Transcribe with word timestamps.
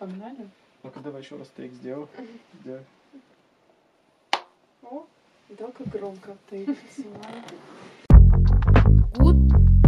Погнали? 0.00 0.48
Ну-ка 0.82 0.98
давай 1.00 1.20
еще 1.20 1.36
раз 1.36 1.50
take 1.54 1.74
сделай. 1.74 2.06
Сделай. 2.62 2.80
О, 4.82 5.04
да, 5.50 5.70
как 5.76 5.88
громко 5.88 6.38
ты 6.48 6.74
снимала. 6.94 7.44
Good, 9.18 9.36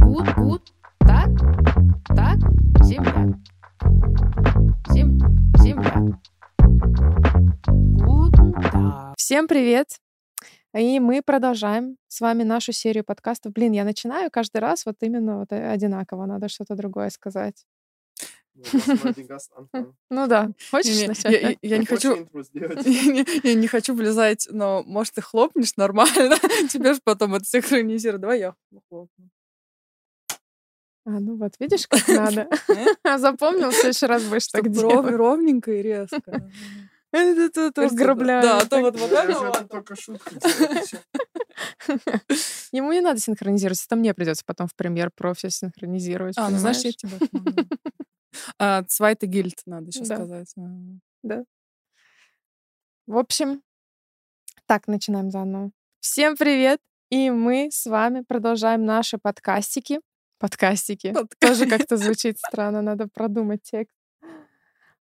good, 0.03 0.35
good. 0.37 0.73
Так, 0.99 1.31
так, 2.09 2.37
земляк. 2.85 3.39
Зем, 4.91 5.19
земляк. 5.57 6.21
Guten 7.67 8.53
Tag. 8.71 9.15
Всем 9.17 9.49
привет! 9.49 9.97
И 10.75 11.01
мы 11.01 11.23
продолжаем 11.23 11.97
с 12.09 12.21
вами 12.21 12.43
нашу 12.43 12.73
серию 12.73 13.05
подкастов. 13.05 13.55
Блин, 13.55 13.73
я 13.73 13.85
начинаю 13.85 14.31
каждый 14.31 14.59
раз 14.59 14.85
вот 14.85 14.97
именно 15.01 15.39
вот 15.39 15.53
одинаково, 15.53 16.27
надо 16.27 16.51
что-то 16.51 16.75
другое 16.75 17.09
сказать. 17.09 17.65
Ну, 20.11 20.27
да, 20.27 20.51
хочешь 20.71 21.07
начать? 21.07 21.59
я, 21.63 21.79
не 21.79 21.87
хочу, 21.87 22.29
я, 23.43 23.55
не 23.55 23.67
хочу 23.67 23.95
влезать, 23.95 24.47
но 24.51 24.83
может 24.85 25.15
ты 25.15 25.23
хлопнешь 25.23 25.77
нормально, 25.77 26.37
тебе 26.69 26.95
же 26.95 27.01
потом 27.03 27.35
это 27.35 27.45
синхронизирует. 27.45 28.21
Давай 28.21 28.41
я 28.41 28.55
хлопну. 28.89 29.31
А, 31.05 31.11
ну 31.19 31.37
вот, 31.37 31.55
видишь, 31.59 31.89
как 31.89 32.07
надо. 32.09 32.49
Э? 33.05 33.19
Запомнил, 33.19 33.71
в 33.71 33.75
следующий 33.75 34.07
раз 34.07 34.23
будешь 34.23 34.47
так 34.49 34.71
делать. 34.71 35.11
ровненько 35.11 35.73
и 35.73 35.83
резко. 35.83 36.23
Это 37.13 37.73
Кажется, 37.75 37.95
угробляю. 37.95 38.43
Да, 38.43 38.59
а 38.61 38.67
то 38.67 38.81
вот 38.81 38.99
вот 38.99 39.13
это 39.13 39.33
это 39.33 39.69
только 39.69 39.95
всё. 39.95 40.17
Ему 42.73 42.93
не 42.93 43.01
надо 43.03 43.21
синхронизироваться, 43.21 43.85
это 43.87 43.97
мне 43.97 44.15
придется 44.15 44.45
потом 44.47 44.67
в 44.67 44.75
премьер 44.75 45.11
про 45.15 45.35
все 45.35 45.51
синхронизировать. 45.51 46.39
А, 46.39 46.49
ну 46.49 46.57
знаешь, 46.57 46.79
я 46.79 46.93
тебя 46.93 47.19
А, 48.59 48.85
Свайта 48.89 49.27
гильд 49.27 49.61
надо 49.67 49.89
еще 49.89 50.05
Да. 50.05 50.17
сказать. 50.17 50.55
А. 50.59 51.43
В 53.07 53.19
общем, 53.19 53.63
так, 54.67 54.87
начинаем 54.87 55.31
заново. 55.31 55.71
Всем 56.01 56.37
привет! 56.37 56.81
И 57.11 57.31
мы 57.31 57.69
с 57.71 57.87
вами 57.87 58.23
продолжаем 58.27 58.85
наши 58.87 59.19
подкастики. 59.19 60.01
Подкастики. 60.39 61.15
Тоже 61.41 61.67
как-то 61.69 61.97
звучит 61.97 62.39
странно, 62.39 62.81
надо 62.81 63.07
продумать 63.13 63.63
текст. 63.63 63.97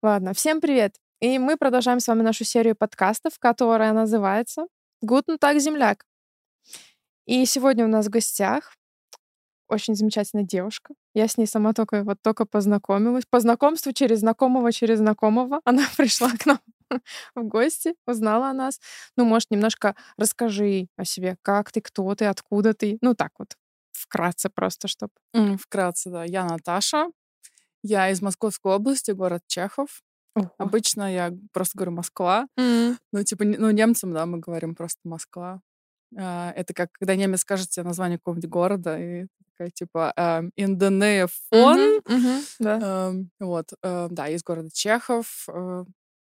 Ладно, 0.01 0.33
всем 0.33 0.59
привет! 0.59 0.95
И 1.19 1.37
мы 1.37 1.57
продолжаем 1.57 1.99
с 1.99 2.07
вами 2.07 2.23
нашу 2.23 2.45
серию 2.45 2.75
подкастов, 2.75 3.37
которая 3.39 3.93
называется 3.93 4.67
«Гутен 5.01 5.37
так, 5.37 5.59
земляк». 5.59 6.05
И 7.25 7.45
сегодня 7.45 7.85
у 7.85 7.89
нас 7.89 8.07
в 8.07 8.09
гостях 8.09 8.73
очень 9.67 9.95
замечательная 9.95 10.45
девушка. 10.45 10.93
Я 11.19 11.27
с 11.27 11.37
ней 11.37 11.47
сама 11.47 11.73
только 11.73 12.05
вот 12.05 12.17
только 12.21 12.45
познакомилась. 12.45 13.25
По 13.29 13.41
знакомству 13.41 13.91
через 13.91 14.19
знакомого, 14.19 14.71
через 14.71 14.99
знакомого 14.99 15.59
она 15.65 15.85
пришла 15.97 16.29
к 16.31 16.45
нам 16.45 16.59
в 17.35 17.43
гости, 17.43 17.93
узнала 18.07 18.51
о 18.51 18.53
нас. 18.53 18.79
Ну, 19.17 19.25
может, 19.25 19.51
немножко 19.51 19.95
расскажи 20.17 20.87
о 20.95 21.03
себе, 21.03 21.35
как 21.41 21.73
ты, 21.73 21.81
кто 21.81 22.15
ты, 22.15 22.23
откуда 22.23 22.73
ты. 22.73 22.97
Ну, 23.01 23.15
так 23.15 23.31
вот, 23.37 23.57
вкратце 23.91 24.49
просто, 24.49 24.87
чтобы... 24.87 25.11
Вкратце, 25.57 26.09
да. 26.09 26.23
Я 26.23 26.45
Наташа. 26.45 27.07
Я 27.83 28.09
из 28.11 28.21
Московской 28.21 28.75
области, 28.75 29.11
город 29.11 29.41
Чехов. 29.47 30.01
Обычно 30.57 31.13
я 31.13 31.33
просто 31.51 31.77
говорю 31.77 31.91
Москва. 31.91 32.47
Ну, 33.11 33.23
типа, 33.25 33.43
ну, 33.43 33.71
немцам, 33.71 34.13
да, 34.13 34.25
мы 34.25 34.39
говорим 34.39 34.73
просто 34.73 34.99
Москва. 35.03 35.59
А, 36.17 36.53
Это 36.55 36.73
как, 36.73 36.93
когда 36.93 37.15
немец 37.15 37.41
скажет 37.41 37.69
тебе 37.71 37.83
название 37.83 38.19
какого-нибудь 38.19 38.49
города, 38.49 38.97
и 38.97 39.27
такая, 39.59 39.69
типа. 39.71 40.13
Мгм, 41.51 42.01
мгм, 42.05 42.45
да. 42.59 42.79
Эм, 42.81 43.31
Вот, 43.39 43.73
э, 43.83 44.07
да, 44.11 44.27
из 44.29 44.43
города 44.43 44.69
Чехов. 44.71 45.45
э, 45.49 45.85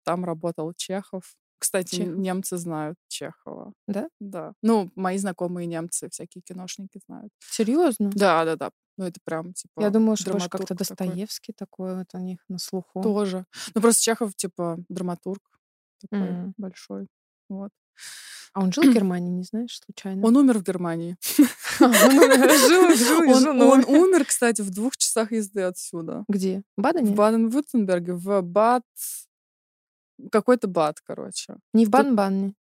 Там 0.05 0.25
работал 0.25 0.73
Чехов. 0.75 1.35
Кстати, 1.59 1.95
Чехов. 1.97 2.15
немцы 2.17 2.57
знают 2.57 2.97
Чехова. 3.09 3.73
Да? 3.87 4.09
Да. 4.19 4.53
Ну, 4.63 4.89
мои 4.95 5.17
знакомые 5.17 5.67
немцы, 5.67 6.09
всякие 6.09 6.41
киношники 6.41 6.99
знают. 7.05 7.31
Серьезно? 7.39 8.09
Да, 8.15 8.45
да, 8.45 8.55
да. 8.55 8.71
Ну, 8.97 9.05
это 9.05 9.19
прям, 9.23 9.53
типа, 9.53 9.81
Я 9.81 9.89
думала, 9.91 10.15
что 10.15 10.31
тоже 10.31 10.49
как-то 10.49 10.73
драматург 10.73 10.87
такой. 10.87 11.15
Достоевский 11.15 11.53
такой 11.53 11.95
вот 11.97 12.07
у 12.13 12.17
них 12.19 12.39
на 12.49 12.57
слуху. 12.59 13.01
Тоже. 13.03 13.45
Ну, 13.75 13.81
просто 13.81 14.01
Чехов, 14.03 14.35
типа, 14.35 14.77
драматург 14.89 15.41
такой 15.99 16.17
М. 16.31 16.53
большой. 16.57 17.07
Вот. 17.49 17.71
А 18.53 18.61
он 18.61 18.73
жил 18.73 18.83
в 18.83 18.93
Германии, 18.93 19.31
не 19.31 19.43
знаешь, 19.43 19.79
случайно? 19.85 20.25
Он 20.25 20.35
умер 20.35 20.59
в 20.59 20.63
Германии. 20.63 21.15
А, 21.79 21.85
он 21.85 23.85
умер, 23.85 24.25
кстати, 24.25 24.61
в 24.61 24.71
двух 24.71 24.97
часах 24.97 25.31
езды 25.31 25.61
отсюда. 25.61 26.25
Где? 26.27 26.63
В 26.75 26.81
В 26.81 26.83
Бадене? 26.83 27.15
Баден-Вюртемберге, 27.15 28.13
в 28.13 28.41
Бад... 28.41 28.83
Какой-то 30.31 30.67
Бад, 30.67 30.99
короче. 31.01 31.55
Не 31.73 31.85
в 31.85 31.91
Тут- 31.91 32.15
Бан-Бане. 32.15 32.53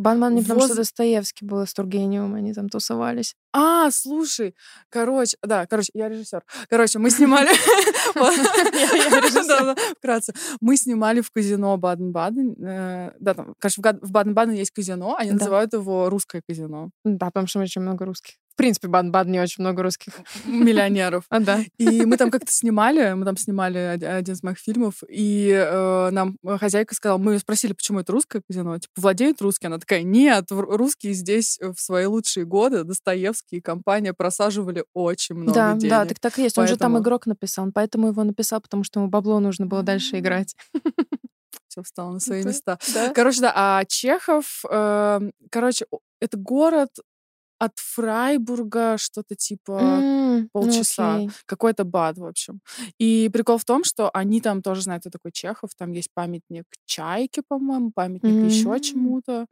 Нет. 0.00 0.04
Бан-Бане, 0.04 0.42
потому 0.42 0.60
что 0.60 0.68
Воз- 0.70 0.76
Достоевский 0.76 1.44
был 1.44 1.66
с 1.66 1.74
Тургеневым, 1.74 2.34
они 2.34 2.52
там 2.54 2.68
тусовались. 2.68 3.34
А, 3.52 3.90
слушай, 3.90 4.54
короче, 4.88 5.36
да, 5.42 5.66
короче, 5.66 5.90
я 5.94 6.08
режиссер. 6.08 6.42
Короче, 6.68 6.98
мы 6.98 7.10
снимали... 7.10 7.48
Вкратце. 9.98 10.32
Мы 10.60 10.76
снимали 10.76 11.20
в 11.20 11.30
казино 11.30 11.76
Баден-Баден. 11.76 12.54
э, 12.62 13.12
Да, 13.20 13.34
там, 13.34 13.54
конечно, 13.58 13.98
в 14.02 14.10
Баден-Баден 14.10 14.54
есть 14.54 14.70
казино, 14.70 15.16
они 15.16 15.32
называют 15.32 15.72
его 15.72 16.08
русское 16.10 16.42
казино. 16.48 16.90
Да, 17.04 17.26
потому 17.26 17.46
что 17.46 17.60
очень 17.60 17.82
много 17.82 18.04
русских. 18.04 18.34
В 18.52 18.56
принципе, 18.56 18.88
в 18.88 18.90
Бан-Бадене 18.90 19.40
очень 19.42 19.62
много 19.62 19.82
русских. 19.82 20.12
Миллионеров. 20.44 21.24
А, 21.30 21.40
да. 21.40 21.60
И 21.78 22.04
мы 22.04 22.16
там 22.16 22.30
как-то 22.30 22.52
снимали, 22.52 23.14
мы 23.14 23.24
там 23.24 23.36
снимали 23.36 23.94
од- 23.94 24.02
один 24.02 24.34
из 24.34 24.42
моих 24.42 24.58
фильмов, 24.58 25.02
и 25.08 25.48
э, 25.50 26.10
нам 26.10 26.36
хозяйка 26.58 26.94
сказала, 26.94 27.18
мы 27.18 27.34
ее 27.34 27.38
спросили, 27.38 27.72
почему 27.72 28.00
это 28.00 28.12
русское 28.12 28.42
казино, 28.46 28.78
типа, 28.78 28.92
владеет 28.96 29.40
русский? 29.40 29.66
Она 29.68 29.78
такая, 29.78 30.02
нет, 30.02 30.46
русские 30.50 31.14
здесь 31.14 31.58
в 31.60 31.80
свои 31.80 32.04
лучшие 32.06 32.44
годы, 32.44 32.84
Достоевский 32.84 33.56
и 33.56 33.60
компания 33.60 34.12
просаживали 34.12 34.84
очень 34.94 35.36
много 35.36 35.54
Да, 35.54 35.74
денег. 35.74 35.90
да, 35.90 36.04
так 36.04 36.18
так 36.18 36.38
и 36.38 36.42
есть. 36.42 36.58
Он 36.58 36.66
же 36.66 36.76
там 36.76 36.92
Поэтому- 36.92 37.02
игрок 37.02 37.26
написал, 37.26 37.64
он 37.64 37.72
поэтому 37.72 38.08
его 38.08 38.24
написал, 38.24 38.60
потому 38.60 38.84
что 38.84 39.00
ему 39.00 39.08
бабло 39.08 39.40
нужно 39.40 39.66
было 39.66 39.82
дальше 39.82 40.18
играть. 40.18 40.54
Все 41.68 41.82
встало 41.82 42.12
на 42.12 42.20
свои 42.20 42.42
Да, 42.42 42.48
места. 42.48 42.78
Да. 42.92 43.12
Короче, 43.14 43.40
да, 43.42 43.52
а 43.54 43.84
Чехов, 43.86 44.64
эм, 44.68 45.32
короче, 45.50 45.86
это 46.20 46.36
город 46.36 46.88
от 47.60 47.78
Фрайбурга, 47.78 48.96
что-то 48.98 49.36
типа 49.36 50.02
ну 50.02 50.48
полчаса. 50.52 51.16
окей. 51.16 51.30
какой-то 51.46 51.84
бад, 51.84 52.18
в 52.18 52.24
общем. 52.26 52.60
И 52.98 53.30
прикол 53.32 53.58
в 53.58 53.64
том, 53.64 53.84
что 53.84 54.10
они 54.12 54.40
там 54.40 54.62
тоже 54.62 54.82
знают, 54.82 55.02
кто 55.02 55.10
такой 55.10 55.30
Чехов. 55.32 55.70
Там 55.76 55.92
есть 55.92 56.08
памятник 56.14 56.64
Чайке, 56.86 57.42
по-моему, 57.46 57.92
памятник 57.94 58.42
еще 58.42 58.70
М. 58.70 58.80
чему-то. 58.80 59.46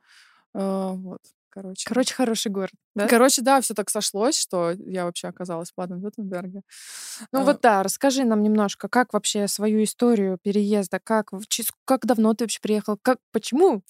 Э, 0.54 0.92
Вот, 0.94 1.20
короче. 1.50 1.88
Короче, 1.88 2.14
хороший 2.14 2.50
город. 2.52 2.72
Да? 2.94 3.08
Короче, 3.08 3.42
да, 3.42 3.60
все 3.60 3.74
так 3.74 3.91
сошлось, 3.91 4.38
что 4.38 4.72
я 4.72 5.04
вообще 5.04 5.28
оказалась 5.28 5.70
в 5.70 5.74
Баден-Вюртемберге. 5.80 6.62
Ну 7.32 7.41
А, 7.41 7.44
вот 7.44 7.60
да, 7.62 7.82
расскажи 7.82 8.24
нам 8.24 8.42
немножко, 8.42 8.88
как 8.88 9.12
вообще 9.12 9.48
свою 9.48 9.82
историю 9.84 10.38
переезда, 10.42 11.00
как, 11.02 11.30
как 11.84 12.06
давно 12.06 12.34
ты 12.34 12.44
вообще 12.44 12.60
приехал, 12.62 12.98
как, 13.02 13.18
почему? 13.32 13.82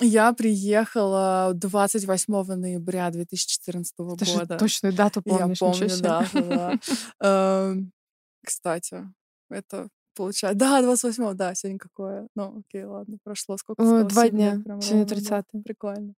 Я 0.00 0.32
приехала 0.32 1.52
28 1.54 2.54
ноября 2.54 3.10
2014 3.10 3.94
Ты 4.18 4.24
же 4.24 4.38
года. 4.38 4.56
точную 4.58 4.94
дату 4.94 5.22
Я 5.24 5.38
помнишь, 5.38 5.60
ничего 5.60 5.72
помню, 5.72 5.88
себе. 5.88 6.00
да. 6.00 6.78
Эм, 7.70 7.92
Кстати, 8.44 9.04
это 9.50 9.88
получается... 10.16 10.58
Да, 10.58 10.82
28 10.82 11.34
да, 11.34 11.54
сегодня 11.54 11.78
какое? 11.78 12.28
Ну, 12.34 12.60
окей, 12.60 12.84
ладно, 12.84 13.18
прошло 13.24 13.56
сколько? 13.56 13.82
Сказала, 13.82 14.04
Два 14.04 14.28
дня, 14.28 14.52
сегодня 14.52 14.74
ровно, 14.74 15.04
да. 15.04 15.14
30 15.14 15.44
Прикольно. 15.64 16.14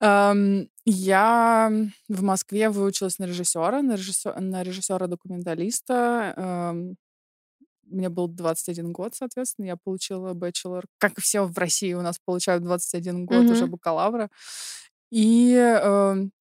Эм, 0.00 0.68
Я 0.84 1.70
в 2.08 2.22
Москве 2.22 2.70
выучилась 2.70 3.18
на 3.18 3.24
режиссера, 3.24 3.82
на 3.82 3.94
режиссера, 3.96 4.40
на 4.40 4.62
режиссера-документалиста. 4.62 6.74
Мне 7.90 8.08
был 8.08 8.28
21 8.28 8.92
год, 8.92 9.14
соответственно, 9.14 9.66
я 9.66 9.76
получила 9.76 10.34
бachelor, 10.34 10.84
как 10.98 11.18
и 11.18 11.20
все 11.20 11.44
в 11.46 11.56
России 11.58 11.92
у 11.94 12.02
нас 12.02 12.18
получают 12.24 12.62
21 12.64 13.24
год 13.26 13.50
уже 13.50 13.64
Мгм. 13.64 13.72
бакалавра. 13.72 14.28
И, 15.10 15.54
эм, 15.54 16.32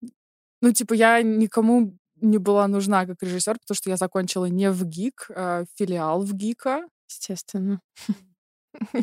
ну, 0.61 0.71
типа, 0.73 0.93
я 0.93 1.21
никому 1.21 1.93
не 2.21 2.37
была 2.39 2.67
нужна 2.67 3.05
как 3.05 3.21
режиссер, 3.23 3.59
потому 3.59 3.75
что 3.75 3.89
я 3.89 3.97
закончила 3.97 4.45
не 4.45 4.71
в 4.71 4.83
ГИК, 4.85 5.31
а 5.35 5.65
филиал 5.75 6.21
в 6.21 6.33
ГИКа. 6.33 6.87
Естественно. 7.09 7.79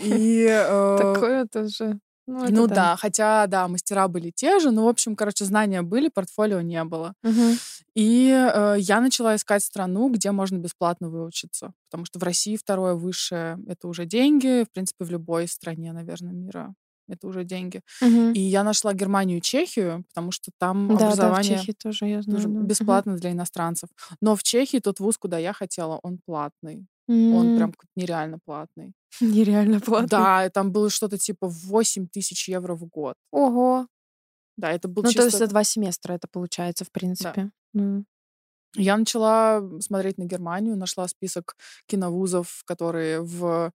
И, 0.02 0.46
э, 0.50 0.98
Такое 1.14 1.46
тоже. 1.46 1.98
Ну, 2.26 2.46
ну 2.48 2.66
да, 2.66 2.96
хотя, 2.96 3.46
да, 3.46 3.68
мастера 3.68 4.08
были 4.08 4.30
те 4.30 4.58
же, 4.58 4.70
но, 4.70 4.86
в 4.86 4.88
общем, 4.88 5.14
короче, 5.14 5.44
знания 5.44 5.82
были, 5.82 6.08
портфолио 6.08 6.62
не 6.62 6.82
было. 6.84 7.14
Мгм. 7.22 7.56
И 7.94 8.30
э, 8.30 8.76
я 8.78 9.00
начала 9.00 9.36
искать 9.36 9.62
страну, 9.62 10.08
где 10.10 10.30
можно 10.30 10.56
бесплатно 10.56 11.10
выучиться. 11.10 11.72
Потому 11.90 12.06
что 12.06 12.18
в 12.18 12.22
России 12.22 12.56
второе 12.56 12.94
высшее— 12.94 13.58
это 13.68 13.88
уже 13.88 14.06
деньги. 14.06 14.64
В 14.64 14.72
принципе, 14.72 15.04
в 15.04 15.10
любой 15.10 15.46
стране, 15.48 15.92
наверное, 15.92 16.32
мира 16.32 16.74
это 17.08 17.26
уже 17.26 17.44
деньги. 17.44 17.82
Мгм. 18.00 18.32
И 18.32 18.40
я 18.40 18.64
нашла 18.64 18.94
Германию 18.94 19.38
и 19.38 19.42
Чехию, 19.42 20.04
потому 20.08 20.30
что 20.32 20.50
там 20.58 20.88
Да, 20.88 20.94
да, 20.94 21.00
в 21.00 21.12
образование 21.12 21.58
Чехии 21.58 21.72
тоже 21.72 22.06
я 22.06 22.22
знаю. 22.22 22.42
тоже 22.42 22.48
да. 22.48 22.60
Бесплатно 22.60 23.16
для 23.16 23.32
иностранцев. 23.32 23.90
Но 24.20 24.36
в 24.36 24.42
Чехии 24.42 24.78
тот 24.78 25.00
вуз, 25.00 25.18
куда 25.18 25.38
я 25.38 25.52
хотела, 25.52 26.00
он 26.02 26.18
платный. 26.24 26.86
Он 27.06 27.56
прям 27.56 27.74
нереально 27.96 28.38
платный. 28.42 28.94
Нереально 29.20 29.80
платный. 29.80 30.08
Да, 30.08 30.50
там 30.50 30.72
было 30.72 30.90
что-то 30.90 31.18
типа 31.18 31.48
8 31.48 32.08
тысяч 32.08 32.48
евро 32.48 32.74
в 32.74 32.86
год. 32.86 33.16
Ого. 33.30 33.86
Да, 34.56 34.70
это 34.72 34.88
был 34.88 35.02
Ну, 35.02 35.08
чисто... 35.08 35.22
то 35.22 35.26
есть 35.26 35.38
за 35.38 35.46
два 35.46 35.64
семестра 35.64 36.14
это 36.14 36.28
получается, 36.28 36.84
в 36.84 36.90
принципе. 36.90 37.50
Ну. 37.72 38.04
Я 38.76 38.96
начала 38.96 39.62
смотреть 39.80 40.18
на 40.18 40.24
Германию, 40.24 40.76
нашла 40.76 41.06
список 41.06 41.56
киновузов, 41.86 42.62
которые 42.64 43.20
в 43.20 43.72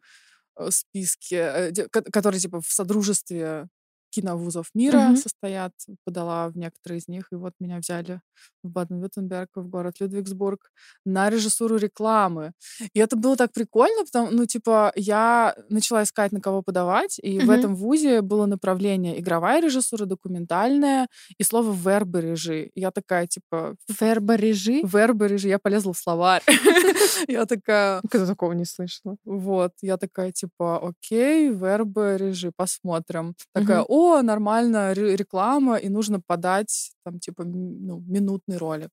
э, 0.57 0.71
списке, 0.71 1.37
э, 1.37 1.71
которые 1.89 2.39
типа 2.39 2.59
в 2.59 2.67
содружестве 2.67 3.69
киновузов 4.11 4.67
мира 4.73 4.97
Мгм. 4.99 5.15
состоят, 5.17 5.73
подала 6.05 6.49
в 6.49 6.57
некоторые 6.57 6.99
из 6.99 7.07
них, 7.07 7.27
и 7.31 7.35
вот 7.35 7.53
меня 7.59 7.77
взяли 7.79 8.21
в 8.63 8.69
Баден-Вюртемберг, 8.69 9.49
в 9.55 9.67
город 9.69 9.95
Людвигсбург 9.99 10.71
на 11.05 11.29
режиссуру 11.29 11.77
рекламы. 11.77 12.53
И 12.93 12.99
это 12.99 13.15
было 13.17 13.35
так 13.35 13.51
прикольно, 13.53 14.05
потому, 14.05 14.29
ну, 14.31 14.45
типа, 14.45 14.91
я 14.95 15.55
начала 15.69 16.03
искать, 16.03 16.31
на 16.31 16.39
кого 16.41 16.61
подавать, 16.61 17.19
и 17.21 17.39
в 17.39 17.43
Мгм. 17.43 17.51
этом 17.51 17.75
вузе 17.75 18.21
было 18.21 18.45
направление 18.45 19.19
игровая 19.19 19.61
режиссура, 19.61 20.05
документальная 20.05 21.07
и 21.37 21.43
слово 21.43 21.73
вербы 21.73 22.21
режи. 22.21 22.71
Я 22.75 22.91
такая, 22.91 23.27
типа, 23.27 23.75
Верборежи? 23.99 24.81
вербы 24.83 25.27
режи, 25.27 25.47
я 25.49 25.59
полезла 25.59 25.93
в 25.93 25.97
словарь. 25.97 26.43
Я 27.27 27.45
такая, 27.45 28.01
Никогда 28.03 28.27
такого 28.27 28.53
не 28.53 28.65
слышала. 28.65 29.17
вот, 29.25 29.71
я 29.81 29.97
такая, 29.97 30.31
типа, 30.31 30.79
окей, 30.89 31.49
вербы 31.49 32.17
режи, 32.19 32.51
посмотрим. 32.55 33.35
Такая, 33.53 33.79
Мгм. 33.79 33.85
О, 33.99 34.21
нормально, 34.21 34.93
ре- 34.93 35.15
реклама, 35.15 35.75
и 35.77 35.89
нужно 35.89 36.19
подать, 36.21 36.91
там, 37.03 37.19
типа, 37.19 37.43
ну, 37.43 37.99
минутный 38.07 38.57
ролик. 38.57 38.91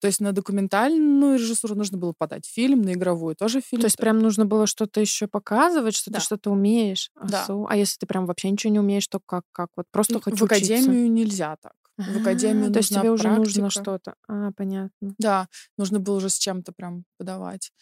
То 0.00 0.06
есть 0.08 0.20
на 0.20 0.32
документальную 0.32 1.38
режиссуру 1.38 1.74
нужно 1.74 1.96
было 1.98 2.12
подать 2.16 2.46
фильм, 2.46 2.82
на 2.82 2.92
игровую 2.92 3.34
тоже 3.36 3.60
фильм. 3.60 3.80
То 3.80 3.86
есть 3.86 3.96
прям 3.96 4.18
нужно 4.18 4.44
было 4.44 4.66
что-то 4.66 5.00
еще 5.00 5.26
показывать, 5.26 5.94
что 5.94 6.10
Да. 6.10 6.18
ты 6.18 6.24
что-то 6.24 6.50
умеешь. 6.50 7.10
Да. 7.22 7.42
Асу. 7.42 7.66
А 7.68 7.76
если 7.76 7.96
ты 7.98 8.06
прям 8.06 8.26
вообще 8.26 8.50
ничего 8.50 8.72
не 8.72 8.80
умеешь, 8.80 9.06
то 9.08 9.20
как? 9.24 9.44
как? 9.52 9.68
Вот 9.76 9.86
просто 9.90 10.14
Ну, 10.14 10.20
хочу 10.20 10.36
в 10.36 10.42
учиться. 10.42 10.56
академию 10.74 11.10
нельзя 11.10 11.56
так. 11.62 11.72
В 11.96 12.20
академию 12.20 12.70
А, 12.70 12.72
То 12.72 12.78
есть 12.80 12.90
нужна 12.90 13.00
тебе 13.02 13.10
уже 13.12 13.28
нужно 13.30 13.62
практика. 13.62 13.82
что-то. 13.82 14.14
А, 14.28 14.50
понятно. 14.56 15.14
Да, 15.18 15.48
нужно 15.78 16.00
было 16.00 16.16
уже 16.16 16.28
с 16.28 16.36
чем-то 16.38 16.72
прям 16.72 17.04
подавать. 17.18 17.72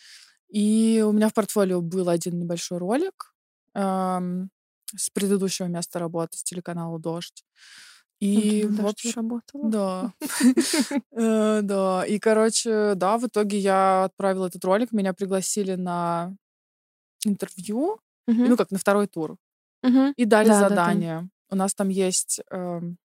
И 0.49 1.03
у 1.07 1.13
меня 1.13 1.29
в 1.29 1.35
портфолио 1.35 1.81
был 1.81 2.09
один 2.09 2.39
небольшой 2.39 2.79
ролик 2.79 3.35
эм, 3.75 4.51
с 4.97 5.11
предыдущего 5.11 5.67
места 5.67 5.99
работы, 5.99 6.37
с 6.39 6.43
телеканала 6.43 6.99
«Дождь». 6.99 7.45
И, 8.21 8.65
Мгм, 8.65 8.85
в 8.85 8.87
общем, 8.89 9.13
работала. 9.17 9.71
да. 9.71 10.13
Э, 11.13 11.61
Да, 11.63 12.05
и, 12.07 12.19
короче, 12.19 12.95
да, 12.95 13.17
в 13.19 13.27
итоге 13.27 13.59
я 13.59 14.05
отправила 14.05 14.47
этот 14.49 14.65
ролик, 14.65 14.93
меня 14.93 15.13
пригласили 15.15 15.75
на 15.77 16.35
интервью, 17.25 17.99
ну, 18.51 18.57
как 18.57 18.71
на 18.71 18.79
второй 18.79 19.07
тур, 19.07 19.37
и 20.17 20.25
дали 20.25 20.49
задание. 20.69 21.29
У 21.51 21.57
нас 21.57 21.75
там 21.75 21.89
есть... 21.89 22.41
эм, 22.51 22.97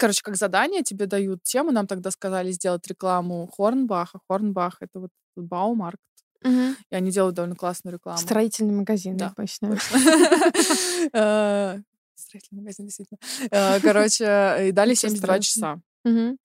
Короче, 0.00 0.22
как 0.22 0.36
задание 0.36 0.82
тебе 0.82 1.06
дают 1.06 1.42
тему. 1.42 1.72
Нам 1.72 1.86
тогда 1.86 2.10
сказали 2.10 2.52
сделать 2.52 2.86
рекламу 2.86 3.48
Хорнбаха. 3.56 4.20
Хорнбах— 4.28 4.76
это 4.80 5.00
вот 5.00 5.10
Баумаркт. 5.36 6.00
Мгм. 6.42 6.76
И 6.90 6.94
они 6.94 7.10
делают 7.10 7.34
довольно 7.36 7.56
классную 7.56 7.94
рекламу. 7.94 8.18
Строительный 8.18 8.74
магазин, 8.74 9.16
Да, 9.16 9.32
поясняю. 9.36 9.78
Э, 11.12 11.78
Строительный 12.14 12.60
магазин, 12.62 12.86
действительно. 12.86 13.18
Э, 13.50 13.80
Короче, 13.80 14.68
и 14.68 14.72
дали 14.72 14.90
Ничего 14.90 15.10
72 15.10 15.40
страшного. 15.42 15.82
часа. 16.04 16.36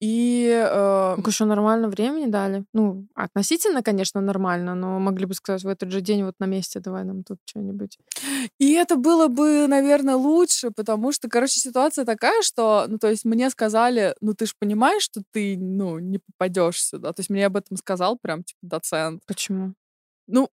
И 0.00 0.48
э, 0.48 1.14
Так 1.16 1.26
еще 1.26 1.44
нормально 1.44 1.88
времени 1.88 2.26
дали. 2.26 2.64
Ну, 2.72 3.08
относительно, 3.14 3.82
конечно, 3.82 4.20
нормально, 4.20 4.74
но 4.76 5.00
могли 5.00 5.26
бы 5.26 5.34
сказать 5.34 5.64
в 5.64 5.68
этот 5.68 5.90
же 5.90 6.00
день 6.00 6.24
вот 6.24 6.34
на 6.38 6.44
месте 6.46 6.78
давай 6.80 7.04
нам 7.04 7.24
тут 7.24 7.38
что-нибудь. 7.44 7.98
И 8.58 8.72
это 8.74 8.96
было 8.96 9.26
бы, 9.28 9.66
наверное, 9.66 10.14
лучше, 10.14 10.70
потому 10.70 11.12
что, 11.12 11.28
короче, 11.28 11.58
ситуация 11.60 12.04
такая, 12.04 12.42
что, 12.42 12.86
ну, 12.88 12.98
то 12.98 13.08
есть 13.08 13.24
мне 13.24 13.50
сказали, 13.50 14.14
ну, 14.20 14.34
ты 14.34 14.46
же 14.46 14.52
понимаешь, 14.58 15.02
что 15.02 15.22
ты, 15.32 15.56
ну, 15.58 15.98
не 15.98 16.18
попадешь 16.18 16.80
сюда. 16.82 17.12
То 17.12 17.20
есть 17.20 17.30
мне 17.30 17.46
об 17.46 17.56
этом 17.56 17.76
сказал 17.76 18.18
прям, 18.20 18.44
типа, 18.44 18.58
доцент. 18.62 19.22
Почему? 19.26 19.74
Ну, 20.28 20.48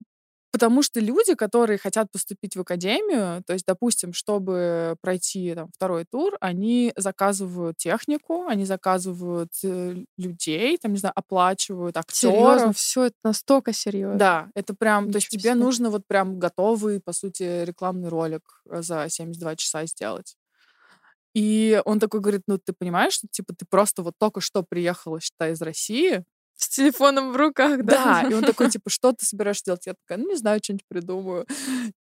потому 0.53 0.83
что 0.83 0.99
люди, 0.99 1.33
которые 1.33 1.79
хотят 1.79 2.11
поступить 2.11 2.55
в 2.55 2.61
академию, 2.61 3.43
то 3.43 3.53
есть, 3.53 3.65
допустим, 3.65 4.13
чтобы 4.13 4.95
пройти 5.01 5.55
там 5.55 5.69
второй 5.73 6.05
тур, 6.05 6.37
они 6.41 6.93
заказывают 6.95 7.77
технику, 7.77 8.45
они 8.45 8.63
заказывают 8.63 9.49
э, 9.63 9.95
людей, 10.15 10.77
там, 10.77 10.91
не 10.93 10.99
знаю, 10.99 11.13
оплачивают 11.15 11.97
Серьезно, 12.11 12.53
актеров. 12.53 12.77
все 12.77 13.05
это 13.05 13.15
настолько 13.23 13.73
серьезно. 13.73 14.19
Да, 14.19 14.49
это 14.53 14.75
прям, 14.75 15.11
то 15.11 15.17
есть 15.17 15.29
Ничего 15.31 15.41
тебе 15.41 15.51
себе. 15.53 15.63
нужно 15.63 15.89
вот 15.89 16.05
прям 16.05 16.37
готовый, 16.37 17.01
по 17.01 17.13
сути, 17.13 17.65
рекламный 17.65 18.09
ролик 18.09 18.61
э, 18.69 18.83
за 18.83 19.07
72 19.09 19.55
часа 19.55 19.87
сделать. 19.87 20.37
И 21.33 21.81
он 21.85 21.99
такой 21.99 22.19
говорит, 22.19 22.43
ну 22.45 22.59
ты 22.59 22.73
понимаешь, 22.73 23.13
что 23.13 23.27
типа 23.27 23.55
ты 23.55 23.65
просто 23.67 24.03
вот 24.03 24.13
только 24.19 24.39
что 24.39 24.61
приехала, 24.61 25.19
считай, 25.19 25.53
из 25.53 25.61
России. 25.63 26.23
С 26.55 26.69
телефоном 26.69 27.31
в 27.33 27.35
руках, 27.35 27.83
Да, 27.83 28.21
да? 28.23 28.29
и 28.29 28.33
он 28.33 28.43
такой, 28.43 28.69
типа, 28.69 28.89
что 28.89 29.11
ты 29.11 29.25
собираешься 29.25 29.65
делать? 29.65 29.85
Я 29.85 29.93
такая, 29.93 30.23
ну 30.23 30.29
не 30.29 30.37
знаю, 30.37 30.59
что-нибудь 30.63 30.85
придумаю. 30.87 31.45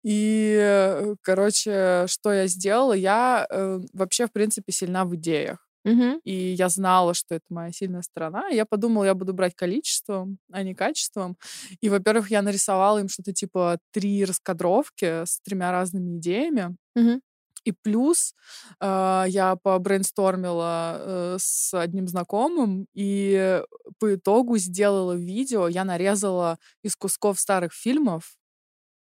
И, 0.04 0.58
э, 0.60 1.16
короче, 1.22 2.06
что 2.08 2.34
я 2.34 2.48
сделала? 2.48 2.94
Я 2.94 3.46
э, 3.50 3.80
вообще, 3.94 4.26
в 4.28 4.32
принципе, 4.32 4.72
сильна 4.72 5.06
в 5.06 5.16
идеях. 5.16 5.68
Мгм. 5.84 6.20
И 6.24 6.34
я 6.34 6.70
знала, 6.70 7.14
что 7.14 7.36
это 7.36 7.46
моя 7.50 7.72
сильная 7.72 8.02
сторона. 8.04 8.48
Я 8.50 8.66
подумала, 8.66 9.04
я 9.06 9.16
буду 9.16 9.34
брать 9.34 9.56
количеством, 9.56 10.38
а 10.52 10.64
не 10.64 10.76
качеством. 10.76 11.38
И, 11.82 11.90
во-первых, 11.90 12.30
я 12.32 12.42
нарисовала 12.42 13.00
им 13.00 13.10
что-то 13.10 13.34
типа 13.34 13.78
три 13.92 14.24
раскадровки 14.26 15.26
с 15.26 15.40
тремя 15.44 15.72
разными 15.72 16.18
идеями. 16.18 16.76
Мгм. 16.96 17.22
И 17.64 17.72
плюс 17.72 18.34
э, 18.80 19.26
я 19.28 19.56
побрейнстормила 19.56 20.98
э, 21.00 21.38
с 21.40 21.74
одним 21.74 22.08
знакомым, 22.08 22.88
и 22.94 23.62
по 24.00 24.16
итогу 24.16 24.58
сделала 24.58 25.14
видео, 25.14 25.68
я 25.68 25.84
нарезала 25.86 26.58
из 26.84 26.96
кусков 26.96 27.40
старых 27.40 27.74
фильмов, 27.74 28.36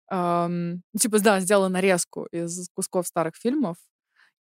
ам, 0.08 0.82
типа, 0.98 1.20
да, 1.20 1.40
сделала 1.40 1.68
нарезку 1.68 2.26
из 2.32 2.68
кусков 2.74 3.06
старых 3.06 3.36
фильмов, 3.36 3.76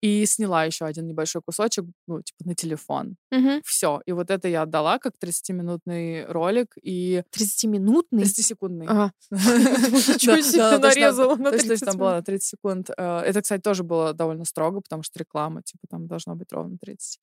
и 0.05 0.27
сняла 0.27 0.65
еще 0.67 0.85
один 0.85 1.07
небольшой 1.07 1.41
кусочек, 1.41 1.87
ну, 2.07 2.21
типа, 2.21 2.47
на 2.47 2.55
телефон. 2.55 3.17
Мгм. 3.31 3.63
Все. 3.65 4.03
И 4.05 4.13
вот 4.13 4.31
это 4.31 4.49
я 4.49 4.63
отдала 4.63 4.99
как 4.99 5.15
30-минутный 5.19 6.27
ролик 6.27 6.75
и 6.83 7.23
30-минутный? 7.33 8.25
30-секундный. 8.25 8.87
Ага. 8.87 9.13
Ничего 9.31 10.43
себе 10.43 10.77
нарезала 10.77 11.37
на 11.37 11.49
то 11.49 11.57
есть, 11.57 11.69
то 11.69 11.73
есть 11.73 11.85
30 11.85 11.87
там 11.87 11.97
было 11.97 12.11
на 12.17 12.23
30 12.23 12.47
секунд. 12.47 12.91
Э, 12.99 13.21
Это, 13.21 13.41
кстати, 13.41 13.63
тоже 13.63 13.83
было 13.83 14.13
довольно 14.13 14.45
строго, 14.45 14.83
потому 14.83 15.03
что 15.03 15.19
реклама, 15.19 15.63
типа, 15.63 15.87
там 15.89 16.07
должно 16.07 16.35
быть 16.35 16.53
ровно 16.53 16.77
30. 16.79 17.19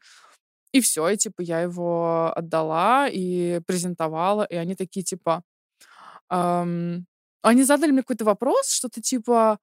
И 0.72 0.82
все, 0.82 1.08
и 1.10 1.18
типа 1.18 1.42
я 1.42 1.60
его 1.62 2.34
отдала 2.36 3.08
и 3.08 3.60
презентовала, 3.68 4.44
и 4.44 4.56
они 4.56 4.74
такие 4.76 5.04
типа, 5.04 5.44
они 6.30 7.64
задали 7.64 7.92
мне 7.92 8.02
какой-то 8.02 8.26
вопрос, 8.26 8.72
что-то 8.72 9.02
типа, 9.02 9.60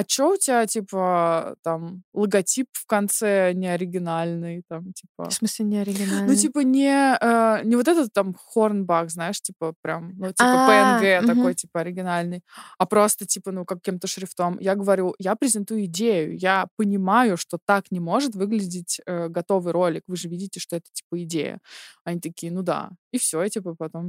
а 0.00 0.04
чё 0.04 0.32
у 0.32 0.36
тебя 0.38 0.66
типа 0.66 1.56
там 1.62 2.04
логотип 2.14 2.68
в 2.72 2.86
конце 2.86 3.52
не 3.52 3.66
оригинальный, 3.66 4.62
там 4.66 4.94
типа. 4.94 5.28
В 5.28 5.32
смысле 5.34 5.66
не 5.66 5.76
оригинальный? 5.78 6.26
Ну, 6.26 6.34
типа, 6.34 6.60
не, 6.60 7.18
э, 7.20 7.64
не 7.64 7.76
вот 7.76 7.86
этот 7.86 8.10
там 8.10 8.34
хорнбак, 8.34 9.10
знаешь, 9.10 9.42
типа, 9.42 9.74
прям, 9.82 10.14
ну, 10.16 10.28
типа, 10.28 10.66
А, 10.66 11.02
PNG 11.02 11.26
такой, 11.26 11.54
типа, 11.54 11.80
оригинальный, 11.80 12.42
а 12.78 12.86
просто, 12.86 13.26
типа, 13.26 13.52
ну, 13.52 13.66
каким-то 13.66 14.06
шрифтом. 14.06 14.58
Я 14.58 14.74
говорю, 14.74 15.14
я 15.18 15.36
презентую 15.36 15.84
идею, 15.84 16.34
я 16.38 16.68
понимаю, 16.76 17.36
что 17.36 17.58
так 17.62 17.90
не 17.90 18.00
может 18.00 18.34
выглядеть 18.34 19.02
э, 19.04 19.28
готовый 19.28 19.74
ролик, 19.74 20.04
вы 20.06 20.16
же 20.16 20.28
видите, 20.28 20.60
что 20.60 20.76
это, 20.76 20.86
типа, 20.94 21.22
идея. 21.24 21.58
Они 22.04 22.20
такие, 22.20 22.50
ну, 22.50 22.62
да. 22.62 22.90
И 23.12 23.18
все, 23.18 23.42
и, 23.42 23.50
типа, 23.50 23.74
потом 23.74 24.06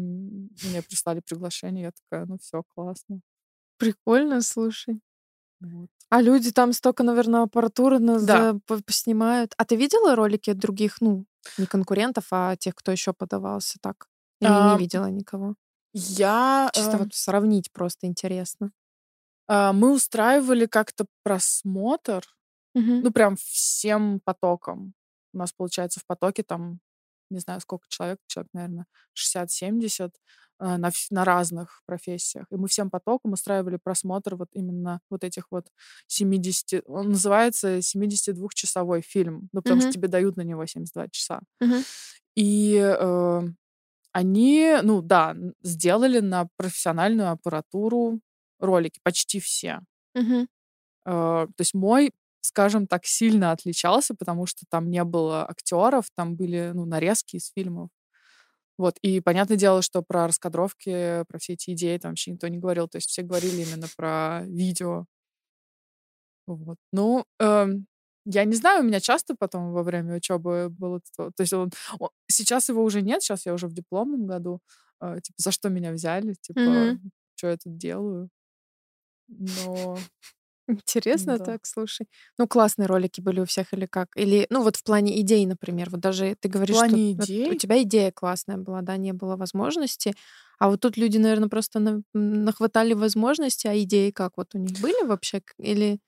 мне 0.64 0.82
прислали 0.88 1.20
приглашение, 1.20 1.84
я 1.84 1.92
такая, 1.92 2.26
ну, 2.28 2.38
все, 2.42 2.64
классно. 2.76 3.20
Прикольно, 3.78 4.42
слушай. 4.42 5.02
А 6.10 6.22
люди 6.22 6.52
там 6.52 6.74
столько, 6.74 7.04
наверное, 7.04 7.44
аппаратуры 7.44 8.00
Да. 8.00 8.54
поснимают. 8.86 9.54
А 9.58 9.66
ты 9.66 9.76
видела 9.76 10.16
ролики 10.16 10.52
других, 10.54 11.00
ну, 11.02 11.26
не 11.58 11.66
конкурентов, 11.66 12.26
а 12.32 12.56
тех, 12.58 12.76
кто 12.76 12.92
еще 12.92 13.14
подавался 13.14 13.78
так? 13.82 14.08
Или 14.42 14.50
А, 14.50 14.74
не 14.74 14.78
видела 14.78 15.10
никого? 15.10 15.56
Я... 15.94 16.70
Чисто 16.74 16.98
э, 16.98 17.04
вот 17.04 17.14
сравнить 17.14 17.72
просто 17.72 18.08
интересно. 18.08 18.72
а, 19.48 19.74
мы 19.74 19.94
устраивали 19.94 20.66
как-то 20.66 21.06
просмотр, 21.24 22.24
Мгм. 22.76 23.02
Ну, 23.04 23.12
прям 23.12 23.36
всем 23.38 24.20
потоком. 24.26 24.94
У 25.34 25.40
нас, 25.40 25.54
получается, 25.54 26.00
в 26.02 26.06
потоке 26.06 26.44
там, 26.44 26.80
не 27.34 27.40
знаю, 27.40 27.62
сколько 27.62 27.86
человек, 27.90 28.20
человек, 28.28 28.50
наверное, 28.54 28.86
60-70 29.14 30.12
э, 30.60 30.78
на, 30.78 30.92
на 31.10 31.26
разных 31.26 31.82
профессиях. 31.86 32.46
И 32.52 32.56
мы 32.56 32.68
всем 32.68 32.90
потоком 32.90 33.34
устраивали 33.34 33.78
просмотр 33.84 34.36
вот 34.36 34.50
именно 34.54 35.02
вот 35.10 35.24
этих 35.24 35.48
вот 35.52 35.68
70... 36.08 36.84
Он 36.86 37.10
называется 37.10 37.82
72-часовой 37.82 39.02
фильм, 39.02 39.50
ну, 39.54 39.62
потому 39.62 39.82
что 39.82 39.88
Мгм. 39.90 39.94
тебе 39.94 40.08
дают 40.08 40.38
на 40.38 40.42
него 40.42 40.66
72 40.66 41.08
часа. 41.10 41.42
Мгм. 41.60 41.84
И 42.36 42.76
э, 42.78 43.42
они, 44.14 44.78
ну 44.84 45.02
да, 45.02 45.36
сделали 45.64 46.20
на 46.20 46.48
профессиональную 46.58 47.32
аппаратуру 47.32 48.20
ролики, 48.60 49.00
почти 49.04 49.40
все. 49.40 49.80
Мгм. 50.16 50.48
Э, 51.06 51.48
То 51.48 51.60
есть 51.60 51.74
мой, 51.74 52.12
скажем 52.42 52.88
так, 52.88 53.06
сильно 53.06 53.52
отличался, 53.52 54.16
потому 54.16 54.46
что 54.46 54.66
там 54.70 54.90
не 54.90 55.04
было 55.04 55.48
актеров, 55.50 56.06
там 56.16 56.36
были 56.36 56.72
ну, 56.74 56.86
нарезки 56.86 57.38
из 57.38 57.52
фильмов. 57.52 57.90
Вот, 58.78 58.98
и 59.02 59.20
понятное 59.22 59.58
дело, 59.58 59.82
что 59.82 60.02
про 60.02 60.28
раскадровки, 60.28 61.24
про 61.28 61.40
все 61.40 61.54
эти 61.54 61.72
идеи 61.72 61.98
там 61.98 62.12
вообще 62.12 62.32
никто 62.32 62.48
не 62.48 62.58
говорил. 62.58 62.88
То 62.88 62.98
есть 62.98 63.10
все 63.10 63.22
говорили 63.22 63.62
именно 63.64 63.88
про 63.96 64.42
видео. 64.46 65.06
Вот. 66.48 66.78
Ну, 66.92 67.26
эм, 67.40 67.86
я 68.26 68.44
не 68.46 68.56
знаю, 68.56 68.82
у 68.84 68.88
меня 68.88 69.00
часто 69.00 69.36
потом 69.36 69.72
во 69.72 69.84
время 69.84 70.16
учебы 70.18 70.70
было... 70.70 71.02
то 71.16 71.32
есть 71.40 71.54
он, 71.54 71.72
о- 72.00 72.10
сейчас 72.28 72.70
его 72.70 72.84
уже 72.84 73.02
нет, 73.02 73.22
сейчас 73.24 73.46
я 73.46 73.54
уже 73.54 73.68
в 73.68 73.74
дипломном 73.74 74.26
году. 74.28 74.60
Э, 75.02 75.20
Типа, 75.22 75.36
за 75.38 75.52
что 75.52 75.70
меня 75.70 75.92
взяли? 75.92 76.36
Типа, 76.42 76.60
Мгм. 76.62 77.12
что 77.36 77.48
я 77.48 77.58
тут 77.58 77.78
делаю? 77.78 78.30
Но 79.28 79.98
Интересно 80.72 81.38
да. 81.38 81.46
так, 81.46 81.66
слушай. 81.66 82.08
Ну, 82.38 82.48
классные 82.48 82.86
ролики 82.88 83.22
были 83.22 83.40
у 83.42 83.46
всех 83.46 83.74
или 83.74 83.86
как? 83.86 84.10
Или, 84.16 84.48
ну, 84.50 84.64
вот 84.64 84.78
в 84.78 84.84
плане 84.84 85.20
идей, 85.22 85.46
например. 85.46 85.90
Вот 85.90 86.00
даже 86.00 86.36
ты 86.40 86.50
говоришь, 86.50 86.78
что 86.78 86.98
плане 86.98 87.12
вот 87.18 87.30
у 87.50 87.54
идей, 87.54 87.56
тебя 87.56 87.82
идея 87.84 88.12
классная 88.12 88.58
была, 88.58 88.82
да, 88.82 88.98
не 88.98 89.14
было 89.14 89.36
возможности. 89.36 90.14
А 90.60 90.70
вот 90.70 90.80
тут 90.82 90.98
люди, 90.98 91.18
наверное, 91.18 91.50
просто 91.50 91.80
на- 91.80 92.02
нахватали 92.14 92.94
возможности, 92.94 93.68
а 93.68 93.78
идеи 93.84 94.12
как 94.12 94.34
вот 94.38 94.56
у 94.56 94.60
них 94.60 94.78
были 94.78 95.06
вообще? 95.06 95.42
Или 95.58 96.00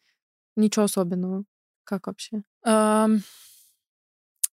ничего 0.58 0.86
особенного? 0.86 1.46
Как 1.86 2.08
вообще? 2.08 2.44
эм, 2.66 3.24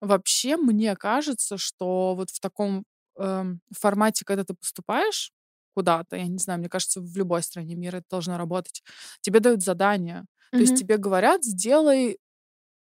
вообще 0.01 0.57
мне 0.57 0.95
кажется, 0.95 1.57
что 1.57 2.15
вот 2.15 2.29
в 2.29 2.39
таком 2.39 2.83
эм, 3.17 3.61
формате, 3.77 4.25
когда 4.25 4.43
ты 4.43 4.53
поступаешь 4.53 5.31
куда-то, 5.77 6.15
я 6.15 6.25
не 6.27 6.39
знаю, 6.39 6.57
мне 6.59 6.69
кажется, 6.69 6.99
в 7.01 7.15
любой 7.15 7.43
стране 7.43 7.75
мира 7.75 7.97
это 7.97 8.07
должно 8.09 8.35
работать, 8.35 8.81
тебе 9.21 9.39
дают 9.39 9.61
задание. 9.61 10.25
То 10.49 10.57
есть 10.57 10.75
тебе 10.75 10.97
говорят, 10.97 11.43
сделай 11.43 12.17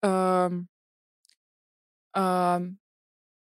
эм, 0.03 0.69
ам, 2.13 2.79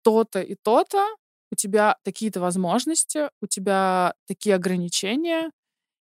то-то 0.02 0.42
и 0.42 0.56
то-то, 0.56 1.06
у 1.52 1.54
тебя 1.54 1.96
такие-то 2.02 2.40
возможности, 2.40 3.30
у 3.40 3.46
тебя 3.46 4.14
такие 4.26 4.56
ограничения, 4.56 5.52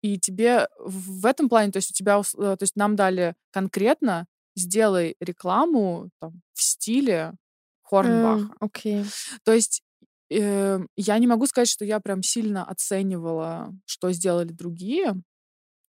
и 0.02 0.18
тебе 0.18 0.66
в 0.80 1.24
этом 1.24 1.48
плане, 1.48 1.70
то 1.70 1.76
есть 1.76 1.92
у 1.92 1.94
тебя, 1.94 2.20
э, 2.20 2.56
то 2.56 2.62
есть 2.62 2.74
нам 2.74 2.96
дали 2.96 3.34
конкретно 3.52 4.26
сделай 4.56 5.14
рекламу 5.20 6.10
там, 6.20 6.42
в 6.54 6.62
стиле 6.62 7.34
Хорнбаха. 7.82 8.54
Окей. 8.58 9.04
То 9.44 9.52
есть 9.52 9.82
э, 10.30 10.80
я 10.96 11.18
не 11.18 11.26
могу 11.26 11.46
сказать, 11.46 11.68
что 11.68 11.84
я 11.84 12.00
прям 12.00 12.22
сильно 12.22 12.64
оценивала, 12.64 13.72
что 13.86 14.12
сделали 14.12 14.48
другие, 14.48 15.14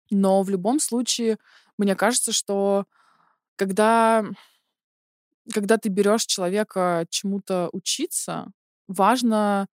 но 0.09 0.43
в 0.43 0.49
любом 0.49 0.79
случае 0.79 1.37
мне 1.77 1.95
кажется, 1.95 2.31
что 2.31 2.85
когда 3.55 4.25
когда 5.51 5.77
ты 5.77 5.89
берешь 5.89 6.25
человека 6.25 7.05
чему-то 7.09 7.69
учиться, 7.73 8.51
важно, 8.87 9.67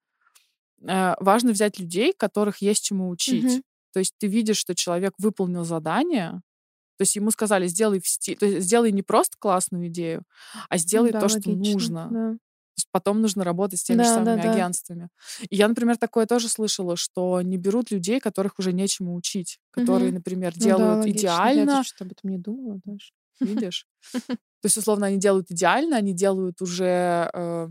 э, 0.83 1.15
важно 1.21 1.53
взять 1.53 1.79
людей, 1.79 2.13
которых 2.17 2.59
есть 2.59 2.85
чему 2.85 3.11
учить. 3.11 3.45
Мгм. 3.45 3.63
То 3.93 3.99
есть 4.01 4.15
ты 4.19 4.27
видишь, 4.27 4.57
что 4.59 4.75
человек 4.75 5.15
выполнил 5.19 5.65
задание, 5.65 6.41
то 6.97 7.03
есть 7.03 7.17
ему 7.17 7.31
сказали, 7.31 7.69
сделай 7.69 8.01
в 8.01 8.09
стиле, 8.09 8.37
то 8.37 8.47
есть 8.47 8.67
сделай 8.67 8.93
не 8.93 9.03
просто 9.03 9.37
классную 9.39 9.87
идею, 9.87 10.25
а 10.69 10.79
сделай 10.79 11.13
Да, 11.13 11.21
то, 11.21 11.29
что 11.29 11.51
логично. 11.51 11.73
нужно. 11.73 12.09
Да. 12.11 12.39
Есть 12.79 12.89
потом 12.93 13.21
нужно 13.23 13.45
работать 13.45 13.81
с 13.81 13.85
теми 13.85 14.03
же 14.03 14.09
Да, 14.09 14.21
да, 14.21 14.37
самыми 14.37 14.39
да. 14.39 14.47
агентствами. 14.47 15.11
И 15.51 15.57
я, 15.57 15.69
например, 15.69 15.97
такое 15.99 16.27
тоже 16.27 16.49
слышала, 16.49 16.97
что 16.97 17.43
не 17.43 17.59
берут 17.59 17.91
людей, 17.91 18.21
которых 18.21 18.59
уже 18.59 18.73
нечему 18.73 19.15
учить, 19.17 19.59
которые, 19.73 20.13
Мгм. 20.13 20.15
например, 20.15 20.55
Ну 20.57 20.75
да, 20.75 20.97
делают 20.97 20.99
логично. 20.99 21.49
Я 21.49 21.67
идеально, 21.67 21.67
даже 21.67 21.89
что 21.89 22.05
об 22.05 22.13
этом 22.13 22.31
не 22.31 22.39
думала 22.39 22.81
даже. 22.85 23.13
видишь? 23.43 23.87
То 24.63 24.67
есть, 24.67 24.77
условно, 24.79 25.07
они 25.09 25.19
делают 25.19 25.51
идеально, 25.51 25.97
они 25.99 26.13
делают 26.15 26.63
уже, 26.63 27.31
э, 27.33 27.69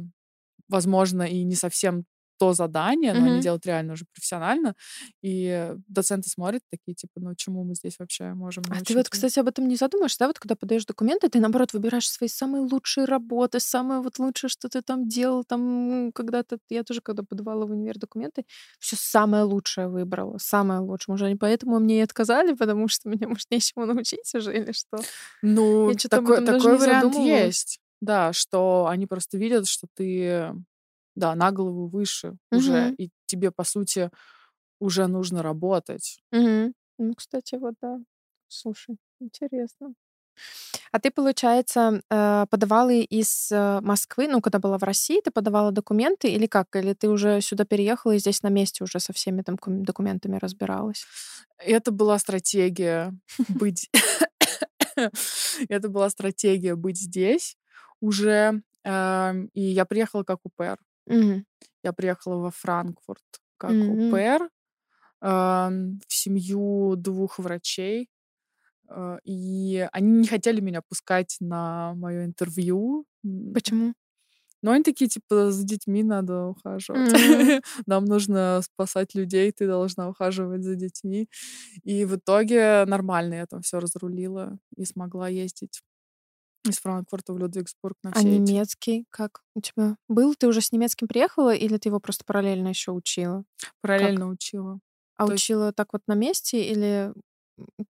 возможно, 0.69 1.23
и 1.23 1.43
не 1.43 1.55
совсем 1.55 2.05
то 2.38 2.53
задание, 2.53 3.13
но 3.13 3.25
они 3.25 3.39
Мгм. 3.39 3.41
делают 3.41 3.65
реально 3.65 3.94
уже 3.94 4.06
профессионально. 4.13 4.75
И 5.22 5.74
доценты 5.88 6.29
смотрят 6.29 6.62
такие, 6.72 6.96
типа, 6.96 7.13
ну 7.20 7.36
чему 7.36 7.63
мы 7.63 7.75
здесь 7.75 8.00
вообще 8.00 8.34
можем 8.34 8.63
А 8.70 8.82
ты 8.82 8.96
вот, 8.96 9.08
кстати, 9.10 9.39
об 9.39 9.48
этом 9.48 9.67
не 9.67 9.75
задумаешься, 9.77 10.20
да? 10.20 10.27
Вот 10.27 10.39
когда 10.39 10.56
подаешь 10.56 10.86
документы, 10.86 11.29
ты, 11.29 11.39
наоборот, 11.39 11.72
выбираешь 11.74 12.10
свои 12.10 12.27
самые 12.27 12.63
лучшие 12.63 13.06
работы, 13.06 13.60
самое 13.62 14.01
вот 14.01 14.20
лучшее, 14.20 14.50
что 14.50 14.67
ты 14.67 14.82
там 14.82 15.08
делал, 15.08 15.44
там 15.46 16.12
когда-то, 16.13 16.58
я 16.70 16.84
тоже, 16.84 17.01
когда 17.01 17.24
подавала 17.24 17.65
в 17.65 17.72
универ 17.72 17.98
документы, 17.98 18.44
все 18.79 18.96
самое 18.98 19.44
лучшее 19.44 19.88
выбрала, 19.88 20.38
самое 20.38 20.82
лучшее. 20.82 21.13
Может, 21.13 21.27
они 21.27 21.36
поэтому 21.38 21.79
мне 21.79 22.00
и 22.00 22.01
отказали, 22.01 22.53
потому 22.53 22.88
что 22.89 23.10
меня, 23.10 23.27
может, 23.29 23.50
нечему 23.51 23.86
научить 23.86 24.34
уже 24.36 24.56
или 24.58 24.72
что? 24.74 25.06
Ну, 25.41 25.88
Я 25.88 25.96
такой, 26.10 26.41
такой 26.41 26.77
вариант 26.77 27.15
есть. 27.17 27.79
Да, 28.01 28.34
что 28.34 28.88
они 28.89 29.08
просто 29.08 29.38
видят, 29.38 29.67
что 29.67 29.88
ты, 29.96 30.53
да, 31.17 31.36
на 31.36 31.51
голову 31.51 31.88
выше 31.89 32.38
уже, 32.51 32.89
Мгм. 32.89 32.97
и 32.97 33.12
тебе, 33.27 33.51
по 33.51 33.65
сути, 33.65 34.12
уже 34.79 35.07
нужно 35.07 35.43
работать. 35.43 36.19
Мгм. 36.31 36.74
Ну, 36.97 37.13
кстати, 37.15 37.55
вот 37.55 37.75
да. 37.81 38.00
Слушай, 38.47 38.97
интересно. 39.19 39.93
А 40.91 41.00
ты, 41.00 41.12
получается, 41.12 42.01
э, 42.09 42.45
подавала 42.50 42.91
из 42.91 43.51
э, 43.51 43.79
Москвы, 43.81 44.27
ну, 44.27 44.41
когда 44.41 44.59
была 44.59 44.77
в 44.77 44.83
России, 44.83 45.21
ты 45.21 45.31
подавала 45.31 45.71
документы 45.71 46.29
или 46.29 46.45
как? 46.47 46.75
Или 46.75 46.93
ты 46.93 47.09
уже 47.09 47.41
сюда 47.41 47.65
переехала 47.65 48.13
и 48.13 48.19
здесь 48.19 48.43
на 48.43 48.50
месте 48.50 48.83
уже 48.83 49.00
со 49.00 49.13
всеми 49.13 49.41
там 49.41 49.57
документами 49.65 50.38
разбиралась? 50.38 51.07
Это 51.57 51.91
была 51.91 52.19
стратегия 52.19 53.13
быть... 53.47 53.89
Это 55.69 55.89
была 55.89 56.09
стратегия 56.09 56.75
быть 56.75 56.97
здесь 57.00 57.57
уже. 58.01 58.62
эм, 58.83 59.50
И 59.53 59.62
я 59.62 59.86
приехала 59.86 60.24
как 60.24 60.39
УПР. 60.45 60.77
Мгм. 61.07 61.45
Я 61.83 61.93
приехала 61.93 62.35
во 62.37 62.51
Франкфурт 62.51 63.23
как 63.57 63.71
М. 63.71 63.91
УПР 63.91 64.49
эм, 65.21 66.01
в 66.07 66.13
семью 66.13 66.95
двух 66.97 67.39
врачей. 67.39 68.09
Э, 68.89 69.19
И 69.25 69.87
они 69.93 70.11
не 70.21 70.27
хотели 70.27 70.61
меня 70.61 70.81
пускать 70.89 71.37
на 71.41 71.93
мое 71.95 72.25
интервью. 72.25 73.05
М, 73.25 73.53
Почему? 73.53 73.93
Но 74.63 74.71
они 74.71 74.83
такие, 74.83 75.07
типа, 75.09 75.51
за 75.51 75.63
детьми 75.65 76.03
надо 76.03 76.47
ухаживать. 76.47 77.13
М. 77.13 77.13
Нам 77.87 78.05
нужно 78.05 78.61
спасать 78.63 79.15
людей, 79.15 79.51
ты 79.51 79.67
должна 79.67 80.09
ухаживать 80.09 80.63
за 80.63 80.75
детьми. 80.75 81.29
И 81.83 82.05
в 82.05 82.15
итоге 82.17 82.85
нормально 82.87 83.35
я 83.35 83.45
там 83.47 83.61
все 83.61 83.79
разрулила 83.79 84.57
и 84.77 84.85
смогла 84.85 85.29
ездить 85.29 85.81
из 86.69 86.79
Франкфурта 86.79 87.33
в 87.33 87.38
Людвигсбург 87.38 87.97
на 88.03 88.12
А 88.12 88.19
все 88.19 88.29
эти. 88.29 88.51
немецкий 88.51 89.05
как 89.09 89.43
у 89.55 89.62
тебя 89.62 89.97
был? 90.07 90.36
Ты 90.36 90.47
уже 90.47 90.62
с 90.62 90.71
немецким 90.71 91.07
приехала 91.07 91.53
или 91.53 91.77
ты 91.77 91.89
его 91.89 92.00
просто 92.00 92.24
параллельно 92.25 92.69
еще 92.69 92.91
учила? 92.91 93.43
Как? 93.62 93.71
Параллельно 93.81 94.29
учила. 94.29 94.79
А 95.17 95.25
То 95.25 95.33
есть 95.33 95.43
учила 95.43 95.74
так 95.74 95.93
вот 95.93 96.01
на 96.07 96.13
месте 96.13 96.63
или 96.63 97.13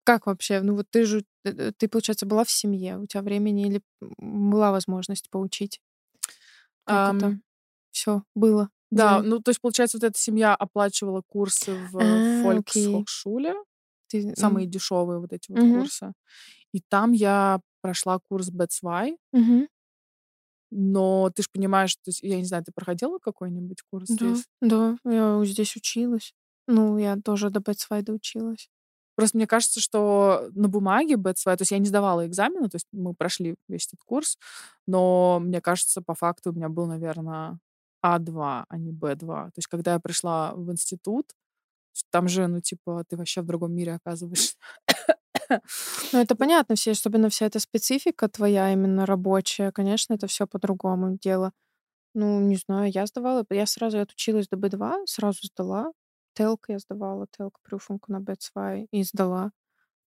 как 0.04 0.28
вообще? 0.28 0.62
Ну 0.62 0.76
вот 0.76 0.86
ты 0.92 1.06
же, 1.06 1.26
э, 1.44 1.72
ты, 1.76 1.88
получается, 1.88 2.26
была 2.26 2.44
в 2.44 2.52
семье, 2.52 2.98
у 3.00 3.08
тебя 3.08 3.24
времени 3.24 3.68
или 3.68 3.82
была 4.00 4.72
возможность 4.72 5.30
поучить? 5.32 5.82
Как 6.86 7.16
это 7.16 7.26
ам, 7.28 7.42
все 7.92 8.24
было 8.36 8.70
да, 8.92 9.20
за... 9.20 9.28
ну 9.28 9.40
то 9.40 9.50
есть, 9.50 9.62
получается, 9.62 9.98
вот 9.98 10.04
эта 10.04 10.18
семья 10.20 10.56
оплачивала 10.56 11.22
курсы 11.28 11.74
в 11.74 12.00
А, 12.00 12.58
окей. 12.58 12.86
Фольксхохшуле, 12.86 13.56
Ты... 14.08 14.34
самые 14.36 14.68
дешевые 14.68 15.20
вот 15.20 15.34
эти 15.34 15.52
вот 15.52 15.62
мгм, 15.62 15.80
курсы. 15.80 16.14
И 16.76 16.82
там 16.90 17.14
я 17.14 17.60
прошла 17.82 18.20
курс 18.20 18.50
B2, 18.52 19.18
мгм. 19.34 19.66
но 20.72 21.30
ты 21.36 21.44
же 21.44 21.50
понимаешь, 21.52 21.96
то 21.96 22.02
есть, 22.10 22.22
я 22.22 22.38
не 22.38 22.44
знаю, 22.46 22.64
ты 22.64 22.72
проходила 22.74 23.20
какой-нибудь 23.20 23.82
курс 23.84 24.10
Да, 24.10 24.16
здесь? 24.16 24.46
да, 24.62 24.98
я 25.06 25.44
здесь 25.46 25.76
училась. 25.76 26.34
Ну, 26.68 26.98
я 26.98 27.16
тоже 27.18 27.50
до 27.50 27.60
Бэтсвайда 27.60 28.14
училась. 28.14 28.70
Просто 29.16 29.38
мне 29.38 29.48
кажется, 29.48 29.80
что 29.80 30.50
на 30.54 30.68
бумаге 30.68 31.16
B2, 31.16 31.56
то 31.56 31.62
есть 31.62 31.72
я 31.72 31.78
не 31.80 31.86
сдавала 31.88 32.28
экзамены, 32.28 32.68
то 32.70 32.76
есть 32.76 32.88
мы 32.92 33.14
прошли 33.14 33.56
весь 33.70 33.88
этот 33.88 34.02
курс, 34.06 34.38
но 34.88 35.40
мне 35.42 35.62
кажется, 35.62 36.02
по 36.02 36.16
факту 36.16 36.52
у 36.52 36.54
меня 36.54 36.68
был, 36.70 36.86
наверное, 36.86 37.60
А2, 38.04 38.66
а 38.68 38.78
не 38.78 38.92
Б2. 38.92 39.46
То 39.46 39.60
есть 39.60 39.68
когда 39.68 39.94
я 39.94 40.00
пришла 40.00 40.54
в 40.56 40.70
институт, 40.72 41.32
там 42.12 42.28
же, 42.30 42.48
ну, 42.48 42.62
типа, 42.62 43.04
ты 43.10 43.18
вообще 43.18 43.42
в 43.42 43.46
другом 43.48 43.74
мире 43.74 43.96
оказываешься. 43.96 44.56
Ну, 46.14 46.20
это 46.20 46.36
понятно, 46.36 46.76
все, 46.76 46.92
особенно 46.92 47.30
вся 47.30 47.46
эта 47.46 47.60
специфика 47.60 48.28
твоя 48.30 48.72
именно 48.74 49.06
рабочая, 49.06 49.72
конечно, 49.72 50.14
это 50.14 50.28
все 50.28 50.48
по-другому 50.48 51.18
дело. 51.22 51.52
Ну, 52.14 52.40
не 52.40 52.56
знаю, 52.56 52.92
я 52.92 53.06
сдавала, 53.06 53.46
я 53.50 53.66
сразу 53.66 54.00
отучилась 54.00 54.48
до 54.48 54.58
B2, 54.58 55.06
сразу 55.06 55.40
сдала. 55.44 55.92
Телк 56.34 56.66
я 56.70 56.80
сдавала, 56.80 57.28
телк 57.38 57.60
прюфунку 57.64 58.12
на 58.12 58.20
B2 58.20 58.88
и 58.92 59.04
сдала. 59.04 59.52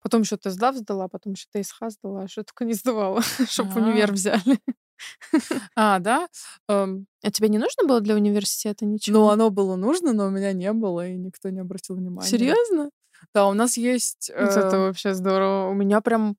Потом 0.01 0.21
еще 0.21 0.37
тездав 0.37 0.75
сдала, 0.75 1.07
потом 1.07 1.33
еще 1.33 1.47
ТСХ 1.51 1.89
сдала, 1.89 2.27
что 2.27 2.43
только 2.43 2.65
не 2.65 2.73
сдавала, 2.73 3.21
чтобы 3.49 3.81
универ 3.81 4.11
А, 4.11 4.13
взяли. 4.13 4.59
А, 5.75 5.99
да? 5.99 6.27
Эм, 6.69 7.07
А 7.23 7.31
тебе 7.31 7.49
не 7.49 7.57
нужно 7.57 7.83
было 7.83 8.01
для 8.01 8.15
университета 8.15 8.85
ну, 8.85 8.93
ничего? 8.93 9.29
оно 9.29 9.49
было 9.49 9.75
нужно, 9.75 10.13
но 10.13 10.27
у 10.27 10.29
меня 10.29 10.53
не 10.53 10.71
было, 10.73 11.07
и 11.07 11.17
никто 11.17 11.49
не 11.49 11.59
обратил 11.59 11.95
внимания. 11.95 12.29
Серьезно? 12.29 12.89
Да, 13.33 13.47
у 13.47 13.53
нас 13.53 13.77
есть... 13.77 14.31
Вот 14.35 14.49
это 14.49 14.75
э, 14.75 14.79
вообще 14.79 15.13
здорово. 15.13 15.69
У 15.69 15.73
меня 15.73 16.01
прям 16.01 16.35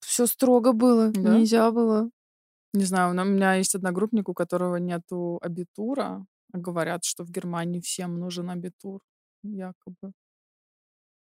все 0.00 0.26
строго 0.26 0.72
было. 0.72 1.10
Да? 1.10 1.36
Нельзя 1.36 1.70
было. 1.70 2.10
Не 2.74 2.84
знаю, 2.84 3.10
у 3.10 3.24
меня 3.24 3.54
есть 3.54 3.74
одногруппник, 3.74 4.28
у 4.28 4.34
которого 4.34 4.76
нету 4.76 5.38
абитура. 5.42 6.24
Говорят, 6.52 7.04
что 7.04 7.24
в 7.24 7.30
Германии 7.30 7.80
всем 7.80 8.18
нужен 8.18 8.50
абитур, 8.50 9.00
якобы. 9.42 10.12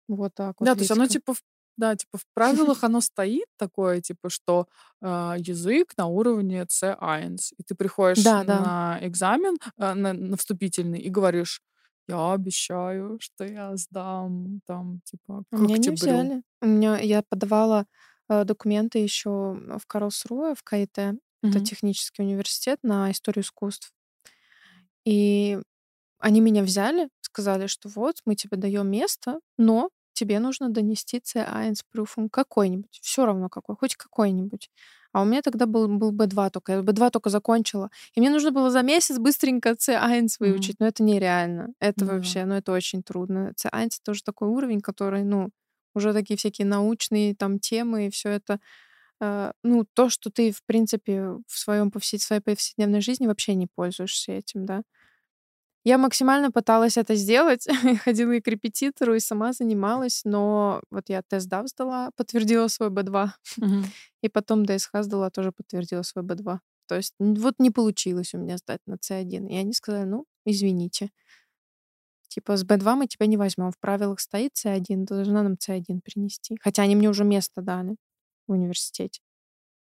Вот 0.08 0.34
так 0.34 0.56
вот. 0.58 0.66
Да, 0.66 0.74
то 0.74 0.80
есть 0.80 0.90
оно 0.90 1.06
типа, 1.06 1.34
в- 1.34 1.42
да, 1.76 1.94
типа 1.96 2.18
в 2.18 2.24
правилах 2.34 2.84
оно 2.84 3.00
стоит 3.00 3.46
такое, 3.56 4.00
типа, 4.00 4.28
что 4.28 4.66
а, 5.00 5.36
язык 5.38 5.92
на 5.96 6.06
уровне 6.06 6.62
C1. 6.64 7.36
И 7.58 7.62
ты 7.62 7.74
приходишь 7.74 8.24
Да, 8.24 8.44
да. 8.44 8.60
на 8.60 8.98
экзамен, 9.06 9.56
а, 9.76 9.94
на, 9.94 10.12
на 10.12 10.36
вступительный, 10.36 11.00
и 11.00 11.10
говоришь, 11.10 11.60
я 12.08 12.32
обещаю, 12.32 13.18
что 13.20 13.44
я 13.44 13.76
сдам 13.76 14.60
там, 14.66 15.00
типа, 15.04 15.44
к 15.52 15.60
Меня 15.60 15.76
не 15.78 15.90
взяли. 15.90 16.42
У 16.62 16.66
меня 16.66 16.98
я 16.98 17.22
подавала 17.22 17.86
э, 18.28 18.44
документы 18.44 18.98
еще 18.98 19.30
в 19.30 19.86
Карлсруэ, 19.86 20.54
в 20.54 20.62
КИТ. 20.62 20.98
Это 20.98 21.60
Мгм. 21.60 21.60
технический 21.60 22.22
университет 22.22 22.78
на 22.82 23.10
историю 23.10 23.42
искусств. 23.44 23.92
И 25.04 25.58
они 26.18 26.40
меня 26.40 26.62
взяли, 26.62 27.10
сказали, 27.22 27.66
что 27.68 27.88
вот, 27.90 28.16
мы 28.26 28.36
тебе 28.36 28.56
даем 28.56 28.90
место, 28.90 29.40
но 29.58 29.90
тебе 30.14 30.40
нужно 30.40 30.70
донести 30.70 31.20
C1 31.24 31.74
Prüfung 31.94 32.28
какой-нибудь, 32.30 33.00
все 33.02 33.26
равно 33.26 33.48
какой, 33.50 33.76
хоть 33.76 33.96
какой-нибудь. 33.96 34.70
А 35.12 35.22
у 35.22 35.24
меня 35.24 35.42
тогда 35.42 35.66
был, 35.66 35.88
был 35.88 36.12
B2 36.12 36.50
только, 36.50 36.72
я 36.72 36.78
B2 36.80 37.10
только 37.10 37.30
закончила. 37.30 37.90
И 38.14 38.20
мне 38.20 38.30
нужно 38.30 38.52
было 38.52 38.70
за 38.70 38.82
месяц 38.82 39.18
быстренько 39.18 39.70
C1 39.70 40.28
выучить, 40.38 40.76
но 40.80 40.86
это 40.86 41.02
нереально. 41.02 41.72
Это 41.80 42.04
да. 42.04 42.14
вообще, 42.14 42.44
ну 42.44 42.54
это 42.54 42.72
очень 42.72 43.02
трудно. 43.02 43.52
C1 43.56 44.00
тоже 44.04 44.22
такой 44.22 44.48
уровень, 44.48 44.80
который, 44.80 45.24
ну, 45.24 45.50
уже 45.94 46.12
такие 46.12 46.36
всякие 46.36 46.66
научные 46.66 47.34
там 47.34 47.58
темы 47.58 48.06
и 48.06 48.10
все 48.10 48.30
это 48.30 48.60
э, 49.20 49.52
ну, 49.62 49.86
то, 49.94 50.08
что 50.08 50.30
ты, 50.30 50.52
в 50.52 50.64
принципе, 50.64 51.22
в 51.46 51.58
своем 51.58 51.88
повсе- 51.88 52.18
своей 52.18 52.42
повседневной 52.42 53.00
жизни 53.00 53.26
вообще 53.26 53.54
не 53.54 53.66
пользуешься 53.66 54.32
этим, 54.32 54.66
да. 54.66 54.82
Я 55.84 55.96
максимально 55.96 56.50
пыталась 56.50 56.98
это 56.98 57.14
сделать, 57.14 57.66
ходила 58.04 58.32
и 58.32 58.40
к 58.40 58.48
репетитору, 58.48 59.14
и 59.14 59.20
сама 59.20 59.52
занималась, 59.52 60.22
но 60.24 60.82
вот 60.90 61.08
я 61.08 61.22
тест 61.22 61.48
ДАВ 61.48 61.68
сдала, 61.68 62.10
подтвердила 62.16 62.68
свой 62.68 62.90
B2, 62.90 63.34
Мгм. 63.56 63.84
и 64.22 64.28
потом 64.28 64.66
ДСХ 64.66 65.02
сдала, 65.02 65.30
тоже 65.30 65.52
подтвердила 65.52 66.02
свой 66.02 66.24
B2. 66.24 66.60
То 66.86 66.96
есть 66.96 67.14
вот 67.18 67.54
не 67.58 67.70
получилось 67.70 68.34
у 68.34 68.38
меня 68.38 68.58
сдать 68.58 68.80
на 68.86 68.96
C1. 68.96 69.48
И 69.48 69.56
они 69.56 69.72
сказали, 69.72 70.04
ну, 70.04 70.26
извините. 70.44 71.10
Типа 72.28 72.56
с 72.56 72.64
B2 72.64 72.94
мы 72.96 73.06
тебя 73.06 73.26
не 73.26 73.36
возьмем. 73.36 73.70
В 73.72 73.78
правилах 73.78 74.20
стоит 74.20 74.52
C1, 74.54 75.06
ты 75.06 75.14
должна 75.14 75.42
нам 75.42 75.54
C1 75.56 76.00
принести. 76.00 76.58
Хотя 76.60 76.82
они 76.82 76.94
мне 76.96 77.08
уже 77.08 77.24
место 77.24 77.62
дали 77.62 77.96
в 78.46 78.52
университете. 78.52 79.20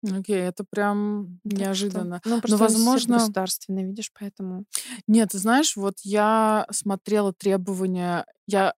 Окей, 0.03 0.37
это 0.37 0.63
прям 0.69 1.39
Так 1.43 1.51
что, 1.51 1.57
неожиданно. 1.59 2.21
ну, 2.25 2.35
Но, 2.35 2.41
просто 2.41 2.55
университет 2.55 2.77
возможно, 2.85 3.17
государственный, 3.17 3.83
видишь, 3.85 4.11
поэтому... 4.19 4.65
Нет, 5.07 5.29
ты 5.29 5.37
знаешь, 5.37 5.75
вот 5.75 5.95
я 6.03 6.65
смотрела 6.71 7.33
требования, 7.33 8.25
я 8.47 8.73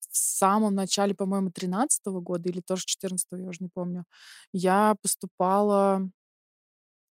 в 0.00 0.16
самом 0.16 0.74
начале, 0.74 1.14
по-моему, 1.14 1.50
13 1.50 2.20
года 2.20 2.48
или 2.48 2.60
тоже 2.60 2.84
14 2.86 3.28
я 3.32 3.48
уже 3.48 3.58
не 3.60 3.68
помню, 3.72 4.04
я 4.52 4.96
поступала 5.02 6.08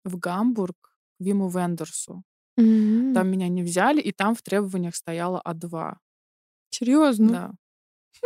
в 0.04 0.16
Гамбург 0.18 0.76
к 1.18 1.22
Виму 1.24 1.48
Вендерсу. 1.48 2.22
М, 2.58 3.14
Там 3.14 3.28
меня 3.28 3.48
не 3.48 3.62
взяли, 3.62 4.00
и 4.00 4.12
там 4.12 4.34
в 4.34 4.42
требованиях 4.42 4.96
стояло 4.96 5.40
А2. 5.44 5.98
Серьезно? 6.70 7.28
Да. 7.28 7.52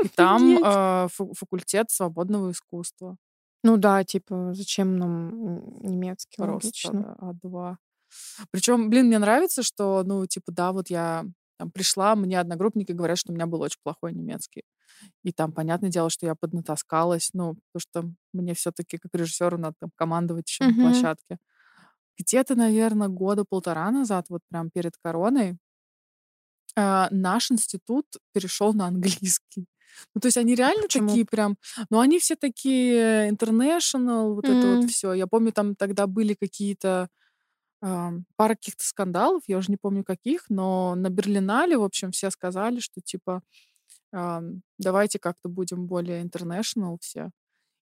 И 0.04 0.08
там 0.16 0.58
э, 0.64 1.08
факультет 1.10 1.90
свободного 1.90 2.50
искусства. 2.50 3.16
Ну 3.64 3.77
да, 3.79 4.05
типа, 4.05 4.53
зачем 4.55 4.96
нам 4.98 5.81
немецкий, 5.83 6.42
Просто 6.42 6.64
логично. 6.64 6.92
да, 6.92 7.16
А2. 7.18 7.79
Причем, 8.50 8.90
блин, 8.90 9.07
мне 9.07 9.18
нравится, 9.18 9.62
что, 9.62 10.03
ну, 10.05 10.27
типа, 10.27 10.53
да, 10.53 10.72
вот 10.72 10.90
я 10.90 11.24
там 11.59 11.70
пришла, 11.70 12.16
мне 12.16 12.40
одногруппники 12.40 12.92
говорят, 12.92 13.18
что 13.18 13.33
у 13.33 13.35
меня 13.37 13.46
был 13.46 13.61
очень 13.62 13.81
плохой 13.85 14.12
немецкий. 14.14 14.64
И 15.24 15.33
там, 15.33 15.53
понятное 15.53 15.90
дело, 15.90 16.11
что 16.11 16.27
я 16.27 16.35
поднатаскалась, 16.37 17.31
ну, 17.35 17.57
потому 17.72 17.81
что 17.81 18.14
мне 18.35 18.55
все-таки 18.55 18.98
как 18.98 19.14
режиссеру 19.14 19.59
надо 19.59 19.77
там 19.81 19.90
командовать 19.96 20.48
еще 20.50 20.64
на 20.66 20.72
Мгм. 20.72 20.81
площадке. 20.81 21.38
Где-то, 22.18 22.57
наверное, 22.57 23.09
года 23.09 23.44
полтора 23.48 23.90
назад, 23.92 24.27
вот 24.31 24.42
прям 24.50 24.70
перед 24.70 24.94
короной, 25.03 25.59
а, 26.77 27.09
наш 27.11 27.50
институт 27.50 28.07
перешел 28.33 28.72
на 28.74 28.87
английский. 28.87 29.66
Ну, 30.14 30.20
то 30.20 30.29
есть 30.29 30.37
они 30.37 30.55
реально 30.55 30.83
Почему? 30.83 31.09
такие 31.09 31.25
прям, 31.27 31.57
ну, 31.90 32.01
они 32.01 32.18
все 32.18 32.37
такие 32.37 33.31
international, 33.31 34.35
вот 34.35 34.44
это 34.49 34.77
вот 34.77 34.90
все. 34.90 35.12
Я 35.12 35.27
помню, 35.27 35.53
там 35.53 35.75
тогда 35.77 36.07
были 36.07 36.35
какие-то 36.35 37.09
ам, 37.83 38.25
пара 38.37 38.55
каких-то 38.55 38.85
скандалов, 38.85 39.42
я 39.47 39.59
уже 39.59 39.70
не 39.70 39.77
помню 39.77 40.05
каких, 40.05 40.47
но 40.49 40.94
на 40.94 41.11
Берлинале, 41.11 41.77
в 41.77 41.85
общем, 41.85 42.12
все 42.12 42.31
сказали, 42.31 42.81
что 42.81 43.01
типа 43.01 43.42
ам, 44.12 44.62
давайте 44.79 45.18
как-то 45.18 45.49
будем 45.49 45.87
более 45.87 46.23
international 46.25 46.99
все. 47.01 47.31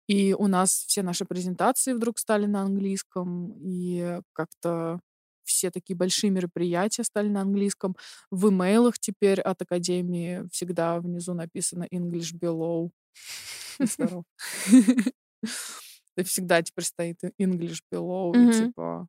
И 0.08 0.34
у 0.34 0.46
нас 0.48 0.70
все 0.86 1.02
наши 1.02 1.24
презентации 1.24 1.92
вдруг 1.92 2.18
стали 2.18 2.46
на 2.46 2.62
английском, 2.62 3.52
и 3.60 4.20
как-то 4.32 5.00
все 5.56 5.70
такие 5.70 5.96
большие 5.96 6.30
мероприятия 6.30 7.04
стали 7.04 7.28
на 7.28 7.40
английском. 7.40 7.96
В 8.30 8.50
имейлах 8.50 8.98
теперь 8.98 9.40
от 9.40 9.62
Академии 9.62 10.46
всегда 10.52 11.00
внизу 11.00 11.34
написано 11.34 11.86
English 11.90 12.38
below. 12.38 12.90
Здоров. 13.80 14.24
Всегда 16.24 16.62
теперь 16.62 16.84
стоит 16.84 17.18
English 17.38 17.80
below. 17.92 18.36
И 18.36 18.48
типа, 18.48 19.06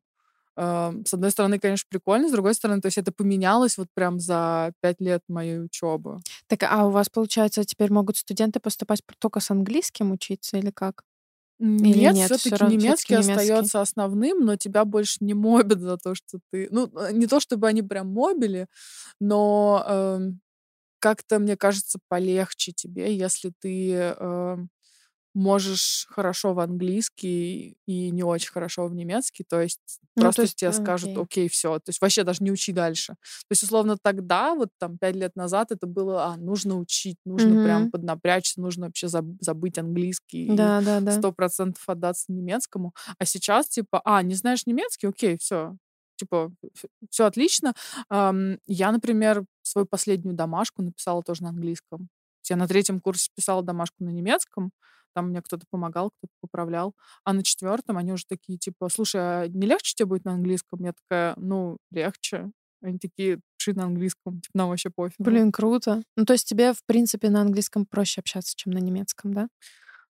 ам, 0.56 1.04
с 1.06 1.14
одной 1.14 1.30
стороны, 1.30 1.58
конечно, 1.58 1.86
прикольно, 1.90 2.28
с 2.28 2.32
другой 2.32 2.54
стороны, 2.54 2.80
то 2.80 2.86
есть 2.86 2.98
это 2.98 3.12
поменялось 3.12 3.78
вот 3.78 3.88
прям 3.94 4.20
за 4.20 4.72
пять 4.80 5.00
лет 5.00 5.22
моей 5.28 5.60
учебы. 5.60 6.20
Так, 6.48 6.64
а 6.64 6.86
у 6.86 6.90
вас, 6.90 7.08
получается, 7.08 7.64
теперь 7.64 7.92
могут 7.92 8.16
студенты 8.18 8.60
поступать 8.60 9.02
только 9.18 9.40
с 9.40 9.50
английским 9.50 10.12
учиться 10.12 10.58
или 10.58 10.70
как? 10.70 11.04
Или 11.82 12.04
Нет, 12.04 12.16
нет, 12.36 12.36
все-таки 12.36 12.52
равно- 12.52 12.66
немецкий 12.66 13.14
немецкий? 13.14 13.70
остается 13.70 13.80
основным, 13.80 14.40
но 14.44 14.56
тебя 14.56 14.84
больше 14.84 15.16
не 15.20 15.34
мобят 15.34 15.80
за 15.80 15.96
то, 15.98 16.14
что 16.14 16.38
ты. 16.52 16.68
Ну, 16.70 16.88
э, 16.96 17.12
не 17.12 17.26
то 17.26 17.40
чтобы 17.40 17.66
они 17.68 17.82
прям 17.82 18.08
мобили, 18.12 18.68
но 19.20 19.84
эм, 19.88 20.40
как-то, 21.00 21.38
мне 21.40 21.56
кажется, 21.56 21.98
полегче 22.08 22.72
тебе, 22.72 23.16
если 23.16 23.52
ты 23.60 23.92
эм, 23.94 24.70
можешь 25.34 26.06
хорошо 26.10 26.54
в 26.54 26.60
английский 26.60 27.76
и 27.86 28.10
не 28.10 28.22
очень 28.24 28.50
хорошо 28.50 28.86
в 28.88 28.94
немецкий. 28.94 29.44
То 29.44 29.60
есть 29.60 30.00
Ну, 30.16 30.32
просто 30.32 30.42
то 30.42 30.42
есть, 30.42 30.56
тебе 30.56 30.72
э, 30.72 30.72
скажут, 30.72 31.16
окей. 31.16 31.48
все. 31.48 31.78
То 31.78 31.90
есть 31.90 32.00
вообще 32.00 32.24
даже 32.24 32.42
не 32.42 32.50
учи 32.50 32.72
дальше. 32.72 33.14
То 33.48 33.52
есть, 33.52 33.62
условно, 33.62 33.96
тогда, 34.02 34.54
вот 34.54 34.70
там 34.78 34.98
пять 34.98 35.14
лет 35.16 35.36
назад, 35.36 35.70
это 35.72 35.86
было, 35.86 36.26
а, 36.26 36.36
нужно 36.36 36.76
учить, 36.78 37.18
нужно 37.24 37.56
прям 37.58 37.86
Мгм. 37.86 37.90
поднапрячься, 37.90 38.60
нужно 38.60 38.86
вообще 38.86 39.06
заб- 39.06 39.36
забыть 39.40 39.78
английский 39.78 40.66
и 40.68 40.72
Да, 40.72 40.80
да, 40.80 41.00
да. 41.00 41.16
сто 41.16 41.32
процентов 41.32 41.82
отдаться 41.88 42.24
немецкому. 42.32 42.94
А 43.18 43.24
сейчас, 43.24 43.68
типа, 43.68 44.00
а, 44.04 44.22
не 44.22 44.34
знаешь 44.34 44.66
немецкий? 44.66 45.06
Окей, 45.06 45.38
все. 45.38 45.76
Типа, 46.16 46.50
все 47.10 47.26
отлично. 47.26 47.74
Я, 48.10 48.92
например, 48.92 49.44
свою 49.62 49.86
последнюю 49.86 50.34
домашку 50.34 50.82
написала 50.82 51.22
тоже 51.22 51.42
на 51.42 51.50
английском. 51.50 52.08
Я 52.50 52.56
на 52.56 52.68
третьем 52.68 53.00
курсе 53.00 53.30
писала 53.34 53.62
домашку 53.62 54.04
на 54.04 54.10
немецком, 54.10 54.72
там 55.14 55.30
мне 55.30 55.42
кто-то 55.42 55.64
помогал, 55.70 56.10
кто-то 56.10 56.32
поправлял. 56.40 56.94
А 57.24 57.32
на 57.32 57.42
четвертом 57.42 57.96
они 57.96 58.12
уже 58.12 58.24
такие, 58.28 58.58
типа, 58.58 58.88
слушай, 58.88 59.20
а 59.20 59.48
не 59.48 59.66
легче 59.66 59.94
тебе 59.94 60.06
будет 60.06 60.24
на 60.24 60.32
английском? 60.32 60.80
Я 60.80 60.92
такая, 60.92 61.34
ну, 61.36 61.78
легче. 61.90 62.50
Они 62.82 62.98
такие, 62.98 63.40
пиши 63.56 63.74
на 63.74 63.84
английском, 63.84 64.40
типа, 64.40 64.56
нам 64.56 64.68
вообще 64.68 64.90
пофиг. 64.90 65.18
Блин, 65.18 65.50
круто. 65.50 66.02
Ну, 66.16 66.24
то 66.24 66.34
есть 66.34 66.46
тебе, 66.48 66.72
в 66.72 66.84
принципе, 66.86 67.30
на 67.30 67.40
английском 67.40 67.86
проще 67.86 68.20
общаться, 68.20 68.54
чем 68.56 68.72
на 68.72 68.78
немецком, 68.78 69.34
да? 69.34 69.48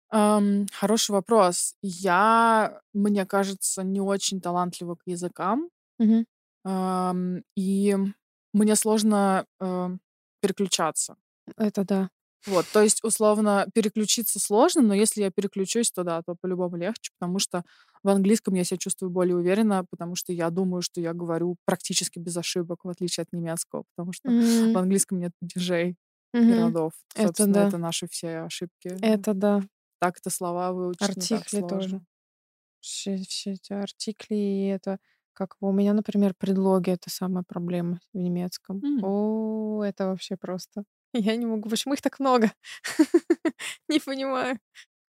Ам, 0.09 0.67
хороший 0.73 1.11
вопрос. 1.11 1.75
Я, 1.81 2.81
мне 2.93 3.25
кажется, 3.25 3.83
не 3.83 4.01
очень 4.01 4.41
талантлива 4.41 4.95
к 4.95 5.01
языкам. 5.05 5.69
Мгм. 5.99 6.25
ам, 6.63 7.41
и 7.55 7.95
мне 8.53 8.75
сложно 8.75 9.45
эм, 9.59 9.99
переключаться. 10.41 11.15
Это 11.57 11.83
да. 11.85 12.09
Вот, 12.47 12.67
то 12.71 12.81
есть, 12.81 13.03
условно, 13.03 13.67
переключиться 13.73 14.39
сложно, 14.39 14.81
но 14.81 14.93
если 14.95 15.21
я 15.21 15.31
переключусь, 15.31 15.91
то 15.91 16.03
да, 16.03 16.21
то 16.23 16.35
по-любому 16.39 16.77
легче, 16.77 17.11
потому 17.19 17.39
что 17.39 17.63
в 18.03 18.09
английском 18.09 18.53
я 18.55 18.63
себя 18.63 18.77
чувствую 18.77 19.09
более 19.11 19.35
уверенно, 19.35 19.85
потому 19.89 20.15
что 20.15 20.31
я 20.33 20.49
думаю, 20.49 20.81
что 20.81 21.01
я 21.01 21.13
говорю 21.13 21.57
практически 21.65 22.19
без 22.19 22.37
ошибок, 22.37 22.85
в 22.85 22.89
отличие 22.89 23.23
от 23.23 23.33
немецкого, 23.33 23.83
потому 23.95 24.13
что 24.13 24.31
М, 24.31 24.73
в 24.73 24.77
английском 24.77 25.19
нет 25.19 25.33
падежей 25.41 25.97
и 26.47 26.53
мгм. 26.53 26.53
родов. 26.53 26.93
Это 27.15 27.45
Собственно, 27.45 27.57
да. 27.57 27.65
это 27.65 27.77
наши 27.77 28.07
все 28.07 28.39
ошибки. 28.39 29.01
Это 29.01 29.33
да. 29.33 29.63
Так-то 29.99 30.29
слова 30.31 30.71
выучить 30.73 31.17
так 31.27 31.45
Артикли 31.47 31.61
тоже. 31.63 32.01
все, 32.79 33.17
все 33.17 33.51
эти 33.53 33.73
артикли 33.73 34.35
и 34.35 34.67
это 34.67 34.99
как 35.33 35.55
у 35.61 35.71
меня, 35.71 35.93
например, 35.93 36.33
предлоги 36.35 36.89
это 36.91 37.09
самая 37.11 37.43
проблема 37.47 37.99
в 38.13 38.17
немецком. 38.17 38.83
М. 38.83 39.01
О, 39.01 39.83
это 39.83 40.07
вообще 40.07 40.35
просто. 40.37 40.83
Я 41.13 41.35
не 41.35 41.45
могу. 41.45 41.69
Почему 41.69 41.93
их 41.93 42.01
так 42.01 42.19
много? 42.19 42.51
Не 43.89 43.99
понимаю. 43.99 44.59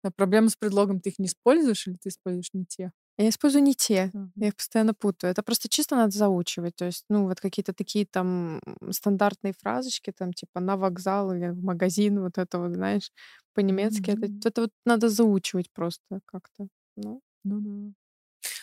А 0.04 0.12
проблема 0.12 0.50
с 0.50 0.56
предлогом, 0.56 1.00
ты 1.00 1.10
их 1.10 1.20
не 1.20 1.28
используешь 1.28 1.88
или 1.88 1.96
ты 1.98 2.10
используешь 2.10 2.54
не 2.54 2.66
те? 2.66 2.92
Я 3.18 3.30
использую 3.30 3.64
не 3.64 3.74
те. 3.76 4.14
Мгм. 4.14 4.32
Я 4.40 4.50
их 4.50 4.56
постоянно 4.56 4.94
путаю. 4.94 5.32
Это 5.32 5.42
просто 5.44 5.68
чисто 5.70 5.96
надо 5.96 6.12
заучивать. 6.16 6.76
То 6.76 6.86
есть, 6.86 7.06
ну, 7.10 7.24
вот 7.28 7.40
какие-то 7.42 7.74
такие 7.74 8.06
там 8.06 8.62
стандартные 8.92 9.54
фразочки, 9.58 10.12
там, 10.16 10.32
типа 10.34 10.60
на 10.60 10.78
вокзал 10.78 11.34
или 11.34 11.50
в 11.50 11.64
магазин, 11.64 12.20
вот 12.22 12.38
это 12.38 12.60
вот, 12.60 12.74
знаешь, 12.76 13.12
по-немецки. 13.54 14.12
Это, 14.12 14.30
Мгм. 14.30 14.46
это 14.46 14.62
вот 14.62 14.72
надо 14.86 15.10
заучивать 15.10 15.72
просто 15.74 16.20
как-то. 16.26 16.68
Ну, 16.96 17.22
Ну 17.44 17.60
да. 17.62 17.94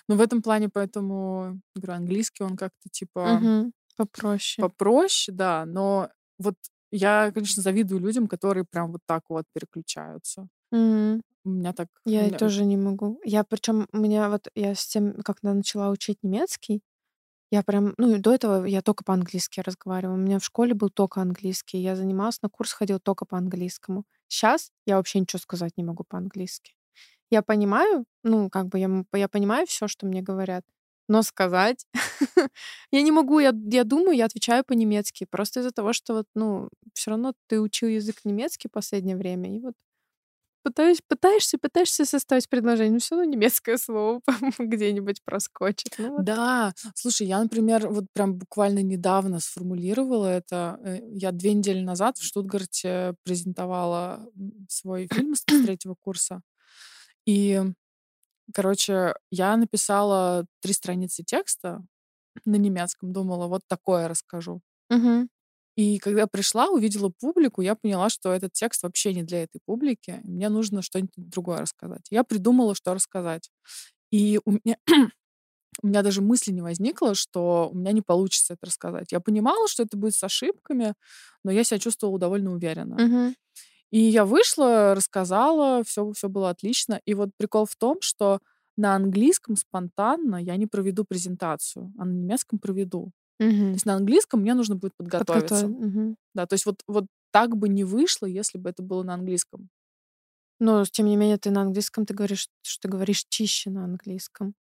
Ну, 0.08 0.16
в 0.16 0.20
этом 0.20 0.42
плане, 0.42 0.68
поэтому, 0.70 1.60
говорю, 1.74 1.94
английский, 1.94 2.44
он 2.44 2.56
как-то 2.56 2.88
типа 2.90 3.48
мгм. 3.48 3.72
попроще. 3.96 4.60
попроще, 4.60 5.34
да, 5.36 5.64
но 5.66 6.10
вот 6.38 6.56
я, 6.96 7.32
конечно, 7.32 7.62
завидую 7.62 8.00
людям, 8.00 8.28
которые 8.28 8.64
прям 8.64 8.92
вот 8.92 9.02
так 9.06 9.24
вот 9.28 9.46
переключаются. 9.52 10.48
Мгм. 10.72 11.22
У 11.44 11.50
меня 11.50 11.72
так... 11.72 11.88
Я 12.04 12.22
меня- 12.26 12.38
тоже 12.38 12.64
не 12.64 12.76
могу. 12.76 13.20
Я 13.24 13.44
причем 13.44 13.86
у 13.92 13.98
меня 13.98 14.28
вот 14.30 14.48
я 14.54 14.74
с 14.74 14.86
тем, 14.86 15.14
когда 15.24 15.54
начала 15.54 15.90
учить 15.90 16.18
немецкий, 16.22 16.82
я 17.50 17.62
прям, 17.64 17.94
ну, 17.98 18.18
до 18.18 18.34
этого 18.34 18.64
я 18.66 18.82
только 18.82 19.04
по-английски 19.04 19.60
разговаривала. 19.60 20.16
У 20.16 20.18
меня 20.18 20.38
в 20.40 20.44
школе 20.44 20.74
был 20.74 20.90
только 20.90 21.22
английский. 21.22 21.78
Я 21.78 21.96
занималась, 21.96 22.42
на 22.42 22.50
курс 22.50 22.72
ходила 22.72 23.00
только 23.00 23.26
по 23.26 23.38
английскому. 23.38 24.04
Сейчас 24.28 24.70
я 24.86 24.96
вообще 24.96 25.20
ничего 25.20 25.40
сказать 25.40 25.72
не 25.76 25.84
могу 25.84 26.04
по-английски. 26.04 26.74
Я 27.30 27.42
понимаю, 27.42 28.06
ну, 28.24 28.50
как 28.50 28.68
бы 28.68 28.78
я, 28.80 29.04
я 29.14 29.28
понимаю 29.28 29.66
все, 29.66 29.88
что 29.88 30.06
мне 30.06 30.22
говорят, 30.22 30.64
но 31.08 31.22
сказать 31.22 31.86
я 32.92 33.02
не 33.02 33.12
могу. 33.12 33.38
Я, 33.40 33.52
я 33.70 33.84
думаю, 33.84 34.16
я 34.16 34.26
отвечаю 34.26 34.64
по-немецки. 34.64 35.26
Просто 35.30 35.60
из-за 35.60 35.72
того, 35.72 35.92
что 35.92 36.14
вот, 36.14 36.26
ну, 36.34 36.68
все 36.94 37.10
равно 37.12 37.34
ты 37.48 37.60
учил 37.60 37.88
язык 37.88 38.16
немецкий 38.24 38.68
в 38.68 38.72
последнее 38.72 39.16
время, 39.16 39.54
и 39.56 39.60
вот 39.60 39.74
пытаюсь, 40.62 41.00
пытаешься, 41.06 41.58
пытаешься 41.58 42.04
составить 42.06 42.48
предложение, 42.48 42.92
но 42.94 42.98
все 42.98 43.16
равно 43.16 43.30
немецкое 43.30 43.76
слово 43.76 44.20
где-нибудь 44.58 45.22
проскочит. 45.24 45.94
Ну, 45.98 46.10
вот. 46.16 46.24
Да, 46.24 46.72
слушай, 46.94 47.26
я, 47.26 47.42
например, 47.42 47.88
вот 47.88 48.06
прям 48.14 48.34
буквально 48.36 48.82
недавно 48.82 49.40
сформулировала 49.40 50.26
это. 50.26 50.78
Э, 50.84 51.00
Я 51.12 51.32
две 51.32 51.52
недели 51.54 51.80
назад 51.80 52.16
в 52.18 52.24
Штутгарте 52.24 53.14
презентовала 53.24 54.26
свой 54.68 55.08
фильм 55.12 55.34
с 55.34 55.42
третьего 55.66 55.94
курса. 56.00 56.40
И, 57.26 57.62
короче, 58.52 59.14
я 59.30 59.56
написала 59.56 60.46
три 60.60 60.72
страницы 60.72 61.22
текста 61.24 61.82
на 62.44 62.56
немецком. 62.56 63.12
Думала, 63.12 63.46
вот 63.48 63.62
такое 63.68 64.08
расскажу. 64.08 64.60
Мгм. 64.90 65.28
И 65.76 65.98
когда 65.98 66.26
пришла, 66.28 66.68
увидела 66.68 67.10
публику, 67.20 67.60
я 67.62 67.74
поняла, 67.74 68.08
что 68.08 68.32
этот 68.32 68.52
текст 68.52 68.82
вообще 68.84 69.12
не 69.12 69.24
для 69.24 69.42
этой 69.42 69.60
публики. 69.66 70.20
Мне 70.24 70.48
нужно 70.48 70.82
что-нибудь 70.82 71.12
другое 71.16 71.58
рассказать. 71.60 72.06
Я 72.10 72.22
придумала, 72.22 72.74
что 72.76 72.94
рассказать. 72.94 73.50
И 74.12 74.40
у 74.44 74.52
меня, 74.52 74.76
у 75.82 75.86
меня 75.86 76.02
даже 76.02 76.22
мысли 76.22 76.52
не 76.52 76.62
возникло, 76.62 77.14
что 77.14 77.70
у 77.72 77.76
меня 77.76 77.92
не 77.92 78.02
получится 78.02 78.54
это 78.54 78.66
рассказать. 78.66 79.12
Я 79.12 79.20
понимала, 79.20 79.68
что 79.68 79.82
это 79.82 79.96
будет 79.96 80.14
с 80.14 80.24
ошибками, 80.24 80.94
но 81.44 81.50
я 81.50 81.64
себя 81.64 81.78
чувствовала 81.78 82.18
довольно 82.18 82.52
уверенно. 82.52 82.96
Мгм. 82.96 83.34
И 83.94 84.00
я 84.00 84.26
вышла, 84.26 84.94
рассказала, 84.96 85.84
все, 85.84 86.12
все 86.12 86.28
было 86.28 86.50
отлично. 86.50 87.00
И 87.06 87.14
вот 87.14 87.30
прикол 87.38 87.66
в 87.66 87.76
том, 87.76 87.98
что 88.02 88.40
на 88.76 88.96
английском 88.96 89.56
спонтанно 89.56 90.36
я 90.36 90.56
не 90.58 90.66
проведу 90.66 91.04
презентацию, 91.04 91.92
а 91.98 92.04
на 92.06 92.12
немецком 92.12 92.58
проведу. 92.60 93.06
То 93.06 93.12
Мгм. 93.40 93.78
есть 93.78 93.86
на 93.86 93.94
английском 93.96 94.40
мне 94.42 94.54
нужно 94.54 94.76
будет 94.76 94.94
подготовиться. 94.96 95.68
Подготовить. 95.68 95.76
Мгм. 95.78 96.16
Да, 96.34 96.46
то 96.46 96.54
есть 96.54 96.66
вот, 96.66 96.82
вот 96.88 97.06
так 97.32 97.56
бы 97.56 97.68
не 97.68 97.84
вышло, 97.84 98.26
если 98.26 98.58
бы 98.58 98.70
это 98.70 98.82
было 98.82 99.02
на 99.04 99.14
английском. 99.14 99.70
Но, 100.60 100.84
тем 100.84 101.06
не 101.06 101.16
менее, 101.16 101.38
ты 101.38 101.50
на 101.50 101.62
английском, 101.62 102.06
ты 102.06 102.14
говоришь, 102.14 102.48
что 102.62 102.80
ты 102.82 102.88
говоришь 102.88 103.24
чище 103.28 103.70
на 103.70 103.84
английском. 103.84 104.54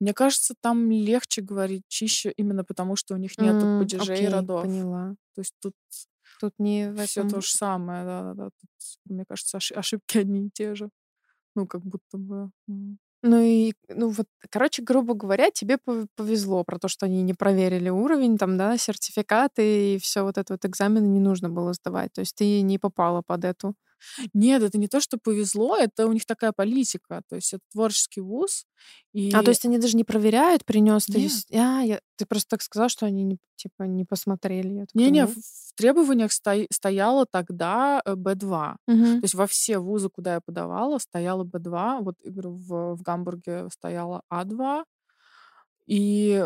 Мне 0.00 0.14
кажется, 0.14 0.54
там 0.60 0.90
легче 0.90 1.42
говорить 1.42 1.84
чище, 1.88 2.32
именно 2.36 2.64
потому 2.64 2.96
что 2.96 3.14
у 3.14 3.18
них 3.18 3.38
нет 3.38 3.58
М, 3.58 3.78
падежей 3.78 4.28
окей, 4.28 4.28
родов. 4.28 4.60
поняла. 4.60 5.14
То 5.34 5.40
есть 5.42 5.54
тут 5.60 5.74
Тут 6.42 6.54
не 6.58 6.90
в 6.90 6.98
все 7.04 7.20
этом... 7.20 7.30
то 7.30 7.40
же 7.40 7.52
самое, 7.52 8.04
да-да-да. 8.04 8.50
Тут, 8.60 8.70
мне 9.04 9.24
кажется, 9.24 9.58
оши- 9.58 9.74
ошибки 9.74 10.18
одни 10.18 10.46
и 10.46 10.50
те 10.50 10.74
же. 10.74 10.90
Ну, 11.54 11.66
как 11.68 11.82
будто 11.82 12.18
бы. 12.18 12.50
Ну 13.22 13.40
и, 13.40 13.74
ну 13.88 14.08
вот, 14.08 14.26
короче, 14.50 14.82
грубо 14.82 15.14
говоря, 15.14 15.50
тебе 15.52 15.76
пов- 15.76 16.08
повезло 16.16 16.64
про 16.64 16.78
то, 16.80 16.88
что 16.88 17.06
они 17.06 17.22
не 17.22 17.34
проверили 17.34 17.88
уровень, 17.88 18.36
там, 18.38 18.58
да, 18.58 18.76
сертификаты 18.76 19.94
и 19.94 19.98
все 19.98 20.24
вот 20.24 20.38
это 20.38 20.54
вот 20.54 20.64
экзамены 20.64 21.06
не 21.06 21.20
нужно 21.20 21.48
было 21.48 21.72
сдавать. 21.74 22.12
То 22.12 22.20
есть 22.22 22.34
ты 22.34 22.62
не 22.62 22.78
попала 22.78 23.22
под 23.22 23.44
эту. 23.44 23.74
Нет, 24.34 24.62
это 24.62 24.78
не 24.78 24.88
то, 24.88 25.00
что 25.00 25.18
повезло, 25.22 25.76
это 25.76 26.06
у 26.06 26.12
них 26.12 26.26
такая 26.26 26.52
политика. 26.52 27.22
То 27.28 27.36
есть 27.36 27.52
это 27.52 27.62
творческий 27.72 28.20
вуз. 28.20 28.64
И... 29.12 29.30
А, 29.32 29.42
то 29.42 29.50
есть 29.50 29.64
они 29.64 29.78
даже 29.78 29.96
не 29.96 30.04
проверяют, 30.04 30.64
принес 30.64 31.06
ты... 31.06 31.28
А, 31.52 31.82
я... 31.82 32.00
ты 32.16 32.26
просто 32.26 32.48
так 32.50 32.62
сказала, 32.62 32.88
что 32.88 33.06
они, 33.06 33.24
не, 33.24 33.38
типа, 33.56 33.84
не 33.84 34.04
посмотрели. 34.04 34.86
Не-не, 34.94 35.26
в 35.26 35.34
требованиях 35.76 36.32
сто- 36.32 36.66
стояло 36.70 37.26
тогда 37.30 38.02
э, 38.04 38.14
B2. 38.14 38.76
Мгм. 38.86 39.20
То 39.20 39.24
есть 39.24 39.34
во 39.34 39.46
все 39.46 39.78
вузы, 39.78 40.08
куда 40.08 40.34
я 40.34 40.40
подавала, 40.40 40.98
стояла 40.98 41.44
B2. 41.44 42.02
Вот, 42.02 42.16
в, 42.24 42.96
в 42.96 43.02
Гамбурге 43.02 43.68
стояла 43.70 44.22
А2. 44.32 44.84
И, 45.86 46.44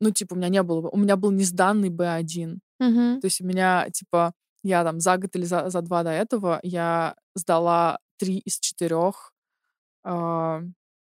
ну, 0.00 0.10
типа, 0.10 0.34
у 0.34 0.36
меня 0.36 0.48
не 0.48 0.62
было... 0.62 0.88
У 0.88 0.96
меня 0.96 1.16
был 1.16 1.30
несданный 1.30 1.90
B1. 1.90 2.58
Мгм. 2.78 3.20
То 3.20 3.26
есть 3.26 3.40
у 3.40 3.46
меня, 3.46 3.88
типа, 3.90 4.32
я 4.64 4.82
там 4.82 4.98
за 5.00 5.16
год 5.16 5.36
или 5.36 5.44
за, 5.44 5.70
за 5.70 5.80
два 5.82 6.02
до 6.02 6.10
этого 6.10 6.58
я 6.62 7.14
сдала 7.36 7.98
три 8.16 8.38
из 8.38 8.58
четырех 8.58 9.32
а, 10.04 10.62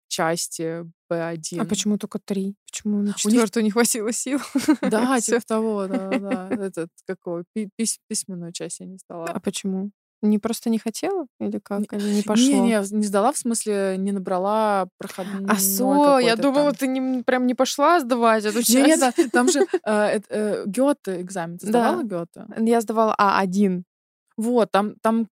части 0.09 0.85
B1. 1.11 1.61
А 1.61 1.65
почему 1.65 1.99
только 1.99 2.19
три? 2.19 2.55
Почему 2.67 3.03
на 3.03 3.13
четвертую 3.15 3.65
не 3.65 3.71
хватило 3.71 4.13
сил? 4.13 4.41
Да, 4.83 5.21
типа 5.21 5.41
того, 5.47 5.87
да, 5.87 6.19
да. 6.19 6.49
Этот, 6.51 6.91
какого, 7.07 7.45
пи- 7.53 7.69
пис- 7.79 7.99
письменную 8.09 8.53
часть 8.53 8.81
я 8.81 8.87
не 8.87 8.99
сдала. 8.99 9.27
А 9.27 9.41
почему? 9.41 9.91
Не 10.27 10.39
просто 10.39 10.71
не 10.71 10.79
хотела? 10.79 11.27
Или 11.41 11.59
как? 11.59 11.81
Не- 11.81 11.99
Или 11.99 12.09
не 12.17 12.23
пошло? 12.23 12.45
Не, 12.49 12.61
не, 12.61 12.97
не 12.97 13.03
сдала, 13.05 13.33
в 13.33 13.37
смысле, 13.39 13.97
не 13.99 14.13
набрала 14.13 14.89
проходной 14.99 15.45
А 15.49 15.57
со, 15.59 16.19
я 16.19 16.37
думала, 16.37 16.71
там. 16.73 16.75
ты 16.79 16.87
не, 16.89 17.23
прям 17.23 17.47
не 17.47 17.55
пошла 17.55 18.01
сдавать 18.01 18.45
эту 18.45 18.63
часть. 18.63 19.01
да, 19.01 19.13
там 19.33 19.49
же 19.49 19.67
э, 19.85 20.21
э, 20.29 20.65
Гёте 20.67 21.21
экзамен. 21.21 21.59
Ты 21.59 21.67
Да. 21.67 21.71
сдавала 21.71 22.03
Гёте? 22.03 22.47
Я 22.59 22.81
сдавала 22.81 23.15
А1. 23.19 23.83
Вот, 24.37 24.71
там, 24.71 24.95
там, 25.03 25.29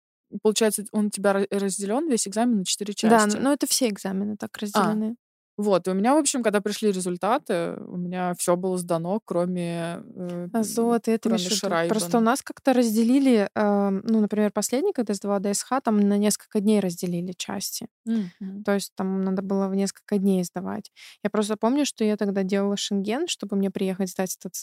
получается, 0.43 0.85
он 0.93 1.07
у 1.07 1.11
тебя 1.11 1.33
разделен 1.51 2.09
весь 2.09 2.27
экзамен 2.29 2.59
на 2.59 2.65
четыре 2.65 2.95
Да, 3.03 3.11
части. 3.21 3.37
но 3.37 3.43
но 3.45 3.53
это 3.53 3.67
все 3.67 3.89
экзамены 3.89 4.37
так 4.37 4.51
А, 4.57 4.61
разделены. 4.61 5.17
Вот, 5.59 5.89
и 5.89 5.91
у 5.91 5.95
меня, 5.95 6.15
в 6.15 6.19
общем, 6.19 6.43
когда 6.45 6.61
пришли 6.61 6.93
результаты, 6.93 7.75
у 7.81 7.97
меня 7.97 8.35
все 8.39 8.57
было 8.57 8.79
сдано, 8.79 9.21
кроме, 9.25 10.01
э, 10.17 10.49
А 10.53 10.63
со, 10.65 10.99
ты 11.01 11.13
это 11.13 11.29
кроме? 11.29 11.89
Просто 11.89 12.19
у 12.19 12.21
нас 12.21 12.43
как-то 12.43 12.73
разделили, 12.73 13.49
эм, 13.55 14.03
ну, 14.05 14.21
например, 14.21 14.51
последний, 14.53 14.93
когда 14.93 15.15
сдавала 15.15 15.41
ДСХ, 15.41 15.81
там 15.83 15.99
на 16.01 16.17
несколько 16.17 16.61
дней 16.61 16.81
разделили 16.81 17.33
части. 17.37 17.89
Мгм. 18.05 18.65
То 18.65 18.75
есть 18.75 18.93
там 18.97 19.23
надо 19.23 19.43
было 19.43 19.69
в 19.69 19.75
несколько 19.77 20.19
дней 20.19 20.45
сдавать. 20.45 20.93
Я 21.25 21.31
просто 21.31 21.57
помню, 21.57 21.87
что 21.87 22.05
я 22.05 22.17
тогда 22.17 22.43
делала 22.45 22.77
шенген, 22.77 23.29
чтобы 23.29 23.57
мне 23.57 23.71
приехать 23.71 24.11
сдать 24.11 24.37
этот 24.41 24.55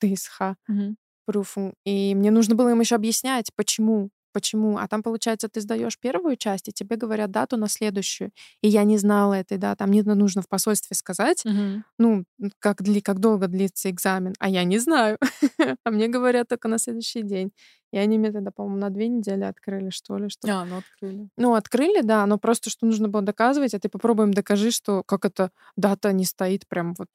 ДСХ. 0.00 0.56
Мгм. 0.68 0.94
пруфу, 1.26 1.74
и 1.84 2.14
мне 2.14 2.30
нужно 2.32 2.54
было 2.56 2.70
им 2.70 2.80
еще 2.80 2.96
объяснять, 2.96 3.50
почему, 3.56 4.10
почему. 4.32 4.78
А 4.78 4.88
там, 4.88 5.02
получается, 5.02 5.48
ты 5.48 5.60
сдаешь 5.60 5.98
первую 5.98 6.36
часть, 6.36 6.68
и 6.68 6.72
тебе 6.72 6.96
говорят 6.96 7.30
дату 7.30 7.56
на 7.56 7.68
следующую. 7.68 8.30
И 8.62 8.68
я 8.68 8.84
не 8.84 8.98
знала 8.98 9.34
этой 9.34 9.58
даты. 9.58 9.84
А 9.84 9.86
мне 9.86 10.02
нужно 10.02 10.42
в 10.42 10.48
посольстве 10.48 10.96
сказать, 10.96 11.44
Мгм. 11.44 11.84
ну, 11.98 12.24
как, 12.58 12.82
дли, 12.82 13.00
как 13.00 13.18
долго 13.20 13.46
длится 13.48 13.90
экзамен. 13.90 14.34
А 14.38 14.48
я 14.48 14.64
не 14.64 14.78
знаю. 14.78 15.18
А 15.84 15.90
мне 15.90 16.08
говорят 16.08 16.48
только 16.48 16.68
на 16.68 16.78
следующий 16.78 17.22
день. 17.22 17.52
И 17.92 17.98
они 17.98 18.18
мне 18.18 18.32
тогда, 18.32 18.50
по-моему, 18.50 18.78
на 18.78 18.90
две 18.90 19.08
недели 19.08 19.44
открыли, 19.44 19.90
что 19.90 20.16
ли, 20.18 20.28
что 20.28 20.48
А, 20.50 20.64
ну 20.64 20.78
открыли. 20.78 21.28
ну, 21.36 21.54
открыли, 21.54 22.00
да, 22.02 22.24
но 22.26 22.38
просто 22.38 22.70
что 22.70 22.86
нужно 22.86 23.08
было 23.08 23.22
доказывать, 23.22 23.74
а 23.74 23.78
ты 23.78 23.88
попробуем 23.88 24.32
докажи, 24.32 24.70
что 24.70 25.02
как 25.04 25.24
это 25.26 25.50
дата 25.76 26.12
не 26.12 26.24
стоит 26.24 26.66
прям 26.68 26.94
вот 26.98 27.08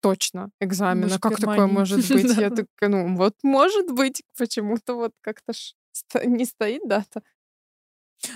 точно 0.00 0.50
экзамена. 0.60 1.06
Может, 1.06 1.20
Как 1.20 1.36
такое 1.40 1.66
может 1.66 1.98
быть? 2.10 2.36
Я 2.36 2.50
такая, 2.50 2.88
ну, 2.90 3.16
вот 3.16 3.34
может 3.42 3.90
быть, 3.92 4.22
почему-то 4.38 4.94
вот 4.94 5.12
как-то 5.20 5.52
ж 5.52 5.74
не 6.24 6.44
стоит 6.44 6.82
дата. 6.86 7.22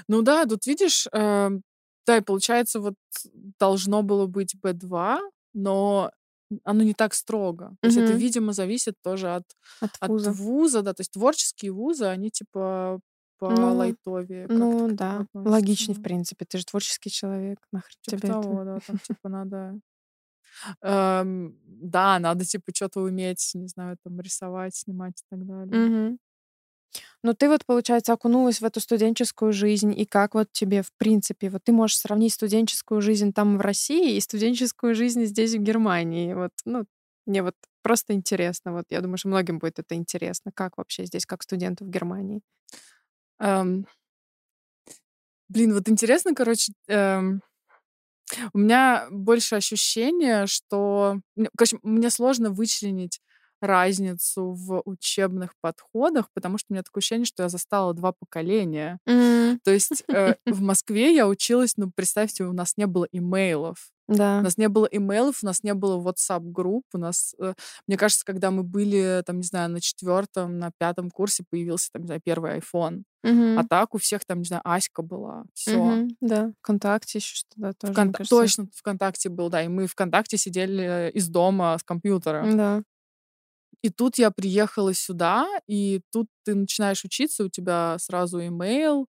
Ну 0.09 0.23
да, 0.23 0.45
тут 0.47 0.67
видишь, 0.67 1.07
эм, 1.13 1.63
да, 2.07 2.17
и 2.17 2.21
получается, 2.21 2.81
вот 2.81 2.95
должно 3.59 4.03
было 4.03 4.27
быть 4.27 4.55
B2, 4.55 5.19
но 5.55 6.11
оно 6.65 6.83
не 6.83 6.95
так 6.95 7.15
строго. 7.15 7.77
То 7.81 7.89
есть 7.89 7.99
это, 7.99 8.13
видимо, 8.13 8.53
зависит 8.53 8.95
тоже 9.03 9.35
от, 9.35 9.45
От 9.81 9.91
от 10.01 10.09
вуза. 10.09 10.33
вуза, 10.33 10.83
да. 10.83 10.93
То 10.93 11.01
есть 11.01 11.13
творческие 11.13 11.73
вузы, 11.73 12.05
они 12.07 12.31
типа 12.31 13.01
по 13.39 13.49
Ну, 13.49 13.57
ты 13.69 14.55
Ну 14.55 14.89
да, 14.95 15.27
логичней, 15.35 15.95
в 15.95 16.03
принципе. 16.03 16.45
Ты 16.45 16.59
же 16.59 16.65
творческий 16.65 17.11
человек. 17.11 17.59
Нахрен 17.73 17.99
Типа 18.03 18.21
тебе 18.21 18.29
это? 18.31 18.43
того, 18.43 18.65
да, 18.65 18.79
там 18.87 18.99
типа 18.99 19.29
надо... 19.29 19.81
эм, 20.83 21.59
да, 21.65 22.19
надо 22.19 22.45
типа 22.45 22.73
что-то 22.75 23.01
уметь, 23.01 23.51
не 23.55 23.69
знаю, 23.69 23.97
там 24.03 24.21
рисовать, 24.21 24.75
снимать 24.75 25.21
и 25.21 25.25
так 25.29 25.47
далее. 25.47 26.19
Ну, 27.23 27.35
ты 27.35 27.49
вот, 27.49 27.65
получается, 27.67 28.13
окунулась 28.13 28.61
в 28.61 28.65
эту 28.65 28.81
студенческую 28.81 29.53
жизнь, 29.53 29.99
и 29.99 30.05
как 30.07 30.35
вот 30.35 30.49
тебе, 30.53 30.83
в 30.83 30.93
принципе, 30.99 31.51
вот 31.51 31.63
ты 31.65 31.73
можешь 31.73 31.99
сравнить 31.99 32.33
студенческую 32.35 33.01
жизнь 33.01 33.33
там 33.33 33.59
в 33.59 33.61
России 33.61 34.17
и 34.17 34.21
студенческую 34.21 34.95
жизнь 34.95 35.25
здесь, 35.25 35.55
в 35.55 35.59
Германии. 35.59 36.35
Вот, 36.35 36.51
ну, 36.65 36.85
мне 37.27 37.43
вот 37.43 37.55
просто 37.83 38.13
интересно. 38.15 38.73
Вот 38.73 38.85
я 38.91 39.01
думаю, 39.01 39.19
что 39.19 39.29
многим 39.29 39.59
будет 39.59 39.79
это 39.79 39.95
интересно. 39.95 40.53
Как 40.55 40.79
вообще 40.79 41.07
здесь, 41.07 41.27
как 41.27 41.43
студенту 41.43 41.85
в 41.85 41.91
Германии? 41.91 42.41
Эм, 43.41 43.87
Блин, 45.49 45.75
вот 45.75 45.89
интересно, 45.89 46.35
короче, 46.35 46.73
эм, 46.89 47.41
у 48.53 48.59
меня 48.59 49.07
больше 49.11 49.57
ощущение, 49.57 50.47
что... 50.47 51.21
Короче, 51.57 51.79
мне 51.83 52.11
сложно 52.11 52.51
вычленить 52.51 53.21
разницу 53.61 54.53
в 54.53 54.83
учебных 54.85 55.53
подходах, 55.61 56.27
потому 56.35 56.59
что 56.59 56.67
у 56.71 56.75
меня 56.75 56.83
такое 56.83 57.01
ощущение, 57.01 57.25
что 57.27 57.43
я 57.45 57.49
застала 57.49 57.95
два 57.95 58.13
поколения. 58.13 58.99
То 59.07 59.71
есть 59.71 60.05
э, 60.09 60.35
в 60.47 60.61
Москве 60.61 61.15
я 61.15 61.27
училась, 61.29 61.75
ну, 61.77 61.91
представьте, 61.95 62.45
у 62.45 62.53
нас 62.53 62.75
не 62.77 62.87
было 62.87 63.07
имейлов. 63.13 63.91
У 64.09 64.15
Да. 64.15 64.41
нас 64.41 64.57
не 64.57 64.69
было 64.69 64.87
имейлов, 64.87 65.39
у 65.43 65.47
нас 65.47 65.65
не 65.65 65.75
было 65.75 65.99
WhatsApp-групп. 66.01 66.85
У 66.93 66.99
нас, 66.99 67.35
э, 67.41 67.55
мне 67.89 67.97
кажется, 67.97 68.25
когда 68.25 68.53
мы 68.53 68.63
были, 68.63 69.23
там, 69.27 69.39
не 69.39 69.43
знаю, 69.43 69.69
на 69.71 69.81
четвертом, 69.81 70.59
на 70.61 70.71
пятом 70.79 71.11
курсе 71.11 71.43
появился, 71.51 71.89
там, 71.93 72.03
не 72.03 72.07
знаю, 72.07 72.21
первый 72.25 72.59
iPhone. 72.59 73.03
А 73.25 73.29
Мгм. 73.29 73.67
так 73.67 73.95
у 73.97 73.99
всех, 73.99 74.25
там, 74.25 74.39
не 74.39 74.45
знаю, 74.45 74.63
Аська 74.65 75.03
была. 75.03 75.45
Все. 75.55 75.83
Мгм. 75.83 76.17
Да. 76.21 76.53
ВКонтакте 76.61 77.19
еще 77.19 77.35
что-то 77.35 77.73
тоже, 77.73 77.93
мне 77.93 77.95
Вконта- 77.95 78.19
кажется. 78.19 78.37
Точно, 78.37 78.69
ВКонтакте 78.77 79.29
был, 79.29 79.49
да. 79.51 79.65
И 79.65 79.69
мы 79.69 79.89
ВКонтакте 79.89 80.37
сидели 80.37 81.11
из 81.13 81.29
дома 81.29 81.77
с 81.77 81.83
компьютера. 81.83 82.47
Да. 82.55 82.83
И 83.87 83.91
тут 83.91 84.19
я 84.19 84.33
приехала 84.33 84.93
сюда, 84.95 85.47
и 85.69 86.01
тут 86.13 86.27
ты 86.45 86.57
начинаешь 86.57 87.05
учиться, 87.05 87.45
у 87.45 87.49
тебя 87.49 87.97
сразу 88.01 88.45
имейл, 88.45 89.07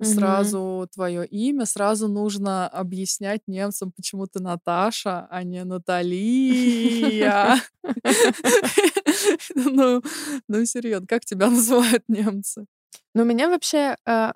Мгм. 0.00 0.56
сразу 0.58 0.86
твое 0.92 1.26
имя, 1.26 1.64
сразу 1.64 2.08
нужно 2.08 2.68
объяснять 2.68 3.40
немцам, 3.46 3.90
почему 3.90 4.26
ты 4.26 4.40
Наташа, 4.40 5.26
а 5.30 5.42
не 5.44 5.64
Наталья. 5.64 7.56
Ну, 9.54 10.02
ну 10.48 10.64
серьезно, 10.66 11.06
как 11.06 11.24
тебя 11.24 11.48
называют 11.50 12.04
немцы? 12.08 12.66
Ну, 13.14 13.24
меня 13.24 13.48
вообще, 13.48 13.96
э, 14.06 14.32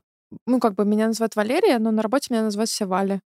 ну, 0.46 0.61
как 0.61 0.74
бы 0.74 0.85
меня 0.85 1.07
называют 1.07 1.37
Валерия, 1.37 1.78
но 1.78 1.90
на 1.90 2.02
работе 2.02 2.28
меня 2.31 2.42
называют 2.44 2.70
все 2.70 2.87
Валя. 2.87 3.20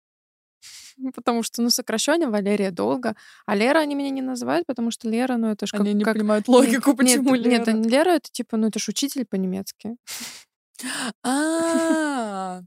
Потому 1.14 1.42
что, 1.42 1.62
ну, 1.62 1.70
сокращение 1.70 2.28
Валерия 2.28 2.70
долго. 2.70 3.14
А 3.46 3.54
Лера 3.56 3.78
они 3.80 3.94
меня 3.94 4.10
не 4.10 4.22
называют, 4.22 4.66
потому 4.66 4.90
что 4.90 5.08
Лера, 5.08 5.36
ну, 5.36 5.48
это 5.50 5.66
ж 5.66 5.70
как... 5.72 5.80
Они 5.80 5.92
не 5.94 6.04
как- 6.04 6.14
понимают 6.16 6.48
Нет, 6.48 6.56
логику, 6.56 6.94
почему 6.94 7.34
нет, 7.34 7.44
Нет, 7.46 7.66
Лера. 7.66 7.76
не 7.76 7.88
Лера, 7.88 8.10
это 8.10 8.28
типа, 8.30 8.56
ну, 8.56 8.68
это 8.68 8.78
ж 8.78 8.88
учитель 8.88 9.24
по-немецки. 9.26 9.96
А, 11.22 12.62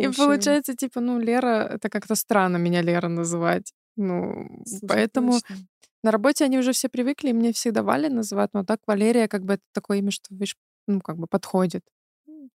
И 0.00 0.08
получается, 0.16 0.74
типа, 0.74 1.00
ну, 1.00 1.18
Лера, 1.18 1.68
это 1.74 1.88
как-то 1.88 2.14
странно 2.14 2.56
меня 2.56 2.82
Лера 2.82 3.08
называть. 3.08 3.72
Ну, 3.96 4.48
поэтому 4.88 5.38
на 6.02 6.10
работе 6.10 6.44
они 6.44 6.58
уже 6.58 6.72
все 6.72 6.88
привыкли, 6.88 7.28
и 7.30 7.32
мне 7.32 7.52
всегда 7.52 7.82
Валя 7.82 8.10
называют, 8.10 8.52
но 8.54 8.64
так 8.64 8.80
Валерия, 8.86 9.28
как 9.28 9.44
бы, 9.44 9.54
это 9.54 9.62
такое 9.72 9.98
имя, 9.98 10.10
что, 10.10 10.26
видишь, 10.30 10.56
ну, 10.88 11.00
как 11.00 11.16
бы 11.18 11.26
подходит. 11.26 11.84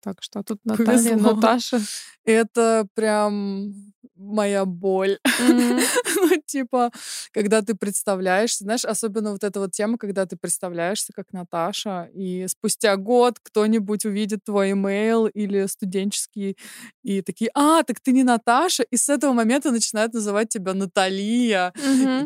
Так 0.02 0.16
что 0.20 0.40
а 0.40 0.42
тут 0.42 0.58
Наталья, 0.64 0.86
Повезло. 1.12 1.34
Наташа. 1.34 1.80
Это 2.24 2.86
прям 2.94 3.72
моя 4.16 4.64
боль. 4.64 5.18
Мгм. 5.40 5.80
Ну, 6.28 6.42
типа, 6.44 6.90
когда 7.32 7.62
ты 7.62 7.74
представляешься, 7.74 8.64
знаешь, 8.64 8.84
особенно 8.84 9.32
вот 9.32 9.44
эта 9.44 9.60
вот 9.60 9.72
тема, 9.72 9.96
когда 9.98 10.26
ты 10.26 10.36
представляешься 10.36 11.12
как 11.14 11.32
Наташа, 11.32 12.08
и 12.14 12.46
спустя 12.48 12.96
год 12.96 13.38
кто-нибудь 13.42 14.04
увидит 14.06 14.40
твой 14.44 14.72
имейл 14.72 15.26
или 15.26 15.66
студенческий, 15.66 16.56
и 17.04 17.22
такие, 17.22 17.50
а, 17.54 17.82
так 17.84 18.00
ты 18.00 18.12
не 18.12 18.24
Наташа, 18.24 18.82
и 18.82 18.96
с 18.96 19.08
этого 19.08 19.32
момента 19.32 19.70
начинают 19.70 20.14
называть 20.14 20.48
тебя 20.48 20.74
Наталья. 20.74 21.72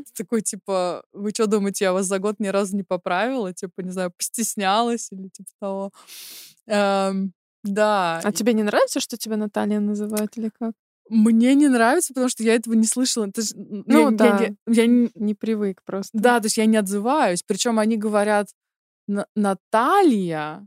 Ты 0.07 0.13
такой, 0.25 0.43
типа, 0.43 1.03
вы 1.13 1.31
что 1.31 1.47
думаете, 1.47 1.85
я 1.87 1.93
вас 1.93 2.07
за 2.07 2.19
год 2.19 2.37
ни 2.39 2.49
разу 2.49 2.77
не 2.77 2.85
поправила? 2.85 3.53
Типа, 3.53 3.81
не 3.83 3.91
знаю, 3.91 4.13
постеснялась 4.17 5.09
или 5.13 5.29
типа 5.29 5.51
того. 5.61 5.91
Эм, 6.67 7.33
да, 7.65 8.21
А 8.25 8.33
тебе 8.33 8.55
не 8.55 8.63
нравится, 8.63 9.01
что 9.01 9.17
тебя 9.17 9.37
Наталья 9.37 9.81
называют 9.81 10.37
или 10.39 10.51
как? 10.59 10.73
Мне 11.11 11.55
не 11.55 11.69
нравится, 11.69 12.15
потому 12.15 12.29
что 12.31 12.43
я 12.43 12.55
этого 12.55 12.75
не 12.75 12.87
слышала. 12.87 13.27
Это 13.27 13.43
ж, 13.43 13.53
н- 13.55 13.85
я- 13.87 13.95
Ну 13.95 14.11
я- 14.11 14.17
да. 14.17 14.41
я- 14.41 14.55
я 14.75 14.87
не- 14.87 15.11
Не 15.15 15.35
привык 15.35 15.83
просто. 15.85 16.17
Да, 16.19 16.41
то 16.41 16.47
есть 16.47 16.57
я 16.59 16.67
не 16.67 16.77
отзываюсь. 16.79 17.43
Причем 17.47 17.79
они 17.79 17.97
говорят 17.97 18.49
«На- 19.09 19.27
Наталья, 19.37 20.67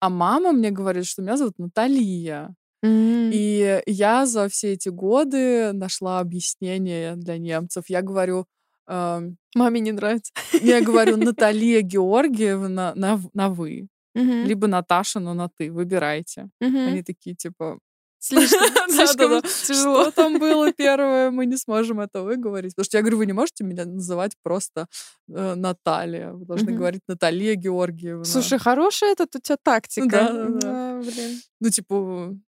а 0.00 0.08
мама 0.08 0.52
мне 0.52 0.70
говорит, 0.70 1.06
что 1.06 1.22
меня 1.22 1.36
зовут 1.36 1.58
Наталья. 1.58 2.54
М. 2.82 3.30
И 3.32 3.82
я 3.86 4.26
за 4.26 4.48
все 4.48 4.72
эти 4.72 4.88
годы 4.88 5.72
нашла 5.72 6.20
объяснение 6.20 7.16
для 7.16 7.36
немцев. 7.38 7.84
Я 7.88 8.00
говорю, 8.02 8.46
эм, 8.88 9.36
Маме 9.54 9.80
не 9.80 9.92
нравится. 9.92 10.32
я 10.62 10.80
говорю 10.80 11.16
Наталья 11.36 11.82
Георгиевна 11.82 12.92
на, 12.94 13.16
в- 13.16 13.30
на 13.34 13.48
вы, 13.50 13.88
Мгм. 14.14 14.44
либо 14.46 14.66
Наташа, 14.66 15.20
но 15.20 15.34
на 15.34 15.48
ты. 15.48 15.70
Выбирайте. 15.70 16.48
Мгм. 16.60 16.76
Они 16.88 17.02
такие 17.02 17.36
типа, 17.36 17.78
Слишком, 18.20 18.60
слишком 18.90 19.42
тяжело. 19.42 20.02
Что 20.02 20.10
там 20.10 20.38
было 20.38 20.72
первое, 20.72 21.30
мы 21.30 21.46
не 21.46 21.56
сможем 21.56 22.00
это 22.00 22.22
выговорить. 22.22 22.74
Потому 22.74 22.84
что 22.84 22.98
я 22.98 23.02
говорю, 23.02 23.16
вы 23.16 23.26
не 23.26 23.32
можете 23.32 23.64
меня 23.64 23.86
называть 23.86 24.32
просто 24.42 24.86
э, 25.28 25.54
Наталья. 25.54 26.32
Вы 26.32 26.44
должны 26.44 26.72
говорить 26.72 27.00
Наталья 27.08 27.54
Георгиевна. 27.54 28.24
Слушай, 28.24 28.58
хорошая 28.58 29.12
этот 29.12 29.34
у 29.36 29.40
тебя 29.40 29.56
тактика. 29.62 30.06
Да-да-да. 30.06 30.60
Да, 30.60 31.00
блин. 31.00 31.40
Ну, 31.60 31.70
типа, 31.70 31.96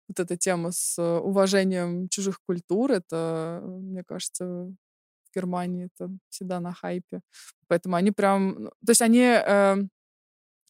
вот 0.08 0.20
эта 0.20 0.36
тема 0.36 0.70
с 0.70 0.98
э, 0.98 1.18
уважением 1.18 2.08
чужих 2.08 2.38
культур, 2.46 2.92
это, 2.92 3.60
э, 3.60 3.66
мне 3.66 4.04
кажется, 4.06 4.44
в 4.44 5.34
Германии 5.34 5.90
это 5.92 6.10
всегда 6.28 6.60
на 6.60 6.72
хайпе. 6.72 7.22
Поэтому 7.66 7.96
они 7.96 8.12
прям... 8.12 8.56
ну, 8.62 8.70
То 8.86 8.90
есть 8.90 9.02
они 9.02 9.20
э, 9.20 9.76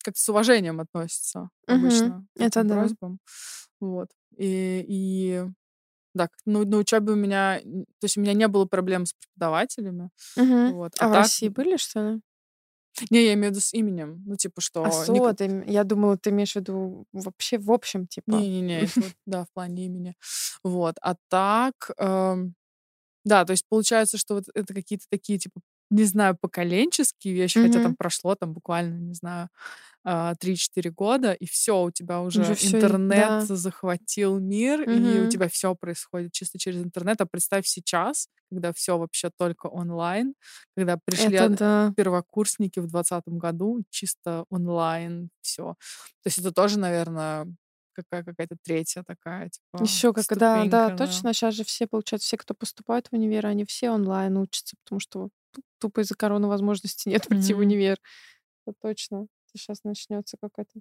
как-то 0.03 0.21
с 0.21 0.29
уважением 0.31 0.81
относятся 0.81 1.51
обычно 1.67 2.25
к 2.35 2.41
Это 2.41 2.65
да. 2.65 2.77
просьбам. 2.77 3.19
Вот. 3.81 4.09
И, 4.37 4.85
и 4.89 5.45
да, 6.15 6.29
ну, 6.45 6.65
на 6.65 6.79
учебе 6.79 7.12
у 7.12 7.17
меня... 7.17 7.61
То 7.61 8.05
есть 8.05 8.17
у 8.17 8.21
меня 8.21 8.33
не 8.33 8.49
было 8.49 8.65
проблем 8.65 9.07
с 9.07 9.12
преподавателями. 9.12 10.11
Мгм. 10.37 10.73
Вот. 10.73 10.93
А 10.99 11.09
в 11.09 11.12
так- 11.12 11.17
России 11.25 11.49
были, 11.49 11.77
что 11.77 12.12
ли? 12.12 12.21
Не, 13.11 13.27
я 13.27 13.35
имею 13.35 13.49
в 13.49 13.57
виду 13.57 13.61
с 13.61 13.75
именем. 13.75 14.23
Ну, 14.25 14.37
типа, 14.37 14.61
что... 14.62 14.83
А 14.85 14.91
со, 14.91 15.35
ты 15.35 15.45
м- 15.45 15.67
я 15.67 15.85
думала, 15.85 16.17
ты 16.17 16.31
имеешь 16.31 16.53
в 16.53 16.57
виду 16.57 17.07
вообще 17.12 17.59
в 17.59 17.71
общем, 17.71 18.07
типа. 18.07 18.31
Не-не-не, 18.31 18.87
да, 19.27 19.45
в 19.45 19.53
плане 19.53 19.85
имени. 19.85 20.15
Вот. 20.65 20.97
А 21.03 21.15
так, 21.29 21.91
эм, 21.99 22.55
да, 23.25 23.45
то 23.45 23.51
есть 23.51 23.65
получается, 23.69 24.17
что 24.17 24.35
вот 24.37 24.45
это 24.55 24.73
какие-то 24.73 25.05
такие, 25.11 25.39
типа, 25.39 25.61
не 25.91 26.05
знаю, 26.05 26.37
поколенческие 26.41 27.35
вещи, 27.35 27.61
хотя 27.61 27.83
там 27.83 27.97
прошло 27.97 28.35
там 28.35 28.53
буквально, 28.53 28.99
не 28.99 29.15
знаю, 29.15 29.49
а, 29.49 29.96
3-4 30.07 30.90
года, 30.90 31.33
и 31.33 31.47
все, 31.47 31.83
у 31.83 31.90
тебя 31.90 32.21
уже, 32.21 32.42
Уже 32.42 32.55
интернет 32.66 33.47
да. 33.49 33.57
захватил 33.57 34.38
мир, 34.38 34.83
и 34.88 35.21
у 35.27 35.29
тебя 35.29 35.49
все 35.49 35.75
происходит 35.75 36.33
чисто 36.33 36.59
через 36.59 36.83
интернет. 36.83 37.21
А 37.21 37.27
представь 37.27 37.66
сейчас, 37.66 38.29
когда 38.51 38.73
все 38.73 38.99
вообще 38.99 39.31
только 39.37 39.66
онлайн, 39.66 40.35
когда 40.77 40.97
пришли 41.05 41.35
Это 41.37 41.49
да. 41.49 41.92
первокурсники 41.97 42.79
в 42.79 42.87
двадцатом 42.87 43.38
году, 43.38 43.83
чисто 43.90 44.45
онлайн, 44.51 45.31
все. 45.40 45.75
То 46.23 46.27
есть 46.29 46.38
это 46.38 46.53
тоже, 46.53 46.79
наверное, 46.79 47.47
какая 47.92 48.23
какая-то 48.25 48.57
третья 48.62 49.03
такая, 49.07 49.49
типа, 49.49 49.83
Еще 49.83 50.12
как, 50.12 50.27
да, 50.37 50.64
да, 50.66 50.97
точно. 50.97 51.33
Сейчас 51.33 51.55
же 51.55 51.64
все, 51.64 51.87
получается, 51.87 52.27
все, 52.27 52.37
кто 52.37 52.55
поступает 52.55 53.09
в 53.09 53.14
универ, 53.14 53.47
они 53.47 53.64
все 53.64 53.90
онлайн 53.90 54.37
учатся, 54.37 54.77
потому 54.85 55.01
что 55.01 55.31
ту- 55.53 55.62
тупо 55.81 56.01
из-за 56.01 56.14
короны 56.14 56.47
возможности 56.47 57.09
нет 57.09 57.27
прийти 57.29 57.55
в 57.55 57.57
Мгм. 57.57 57.66
универ. 57.66 57.99
Это 58.66 58.77
точно. 58.83 59.27
Сейчас 59.57 59.85
начнется 59.85 60.37
какой-то 60.40 60.81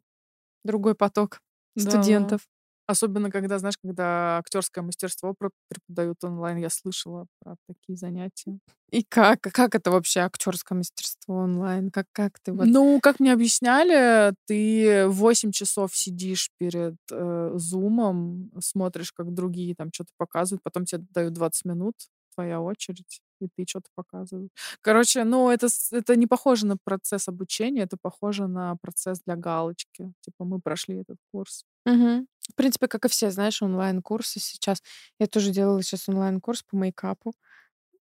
другой 0.63 0.95
поток 0.95 1.41
Да. 1.75 1.81
студентов. 1.81 2.41
Особенно, 2.87 3.31
когда, 3.31 3.57
знаешь, 3.57 3.77
когда 3.81 4.37
актерское 4.37 4.83
мастерство 4.83 5.33
преподают 5.69 6.23
онлайн, 6.23 6.57
я 6.57 6.69
слышала 6.69 7.25
про 7.41 7.55
такие 7.67 7.97
занятия. 7.97 8.59
И 8.91 9.03
как? 9.03 9.41
Как 9.41 9.73
это 9.73 9.89
вообще 9.89 10.19
актерское 10.19 10.77
мастерство 10.77 11.35
онлайн? 11.37 11.89
Как, 11.89 12.05
как 12.11 12.39
ты 12.43 12.53
вот... 12.53 12.67
Ну, 12.67 12.99
как 13.01 13.19
мне 13.19 13.33
объясняли, 13.33 14.35
ты 14.45 15.07
8 15.07 15.51
часов 15.51 15.95
сидишь 15.95 16.51
перед 16.59 16.95
э, 17.11 17.51
зумом, 17.55 18.51
смотришь, 18.59 19.11
как 19.11 19.33
другие 19.33 19.73
там 19.73 19.89
что-то 19.91 20.11
показывают, 20.17 20.61
потом 20.61 20.85
тебе 20.85 21.03
дают 21.09 21.33
20 21.33 21.65
минут, 21.65 21.95
твоя 22.35 22.61
очередь, 22.61 23.19
и 23.45 23.49
ты 23.55 23.65
что-то 23.67 23.89
показываешь. 23.95 24.49
Короче, 24.81 25.23
ну, 25.23 25.49
это, 25.49 25.67
это 25.91 26.15
не 26.15 26.27
похоже 26.27 26.65
на 26.65 26.77
процесс 26.77 27.27
обучения, 27.27 27.83
это 27.83 27.97
похоже 28.01 28.47
на 28.47 28.75
процесс 28.75 29.21
для 29.25 29.35
галочки. 29.35 30.11
Типа, 30.21 30.45
мы 30.45 30.59
прошли 30.59 31.01
этот 31.01 31.17
курс. 31.31 31.63
Угу. 31.85 32.25
В 32.49 32.55
принципе, 32.55 32.87
как 32.87 33.05
и 33.05 33.09
все, 33.09 33.31
знаешь, 33.31 33.61
онлайн-курсы 33.61 34.39
сейчас. 34.39 34.81
Я 35.19 35.27
тоже 35.27 35.51
делала 35.51 35.81
сейчас 35.81 36.09
онлайн-курс 36.09 36.63
по 36.63 36.77
мейкапу. 36.77 37.33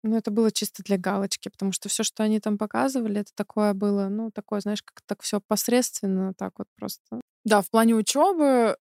Ну, 0.03 0.17
это 0.17 0.32
было 0.32 0.51
чисто 0.51 0.84
для 0.84 0.97
галочки, 0.97 1.47
потому 1.47 1.71
что 1.71 1.88
все, 1.88 2.03
что 2.03 2.23
они 2.23 2.41
там 2.41 2.58
показывали, 2.58 3.21
это 3.21 3.32
такое 3.36 3.73
было, 3.73 4.10
ну, 4.10 4.32
такое, 4.32 4.60
знаешь, 4.60 4.84
как 4.84 5.01
так 5.06 5.21
все 5.21 5.39
посредственно, 5.39 6.34
так 6.34 6.53
вот 6.58 6.67
просто. 6.75 7.21
Да, 7.45 7.62
в 7.62 7.69
плане 7.69 7.95
учебы 7.95 8.75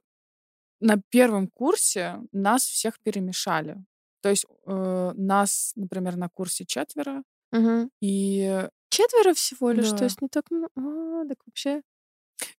на 0.80 1.00
первом 1.10 1.46
курсе 1.46 2.20
нас 2.32 2.64
всех 2.64 2.98
перемешали. 3.00 3.76
То 4.22 4.30
есть 4.30 4.46
э, 4.66 5.12
нас, 5.16 5.72
например, 5.76 6.16
на 6.16 6.28
курсе 6.28 6.64
четверо, 6.64 7.22
угу. 7.52 7.90
и 8.00 8.68
четверо 8.88 9.34
всего 9.34 9.70
лишь, 9.70 9.90
да. 9.90 9.98
то 9.98 10.04
есть 10.04 10.22
не 10.22 10.28
так, 10.28 10.44
а, 10.50 11.24
так 11.28 11.38
вообще. 11.46 11.82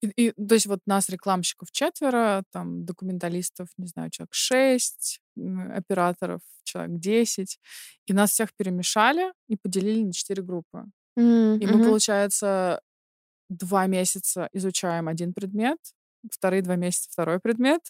И, 0.00 0.06
и, 0.16 0.32
то 0.32 0.54
есть 0.54 0.66
вот 0.66 0.80
нас, 0.86 1.08
рекламщиков, 1.08 1.70
четверо, 1.70 2.44
там, 2.50 2.84
документалистов, 2.84 3.68
не 3.78 3.86
знаю, 3.86 4.10
человек 4.10 4.34
шесть, 4.34 5.20
операторов 5.36 6.40
человек 6.64 6.98
десять. 7.00 7.58
И 8.06 8.12
нас 8.12 8.30
всех 8.30 8.54
перемешали 8.54 9.32
и 9.48 9.56
поделили 9.56 10.04
на 10.04 10.12
четыре 10.12 10.42
группы. 10.42 10.84
Mm-hmm. 11.18 11.58
И 11.58 11.66
мы, 11.66 11.84
получается, 11.84 12.80
два 13.48 13.86
месяца 13.86 14.48
изучаем 14.52 15.08
один 15.08 15.34
предмет, 15.34 15.78
вторые 16.30 16.62
два 16.62 16.76
месяца 16.76 17.08
второй 17.10 17.40
предмет 17.40 17.80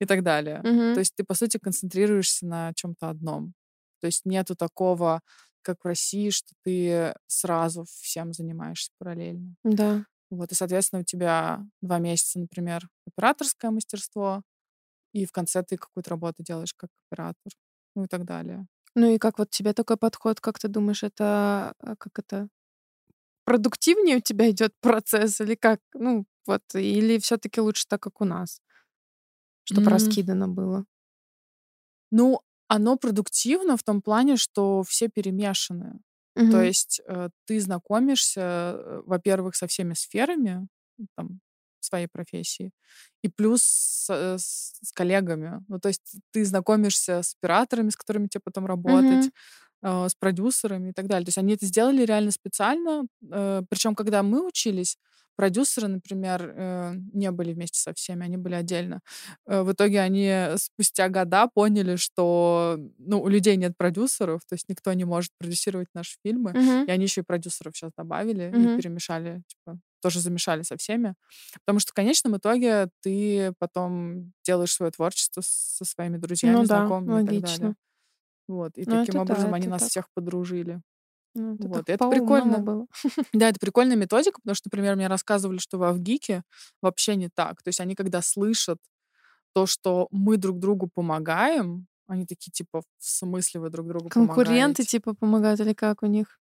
и 0.00 0.06
так 0.06 0.22
далее. 0.22 0.60
Mm-hmm. 0.64 0.94
То 0.94 1.00
есть 1.00 1.14
ты, 1.16 1.24
по 1.24 1.34
сути, 1.34 1.58
концентрируешься 1.58 2.46
на 2.46 2.72
чем-то 2.74 3.08
одном. 3.08 3.54
То 4.00 4.06
есть 4.06 4.24
нету 4.24 4.54
такого, 4.54 5.20
как 5.62 5.78
в 5.82 5.86
России, 5.86 6.30
что 6.30 6.54
ты 6.64 7.14
сразу 7.26 7.84
всем 7.84 8.32
занимаешься 8.32 8.90
параллельно. 8.98 9.54
Да. 9.64 10.04
Вот, 10.30 10.52
и, 10.52 10.54
соответственно, 10.54 11.00
у 11.00 11.04
тебя 11.04 11.64
два 11.80 11.98
месяца, 11.98 12.38
например, 12.38 12.88
операторское 13.06 13.70
мастерство, 13.70 14.42
и 15.12 15.24
в 15.24 15.32
конце 15.32 15.62
ты 15.62 15.76
какую-то 15.76 16.10
работу 16.10 16.42
делаешь 16.42 16.74
как 16.76 16.90
оператор, 17.06 17.52
ну 17.94 18.04
и 18.04 18.06
так 18.06 18.24
далее. 18.24 18.66
Ну 18.94 19.14
и 19.14 19.18
как 19.18 19.38
вот 19.38 19.50
тебе 19.50 19.72
такой 19.72 19.96
подход, 19.96 20.40
как 20.40 20.58
ты 20.58 20.68
думаешь, 20.68 21.02
это 21.02 21.74
а, 21.78 21.96
как 21.96 22.18
это 22.18 22.48
продуктивнее 23.44 24.18
у 24.18 24.20
тебя 24.20 24.50
идет 24.50 24.74
процесс 24.80 25.40
или 25.40 25.54
как? 25.54 25.80
Ну 25.94 26.26
вот, 26.46 26.62
или 26.74 27.18
все-таки 27.18 27.60
лучше 27.60 27.86
так, 27.88 28.02
как 28.02 28.20
у 28.20 28.24
нас, 28.24 28.60
чтобы 29.68 29.88
mm. 29.88 29.90
раскидано 29.90 30.48
было? 30.48 30.84
Ну, 32.10 32.40
оно 32.68 32.96
продуктивно 32.96 33.76
в 33.76 33.82
том 33.82 34.00
плане, 34.00 34.36
что 34.36 34.82
все 34.82 35.08
перемешаны. 35.08 36.00
Угу. 36.36 36.50
То 36.50 36.62
есть 36.62 37.00
э, 37.06 37.28
ты 37.46 37.60
знакомишься, 37.60 38.40
э, 38.40 39.02
во-первых, 39.04 39.56
со 39.56 39.66
всеми 39.66 39.94
сферами 39.94 40.68
там, 41.16 41.40
своей 41.80 42.06
профессии, 42.06 42.70
и 43.22 43.28
плюс 43.28 43.62
с, 43.62 44.10
с, 44.10 44.78
с 44.82 44.92
коллегами. 44.92 45.64
Ну, 45.68 45.80
то 45.80 45.88
есть 45.88 46.16
ты 46.32 46.44
знакомишься 46.44 47.22
с 47.22 47.34
операторами, 47.34 47.90
с 47.90 47.96
которыми 47.96 48.28
тебе 48.28 48.42
потом 48.44 48.66
работать, 48.66 49.30
э, 49.82 50.08
с 50.08 50.14
продюсерами 50.14 50.90
и 50.90 50.92
так 50.92 51.06
далее. 51.06 51.24
То 51.24 51.30
есть 51.30 51.38
они 51.38 51.54
это 51.54 51.66
сделали 51.66 52.04
реально 52.04 52.30
специально. 52.30 53.06
Э, 53.30 53.62
причем, 53.68 53.94
когда 53.94 54.22
мы 54.22 54.46
учились, 54.46 54.96
продюсеры, 55.38 55.86
например, 55.86 56.52
э, 56.52 56.94
не 57.12 57.30
были 57.30 57.52
вместе 57.52 57.78
со 57.78 57.94
всеми, 57.94 58.24
они 58.24 58.36
были 58.36 58.54
отдельно. 58.54 59.00
Э, 59.46 59.62
в 59.62 59.72
итоге 59.72 60.00
они 60.00 60.56
спустя 60.56 61.08
года 61.08 61.48
поняли, 61.54 61.94
что 61.94 62.76
ну, 62.98 63.22
у 63.22 63.28
людей 63.28 63.56
нет 63.56 63.74
продюсеров, 63.78 64.40
то 64.48 64.54
есть 64.54 64.68
никто 64.68 64.92
не 64.94 65.04
может 65.04 65.30
продюсировать 65.38 65.86
наши 65.94 66.16
фильмы, 66.24 66.50
uh-huh. 66.50 66.86
и 66.86 66.90
они 66.90 67.04
еще 67.04 67.20
и 67.20 67.24
продюсеров 67.24 67.76
сейчас 67.76 67.92
добавили 67.96 68.50
uh-huh. 68.50 68.74
и 68.74 68.82
перемешали, 68.82 69.42
типа, 69.46 69.78
тоже 70.02 70.18
замешали 70.18 70.62
со 70.62 70.76
всеми. 70.76 71.14
Потому 71.64 71.78
что 71.78 71.92
в 71.92 71.94
конечном 71.94 72.36
итоге 72.36 72.88
ты 73.00 73.52
потом 73.60 74.32
делаешь 74.44 74.72
свое 74.72 74.90
творчество 74.90 75.40
со 75.44 75.84
своими 75.84 76.16
друзьями, 76.16 76.56
ну, 76.56 76.64
знакомыми 76.64 77.22
да, 77.22 77.32
и 77.32 77.40
так 77.40 77.50
далее. 77.50 77.74
Вот. 78.48 78.72
И 78.76 78.84
ну, 78.86 79.04
таким 79.04 79.20
образом 79.20 79.50
да, 79.50 79.56
они 79.56 79.68
нас 79.68 79.82
так. 79.82 79.90
всех 79.90 80.08
подружили. 80.14 80.80
Ну, 81.38 81.54
это 81.54 81.68
вот. 81.68 81.88
Это 81.88 82.10
прикольно 82.10 82.58
было. 82.58 82.86
Да, 83.32 83.48
это 83.48 83.58
прикольная 83.60 83.96
методика, 83.96 84.40
потому 84.40 84.54
что, 84.54 84.68
например, 84.68 84.96
мне 84.96 85.06
рассказывали, 85.06 85.58
что 85.58 85.78
в 85.78 85.82
Авгике 85.84 86.42
вообще 86.82 87.16
не 87.16 87.28
так. 87.28 87.62
То 87.62 87.68
есть 87.68 87.80
они, 87.80 87.94
когда 87.94 88.22
слышат 88.22 88.78
то, 89.54 89.66
что 89.66 90.08
мы 90.10 90.36
друг 90.36 90.58
другу 90.58 90.88
помогаем, 90.92 91.86
они 92.06 92.26
такие, 92.26 92.50
типа, 92.50 92.80
в 92.80 93.04
смысле 93.04 93.60
вы 93.60 93.70
друг 93.70 93.86
другу 93.86 94.08
Конкуренты, 94.08 94.54
помогаете? 94.54 94.84
типа, 94.84 95.14
помогают 95.14 95.60
или 95.60 95.74
как 95.74 96.02
у 96.02 96.06
них? 96.06 96.40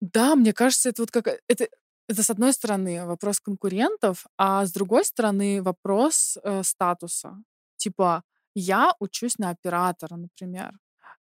Да, 0.00 0.34
мне 0.34 0.52
кажется, 0.52 0.88
это 0.88 1.02
вот 1.02 1.10
как... 1.10 1.28
Это, 1.48 1.68
это, 2.08 2.22
с 2.22 2.30
одной 2.30 2.52
стороны, 2.52 3.06
вопрос 3.06 3.40
конкурентов, 3.40 4.26
а 4.36 4.64
с 4.64 4.72
другой 4.72 5.04
стороны, 5.04 5.62
вопрос 5.62 6.38
э, 6.42 6.62
статуса. 6.62 7.36
Типа, 7.76 8.22
я 8.54 8.94
учусь 9.00 9.38
на 9.38 9.50
оператора, 9.50 10.16
например. 10.16 10.72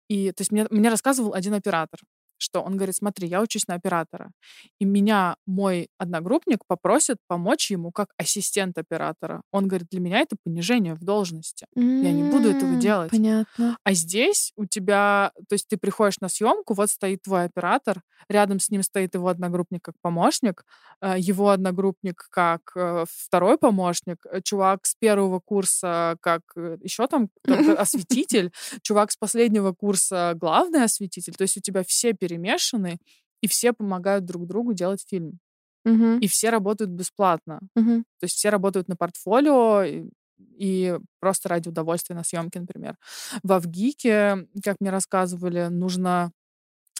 И, 0.10 0.32
то 0.32 0.42
есть, 0.42 0.52
мне, 0.52 0.68
мне 0.70 0.90
рассказывал 0.90 1.34
один 1.34 1.54
оператор 1.54 2.00
что 2.40 2.62
он 2.62 2.78
говорит, 2.78 2.96
смотри, 2.96 3.28
я 3.28 3.42
учусь 3.42 3.68
на 3.68 3.76
оператора, 3.76 4.32
и 4.80 4.86
меня 4.86 5.36
мой 5.46 5.90
одногруппник 5.98 6.66
попросит 6.68 7.18
помочь 7.28 7.70
ему 7.72 7.92
как 7.92 8.10
ассистент 8.18 8.78
оператора. 8.78 9.42
Он 9.52 9.68
говорит, 9.68 9.88
для 9.92 10.00
меня 10.00 10.20
это 10.20 10.36
понижение 10.44 10.96
в 10.96 11.04
должности. 11.04 11.68
Mm-hmm. 11.78 12.04
Я 12.04 12.12
не 12.12 12.24
буду 12.24 12.50
этого 12.50 12.76
делать. 12.76 13.12
Понятно. 13.12 13.78
А 13.84 13.94
здесь 13.94 14.52
у 14.56 14.66
тебя, 14.66 15.32
то 15.48 15.54
есть 15.54 15.68
ты 15.68 15.78
приходишь 15.78 16.20
на 16.20 16.30
съемку, 16.30 16.74
вот 16.74 16.90
стоит 16.90 17.22
твой 17.22 17.46
оператор, 17.46 18.02
рядом 18.28 18.60
с 18.60 18.70
ним 18.70 18.84
стоит 18.84 19.14
его 19.16 19.28
одногруппник 19.28 19.84
как 19.84 19.96
помощник, 20.02 20.64
э, 21.02 21.16
его 21.18 21.50
одногруппник 21.50 22.28
как 22.30 22.62
э, 22.76 23.06
второй 23.10 23.58
помощник, 23.58 24.18
э, 24.32 24.42
чувак 24.42 24.86
с 24.86 24.96
первого 24.96 25.40
курса 25.40 26.18
как 26.22 26.42
еще 26.82 27.08
там 27.08 27.30
осветитель, 27.78 28.52
чувак 28.82 29.12
с 29.12 29.18
последнего 29.18 29.74
курса 29.74 30.34
главный 30.36 30.84
осветитель. 30.84 31.34
То 31.36 31.44
есть 31.44 31.58
у 31.58 31.62
тебя 31.62 31.84
все 31.84 32.14
перемешаны, 32.30 32.98
и 33.42 33.48
все 33.48 33.74
помогают 33.74 34.26
друг 34.26 34.46
другу 34.48 34.74
делать 34.74 35.06
фильм. 35.08 35.40
Угу. 35.86 36.20
И 36.22 36.28
все 36.28 36.50
работают 36.50 36.92
бесплатно. 36.92 37.60
Угу. 37.76 38.04
То 38.20 38.24
есть 38.24 38.36
все 38.36 38.50
работают 38.50 38.88
на 38.88 38.96
портфолио 38.96 39.84
и, 39.84 40.10
и 40.58 40.98
просто 41.20 41.50
ради 41.50 41.70
удовольствия 41.70 42.16
на 42.16 42.24
съемке, 42.24 42.60
например. 42.60 42.96
В 43.44 43.52
Авгике, 43.54 44.48
как 44.64 44.78
мне 44.80 44.90
рассказывали, 44.90 45.68
нужно 45.68 46.32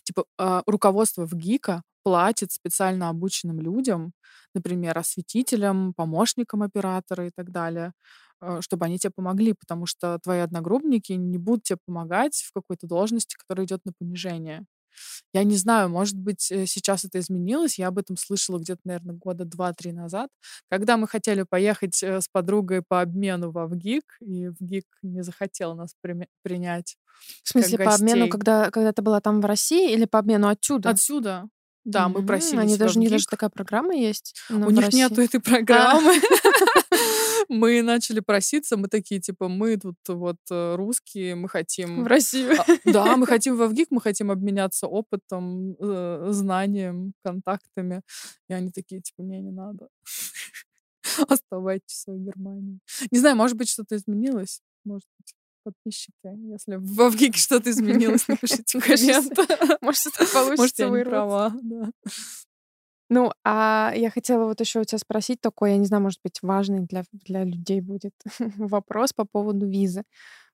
типа 0.04 0.26
э, 0.40 0.62
руководство 0.66 1.28
в 1.28 1.34
ГИКа 1.34 1.84
платит 2.04 2.52
специально 2.52 3.10
обученным 3.10 3.60
людям, 3.60 4.14
например, 4.56 4.98
осветителям, 4.98 5.94
помощникам 5.94 6.64
оператора 6.64 7.28
и 7.28 7.32
так 7.36 7.52
далее, 7.52 7.92
э, 8.42 8.62
чтобы 8.62 8.86
они 8.86 8.98
тебе 8.98 9.12
помогли, 9.14 9.54
потому 9.54 9.86
что 9.86 10.18
твои 10.24 10.40
одногруппники 10.40 11.12
не 11.14 11.38
будут 11.38 11.64
тебе 11.64 11.80
помогать 11.86 12.36
в 12.36 12.54
какой-то 12.54 12.88
должности, 12.88 13.36
которая 13.38 13.66
идет 13.66 13.82
на 13.86 13.92
понижение. 14.00 14.66
Я 15.34 15.44
не 15.44 15.56
знаю, 15.56 15.90
может 15.90 16.16
быть, 16.16 16.52
э, 16.52 16.66
сейчас 16.66 17.06
это 17.06 17.20
изменилось. 17.20 17.78
Я 17.78 17.88
об 17.88 17.98
этом 17.98 18.18
слышала 18.18 18.60
где-то, 18.60 18.82
наверное, 18.86 19.16
года 19.16 19.46
два-три 19.46 19.92
назад, 19.92 20.30
когда 20.70 20.98
мы 20.98 21.08
хотели 21.08 21.44
поехать 21.44 22.02
э, 22.04 22.22
с 22.22 22.28
подругой 22.28 22.82
по 22.82 23.02
обмену 23.02 23.52
в 23.52 23.58
Авгик, 23.58 24.18
и 24.22 24.48
ВГИК 24.48 24.86
не 25.04 25.24
захотел 25.24 25.76
нас 25.76 25.96
при- 26.02 26.28
принять. 26.42 26.98
В 27.44 27.50
смысле, 27.50 27.78
по 27.78 27.94
обмену, 27.94 28.30
когда, 28.30 28.72
когда 28.72 28.92
ты 28.94 29.02
была 29.02 29.22
там 29.22 29.42
в 29.42 29.46
России, 29.46 29.94
или 29.94 30.06
по 30.06 30.20
обмену 30.20 30.48
отсюда? 30.48 30.90
Отсюда. 30.90 31.50
Да, 31.86 32.08
мы 32.10 32.26
просили. 32.26 32.60
Они 32.60 32.78
даже 32.78 33.00
не 33.00 33.08
даже 33.08 33.26
такая 33.26 33.50
программа 33.50 33.96
есть. 33.96 34.36
У 34.50 34.70
них 34.70 34.92
нету 34.94 35.22
этой 35.22 35.40
программы. 35.40 36.16
Мы 37.50 37.82
начали 37.82 38.20
проситься, 38.20 38.78
мы 38.78 38.88
такие, 38.88 39.20
типа, 39.20 39.48
мы 39.48 39.76
тут 39.78 39.98
вот 40.08 40.38
э, 40.52 40.76
русские, 40.76 41.34
мы 41.34 41.50
хотим... 41.50 42.04
В 42.04 42.08
Россию. 42.08 42.56
А, 42.60 42.66
да, 42.86 43.18
мы 43.18 43.26
хотим 43.28 43.58
в 43.58 43.62
Авгик, 43.64 43.88
мы 43.90 44.02
хотим 44.02 44.30
обменяться 44.30 44.86
опытом, 44.88 45.76
э, 45.80 46.28
знанием, 46.30 47.14
контактами. 47.24 48.02
И 48.50 48.54
они 48.54 48.72
такие, 48.72 49.02
типа, 49.02 49.24
не, 49.24 49.42
не 49.42 49.52
надо. 49.52 49.88
Оставайтесь 51.28 52.04
в 52.06 52.18
Германии. 52.18 52.80
Не 53.12 53.18
знаю, 53.18 53.36
может 53.36 53.58
быть, 53.58 53.70
что-то 53.70 53.96
изменилось. 53.96 54.62
Может 54.86 55.08
быть, 55.18 55.34
подписчики, 55.64 56.14
если 56.52 56.76
в 56.76 57.02
Авгике 57.02 57.40
что-то 57.40 57.70
изменилось, 57.72 58.28
напишите 58.28 58.80
коммент. 58.80 59.38
Может, 59.82 60.02
что-то 60.02 60.32
получится 60.32 60.58
Может, 60.58 60.80
я 60.80 60.90
не 60.90 61.04
права, 61.04 61.54
да. 61.62 61.92
Ну, 63.10 63.32
а 63.44 63.92
я 63.96 64.12
хотела 64.12 64.46
вот 64.46 64.60
еще 64.62 64.82
у 64.82 64.84
тебя 64.84 65.00
спросить 65.00 65.42
такой, 65.42 65.72
я 65.72 65.78
не 65.78 65.86
знаю, 65.86 66.04
может 66.04 66.20
быть, 66.24 66.40
важный 66.44 66.82
для, 66.82 67.04
для 67.12 67.44
людей 67.44 67.82
будет 67.82 68.14
вопрос 68.58 69.14
по 69.14 69.26
поводу 69.26 69.68
визы. 69.68 70.04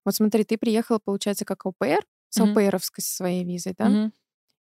Вот 0.05 0.15
смотри, 0.15 0.43
ты 0.45 0.57
приехала, 0.57 0.99
получается, 0.99 1.45
как 1.45 1.65
ОПР, 1.65 2.05
с. 2.29 2.39
ОПРовской 2.39 3.03
своей 3.03 3.43
визой, 3.43 3.73
да? 3.77 3.89
Мгм. 3.89 4.13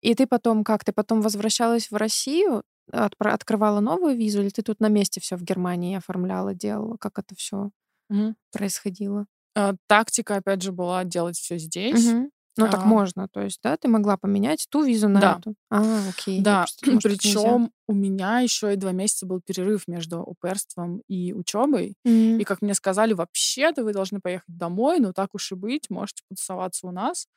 И 0.01 0.15
ты 0.15 0.27
потом 0.27 0.63
как? 0.63 0.83
Ты 0.85 0.91
потом 0.93 1.21
возвращалась 1.21 1.91
в 1.91 1.95
Россию, 1.95 2.63
отпра- 2.91 3.31
открывала 3.31 3.79
новую 3.79 4.15
визу, 4.15 4.41
или 4.41 4.49
ты 4.49 4.61
тут 4.61 4.79
на 4.79 4.87
месте 4.89 5.19
все 5.19 5.35
в 5.35 5.43
Германии 5.43 5.97
оформляла, 5.97 6.53
делала? 6.53 6.97
Как 6.97 7.19
это 7.19 7.35
все 7.35 7.71
Мгм. 8.09 8.35
происходило? 8.51 9.25
А, 9.55 9.73
Тактика, 9.87 10.37
опять 10.37 10.61
же, 10.61 10.71
была 10.71 11.03
делать 11.03 11.37
все 11.37 11.57
здесь. 11.57 12.05
Мгм. 12.05 12.31
Ну, 12.57 12.65
так 12.65 12.83
А. 12.83 12.87
можно, 12.87 13.27
то 13.29 13.41
есть, 13.41 13.59
да, 13.63 13.77
ты 13.77 13.87
могла 13.87 14.17
поменять 14.17 14.67
ту 14.69 14.83
визу 14.83 15.07
на 15.07 15.19
Да. 15.21 15.37
эту. 15.39 15.55
А, 15.69 15.81
окей. 16.09 16.41
Да, 16.43 16.65
причем 16.81 17.71
у 17.89 17.93
меня 17.95 18.39
еще 18.41 18.73
и 18.73 18.77
два 18.77 18.91
месяца 18.93 19.25
был 19.25 19.41
перерыв 19.41 19.87
между 19.87 20.19
уперством 20.21 21.01
и 21.09 21.33
учебой. 21.33 21.95
М. 22.05 22.39
И 22.39 22.45
как 22.45 22.61
мне 22.61 22.73
сказали, 22.75 23.13
вообще-то 23.13 23.83
вы 23.83 23.93
должны 23.93 24.21
поехать 24.21 24.45
домой, 24.57 24.99
но 24.99 25.11
так 25.13 25.35
уж 25.35 25.51
и 25.51 25.55
быть, 25.55 25.89
можете 25.89 26.23
потусоваться 26.29 26.87
у 26.87 26.91
нас. 26.91 27.27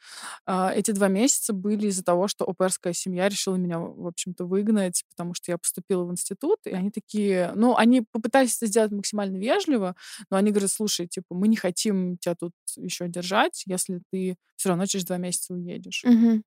А, 0.46 0.72
Эти 0.74 0.90
два 0.92 1.08
месяца 1.08 1.52
были 1.52 1.88
из-за 1.88 2.04
того, 2.04 2.28
что 2.28 2.44
оперская 2.48 2.92
семья 2.92 3.28
решила 3.28 3.56
меня, 3.56 3.78
в 3.80 4.06
общем-то, 4.06 4.44
выгнать, 4.46 5.04
потому 5.10 5.34
что 5.34 5.52
я 5.52 5.58
поступила 5.58 6.04
в 6.04 6.12
институт, 6.12 6.58
и 6.66 6.70
они 6.70 6.90
такие, 6.90 7.52
ну, 7.54 7.76
они 7.76 8.02
попытались 8.10 8.56
это 8.56 8.66
сделать 8.66 8.92
максимально 8.92 9.38
вежливо, 9.38 9.96
но 10.30 10.36
они 10.36 10.50
говорят, 10.50 10.70
слушай, 10.70 11.06
типа, 11.08 11.34
мы 11.34 11.48
не 11.48 11.56
хотим 11.56 12.18
тебя 12.18 12.34
тут 12.34 12.52
еще 12.76 13.08
держать, 13.08 13.62
если 13.66 14.02
ты 14.12 14.36
все 14.56 14.70
равно 14.70 14.86
через 14.86 15.04
два 15.06 15.18
месяца 15.18 15.54
уедешь. 15.54 16.06
Мгм. 16.06 16.42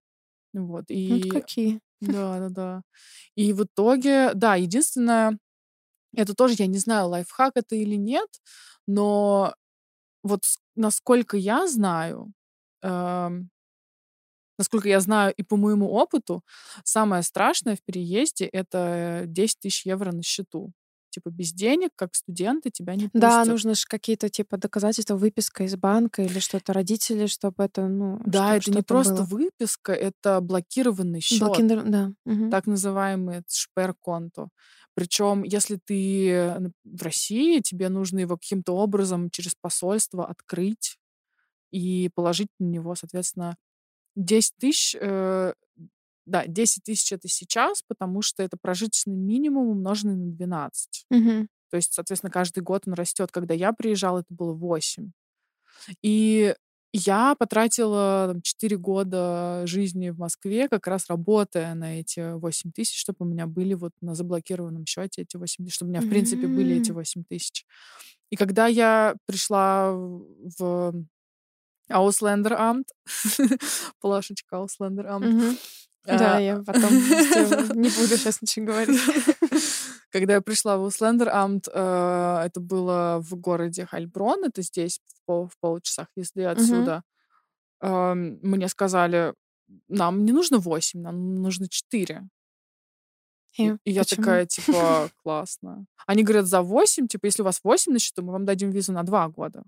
Вот, 0.54 0.86
Вот 1.08 1.26
и 1.26 1.26
какие. 1.26 1.80
Да, 2.02 2.40
да, 2.40 2.50
да. 2.50 2.82
И 3.36 3.54
в 3.54 3.64
итоге, 3.66 4.34
да, 4.36 4.56
единственное, 4.56 5.38
это 6.16 6.36
тоже, 6.36 6.56
я 6.60 6.68
не 6.68 6.80
знаю, 6.80 7.10
лайфхак 7.10 7.54
это 7.56 7.76
или 7.78 7.96
нет, 7.96 8.30
но 8.88 9.56
вот 10.24 10.44
насколько 10.76 11.38
я 11.38 11.68
знаю, 11.68 12.32
эм, 12.84 13.50
насколько 14.58 14.88
я 14.88 15.00
знаю 15.02 15.34
и 15.36 15.44
по 15.44 15.58
моему 15.58 15.90
опыту, 15.92 16.44
самое 16.84 17.24
страшное 17.24 17.76
в 17.76 17.84
переезде 17.84 18.46
это 18.46 19.24
10 19.28 19.60
тысяч 19.60 19.86
евро 19.86 20.12
на 20.12 20.24
счету. 20.24 20.72
Типа 21.16 21.30
без 21.30 21.54
денег, 21.54 21.92
как 21.96 22.14
студенты, 22.14 22.70
тебя 22.72 22.96
не 22.96 23.10
Да, 23.14 23.38
пустят. 23.38 23.48
нужно 23.48 23.74
же 23.76 23.84
какие-то 23.88 24.30
типа 24.30 24.58
доказательства, 24.58 25.16
выписка 25.16 25.64
из 25.64 25.76
банка 25.78 26.24
или 26.24 26.40
что-то 26.40 26.74
родители, 26.74 27.26
чтобы 27.28 27.64
это, 27.64 27.88
ну, 27.88 28.20
Да, 28.26 28.60
чтобы 28.60 28.80
это 28.80 28.80
не 28.80 28.82
просто 28.84 29.14
было. 29.16 29.26
выписка, 29.26 29.94
это 29.94 30.42
блокированный 30.42 31.22
счет. 31.22 31.40
Блокиндер, 31.40 31.84
да. 31.86 32.12
мгм. 32.26 32.52
так 32.52 32.68
называемый 32.68 33.44
шпер-конто. 33.50 34.50
Причем, 34.94 35.44
если 35.44 35.80
ты 35.84 36.30
э, 36.32 36.60
в 36.84 37.02
России, 37.04 37.60
тебе 37.62 37.90
нужно 37.90 38.20
его 38.20 38.36
каким-то 38.38 38.74
образом 38.76 39.30
через 39.30 39.56
посольство 39.56 40.26
открыть 40.28 40.98
и 41.72 42.10
положить 42.16 42.50
на 42.60 42.66
него, 42.66 42.96
соответственно, 42.96 43.56
10 44.16 44.56
тысяч, 44.60 44.96
э, 45.00 45.54
да, 46.26 46.46
10 46.48 46.84
тысяч 46.84 47.12
это 47.12 47.28
сейчас, 47.28 47.82
потому 47.88 48.22
что 48.22 48.44
это 48.44 48.58
прожиточный 48.60 49.16
минимум 49.16 49.68
умноженный 49.68 50.16
на 50.16 50.32
12. 50.32 51.06
Мгм. 51.10 51.48
То 51.70 51.78
есть, 51.78 51.94
соответственно, 51.94 52.32
каждый 52.32 52.62
год 52.62 52.84
он 52.88 52.94
растет. 52.94 53.32
Когда 53.32 53.54
я 53.54 53.74
приезжала, 53.74 54.20
это 54.20 54.34
было 54.34 54.54
8. 54.54 55.12
И 56.02 56.56
я 56.94 57.36
потратила 57.36 58.30
там, 58.32 58.42
4 58.42 58.78
года 58.78 59.64
жизни 59.66 60.12
в 60.12 60.18
Москве, 60.18 60.70
как 60.70 60.88
раз 60.88 61.10
работая 61.10 61.74
на 61.76 62.00
эти 62.00 62.34
8 62.38 62.72
тысяч, 62.72 62.98
чтобы 62.98 63.18
у 63.20 63.26
меня 63.26 63.48
были 63.48 63.74
вот 63.74 63.92
на 64.02 64.16
заблокированном 64.16 64.86
счете 64.86 65.24
эти 65.24 65.36
8 65.36 65.66
тысяч, 65.66 65.76
чтобы 65.76 65.90
у 65.90 65.92
меня, 65.94 66.02
в 66.02 66.10
принципе, 66.10 66.48
были 66.48 66.76
эти 66.78 66.92
М. 66.92 66.96
8 66.96 67.24
тысяч. 67.26 67.66
И 68.30 68.38
когда 68.38 68.68
я 68.68 69.16
пришла 69.26 69.92
в 69.92 70.94
Ауслендерамт, 71.90 72.88
плашечка 74.00 74.58
Ауслендерамт, 74.58 75.26
Мгм. 75.26 75.58
Да, 76.06 76.38
а, 76.38 76.40
я 76.40 76.64
потом 76.64 76.90
сделаю. 76.90 77.68
Не 77.76 77.90
буду 77.90 78.18
сейчас 78.18 78.42
ничего 78.42 78.68
говорить. 78.68 79.00
Когда 80.12 80.34
я 80.34 80.42
пришла 80.42 80.78
в 80.78 80.84
Услендерамт, 80.84 81.68
э, 81.68 82.42
это 82.46 82.60
было 82.60 83.20
в 83.22 83.36
городе 83.36 83.86
Хальброн, 83.86 84.46
это 84.46 84.62
здесь 84.62 85.02
в, 85.08 85.26
пол, 85.26 85.48
в 85.48 85.58
полчасах 85.60 86.08
езды 86.16 86.46
отсюда. 86.46 87.04
Мне 87.82 88.68
сказали, 88.70 89.34
нам 89.88 90.26
не 90.26 90.32
нужно 90.32 90.58
8, 90.58 91.02
нам 91.02 91.36
нужно 91.36 91.68
4. 91.68 92.28
И, 93.58 93.68
И 93.68 93.78
и 93.86 93.92
я 93.92 94.04
такая, 94.04 94.46
типа, 94.46 95.10
классно. 95.24 95.86
Они 96.08 96.24
говорят, 96.24 96.46
за 96.46 96.62
8, 96.62 97.08
типа, 97.08 97.26
если 97.26 97.42
у 97.42 97.46
вас 97.46 97.62
8 97.64 97.94
на 97.94 98.00
счету, 98.00 98.22
мы 98.22 98.34
вам 98.34 98.46
дадим 98.46 98.70
визу 98.70 98.92
на 98.92 99.04
2 99.04 99.30
года. 99.30 99.64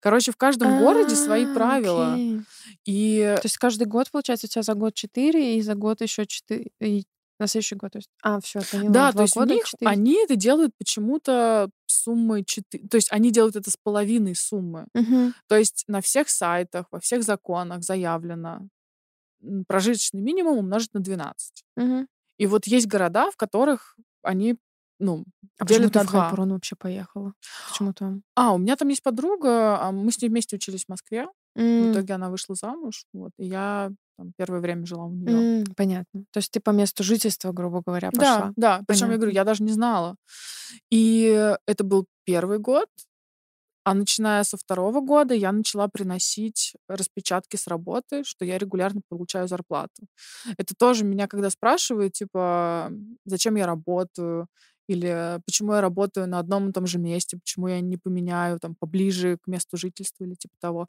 Короче, 0.00 0.32
в 0.32 0.36
каждом 0.36 0.78
городе 0.80 1.14
свои 1.16 1.44
А, 1.44 1.54
правила. 1.54 2.12
окей. 2.12 2.40
И 2.84 3.34
То 3.36 3.44
есть 3.44 3.56
каждый 3.58 3.86
год, 3.86 4.10
получается, 4.10 4.46
у 4.46 4.48
тебя 4.48 4.62
за 4.62 4.74
год 4.74 4.94
4, 4.94 5.56
и 5.56 5.62
за 5.62 5.74
год 5.74 6.00
еще 6.00 6.26
4, 6.26 6.70
и 6.80 7.04
на 7.38 7.46
следующий 7.46 7.74
год. 7.74 7.92
То 7.92 7.98
есть... 7.98 8.08
А, 8.22 8.40
все, 8.40 8.60
поняла. 8.70 8.90
Да, 8.90 9.06
то 9.08 9.14
Два 9.14 9.22
есть 9.24 9.36
у 9.36 9.40
года, 9.40 9.54
них 9.54 9.64
4. 9.64 9.90
они 9.90 10.22
это 10.24 10.36
делают 10.36 10.72
почему-то 10.78 11.68
суммой 11.86 12.44
4. 12.44 12.88
То 12.88 12.96
есть 12.96 13.12
они 13.12 13.30
делают 13.30 13.56
это 13.56 13.70
с 13.70 13.76
половиной 13.82 14.34
суммы. 14.34 14.86
Мгм. 14.94 15.34
То 15.48 15.56
есть 15.56 15.84
на 15.88 16.00
всех 16.00 16.28
сайтах, 16.30 16.86
во 16.90 17.00
всех 17.00 17.22
законах 17.24 17.82
заявлено 17.82 18.60
прожиточный 19.68 20.20
минимум 20.22 20.58
умножить 20.58 20.94
на 20.94 21.00
12. 21.00 21.62
Мгм. 21.76 22.08
И 22.38 22.46
вот 22.46 22.66
есть 22.66 22.86
города, 22.86 23.30
в 23.30 23.36
которых 23.36 23.96
они, 24.22 24.56
ну, 24.98 25.24
А 25.58 25.64
почему 25.64 25.90
ты 25.90 25.98
в. 26.00 26.06
Хальброн 26.10 26.52
вообще 26.52 26.76
поехала? 26.76 27.32
Почему 27.66 27.92
там? 27.92 28.22
А, 28.34 28.52
у 28.54 28.58
меня 28.58 28.76
там 28.76 28.88
есть 28.88 29.02
подруга, 29.02 29.80
а 29.80 29.92
мы 29.92 30.12
с 30.12 30.20
ней 30.20 30.28
вместе 30.28 30.56
учились 30.56 30.84
в 30.84 30.88
Москве. 30.88 31.26
В 31.78 31.86
М, 31.86 31.86
итоге 31.86 32.14
она 32.14 32.30
вышла 32.30 32.54
замуж, 32.54 33.04
вот, 33.12 33.32
и 33.38 33.46
я 33.46 33.90
там 34.18 34.32
первое 34.36 34.60
время 34.60 34.86
жила 34.86 35.04
у 35.06 35.10
нее. 35.12 35.46
м, 35.62 35.64
Понятно. 35.76 36.24
То 36.32 36.38
есть 36.38 36.50
ты 36.52 36.60
по 36.60 36.70
месту 36.70 37.02
жительства, 37.04 37.52
грубо 37.52 37.82
говоря, 37.84 38.12
Да, 38.12 38.18
пошла. 38.38 38.52
да. 38.56 38.82
Причем 38.86 39.10
я 39.10 39.16
говорю, 39.16 39.32
я 39.32 39.44
даже 39.44 39.62
не 39.62 39.72
знала. 39.72 40.16
И 40.90 41.24
это 41.66 41.84
был 41.84 42.06
первый 42.24 42.58
год. 42.58 42.88
А 43.84 43.94
начиная 43.94 44.42
со 44.42 44.56
второго 44.56 45.00
года 45.00 45.32
я 45.34 45.52
начала 45.52 45.86
приносить 45.88 46.74
распечатки 46.88 47.54
с 47.56 47.68
работы, 47.68 48.24
что 48.24 48.44
я 48.44 48.58
регулярно 48.58 49.00
получаю 49.08 49.46
зарплату. 49.46 50.08
Это 50.58 50.74
тоже 50.76 51.04
меня, 51.04 51.28
когда 51.28 51.50
спрашивают, 51.50 52.14
типа, 52.14 52.90
зачем 53.24 53.54
я 53.56 53.66
работаю, 53.66 54.48
или 54.88 55.40
почему 55.46 55.74
я 55.74 55.80
работаю 55.80 56.28
на 56.28 56.38
одном 56.38 56.68
и 56.70 56.72
том 56.72 56.86
же 56.86 56.98
месте, 56.98 57.36
почему 57.38 57.68
я 57.68 57.80
не 57.80 57.96
поменяю 57.96 58.58
там 58.60 58.74
поближе 58.74 59.38
к 59.38 59.46
месту 59.46 59.76
жительства 59.76 60.24
или 60.24 60.34
типа 60.34 60.54
того. 60.60 60.88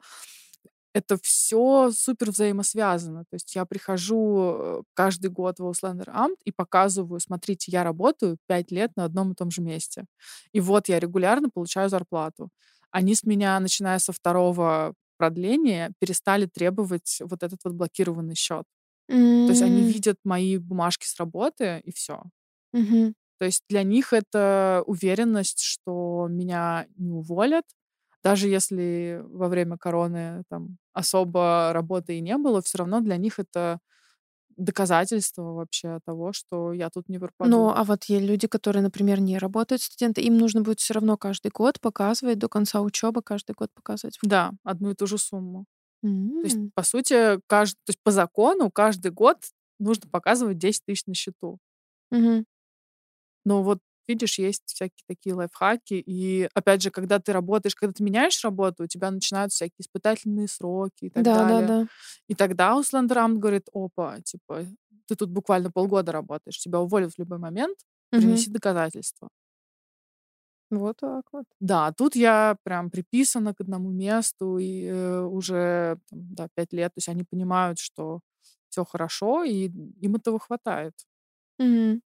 Это 0.94 1.18
все 1.22 1.90
супер 1.92 2.30
взаимосвязано. 2.30 3.20
То 3.30 3.34
есть 3.34 3.54
я 3.54 3.64
прихожу 3.66 4.52
э, 4.58 4.82
каждый 4.94 5.30
год 5.30 5.58
в 5.60 5.64
Ауслендер 5.66 6.10
Амт 6.10 6.38
и 6.44 6.50
показываю, 6.52 7.20
смотрите, 7.20 7.70
я 7.70 7.84
работаю 7.84 8.38
пять 8.46 8.72
лет 8.72 8.92
на 8.96 9.04
одном 9.04 9.32
и 9.32 9.34
том 9.34 9.50
же 9.50 9.62
месте. 9.62 10.06
И 10.52 10.60
вот 10.60 10.88
я 10.88 10.98
регулярно 10.98 11.50
получаю 11.50 11.88
зарплату. 11.90 12.48
Они 12.90 13.14
с 13.14 13.22
меня, 13.24 13.60
начиная 13.60 13.98
со 13.98 14.12
второго 14.12 14.94
продления, 15.18 15.92
перестали 16.00 16.46
требовать 16.46 17.18
вот 17.22 17.42
этот 17.42 17.60
вот 17.64 17.74
блокированный 17.74 18.34
счет. 18.34 18.64
То 19.46 19.52
есть 19.52 19.62
они 19.62 19.84
видят 19.84 20.18
мои 20.24 20.58
бумажки 20.58 21.06
с 21.06 21.16
работы, 21.18 21.80
и 21.84 21.92
все. 21.92 22.22
мгм. 22.72 23.14
То 23.38 23.46
есть 23.46 23.64
для 23.68 23.82
них 23.84 24.12
это 24.12 24.82
уверенность, 24.86 25.60
что 25.62 26.26
меня 26.28 26.86
не 26.96 27.10
уволят, 27.10 27.64
даже 28.22 28.48
если 28.48 29.20
во 29.24 29.48
время 29.48 29.78
короны 29.78 30.42
там 30.50 30.78
особо 30.92 31.70
работы 31.72 32.18
и 32.18 32.20
не 32.20 32.36
было, 32.38 32.62
все 32.62 32.78
равно 32.78 33.00
для 33.00 33.16
них 33.16 33.38
это 33.38 33.78
доказательство 34.56 35.42
вообще 35.54 36.00
того, 36.06 36.32
что 36.32 36.72
я 36.72 36.90
тут 36.90 37.08
не 37.08 37.18
пропаду. 37.18 37.50
Ну, 37.50 37.68
а 37.70 37.84
вот 37.84 38.04
есть 38.04 38.24
люди, 38.26 38.46
которые, 38.48 38.82
например, 38.82 39.20
не 39.20 39.38
работают 39.38 39.82
студенты, 39.82 40.20
им 40.22 40.38
нужно 40.38 40.62
будет 40.62 40.80
все 40.80 40.94
равно 40.94 41.16
каждый 41.16 41.50
год 41.52 41.80
показывать, 41.80 42.38
до 42.38 42.48
конца 42.48 42.80
учебы 42.80 43.22
каждый 43.22 43.52
год 43.52 43.70
показывать. 43.74 44.18
Да, 44.22 44.52
одну 44.64 44.90
и 44.90 44.94
ту 44.94 45.06
же 45.06 45.18
сумму. 45.18 45.66
То 46.40 46.46
есть, 46.46 46.60
по 46.74 46.82
сути, 46.84 47.40
кажд... 47.48 47.76
то 47.86 47.90
есть 47.90 48.00
по 48.04 48.12
закону 48.12 48.70
каждый 48.70 49.12
год 49.12 49.38
нужно 49.78 50.08
показывать 50.10 50.58
10 50.58 50.84
тысяч 50.86 51.06
на 51.06 51.14
счету. 51.14 51.58
мгм. 52.10 52.44
Но 53.48 53.62
вот 53.62 53.80
видишь, 54.08 54.38
есть 54.38 54.62
всякие 54.66 55.04
такие 55.08 55.34
лайфхаки. 55.34 55.94
И 55.94 56.48
опять 56.54 56.82
же, 56.82 56.90
когда 56.90 57.18
ты 57.20 57.32
работаешь, 57.32 57.74
когда 57.76 57.92
ты 57.92 58.02
меняешь 58.04 58.42
работу, 58.44 58.84
у 58.84 58.86
тебя 58.86 59.10
начинаются 59.10 59.56
всякие 59.56 59.76
испытательные 59.82 60.48
сроки 60.48 61.06
и 61.06 61.10
так 61.10 61.26
Да, 61.26 61.44
да, 61.44 61.60
далее. 61.60 61.72
да. 61.72 61.88
И 62.28 62.34
тогда 62.34 62.76
Усландрамт 62.76 63.38
говорит, 63.38 63.68
опа, 63.74 64.20
типа, 64.22 64.66
ты 65.06 65.16
тут 65.16 65.30
буквально 65.30 65.70
полгода 65.70 66.12
работаешь, 66.12 66.58
тебя 66.58 66.80
уволят 66.80 67.14
в 67.14 67.18
любой 67.18 67.38
момент, 67.38 67.78
принеси 68.14 68.50
доказательства. 68.50 69.28
Вот 70.70 70.96
так 70.98 71.24
вот. 71.32 71.46
Да, 71.60 71.92
тут 71.92 72.14
я 72.16 72.56
прям 72.62 72.90
приписана 72.90 73.52
к 73.54 73.60
одному 73.60 73.90
месту 73.90 74.58
и 74.58 74.84
э, 74.84 75.20
уже 75.22 75.98
там, 76.08 76.20
да, 76.34 76.48
пять 76.54 76.72
лет, 76.72 76.94
то 76.94 76.98
есть 76.98 77.08
они 77.08 77.24
понимают, 77.24 77.78
что 77.80 78.20
все 78.68 78.84
хорошо, 78.84 79.42
и 79.44 79.64
им 80.00 80.14
этого 80.16 80.38
хватает. 80.38 80.94
Мгм. 81.58 82.00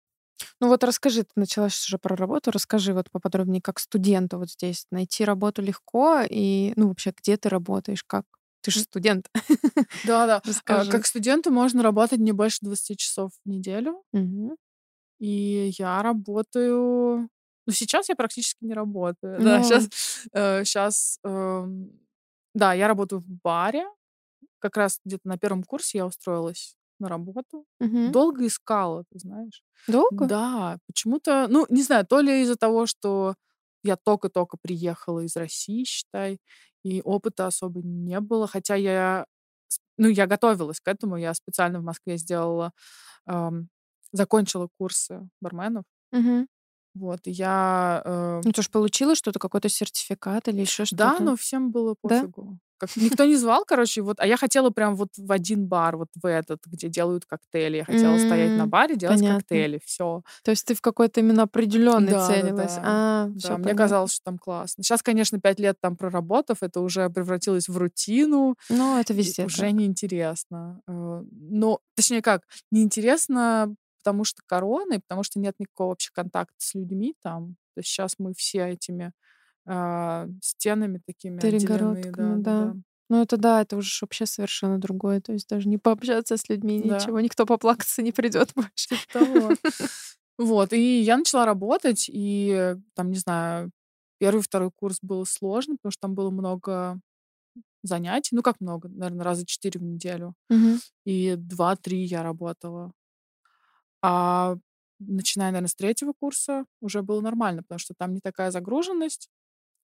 Ну 0.60 0.68
вот 0.68 0.84
расскажи, 0.84 1.22
ты 1.24 1.30
начала 1.36 1.68
сейчас 1.68 1.86
уже 1.88 1.98
про 1.98 2.16
работу, 2.16 2.50
расскажи 2.50 2.94
вот 2.94 3.10
поподробнее, 3.10 3.60
как 3.62 3.78
студенту 3.78 4.38
вот 4.38 4.50
здесь 4.50 4.86
найти 4.90 5.24
работу 5.24 5.62
легко 5.62 6.20
и, 6.28 6.72
ну, 6.76 6.88
вообще, 6.88 7.12
где 7.16 7.36
ты 7.36 7.48
работаешь, 7.48 8.04
как? 8.04 8.24
Ты 8.62 8.70
же 8.70 8.80
студент. 8.80 9.28
Да-да. 10.04 10.36
А, 10.44 10.48
Расскажи. 10.48 10.90
Как 10.90 11.06
студенту 11.06 11.50
можно 11.50 11.82
работать 11.82 12.20
не 12.20 12.32
больше 12.32 12.58
20 12.62 12.98
часов 12.98 13.32
в 13.44 13.48
неделю. 13.48 14.02
И 15.18 15.72
я 15.78 16.02
работаю... 16.02 17.28
Ну, 17.66 17.72
сейчас 17.72 18.08
я 18.08 18.16
практически 18.16 18.64
не 18.64 18.74
работаю. 18.74 19.40
Да, 19.42 19.58
Ну. 19.58 19.64
сейчас... 19.64 19.88
сейчас 20.64 21.18
да, 22.54 22.74
я 22.74 22.86
работаю 22.86 23.20
в 23.20 23.26
баре. 23.42 23.84
как 24.58 24.76
раз 24.76 25.00
где-то 25.04 25.26
на 25.26 25.38
первом 25.38 25.64
курсе 25.64 25.98
я 25.98 26.06
устроилась 26.06 26.76
на 27.02 27.08
работу. 27.08 27.66
Мгм. 27.80 28.14
Долго 28.14 28.46
искала, 28.46 29.04
ты 29.12 29.18
знаешь. 29.20 29.62
Долго? 29.86 30.32
Да, 30.32 30.78
почему-то, 30.86 31.46
ну, 31.50 31.66
не 31.70 31.82
знаю, 31.82 32.06
то 32.06 32.20
ли 32.20 32.42
из-за 32.42 32.56
того, 32.56 32.86
что 32.86 33.34
я 33.84 33.96
только-только 33.96 34.56
приехала 34.62 35.20
из 35.20 35.36
России, 35.36 35.84
считай, 35.84 36.40
и 36.84 37.02
опыта 37.02 37.46
особо 37.48 37.82
не 37.82 38.20
было, 38.20 38.46
хотя 38.48 38.76
я, 38.76 39.26
ну, 39.98 40.08
я 40.08 40.26
готовилась 40.26 40.80
к 40.80 40.88
этому, 40.88 41.16
я 41.18 41.34
специально 41.34 41.80
в 41.80 41.84
Москве 41.84 42.18
сделала, 42.18 42.72
ам, 43.26 43.68
закончила 44.12 44.68
курсы 44.78 45.28
барменов, 45.42 45.84
Мгм. 46.12 46.46
вот, 46.94 47.26
и 47.26 47.30
я, 47.30 48.02
э, 48.04 48.42
Ну, 48.44 48.52
ты 48.52 48.62
же 48.62 48.68
получила 48.70 49.14
что-то, 49.14 49.38
какой-то 49.38 49.68
сертификат 49.68 50.48
или 50.48 50.60
еще 50.60 50.84
да, 50.90 51.18
что-то? 51.18 51.20
но 51.20 51.36
всем 51.36 51.70
было 51.72 51.94
Да? 52.04 52.28
Как 52.82 52.96
никто 52.96 53.24
не 53.24 53.36
звал, 53.36 53.64
короче, 53.64 54.02
вот, 54.02 54.18
а 54.18 54.26
я 54.26 54.36
хотела 54.36 54.70
прям 54.70 54.96
вот 54.96 55.10
в 55.16 55.30
один 55.30 55.66
бар, 55.66 55.96
вот 55.96 56.08
в 56.20 56.26
этот, 56.26 56.58
где 56.66 56.88
делают 56.88 57.24
коктейли. 57.26 57.76
Я 57.76 57.84
хотела 57.84 58.18
стоять 58.18 58.58
на 58.58 58.66
баре, 58.66 58.96
делать 58.96 59.20
понятно. 59.20 59.38
коктейли, 59.38 59.80
все. 59.84 60.22
То 60.42 60.50
есть 60.50 60.66
ты 60.66 60.74
в 60.74 60.80
какой-то 60.80 61.20
именно 61.20 61.44
определенный 61.44 62.10
Да, 62.10 62.26
да, 62.26 62.34
целилась. 62.34 62.74
да. 62.74 62.82
А, 62.84 63.26
Да, 63.28 63.38
все 63.38 63.56
мне 63.58 63.74
казалось, 63.74 64.14
что 64.14 64.24
там 64.24 64.36
классно. 64.36 64.82
Сейчас, 64.82 65.00
конечно, 65.00 65.38
пять 65.38 65.60
лет 65.60 65.76
там 65.80 65.96
проработав, 65.96 66.64
это 66.64 66.80
уже 66.80 67.08
превратилось 67.08 67.68
в 67.68 67.76
рутину. 67.78 68.56
Ну, 68.68 68.98
это 68.98 69.14
везде 69.14 69.44
уже 69.44 69.58
так. 69.62 69.72
неинтересно. 69.74 70.80
Но, 70.88 71.78
точнее 71.94 72.20
как, 72.20 72.42
неинтересно, 72.72 73.76
потому 74.02 74.24
что 74.24 74.42
корона, 74.44 74.94
и 74.94 74.98
потому 74.98 75.22
что 75.22 75.38
нет 75.38 75.54
никакого 75.60 75.90
вообще 75.90 76.10
контакта 76.12 76.56
с 76.58 76.74
людьми 76.74 77.14
там. 77.22 77.54
То 77.74 77.78
есть 77.78 77.90
сейчас 77.90 78.14
мы 78.18 78.34
все 78.34 78.70
этими 78.70 79.12
а, 79.66 80.28
стенами 80.42 81.00
такими 81.06 81.38
отделены. 81.38 81.58
Перегородками, 81.60 82.42
да. 82.42 82.74
Ну, 83.10 83.22
это 83.22 83.36
да, 83.36 83.60
это 83.60 83.76
уже 83.76 83.90
вообще 84.00 84.24
совершенно 84.24 84.78
другое. 84.78 85.20
То 85.20 85.32
есть 85.32 85.48
даже 85.48 85.68
не 85.68 85.76
пообщаться 85.78 86.36
с 86.36 86.48
людьми, 86.48 86.80
Да. 86.82 86.96
ничего, 86.98 87.20
никто 87.20 87.44
поплакаться 87.44 88.00
не 88.02 88.12
придет 88.12 88.52
больше. 88.54 88.88
Типа 88.88 89.02
того. 89.12 89.50
Вот, 90.38 90.72
и 90.72 91.00
я 91.00 91.18
начала 91.18 91.44
работать, 91.44 92.06
и 92.08 92.74
там, 92.94 93.10
не 93.10 93.18
знаю, 93.18 93.70
первый, 94.18 94.40
второй 94.40 94.70
курс 94.70 94.98
был 95.02 95.26
сложный, 95.26 95.76
потому 95.76 95.92
что 95.92 96.00
там 96.00 96.14
было 96.14 96.30
много 96.30 96.98
занятий. 97.82 98.34
Ну, 98.34 98.42
как 98.42 98.60
много? 98.60 98.88
Наверное, 98.88 99.24
раза 99.24 99.44
четыре 99.44 99.78
в 99.78 99.82
неделю. 99.82 100.34
И 101.04 101.34
два-три 101.36 102.02
я 102.04 102.22
работала. 102.22 102.92
А 104.02 104.56
начиная, 104.98 105.50
наверное, 105.50 105.68
с 105.68 105.74
третьего 105.74 106.12
курса 106.18 106.64
уже 106.80 107.02
было 107.02 107.20
нормально, 107.20 107.62
потому 107.62 107.78
что 107.78 107.94
там 107.96 108.14
не 108.14 108.20
такая 108.20 108.50
загруженность, 108.50 109.28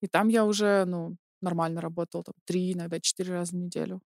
и 0.01 0.07
там 0.07 0.27
я 0.29 0.45
уже, 0.45 0.85
ну, 0.85 1.15
нормально 1.41 1.81
работала, 1.81 2.23
там, 2.23 2.33
три, 2.45 2.73
иногда 2.73 2.99
четыре 2.99 3.33
раза 3.33 3.53
в 3.53 3.55
неделю. 3.55 4.01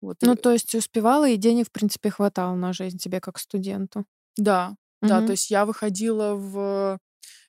Вот, 0.00 0.22
и- 0.22 0.26
Ну, 0.26 0.36
то 0.36 0.52
есть 0.52 0.74
успевала, 0.74 1.28
и 1.28 1.36
денег, 1.36 1.68
в 1.68 1.72
принципе, 1.72 2.10
хватало 2.10 2.54
на 2.54 2.72
жизнь 2.72 2.98
тебе 2.98 3.20
как 3.20 3.38
студенту. 3.38 4.04
Да, 4.36 4.76
да, 5.02 5.18
Мгм. 5.18 5.26
то 5.26 5.32
есть 5.32 5.50
я 5.50 5.64
выходила 5.66 6.34
в, 6.34 6.98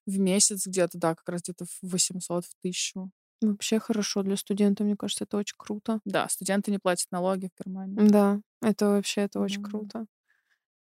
в 0.07 0.19
месяц 0.19 0.67
где-то, 0.67 0.97
да, 0.97 1.15
как 1.15 1.27
раз 1.29 1.41
где-то 1.43 1.65
в 1.65 1.79
800, 1.83 2.45
в 2.45 2.53
1000. 2.61 3.09
Вообще 3.41 3.79
хорошо 3.79 4.23
для 4.23 4.37
студента, 4.37 4.83
мне 4.83 4.95
кажется, 4.95 5.25
это 5.25 5.37
очень 5.37 5.55
круто. 5.57 5.99
Да, 6.05 6.27
студенты 6.29 6.71
не 6.71 6.79
платят 6.79 7.11
налоги 7.11 7.49
в 7.53 7.59
Германии. 7.65 8.09
Да, 8.09 8.39
это 8.61 8.87
вообще, 8.89 9.21
это 9.21 9.39
очень 9.39 9.61
Да. 9.63 9.69
круто. 9.69 10.05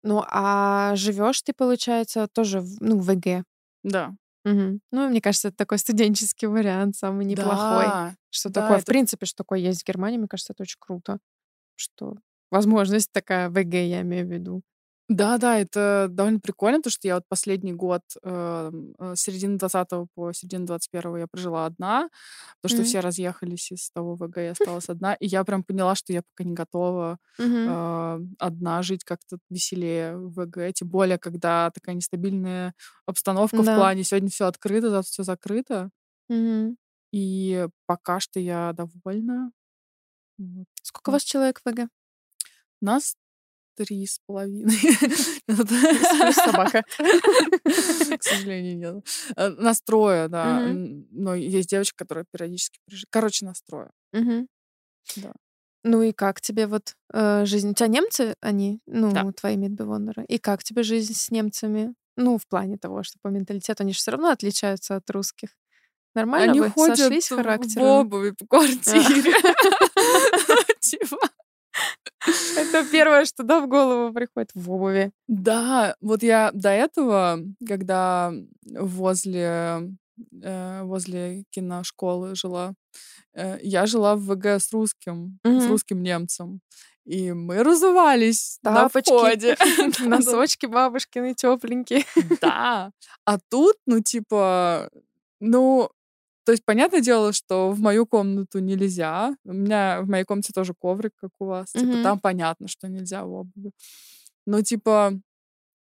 Ну, 0.04 0.24
а 0.28 0.96
живешь 0.96 1.42
ты, 1.44 1.54
получается, 1.54 2.28
тоже, 2.28 2.64
ну, 2.80 2.98
в 3.00 3.06
ВГ. 3.06 3.44
Да. 3.84 4.16
Мгм. 4.46 4.82
Ну, 4.92 5.10
мне 5.10 5.22
кажется, 5.22 5.50
это 5.50 5.58
такой 5.58 5.78
студенческий 5.78 6.48
вариант, 6.48 6.96
самый 6.96 7.26
неплохой. 7.26 7.86
Да, 7.86 8.16
Что 8.32 8.50
да, 8.50 8.62
такое, 8.62 8.78
в 8.78 8.82
это- 8.82 8.92
принципе, 8.92 9.26
что 9.26 9.38
такое 9.38 9.60
есть 9.60 9.84
в 9.84 9.88
Германии, 9.88 10.18
мне 10.18 10.28
кажется, 10.28 10.54
это 10.54 10.64
очень 10.64 10.78
круто. 10.80 11.20
Что 11.76 12.16
возможность 12.52 13.12
такая 13.12 13.50
ВГ, 13.50 13.74
я 13.76 14.02
имею 14.02 14.28
в 14.28 14.32
виду. 14.32 14.62
Да, 15.14 15.38
да, 15.38 15.60
это 15.60 16.08
довольно 16.10 16.40
прикольно, 16.40 16.78
потому 16.80 16.92
что 16.92 17.08
я 17.08 17.16
вот 17.16 17.26
последний 17.28 17.74
год, 17.74 18.02
эм, 18.24 18.96
э, 18.98 19.16
с 19.16 19.20
середины 19.22 19.58
20 19.58 20.08
по 20.16 20.32
середину 20.32 20.66
21 20.66 21.18
я 21.18 21.28
прожила 21.28 21.66
одна, 21.66 22.10
потому 22.62 22.70
что 22.72 22.84
Мгм. 22.84 22.86
все 22.86 23.02
разъехались 23.02 23.72
из 23.74 23.92
того 23.92 24.16
ВГ, 24.16 24.38
я 24.38 24.52
осталась 24.52 24.88
одна, 24.90 25.16
и 25.16 25.28
я 25.28 25.44
прям 25.44 25.64
поняла, 25.66 25.96
что 25.96 26.14
я 26.14 26.22
пока 26.24 26.46
не 26.48 26.54
готова 26.56 27.18
Мгм. 27.38 27.76
э, 27.76 28.20
одна 28.40 28.82
жить 28.84 29.04
как-то 29.04 29.38
веселее 29.50 30.16
в 30.18 30.32
ВГ, 30.34 30.74
тем 30.74 30.88
более, 30.90 31.18
когда 31.20 31.72
такая 31.72 31.96
нестабильная 31.96 32.74
обстановка 33.06 33.64
в 33.64 33.72
Да. 33.72 33.74
плане 33.74 34.04
сегодня 34.06 34.30
все 34.30 34.46
открыто, 34.48 34.90
завтра 34.92 35.12
все 35.12 35.24
закрыто, 35.24 35.90
Мгм. 36.30 36.76
и 37.12 37.68
пока 37.86 38.20
что 38.20 38.40
я 38.40 38.74
довольна. 38.74 39.52
Вот. 40.38 40.68
Сколько 40.84 41.12
у 41.12 41.14
вас 41.14 41.24
человек 41.24 41.62
в 41.64 41.70
ВГ? 41.70 41.90
Нас 42.82 43.16
три 43.76 44.06
с 44.06 44.20
половиной. 44.26 44.78
Плюс 45.48 46.36
собака. 46.36 46.84
К 46.98 48.24
сожалению, 48.24 48.78
нет. 48.78 49.06
Э, 49.36 49.50
Нас 49.50 49.82
трое, 49.82 50.28
да. 50.28 50.62
Но 51.12 51.36
есть 51.36 51.70
девочка, 51.70 51.98
которая 52.04 52.26
периодически 52.32 52.80
приезжает. 52.86 53.08
Короче, 53.10 53.46
нас 53.46 53.62
трое. 53.62 53.90
Мгм. 54.14 54.48
Да. 55.18 55.34
Ну 55.84 56.04
и 56.04 56.12
как 56.12 56.42
тебе 56.42 56.68
вот 56.68 56.96
э, 57.14 57.46
жизнь? 57.46 57.72
У 57.72 57.74
тебя 57.74 57.88
немцы 57.88 58.36
они? 58.42 58.80
Ну, 58.86 59.12
Да. 59.12 59.32
твои 59.32 59.56
мидбивондеры. 59.58 60.26
И 60.26 60.38
как 60.38 60.64
тебе 60.64 60.84
жизнь 60.84 61.14
с 61.16 61.32
немцами? 61.32 61.96
Ну, 62.18 62.38
в 62.38 62.46
плане 62.48 62.78
того, 62.78 63.04
что 63.04 63.18
по 63.22 63.30
менталитету 63.30 63.84
они 63.84 63.94
же 63.94 63.98
все 64.00 64.12
равно 64.12 64.30
отличаются 64.30 64.98
от 64.98 65.10
русских. 65.10 65.50
Нормально 66.14 66.52
Они 66.52 66.60
вы 66.60 66.70
ходят 66.70 66.98
сошлись 66.98 67.32
в 67.32 67.36
характером? 67.36 67.84
обуви 67.88 68.32
по 68.32 68.46
квартире. 68.50 69.34
Типа. 70.82 71.18
Это 72.58 72.86
первое, 72.92 73.26
что 73.26 73.44
да, 73.44 73.60
в 73.62 73.68
голову 73.68 74.14
приходит 74.14 74.52
в 74.54 74.72
обуви. 74.72 75.12
Да, 75.28 75.96
вот 76.02 76.24
я 76.24 76.52
до 76.54 76.70
этого, 76.70 77.40
когда 77.68 78.32
возле, 78.66 79.90
э, 80.44 80.82
возле 80.84 81.44
киношколы 81.52 82.36
жила, 82.36 82.74
э, 83.34 83.58
я 83.64 83.86
жила 83.86 84.16
в 84.16 84.22
ВГ 84.22 84.46
с 84.60 84.72
русским, 84.74 85.40
с 85.44 85.48
Мгм. 85.50 85.70
русским 85.70 86.04
немцем. 86.04 86.60
И 87.06 87.32
мы 87.34 87.64
разувались 87.64 88.60
на 88.64 88.76
Тапочки, 88.76 89.10
входе. 89.10 89.56
Да-да. 90.00 90.06
носочки 90.08 90.68
бабушкины 90.68 91.34
тепленькие. 91.34 92.06
Да. 92.42 92.92
А 93.26 93.40
тут, 93.50 93.76
ну, 93.88 94.02
типа, 94.02 94.90
ну, 95.40 95.90
то 96.52 96.54
есть, 96.54 96.66
понятное 96.66 97.02
дело, 97.02 97.34
что 97.34 97.72
в 97.72 97.80
мою 97.80 98.06
комнату 98.06 98.60
нельзя. 98.60 99.36
У 99.46 99.54
меня 99.54 100.02
в 100.02 100.10
моей 100.10 100.24
комнате 100.26 100.52
тоже 100.54 100.74
коврик, 100.80 101.14
как 101.22 101.32
у 101.40 101.46
вас. 101.46 101.72
Типа, 101.72 101.86
Мгм. 101.88 102.04
там 102.04 102.20
понятно, 102.20 102.68
что 102.68 102.88
нельзя 102.90 103.24
в 103.26 103.32
обуви. 103.34 103.72
Но, 104.48 104.62
типа, 104.62 105.14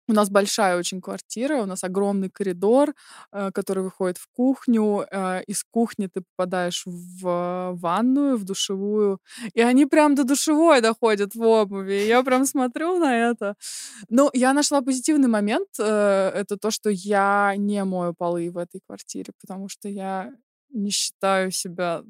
у 0.09 0.13
нас 0.13 0.29
большая 0.29 0.77
очень 0.77 1.01
квартира, 1.01 1.61
у 1.61 1.65
нас 1.65 1.83
огромный 1.83 2.29
коридор, 2.29 2.93
э, 3.33 3.51
который 3.53 3.83
выходит 3.83 4.17
в 4.17 4.27
кухню. 4.33 5.05
э, 5.11 5.43
Из 5.47 5.63
кухни 5.71 6.07
ты 6.07 6.21
попадаешь 6.35 6.83
в 6.87 7.73
ванную, 7.81 8.37
в 8.37 8.43
душевую. 8.43 9.19
И 9.53 9.61
они 9.61 9.85
прям 9.85 10.15
до 10.15 10.23
душевой 10.25 10.81
доходят 10.81 11.35
в 11.35 11.41
обуви. 11.43 11.93
Я 12.07 12.23
прям 12.23 12.45
смотрю 12.45 12.99
на 12.99 13.15
это. 13.31 13.55
Ну, 14.09 14.29
я 14.33 14.53
нашла 14.53 14.81
позитивный 14.81 15.29
момент. 15.29 15.67
э, 15.79 16.29
Это 16.41 16.57
то, 16.57 16.71
что 16.71 16.89
я 16.89 17.53
не 17.57 17.83
мою 17.85 18.13
полы 18.13 18.49
в 18.51 18.57
этой 18.57 18.81
квартире, 18.87 19.33
потому 19.41 19.69
что 19.69 19.89
я 19.89 20.31
не 20.71 20.89
считаю 20.91 21.51
себя 21.51 22.03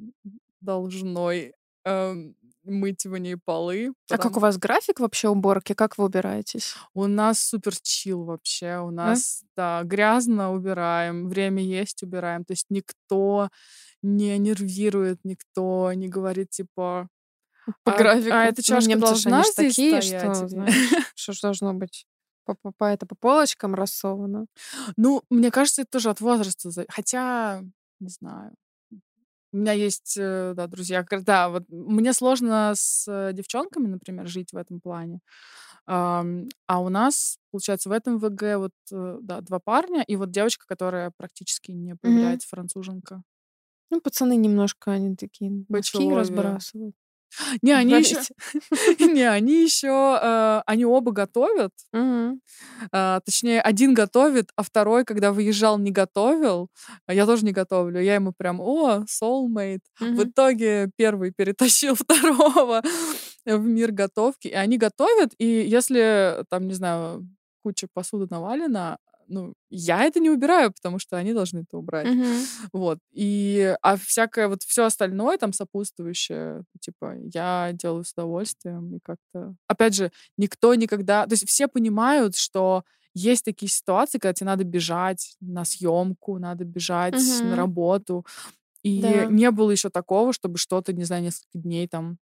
должной 0.62 1.54
эм, 1.86 2.36
мыть 2.64 3.06
в 3.06 3.18
ней 3.18 3.38
полы. 3.44 3.94
А 4.10 4.14
как 4.14 4.20
потому- 4.20 4.38
у 4.38 4.40
вас 4.42 4.58
график 4.58 5.00
вообще 5.00 5.30
уборки? 5.30 5.74
Как 5.74 5.98
вы 5.98 6.06
убираетесь? 6.06 6.76
у 6.94 7.08
нас 7.08 7.40
супер 7.42 7.74
чил 7.82 8.24
вообще. 8.26 8.78
У 8.80 8.92
нас, 8.92 9.44
да, 9.56 9.82
грязно 9.84 10.54
убираем, 10.54 11.28
время 11.28 11.64
есть 11.64 12.04
убираем. 12.04 12.46
То 12.46 12.54
есть 12.54 12.68
никто 12.70 13.50
не 14.04 14.38
нервирует, 14.38 15.20
никто 15.24 15.92
не 15.94 16.08
говорит, 16.08 16.50
типа, 16.52 17.08
По 17.84 17.94
а, 17.94 17.98
графику. 17.98 18.34
а 18.34 18.46
эта 18.46 18.62
чашка 18.64 18.90
немцы 18.90 19.06
должна 19.06 19.38
они 19.38 19.44
ж 19.44 19.48
здесь 19.54 19.76
такие, 19.76 20.02
стоять 20.02 20.36
что, 20.36 20.42
или- 20.44 20.50
знаешь, 20.50 20.74
что 21.16 21.34
ж 21.34 21.40
должно 21.42 21.74
быть 21.74 22.06
по, 22.46 22.56
по, 22.56 22.72
по- 22.78 22.86
это, 22.86 23.06
по 23.06 23.16
полочкам 23.16 23.76
рассовано. 23.76 24.46
Ну, 24.98 25.22
мне 25.30 25.52
кажется, 25.52 25.84
это 25.84 25.92
тоже 25.92 26.10
от 26.10 26.22
возраста. 26.22 26.72
Хотя, 26.90 27.64
не 28.02 28.10
знаю. 28.10 28.54
У 29.54 29.58
меня 29.58 29.74
есть, 29.74 30.16
э, 30.18 30.54
да, 30.56 30.68
друзья. 30.68 31.06
Да, 31.10 31.50
вот 31.50 31.64
мне 31.70 32.14
сложно 32.14 32.72
с 32.74 33.06
э, 33.08 33.34
девчонками, 33.34 33.88
например, 33.88 34.28
жить 34.28 34.54
в 34.54 34.58
этом 34.58 34.80
плане. 34.80 35.20
А 35.88 36.24
у 36.80 36.90
нас, 36.90 37.38
получается, 37.52 37.90
в 37.90 37.92
этом 37.92 38.18
ВГ 38.18 38.58
вот, 38.58 38.72
э, 38.94 39.18
да, 39.22 39.42
два 39.42 39.60
парня, 39.60 40.04
и 40.04 40.16
вот 40.16 40.32
девочка, 40.32 40.66
которая 40.68 41.12
практически 41.18 41.72
не 41.72 41.96
появляется, 41.96 42.48
француженка. 42.48 43.24
Ну, 43.90 44.00
пацаны 44.00 44.38
немножко, 44.38 44.92
они 44.92 45.16
такие 45.16 45.52
Бэчелове. 45.68 46.16
разбрасывают. 46.16 46.96
Не, 47.62 47.72
они 47.74 47.94
еще, 47.94 48.18
не, 49.00 49.30
они 49.30 49.64
еще, 49.64 50.20
э, 50.22 50.62
они 50.66 50.86
оба 50.86 51.12
готовят. 51.12 51.72
А, 52.92 53.20
точнее, 53.22 53.62
один 53.62 53.94
готовит, 53.94 54.50
а 54.56 54.64
второй, 54.64 55.06
когда 55.06 55.32
выезжал, 55.32 55.78
не 55.78 55.92
готовил. 55.92 56.70
А 57.08 57.14
Я 57.14 57.26
тоже 57.26 57.46
не 57.46 57.52
готовлю. 57.52 58.02
Я 58.02 58.16
ему 58.16 58.34
прям, 58.34 58.60
о, 58.60 59.06
soulmate. 59.08 59.82
В 60.00 60.24
итоге 60.24 60.90
первый 60.98 61.32
перетащил 61.32 61.96
второго 61.96 62.82
в 63.46 63.66
мир 63.66 63.92
готовки. 63.92 64.48
И 64.48 64.54
они 64.54 64.78
готовят, 64.78 65.34
и 65.38 65.46
если 65.46 66.44
там, 66.50 66.68
не 66.68 66.74
знаю, 66.74 67.28
куча 67.64 67.88
посуды 67.94 68.28
навалена, 68.30 68.98
ну, 69.32 69.54
я 69.70 70.04
это 70.04 70.20
не 70.20 70.30
убираю, 70.30 70.72
потому 70.74 71.00
что 71.00 71.18
они 71.18 71.34
должны 71.34 71.60
это 71.60 71.78
убрать. 71.78 72.08
Мгм. 72.08 72.36
Вот. 72.74 73.00
И, 73.12 73.76
а 73.82 73.96
всякое 73.98 74.48
вот 74.48 74.64
все 74.64 74.86
остальное 74.86 75.38
там 75.38 75.54
сопутствующее, 75.54 76.64
типа, 76.80 77.16
я 77.34 77.72
делаю 77.74 78.04
с 78.04 78.14
удовольствием 78.14 78.96
и 78.96 79.00
как-то... 79.04 79.56
Опять 79.68 79.96
же, 79.96 80.12
никто 80.38 80.76
никогда... 80.76 81.26
То 81.26 81.34
есть 81.34 81.48
все 81.48 81.68
понимают, 81.68 82.36
что 82.36 82.84
есть 83.14 83.44
такие 83.46 83.70
ситуации, 83.70 84.20
когда 84.20 84.34
тебе 84.34 84.48
надо 84.48 84.64
бежать 84.64 85.36
на 85.42 85.66
съемку, 85.66 86.38
надо 86.40 86.64
бежать 86.66 87.14
на 87.14 87.50
Мгм. 87.50 87.54
работу. 87.56 88.26
И 88.84 89.02
Да. 89.02 89.26
не 89.26 89.52
было 89.52 89.72
еще 89.72 89.90
такого, 89.90 90.34
чтобы 90.34 90.58
что-то, 90.58 90.94
не 90.94 91.04
знаю, 91.06 91.24
несколько 91.24 91.60
дней 91.60 91.88
там 91.88 92.18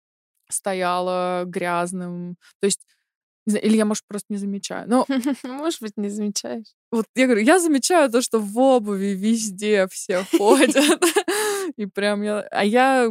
стояло 0.50 1.44
грязным. 1.46 2.36
То 2.60 2.66
есть, 2.66 2.86
или 3.46 3.76
я, 3.76 3.84
может, 3.84 4.04
просто 4.08 4.26
не 4.32 4.38
замечаю. 4.38 4.88
Но 4.88 5.06
Может 5.44 5.80
быть, 5.82 5.92
не 5.96 6.08
замечаешь. 6.08 6.66
вот 6.90 7.06
я 7.14 7.26
говорю, 7.26 7.42
я 7.42 7.58
замечаю 7.58 8.10
то, 8.10 8.22
что 8.22 8.38
в 8.38 8.58
обуви 8.58 9.14
везде 9.14 9.86
все 9.90 10.24
ходят. 10.38 10.74
И 11.76 11.86
прям 11.86 12.22
я... 12.22 12.40
А 12.50 12.64
я 12.64 13.08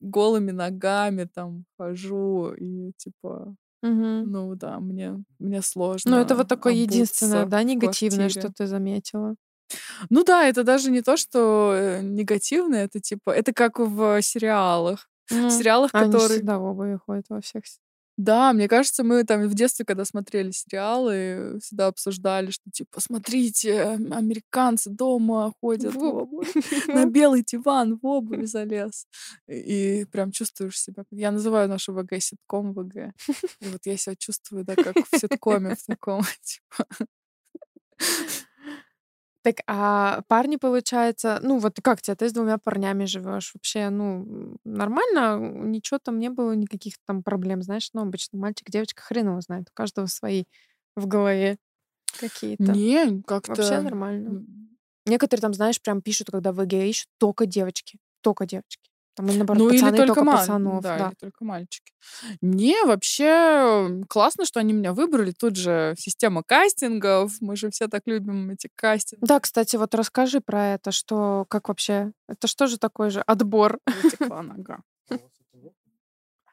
голыми 0.00 0.50
ногами 0.52 1.28
там 1.32 1.64
хожу, 1.78 2.54
и 2.58 2.92
типа, 2.96 3.54
ну 3.82 4.54
да, 4.54 4.78
мне, 4.78 5.22
мне 5.38 5.62
сложно 5.62 6.10
Ну, 6.10 6.16
это 6.18 6.34
вот 6.36 6.48
такое 6.48 6.72
единственное, 6.74 7.46
да, 7.46 7.60
в 7.60 7.64
негативное, 7.64 8.28
что 8.28 8.52
ты 8.52 8.66
заметила. 8.66 9.34
Ну 10.08 10.24
да, 10.24 10.48
это 10.48 10.64
даже 10.64 10.90
не 10.90 11.02
то, 11.02 11.16
что 11.16 11.72
э, 11.74 12.00
негативное, 12.02 12.84
это 12.84 13.00
типа, 13.00 13.30
это 13.30 13.52
как 13.52 13.78
в 13.78 14.20
сериалах. 14.22 15.08
В 15.28 15.34
Ну, 15.34 15.50
сериалах, 15.50 15.90
они 15.94 16.12
которые... 16.12 16.38
всегда 16.38 16.58
в 16.58 16.64
обуви 16.64 16.98
ходят 17.06 17.26
во 17.28 17.40
всех. 17.40 17.62
Да, 18.22 18.52
мне 18.52 18.68
кажется, 18.68 19.02
мы 19.02 19.24
там 19.24 19.48
в 19.48 19.54
детстве, 19.54 19.86
когда 19.86 20.04
смотрели 20.04 20.50
сериалы, 20.50 21.58
всегда 21.62 21.86
обсуждали, 21.86 22.50
что 22.50 22.70
типа, 22.70 23.00
смотрите, 23.00 23.80
ам- 23.82 24.12
американцы 24.12 24.90
дома 24.90 25.54
ходят 25.62 25.94
на 26.88 27.06
белый 27.06 27.42
диван 27.42 27.98
в 27.98 28.06
обуви 28.06 28.44
залез. 28.46 29.06
И 29.48 30.04
прям 30.12 30.32
чувствуешь 30.32 30.78
себя. 30.78 31.04
Я 31.10 31.30
называю 31.30 31.66
нашу 31.70 31.94
ВГ 31.94 32.20
ситком 32.20 32.74
ВГ. 32.74 33.14
И 33.60 33.68
вот 33.68 33.86
я 33.86 33.96
себя 33.96 34.14
чувствую, 34.16 34.64
да, 34.66 34.74
как 34.76 34.96
в 34.98 35.18
ситкоме 35.18 35.74
в 35.74 35.86
таком, 35.86 36.22
типа. 36.42 36.86
Так, 39.42 39.56
а 39.66 40.20
парни, 40.28 40.56
получается, 40.56 41.38
ну 41.42 41.58
вот 41.58 41.78
как 41.82 42.02
тебе, 42.02 42.14
ты 42.14 42.28
с 42.28 42.32
двумя 42.32 42.58
парнями 42.58 43.06
живешь 43.06 43.52
вообще, 43.54 43.88
ну 43.88 44.56
нормально, 44.64 45.38
ничего 45.66 45.98
там 45.98 46.18
не 46.18 46.28
было, 46.28 46.52
никаких 46.52 46.94
там 47.06 47.22
проблем, 47.22 47.62
знаешь, 47.62 47.88
ну 47.94 48.02
обычно 48.02 48.38
мальчик, 48.38 48.68
девочка, 48.70 49.00
хрен 49.02 49.28
его 49.28 49.40
знает, 49.40 49.68
у 49.70 49.74
каждого 49.74 50.06
свои 50.06 50.44
в 50.94 51.06
голове 51.06 51.56
какие-то. 52.16 52.82
Не, 52.82 53.22
Вообще 53.46 53.80
как-то... 53.80 53.80
нормально. 53.80 54.28
м, 54.28 54.78
Некоторые 55.06 55.42
там, 55.42 55.54
знаешь, 55.54 55.80
прям 55.82 56.02
пишут, 56.02 56.28
когда 56.30 56.52
в 56.52 56.56
ВГ 56.56 56.74
ищут 56.74 57.08
только 57.18 57.46
девочки, 57.46 57.98
только 58.22 58.46
девочки. 58.46 58.89
Там 59.20 59.28
или 59.28 59.36
наоборот, 59.36 59.62
Ну, 59.62 59.68
или 59.68 59.76
пацаны, 59.80 59.96
только, 59.98 60.14
только 60.14 60.24
мал- 60.24 60.38
пацанов, 60.38 60.82
да, 60.82 60.96
да. 60.98 61.06
или 61.08 61.14
только 61.14 61.44
мальчики. 61.44 61.92
Не, 62.40 62.84
вообще 62.86 64.02
классно, 64.08 64.46
что 64.46 64.60
они 64.60 64.72
меня 64.72 64.94
выбрали. 64.94 65.32
Тут 65.32 65.56
же 65.56 65.94
система 65.98 66.42
кастингов. 66.42 67.34
Мы 67.42 67.54
же 67.56 67.70
все 67.70 67.86
так 67.88 68.04
любим 68.06 68.48
эти 68.48 68.70
кастинги. 68.74 69.22
Да, 69.26 69.38
кстати, 69.38 69.76
вот 69.76 69.94
расскажи 69.94 70.40
про 70.40 70.68
это, 70.68 70.90
что, 70.90 71.44
как 71.50 71.68
вообще, 71.68 72.12
это 72.28 72.46
что 72.46 72.66
же 72.66 72.78
такое 72.78 73.10
же 73.10 73.20
отбор? 73.20 73.78
Нога. 74.20 74.80
У 75.10 75.14
нет? 75.14 75.74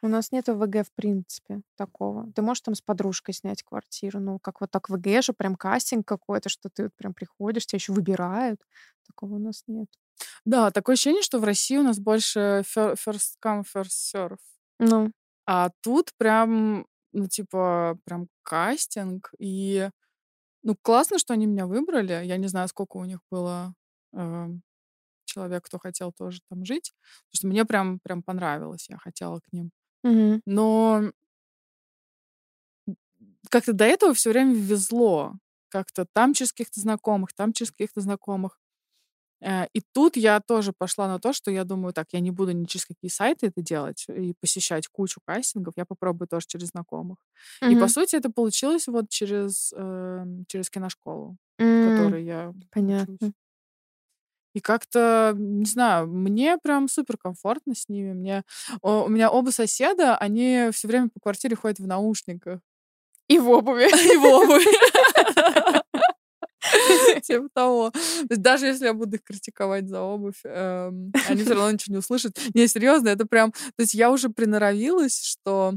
У 0.01 0.09
нас 0.09 0.34
нет 0.34 0.49
ВГ 0.49 0.86
в 0.86 0.91
принципе 0.93 1.61
такого. 1.78 2.30
Ты 2.34 2.41
можешь 2.41 2.61
там 2.61 2.76
с 2.76 2.82
подружкой 2.82 3.34
снять 3.34 3.63
квартиру, 3.63 4.20
ну, 4.20 4.39
как 4.39 4.59
вот 4.59 4.72
так 4.72 4.89
в 4.89 4.93
ВГ 4.97 5.24
же, 5.24 5.32
прям 5.32 5.55
кастинг 5.55 6.05
какой-то, 6.05 6.49
что 6.49 6.68
ты 6.68 6.84
вот 6.84 6.91
прям 6.97 7.13
приходишь, 7.13 7.65
тебя 7.65 7.78
еще 7.78 7.93
выбирают. 7.93 8.59
Такого 9.07 9.36
у 9.36 9.39
нас 9.39 9.63
нет. 9.68 9.88
Да, 10.45 10.72
такое 10.72 10.93
ощущение, 10.93 11.22
что 11.22 11.39
в 11.39 11.43
России 11.43 11.78
у 11.78 11.84
нас 11.84 11.99
больше 11.99 12.63
fir- 12.65 12.95
first 12.95 13.36
come, 13.43 13.63
first 13.63 13.91
serve. 14.13 14.38
Ну, 14.80 15.11
А 15.45 15.70
тут 15.82 16.11
прям, 16.18 16.86
ну, 17.13 17.28
типа, 17.28 17.97
прям 18.05 18.28
кастинг. 18.43 19.32
И, 19.39 19.89
ну, 20.63 20.76
классно, 20.82 21.20
что 21.20 21.34
они 21.34 21.47
меня 21.47 21.68
выбрали. 21.68 22.13
Я 22.26 22.38
не 22.38 22.47
знаю, 22.47 22.68
сколько 22.70 22.97
у 22.97 23.05
них 23.05 23.20
было 23.32 23.74
э, 24.13 24.47
человек, 25.26 25.65
кто 25.65 25.80
хотел 25.80 26.11
тоже 26.13 26.41
там 26.49 26.65
жить. 26.65 26.93
Потому 27.32 27.36
что 27.39 27.47
мне 27.47 27.65
прям, 27.65 27.99
прям 28.01 28.24
понравилось. 28.24 28.89
Я 28.89 28.97
хотела 28.99 29.39
к 29.41 29.53
ним. 29.53 29.72
мгм. 30.03 30.41
Но 30.45 31.11
как-то 33.49 33.74
до 33.74 33.86
этого 33.86 34.13
все 34.13 34.30
время 34.32 34.53
везло. 34.53 35.34
Как-то 35.70 36.05
там 36.13 36.34
через 36.34 36.51
каких-то 36.51 36.80
знакомых, 36.80 37.34
там 37.34 37.53
через 37.53 37.72
каких-то 37.72 38.01
знакомых. 38.01 38.59
Э, 39.42 39.68
И 39.74 39.82
тут 39.94 40.18
я 40.18 40.40
тоже 40.42 40.74
пошла 40.78 41.08
на 41.08 41.20
то, 41.20 41.34
что 41.34 41.52
я 41.52 41.64
думаю, 41.64 41.94
так, 41.94 42.08
я 42.14 42.20
не 42.22 42.32
буду 42.32 42.52
ни 42.54 42.66
через 42.66 42.86
какие 42.86 43.10
сайты 43.12 43.48
это 43.48 43.62
делать 43.62 44.06
и 44.10 44.34
посещать 44.42 44.88
кучу 44.88 45.20
кастингов, 45.26 45.74
я 45.78 45.86
попробую 45.86 46.28
тоже 46.28 46.48
через 46.48 46.70
знакомых. 46.70 47.18
И 47.68 47.76
по 47.76 47.88
сути 47.88 48.16
это 48.18 48.32
получилось 48.32 48.88
вот 48.88 49.10
через, 49.10 49.74
эм, 49.78 50.46
через 50.48 50.70
киношколу, 50.70 51.38
в 51.76 51.80
М, 51.80 51.80
которой 51.82 52.24
я 52.26 52.50
учусь. 52.50 52.72
Понятно. 52.72 53.34
И 54.56 54.60
как-то, 54.60 55.34
не 55.38 55.66
знаю, 55.66 56.08
мне 56.08 56.58
прям 56.58 56.88
супер 56.90 57.18
комфортно 57.18 57.76
с 57.76 57.90
ними. 57.90 58.14
Мне, 58.14 58.44
о, 58.82 59.04
у 59.06 59.10
меня 59.10 59.30
оба 59.30 59.52
соседа, 59.52 60.18
они 60.18 60.70
все 60.72 60.88
время 60.88 61.10
по 61.10 61.20
квартире 61.20 61.56
ходят 61.56 61.80
в 61.80 61.86
наушниках. 61.88 62.62
И 63.30 63.40
в 63.40 63.50
обуви. 63.50 63.86
И 64.14 64.18
в 64.18 64.26
обуви. 64.26 64.66
Типа 67.23 67.47
того. 67.53 67.91
То 67.91 68.28
есть 68.30 68.41
даже 68.41 68.65
если 68.67 68.86
я 68.86 68.93
буду 68.93 69.15
их 69.15 69.23
критиковать 69.23 69.88
за 69.88 70.01
обувь, 70.01 70.41
эм, 70.43 71.11
они 71.30 71.43
все 71.43 71.53
равно 71.53 71.71
ничего 71.71 71.93
не 71.93 71.99
услышат. 71.99 72.38
Не, 72.53 72.67
серьезно, 72.67 73.09
это 73.09 73.25
прям... 73.25 73.51
То 73.51 73.82
есть 73.82 73.93
я 73.93 74.11
уже 74.11 74.30
приноровилась, 74.30 75.21
что... 75.21 75.73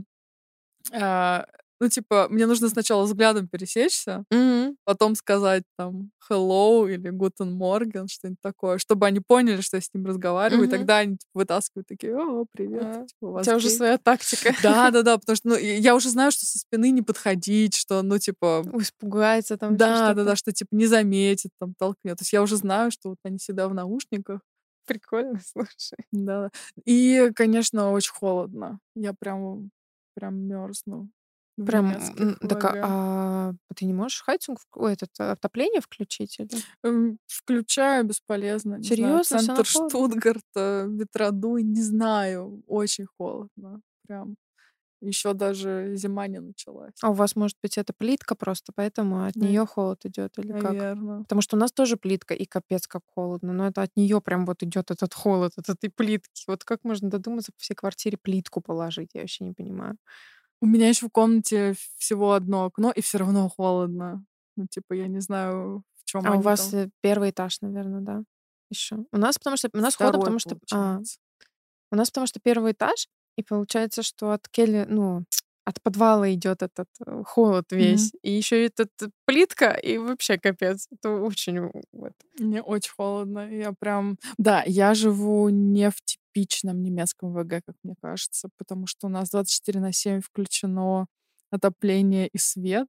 Ну, 1.80 1.88
типа, 1.88 2.28
мне 2.30 2.46
нужно 2.46 2.68
сначала 2.68 3.04
взглядом 3.04 3.48
пересечься, 3.48 4.24
Мгм. 4.30 4.76
потом 4.84 5.14
сказать 5.14 5.62
там 5.78 6.10
hello 6.30 6.92
или 6.92 7.10
guten 7.10 7.56
morgen, 7.58 8.06
что-нибудь 8.08 8.40
такое, 8.42 8.76
чтобы 8.78 9.06
они 9.06 9.20
поняли, 9.20 9.60
что 9.62 9.78
я 9.78 9.80
с 9.80 9.88
ним 9.94 10.06
разговариваю, 10.06 10.64
и 10.64 10.68
Мгм. 10.68 10.78
тогда 10.78 10.98
они 10.98 11.12
типа, 11.16 11.30
вытаскивают 11.34 11.86
такие, 11.88 12.14
о, 12.16 12.44
привет, 12.52 12.82
А, 12.84 13.06
типа, 13.06 13.24
у 13.26 13.38
У 13.38 13.42
тебя 13.42 13.56
уже 13.56 13.68
гей?» 13.68 13.76
своя 13.76 13.98
тактика. 13.98 14.54
Да, 14.62 14.90
да, 14.92 15.02
да, 15.02 15.16
потому 15.18 15.36
что 15.36 15.48
ну, 15.48 15.56
и- 15.56 15.80
я 15.80 15.94
уже 15.96 16.10
знаю, 16.10 16.30
что 16.32 16.44
со 16.44 16.58
спины 16.58 16.90
не 16.90 17.02
подходить, 17.02 17.74
что, 17.76 18.02
ну, 18.02 18.18
типа, 18.18 18.62
Испугается 18.78 19.56
там. 19.56 19.76
да, 19.76 20.12
да, 20.14 20.24
да, 20.24 20.36
что 20.36 20.52
типа 20.52 20.68
не 20.74 20.86
заметит, 20.86 21.50
там 21.58 21.74
толкнет. 21.78 22.18
То 22.18 22.22
есть 22.22 22.32
я 22.34 22.42
уже 22.42 22.56
знаю, 22.56 22.90
что 22.90 23.08
вот 23.10 23.18
они 23.24 23.38
всегда 23.38 23.68
в 23.68 23.74
наушниках. 23.74 24.40
Прикольно, 24.86 25.40
слушай. 25.46 25.98
Да. 26.12 26.50
И, 26.84 27.30
конечно, 27.34 27.92
очень 27.92 28.12
холодно. 28.12 28.80
Я 28.94 29.12
прям, 29.14 29.70
прям 30.14 30.36
мерзну. 30.36 31.08
Прям, 31.66 31.92
так, 32.48 32.64
а, 32.64 33.50
а 33.68 33.74
ты 33.74 33.84
не 33.86 33.92
можешь 33.94 34.22
Хайцунг, 34.22 34.58
в- 34.60 34.78
ой, 34.78 34.92
этот, 34.94 35.10
а, 35.18 35.32
отопление 35.32 35.80
включить? 35.80 36.38
Или? 36.40 36.48
Эм, 36.84 37.18
Включаю 37.26 38.04
бесполезно. 38.04 38.78
Знаю, 38.78 38.84
Серьезно? 38.84 39.22
Всё 39.38 39.38
Центр? 39.46 39.66
Штутгарта, 39.66 40.86
ветродуй, 40.88 41.62
не 41.62 41.82
знаю. 41.82 42.62
Очень 42.66 43.06
холодно. 43.18 43.80
Прям. 44.06 44.36
Еще 45.02 45.32
даже 45.34 45.92
зима 45.96 46.26
не 46.28 46.40
началась. 46.40 46.92
А 47.02 47.10
у 47.10 47.14
вас, 47.14 47.34
может 47.36 47.56
быть, 47.62 47.78
это 47.78 47.94
плитка 47.96 48.34
просто, 48.34 48.72
поэтому 48.74 49.24
от 49.24 49.34
Навер- 49.36 49.48
нее 49.48 49.66
холод 49.66 50.04
идет 50.04 50.38
или 50.38 50.52
как? 50.52 50.62
Наверное. 50.72 51.22
Потому 51.22 51.40
что 51.42 51.56
у 51.56 51.60
нас 51.60 51.72
тоже 51.72 51.96
плитка, 51.96 52.34
и 52.34 52.44
капец 52.44 52.86
как 52.86 53.02
холодно, 53.14 53.52
но 53.54 53.66
это 53.68 53.82
от 53.82 53.90
нее 53.96 54.20
прям 54.20 54.44
вот 54.46 54.62
идет 54.62 54.90
этот 54.90 55.14
холод 55.14 55.52
от 55.56 55.70
этой 55.70 55.90
плитки. 55.90 56.44
Вот 56.48 56.64
как 56.64 56.84
можно 56.84 57.08
додуматься 57.10 57.52
по 57.52 57.58
всей 57.60 57.74
квартире 57.74 58.18
плитку 58.22 58.60
положить, 58.60 59.10
я 59.14 59.22
вообще 59.22 59.44
не 59.44 59.52
понимаю. 59.52 59.96
У 60.60 60.66
меня 60.66 60.88
еще 60.88 61.06
в 61.06 61.10
комнате 61.10 61.74
всего 61.96 62.32
одно 62.32 62.66
окно, 62.66 62.90
и 62.90 63.00
все 63.00 63.18
равно 63.18 63.48
холодно. 63.48 64.24
Ну, 64.56 64.66
типа, 64.66 64.92
я 64.92 65.06
не 65.08 65.20
знаю, 65.20 65.84
в 65.96 66.04
чем 66.04 66.26
А 66.26 66.36
у 66.36 66.40
вас 66.40 66.68
там. 66.68 66.80
э, 66.80 66.90
первый 67.00 67.30
этаж, 67.30 67.60
наверное, 67.60 68.00
да? 68.00 68.22
Еще. 68.68 68.96
У 69.10 69.16
нас, 69.16 69.38
потому 69.38 69.56
что 69.56 69.70
у 69.72 69.78
нас 69.78 69.96
холодно, 69.96 70.20
Второй, 70.20 70.38
потому 70.38 70.38
что 70.38 70.76
а, 70.76 71.00
у 71.92 71.96
нас 71.96 72.10
потому 72.10 72.26
что 72.26 72.40
первый 72.40 72.72
этаж, 72.72 73.08
и 73.36 73.42
получается, 73.42 74.02
что 74.02 74.32
от 74.32 74.48
Келли, 74.48 74.86
ну, 74.88 75.24
от 75.70 75.82
подвала 75.82 76.32
идет 76.32 76.62
этот 76.62 76.88
э, 77.06 77.22
холод 77.24 77.66
весь, 77.70 78.12
и 78.22 78.32
еще 78.32 78.66
этот 78.66 78.90
э, 79.02 79.08
плитка, 79.24 79.70
и 79.70 79.98
вообще 79.98 80.38
капец. 80.38 80.88
Это 80.90 81.10
очень 81.10 81.70
вот. 81.92 82.12
Мне 82.38 82.62
очень 82.62 82.92
холодно. 82.92 83.48
Я 83.50 83.72
прям... 83.72 84.16
Да, 84.38 84.62
я 84.66 84.94
живу 84.94 85.48
не 85.48 85.90
в 85.90 85.96
типичном 86.04 86.82
немецком 86.82 87.32
ВГ, 87.32 87.62
как 87.64 87.76
мне 87.84 87.94
кажется, 88.02 88.48
потому 88.58 88.86
что 88.86 89.06
у 89.06 89.10
нас 89.10 89.30
24 89.30 89.80
на 89.80 89.92
7 89.92 90.20
включено 90.20 91.06
отопление 91.50 92.28
и 92.28 92.38
свет. 92.38 92.86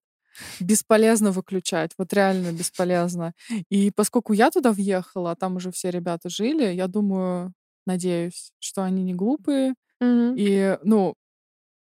Бесполезно 0.60 1.32
выключать, 1.32 1.92
вот 1.98 2.14
реально 2.14 2.52
бесполезно. 2.54 3.34
И 3.70 3.92
поскольку 3.92 4.34
я 4.34 4.50
туда 4.50 4.72
въехала, 4.72 5.32
а 5.32 5.36
там 5.36 5.58
уже 5.58 5.72
все 5.72 5.92
ребята 5.92 6.30
жили, 6.30 6.74
я 6.74 6.88
думаю, 6.88 7.54
надеюсь, 7.86 8.54
что 8.60 8.84
они 8.84 9.04
не 9.04 9.14
глупые. 9.14 9.74
Мгм. 10.00 10.36
И, 10.38 10.78
ну, 10.84 11.16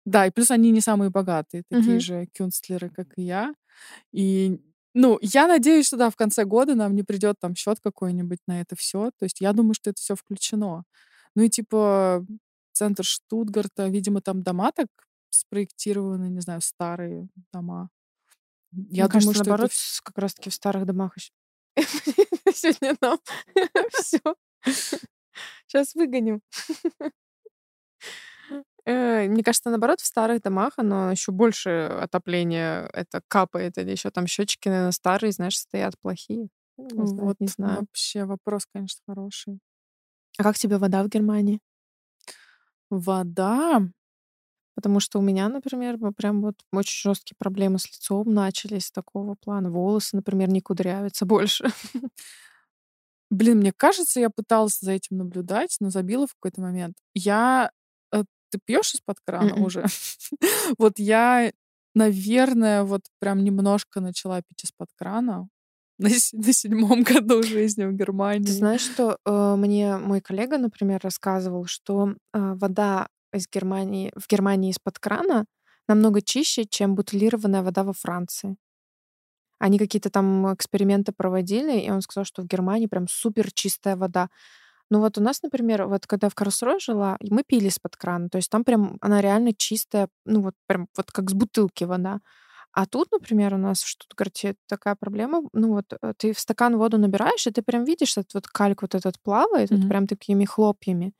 да, 0.06 0.26
и 0.26 0.32
плюс 0.32 0.52
они 0.52 0.72
не 0.72 0.82
самые 0.82 1.10
богатые, 1.10 1.64
такие 1.68 1.98
Мгм. 1.98 2.00
же 2.00 2.28
кюнстлеры, 2.34 2.90
как 2.90 3.08
и 3.18 3.24
я. 3.24 3.54
И, 4.12 4.60
ну, 4.94 5.18
я 5.22 5.46
надеюсь, 5.48 5.86
что 5.88 5.96
да, 5.98 6.10
в 6.10 6.16
конце 6.16 6.44
года 6.44 6.74
нам 6.76 6.94
не 6.96 7.02
придет 7.04 7.36
там 7.40 7.54
счет 7.56 7.80
какой-нибудь 7.82 8.40
на 8.48 8.60
это 8.62 8.76
все. 8.76 9.10
То 9.18 9.24
есть 9.26 9.40
я 9.42 9.52
думаю, 9.54 9.74
что 9.74 9.90
это 9.90 10.00
все 10.02 10.16
включено. 10.16 10.84
Ну 11.36 11.42
и 11.44 11.50
типа 11.50 12.26
центр 12.72 13.04
Штутгарта, 13.04 13.88
видимо, 13.88 14.20
там 14.22 14.42
дома 14.42 14.72
так 14.72 14.88
спроектированы, 15.30 16.28
не 16.30 16.40
знаю, 16.40 16.60
старые 16.62 17.28
дома. 17.52 17.90
Я 18.90 19.04
Мне 19.04 19.08
кажется, 19.08 19.32
думаю, 19.32 19.34
что 19.34 19.50
это 19.50 19.50
наоборот, 19.50 19.72
с- 19.72 20.00
как 20.02 20.18
раз-таки 20.18 20.50
в 20.50 20.54
старых 20.54 20.86
домах 20.86 21.16
еще. 21.16 21.32
Сегодня 22.54 22.96
нам 23.00 23.18
все. 23.92 24.20
Сейчас 25.66 25.94
выгоним. 25.94 26.40
Э, 28.86 29.26
Мне 29.28 29.42
кажется, 29.42 29.70
наоборот, 29.70 30.00
в 30.00 30.06
старых 30.06 30.42
домах 30.42 30.74
оно 30.76 31.10
еще 31.10 31.32
больше 31.32 31.70
отопления 32.02 32.88
это 32.92 33.20
капает, 33.28 33.78
или 33.78 33.90
еще 33.90 34.10
там 34.10 34.26
счетчики, 34.26 34.68
наверное, 34.68 34.92
старые, 34.92 35.32
знаешь, 35.32 35.58
стоят 35.58 35.94
плохие. 36.00 36.48
Не 36.78 37.06
знаю, 37.06 37.30
вот 37.30 37.36
не 37.40 37.46
знаю. 37.48 37.86
вообще 37.90 38.24
вопрос, 38.24 38.66
конечно, 38.72 39.00
хороший. 39.08 39.60
А 40.38 40.44
как 40.44 40.58
тебе 40.58 40.78
вода 40.78 41.02
в 41.04 41.08
Германии? 41.08 41.60
Вода, 42.90 43.80
Потому 44.74 45.00
что 45.00 45.18
у 45.20 45.22
меня, 45.22 45.48
например, 45.48 45.98
прям 46.16 46.42
вот 46.42 46.56
очень 46.72 47.10
жесткие 47.10 47.36
проблемы 47.38 47.78
с 47.78 47.86
лицом 47.86 48.32
начались 48.34 48.90
такого 48.90 49.34
плана. 49.34 49.70
Волосы, 49.70 50.16
например, 50.16 50.50
не 50.50 50.60
кудрявятся 50.62 51.26
больше. 51.26 51.66
блин, 53.30 53.58
мне 53.58 53.72
кажется, 53.72 54.20
я 54.20 54.30
пыталась 54.30 54.78
за 54.80 54.92
этим 54.92 55.18
наблюдать, 55.18 55.76
но 55.80 55.90
забила 55.90 56.26
в 56.26 56.34
какой-то 56.34 56.60
момент. 56.60 56.96
Я, 57.14 57.70
ты 58.50 58.58
пьешь 58.64 58.94
из-под 58.94 59.18
крана 59.20 59.56
Мгм. 59.56 59.64
уже? 59.64 59.84
Вот 60.78 60.98
я, 60.98 61.52
наверное, 61.94 62.84
вот 62.84 63.02
прям 63.20 63.44
немножко 63.44 64.00
начала 64.00 64.42
пить 64.42 64.64
из-под 64.64 64.88
крана 64.96 65.48
на, 65.98 66.08
на 66.08 66.52
седьмом 66.52 67.02
году 67.02 67.42
жизни 67.42 67.84
в 67.84 67.92
Ты 68.44 68.52
Германии. 68.52 68.52
знаешь, 68.52 68.82
что 68.82 69.18
э, 69.24 69.54
мне 69.56 69.96
мой 69.98 70.20
коллега, 70.20 70.58
например, 70.58 71.00
рассказывал, 71.02 71.66
что 71.66 72.10
э, 72.32 72.54
вода 72.54 73.08
из 73.32 73.48
Германии 73.48 74.12
в 74.16 74.28
Германии 74.28 74.70
из-под 74.70 74.98
крана 74.98 75.46
намного 75.88 76.22
чище, 76.22 76.64
чем 76.64 76.94
бутылированная 76.94 77.62
вода 77.62 77.82
во 77.84 77.92
Франции. 77.92 78.56
Они 79.58 79.78
какие-то 79.78 80.10
там 80.10 80.52
эксперименты 80.54 81.12
проводили, 81.12 81.80
и 81.80 81.90
он 81.90 82.02
сказал, 82.02 82.24
что 82.26 82.42
в 82.42 82.46
Германии 82.46 82.86
прям 82.86 83.08
супер 83.08 83.50
чистая 83.52 83.96
вода. 83.96 84.28
Ну 84.90 85.00
вот 85.00 85.18
у 85.18 85.22
нас, 85.22 85.42
например, 85.42 85.86
вот 85.88 86.06
когда 86.06 86.28
в 86.28 86.34
Карлсруэ 86.34 86.78
жила, 86.78 87.16
мы 87.30 87.42
пили 87.46 87.68
из-под 87.68 87.96
крана, 87.96 88.28
то 88.28 88.36
есть 88.38 88.50
там 88.50 88.64
прям 88.64 88.98
она 89.00 89.20
реально 89.20 89.52
чистая, 89.56 90.08
ну 90.24 90.40
вот 90.42 90.54
прям 90.66 90.88
вот 90.96 91.10
как 91.12 91.30
с 91.30 91.34
бутылки 91.34 91.84
вода. 91.84 92.20
А 92.72 92.86
тут, 92.86 93.10
например, 93.12 93.54
у 93.54 93.58
нас 93.58 93.82
в 93.82 93.88
Штутгарте 93.88 94.56
такая 94.68 94.96
проблема, 94.96 95.42
ну 95.54 95.70
вот 95.74 95.86
э, 96.02 96.14
ты 96.18 96.32
в 96.34 96.40
стакан 96.40 96.76
воду 96.78 96.98
набираешь, 96.98 97.46
и 97.46 97.50
ты 97.52 97.62
прям 97.62 97.84
видишь, 97.84 98.18
этот 98.18 98.34
вот 98.34 98.46
кальк 98.48 98.82
вот 98.82 98.94
этот 98.94 99.20
плавает, 99.22 99.72
вот 99.72 99.80
Мгм. 99.80 99.88
прям 99.88 100.06
такими 100.06 100.44
хлопьями. 100.44 101.14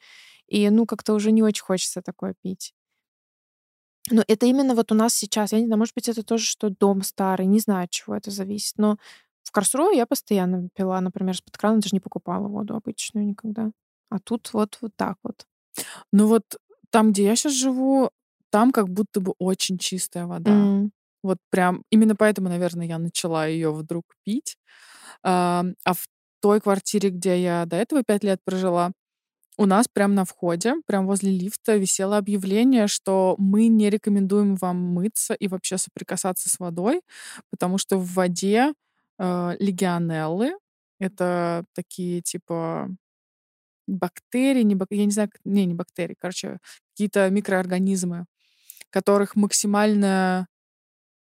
И 0.48 0.70
ну 0.70 0.86
как-то 0.86 1.14
уже 1.14 1.32
не 1.32 1.42
очень 1.44 1.64
хочется 1.64 2.02
такое 2.02 2.34
пить. 2.42 2.74
Но 4.10 4.22
это 4.28 4.46
именно 4.46 4.74
вот 4.76 4.92
у 4.92 4.94
нас 4.94 5.14
сейчас, 5.14 5.52
я 5.52 5.58
не 5.60 5.66
знаю, 5.66 5.78
может 5.80 5.94
быть, 5.94 6.08
это 6.08 6.22
тоже, 6.22 6.44
что 6.46 6.70
дом 6.70 7.02
старый, 7.02 7.46
не 7.46 7.58
знаю, 7.58 7.84
от 7.84 7.90
чего 7.90 8.14
это 8.16 8.30
зависит. 8.30 8.74
Но 8.78 8.98
в 9.46 9.52
Карсруе 9.52 9.96
я 9.96 10.06
постоянно 10.06 10.68
пила, 10.74 11.00
например, 11.00 11.34
из-под 11.34 11.56
крана, 11.58 11.80
даже 11.80 11.94
не 11.94 12.00
покупала 12.00 12.48
воду 12.48 12.76
обычную 12.76 13.26
никогда. 13.26 13.70
А 14.10 14.18
тут 14.20 14.50
вот 14.52 14.78
вот 14.82 14.92
так 14.96 15.16
вот. 15.24 15.46
Ну 16.12 16.26
вот 16.28 16.44
там, 16.90 17.12
где 17.12 17.24
я 17.24 17.36
сейчас 17.36 17.52
живу, 17.54 18.10
там 18.50 18.72
как 18.72 18.88
будто 18.88 19.20
бы 19.20 19.34
очень 19.38 19.78
чистая 19.78 20.26
вода. 20.26 20.52
М. 20.52 20.92
Вот 21.22 21.38
прям 21.50 21.82
именно 21.90 22.16
поэтому, 22.16 22.48
наверное, 22.48 22.86
я 22.86 22.98
начала 22.98 23.46
ее 23.46 23.72
вдруг 23.72 24.04
пить. 24.24 24.56
А, 25.24 25.64
а 25.84 25.94
в 25.94 26.06
той 26.40 26.60
квартире, 26.60 27.10
где 27.10 27.42
я 27.42 27.66
до 27.66 27.76
этого 27.76 28.02
пять 28.04 28.24
лет 28.24 28.40
прожила, 28.44 28.92
у 29.58 29.66
нас 29.66 29.86
прям 29.88 30.14
на 30.14 30.24
входе, 30.24 30.74
прям 30.86 31.06
возле 31.06 31.30
лифта 31.32 31.76
висело 31.76 32.18
объявление, 32.18 32.88
что 32.88 33.36
мы 33.38 33.68
не 33.68 33.90
рекомендуем 33.90 34.56
вам 34.56 34.76
мыться 34.78 35.34
и 35.34 35.48
вообще 35.48 35.78
соприкасаться 35.78 36.48
с 36.50 36.58
водой, 36.58 37.02
потому 37.50 37.78
что 37.78 37.98
в 37.98 38.06
воде 38.14 38.72
э, 39.18 39.56
легионеллы, 39.58 40.52
это 40.98 41.64
такие 41.74 42.22
типа 42.22 42.90
бактерии, 43.86 44.62
не 44.62 44.74
бак... 44.74 44.88
я 44.90 45.04
не 45.04 45.12
знаю, 45.12 45.30
не, 45.44 45.64
не 45.66 45.74
бактерии, 45.74 46.16
короче, 46.18 46.58
какие-то 46.92 47.30
микроорганизмы, 47.30 48.26
которых 48.90 49.36
максимальная 49.36 50.48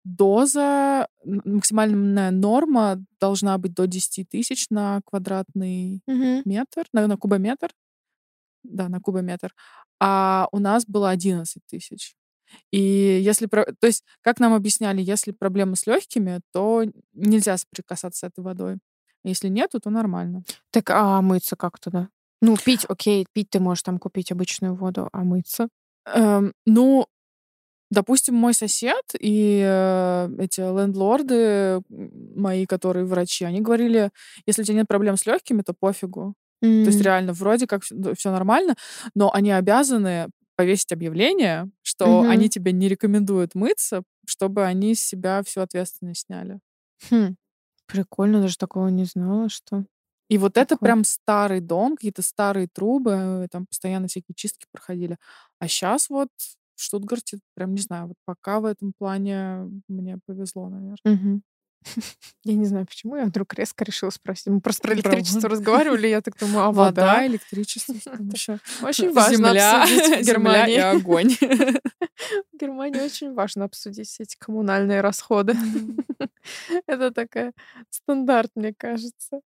доза, 0.03 1.07
максимальная 1.23 2.31
норма 2.31 3.03
должна 3.19 3.57
быть 3.57 3.73
до 3.73 3.87
10 3.87 4.29
тысяч 4.29 4.69
на 4.69 5.01
квадратный 5.05 6.01
Мгм. 6.07 6.41
метр, 6.45 6.85
на, 6.93 7.07
на 7.07 7.17
кубометр. 7.17 7.69
Да, 8.63 8.89
на 8.89 8.99
кубометр. 8.99 9.53
А 9.99 10.47
у 10.51 10.59
нас 10.59 10.85
было 10.85 11.09
11 11.09 11.61
тысяч. 11.67 12.15
И 12.71 12.79
если... 12.79 13.47
То 13.47 13.87
есть, 13.87 14.03
как 14.21 14.39
нам 14.39 14.53
объясняли, 14.53 15.01
если 15.01 15.31
проблемы 15.31 15.75
с 15.75 15.87
легкими, 15.87 16.41
то 16.51 16.83
нельзя 17.13 17.57
соприкасаться 17.57 18.19
с 18.19 18.29
этой 18.29 18.43
водой. 18.43 18.77
Если 19.23 19.47
нету, 19.47 19.79
то 19.79 19.89
нормально. 19.89 20.43
Так, 20.71 20.89
а 20.89 21.21
мыться 21.21 21.55
как 21.55 21.79
тогда? 21.79 22.09
Ну, 22.41 22.57
пить, 22.57 22.85
окей, 22.89 23.25
пить 23.31 23.49
ты 23.49 23.59
можешь 23.59 23.83
там 23.83 23.99
купить 23.99 24.31
обычную 24.31 24.75
воду, 24.75 25.07
а 25.13 25.23
мыться? 25.23 25.69
Эм, 26.13 26.53
ну, 26.65 27.07
допустим, 27.89 28.35
мой 28.35 28.53
сосед 28.53 29.03
и 29.17 29.63
э, 29.65 30.29
эти 30.39 30.59
лендлорды 30.59 31.81
мои, 31.89 32.65
которые 32.65 33.05
врачи, 33.05 33.45
они 33.45 33.61
говорили, 33.61 34.09
если 34.45 34.63
у 34.63 34.65
тебя 34.65 34.77
нет 34.77 34.87
проблем 34.87 35.15
с 35.15 35.25
легкими, 35.25 35.61
то 35.61 35.73
пофигу. 35.73 36.35
То 36.61 36.67
есть 36.67 37.01
реально 37.01 37.33
вроде 37.33 37.67
как 37.67 37.83
все 37.83 38.31
нормально, 38.31 38.75
но 39.15 39.33
они 39.33 39.51
обязаны 39.51 40.29
повесить 40.55 40.91
объявление, 40.91 41.69
что 41.83 42.23
Мгм. 42.23 42.23
они 42.27 42.49
тебе 42.49 42.71
не 42.71 42.87
рекомендуют 42.89 43.55
мыться, 43.55 44.03
чтобы 44.27 44.65
они 44.65 44.95
с 44.95 45.01
себя 45.01 45.43
всю 45.43 45.61
ответственность 45.61 46.25
сняли. 46.27 46.59
Хм. 47.09 47.35
Прикольно, 47.87 48.41
даже 48.41 48.57
такого 48.57 48.87
не 48.89 49.05
знала, 49.05 49.49
что 49.49 49.85
И 50.29 50.37
вот 50.37 50.57
это 50.57 50.77
такое. 50.77 50.77
прям 50.77 51.03
старый 51.03 51.59
дом, 51.61 51.95
какие-то 51.95 52.21
старые 52.21 52.67
трубы, 52.67 53.11
э, 53.45 53.47
там 53.51 53.65
постоянно 53.67 54.07
всякие 54.07 54.35
чистки 54.35 54.65
проходили. 54.71 55.17
А 55.59 55.67
сейчас 55.67 56.09
вот 56.09 56.29
в 56.75 56.81
Штутгарте, 56.81 57.39
прям 57.55 57.73
не 57.75 57.81
знаю, 57.81 58.07
вот 58.07 58.17
пока 58.25 58.59
в 58.59 58.65
этом 58.65 58.93
плане 58.97 59.69
мне 59.87 60.17
повезло, 60.25 60.69
наверное. 60.69 60.97
Мгм. 61.05 61.41
Я 62.43 62.53
не 62.55 62.65
знаю, 62.65 62.85
почему 62.85 63.15
я 63.15 63.25
вдруг 63.25 63.53
резко 63.53 63.83
решила 63.83 64.09
спросить. 64.09 64.47
Мы 64.47 64.61
просто 64.61 64.83
про 64.83 64.93
электричество 64.95 65.49
разговаривали, 65.49 66.07
я 66.07 66.21
так 66.21 66.37
думаю, 66.37 66.65
а 66.65 66.71
Вода, 66.71 67.05
вода? 67.05 67.27
электричество? 67.27 67.95
Очень 68.81 69.11
важно 69.13 69.35
Земля, 69.35 69.83
обсудить 69.83 70.27
в 70.27 70.67
и 70.67 70.77
огонь. 70.77 71.29
В 71.29 72.57
Германии 72.59 73.01
очень 73.01 73.33
важно 73.33 73.65
обсудить 73.65 74.07
все 74.07 74.23
эти 74.23 74.35
коммунальные 74.37 75.01
расходы. 75.01 75.55
Это 76.87 77.11
такая 77.11 77.53
стандарт, 77.89 78.51
мне 78.55 78.73
кажется. 78.73 79.41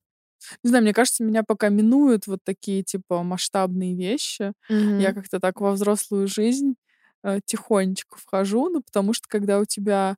Не 0.63 0.69
знаю, 0.69 0.83
мне 0.83 0.93
кажется, 0.93 1.23
меня 1.23 1.43
пока 1.43 1.69
минуют 1.69 2.27
вот 2.27 2.39
такие, 2.43 2.83
типа, 2.83 3.23
масштабные 3.23 3.95
вещи. 3.95 4.53
Я 4.69 5.13
как-то 5.13 5.39
так 5.39 5.59
во 5.61 5.71
взрослую 5.71 6.27
жизнь 6.27 6.75
э, 7.23 7.39
тихонечко 7.45 8.17
вхожу, 8.17 8.69
ну, 8.69 8.81
потому 8.81 9.13
что 9.13 9.27
когда 9.27 9.59
у 9.59 9.65
тебя 9.65 10.15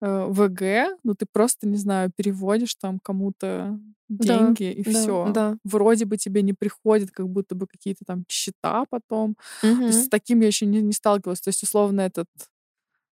э, 0.00 0.26
ВГ, 0.28 0.98
ну, 1.04 1.14
ты 1.14 1.26
просто, 1.30 1.66
не 1.68 1.76
знаю, 1.76 2.10
переводишь 2.16 2.74
там 2.76 2.98
кому-то 3.00 3.78
Да, 4.08 4.38
деньги, 4.38 4.72
и 4.72 4.82
да, 4.84 4.90
все. 4.90 5.30
да. 5.32 5.56
Вроде 5.64 6.04
бы 6.04 6.16
тебе 6.16 6.42
не 6.42 6.52
приходят 6.54 7.10
как 7.10 7.28
будто 7.28 7.54
бы 7.54 7.66
какие-то 7.66 8.04
там 8.06 8.24
счета 8.28 8.84
потом. 8.90 9.36
То 9.60 9.68
есть 9.86 10.04
с 10.04 10.08
таким 10.08 10.40
я 10.40 10.46
еще 10.46 10.66
не, 10.66 10.80
не 10.82 10.92
сталкивалась. 10.92 11.40
То 11.40 11.48
есть, 11.48 11.62
условно, 11.62 12.00
этот 12.02 12.26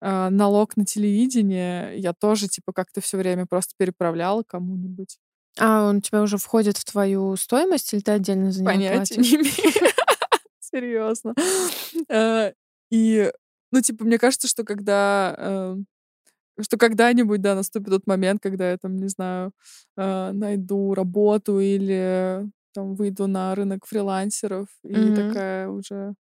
э, 0.00 0.28
налог 0.30 0.76
на 0.76 0.84
телевидение 0.84 1.98
я 1.98 2.12
тоже, 2.12 2.48
типа, 2.48 2.72
как-то 2.72 3.00
все 3.00 3.16
время 3.18 3.46
просто 3.46 3.74
переправляла 3.76 4.42
кому-нибудь. 4.46 5.18
А 5.60 5.88
он 5.88 5.96
у 5.96 6.00
тебя 6.00 6.22
уже 6.22 6.36
входит 6.38 6.76
в 6.78 6.84
твою 6.84 7.34
стоимость, 7.36 7.92
или 7.92 8.00
ты 8.00 8.12
отдельно 8.12 8.52
за 8.52 8.60
него 8.62 8.72
Понятия 8.72 9.14
платишь? 9.16 9.32
не 9.32 9.36
имею. 9.38 9.92
Серьезно. 10.60 11.34
Э, 12.08 12.52
И 12.90 13.32
Ну, 13.72 13.80
типа, 13.82 14.04
мне 14.04 14.18
кажется, 14.18 14.46
что 14.48 14.64
когда... 14.64 15.74
что 16.60 16.76
когда-нибудь, 16.76 17.40
да, 17.40 17.54
наступит 17.54 17.90
тот 17.90 18.06
момент, 18.06 18.40
когда 18.42 18.70
я 18.70 18.78
там, 18.78 18.96
не 18.96 19.08
знаю, 19.08 19.52
э, 19.96 20.32
найду 20.32 20.94
работу 20.94 21.60
или 21.60 22.46
там 22.74 22.94
выйду 22.94 23.26
на 23.26 23.54
рынок 23.54 23.86
фрилансеров 23.86 24.68
и 24.84 24.94
Мгм. 24.96 25.14
такая 25.14 25.68
уже 25.68 26.14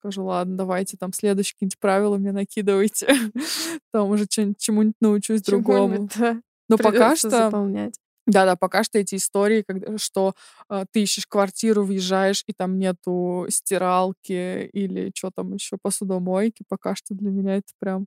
скажу, 0.00 0.24
ладно, 0.24 0.56
давайте 0.56 0.96
там 0.96 1.12
следующие 1.12 1.54
какие-нибудь 1.54 1.78
правила 1.78 2.16
мне 2.16 2.32
накидывайте. 2.32 3.06
Там 3.92 4.08
уже 4.08 4.26
чему-нибудь 4.26 4.96
научусь 5.00 5.42
другому. 5.42 5.94
Чему-нибудь, 6.08 6.18
да, 6.18 6.40
Но 6.70 6.78
пока 6.78 7.16
что... 7.16 7.28
заполнять. 7.30 7.94
Да-да, 8.26 8.56
пока 8.56 8.84
что 8.84 8.98
эти 8.98 9.16
истории, 9.16 9.62
когда, 9.66 9.98
что 9.98 10.34
э, 10.70 10.84
ты 10.92 11.02
ищешь 11.02 11.26
квартиру, 11.26 11.84
въезжаешь, 11.84 12.44
и 12.46 12.52
там 12.52 12.78
нету 12.78 13.46
стиралки 13.50 14.66
или 14.72 15.10
что 15.14 15.30
там 15.34 15.54
еще, 15.54 15.76
посудомойки, 15.82 16.64
пока 16.68 16.94
что 16.94 17.14
для 17.14 17.30
меня 17.30 17.56
это 17.56 17.72
прям 17.78 18.06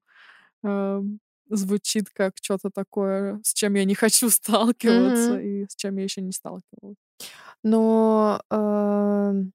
звучит 1.55 2.09
как 2.13 2.33
что-то 2.41 2.69
такое, 2.73 3.39
с 3.43 3.53
чем 3.53 3.73
я 3.75 3.85
не 3.85 3.95
хочу 3.95 4.29
сталкиваться 4.29 5.33
Мгм. 5.33 5.39
и 5.41 5.65
с 5.69 5.75
чем 5.75 5.97
я 5.97 6.03
еще 6.03 6.21
не 6.21 6.31
сталкивалась. 6.31 6.97
Но, 7.63 8.41
эм, 8.51 9.53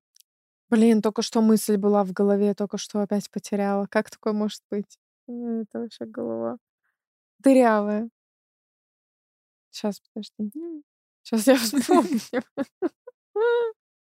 блин, 0.71 1.03
только 1.03 1.23
что 1.23 1.41
мысль 1.43 1.77
была 1.79 2.05
в 2.05 2.13
голове, 2.13 2.55
только 2.55 2.79
что 2.79 3.01
опять 3.01 3.31
потеряла. 3.31 3.87
Как 3.91 4.11
такое 4.11 4.33
может 4.35 4.63
быть? 4.71 4.99
Это 5.29 5.81
вообще 5.81 6.05
голова 6.07 6.59
дырявая. 7.41 8.11
Сейчас, 9.71 10.01
подожди. 10.01 10.53
Сейчас 11.23 11.47
я 11.47 11.57
вспомню. 11.81 12.43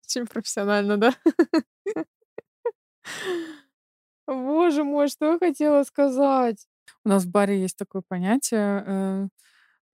Очень 0.05 0.27
профессионально, 0.27 0.97
да? 0.97 1.15
Боже 4.27 4.85
мой, 4.85 5.09
что 5.09 5.33
я 5.33 5.39
хотела 5.39 5.83
сказать? 5.85 6.67
У 7.05 7.09
нас 7.09 7.25
в 7.25 7.31
баре 7.31 7.61
есть 7.61 7.77
такое 7.77 8.03
понятие, 8.09 8.85
э, 8.87 9.29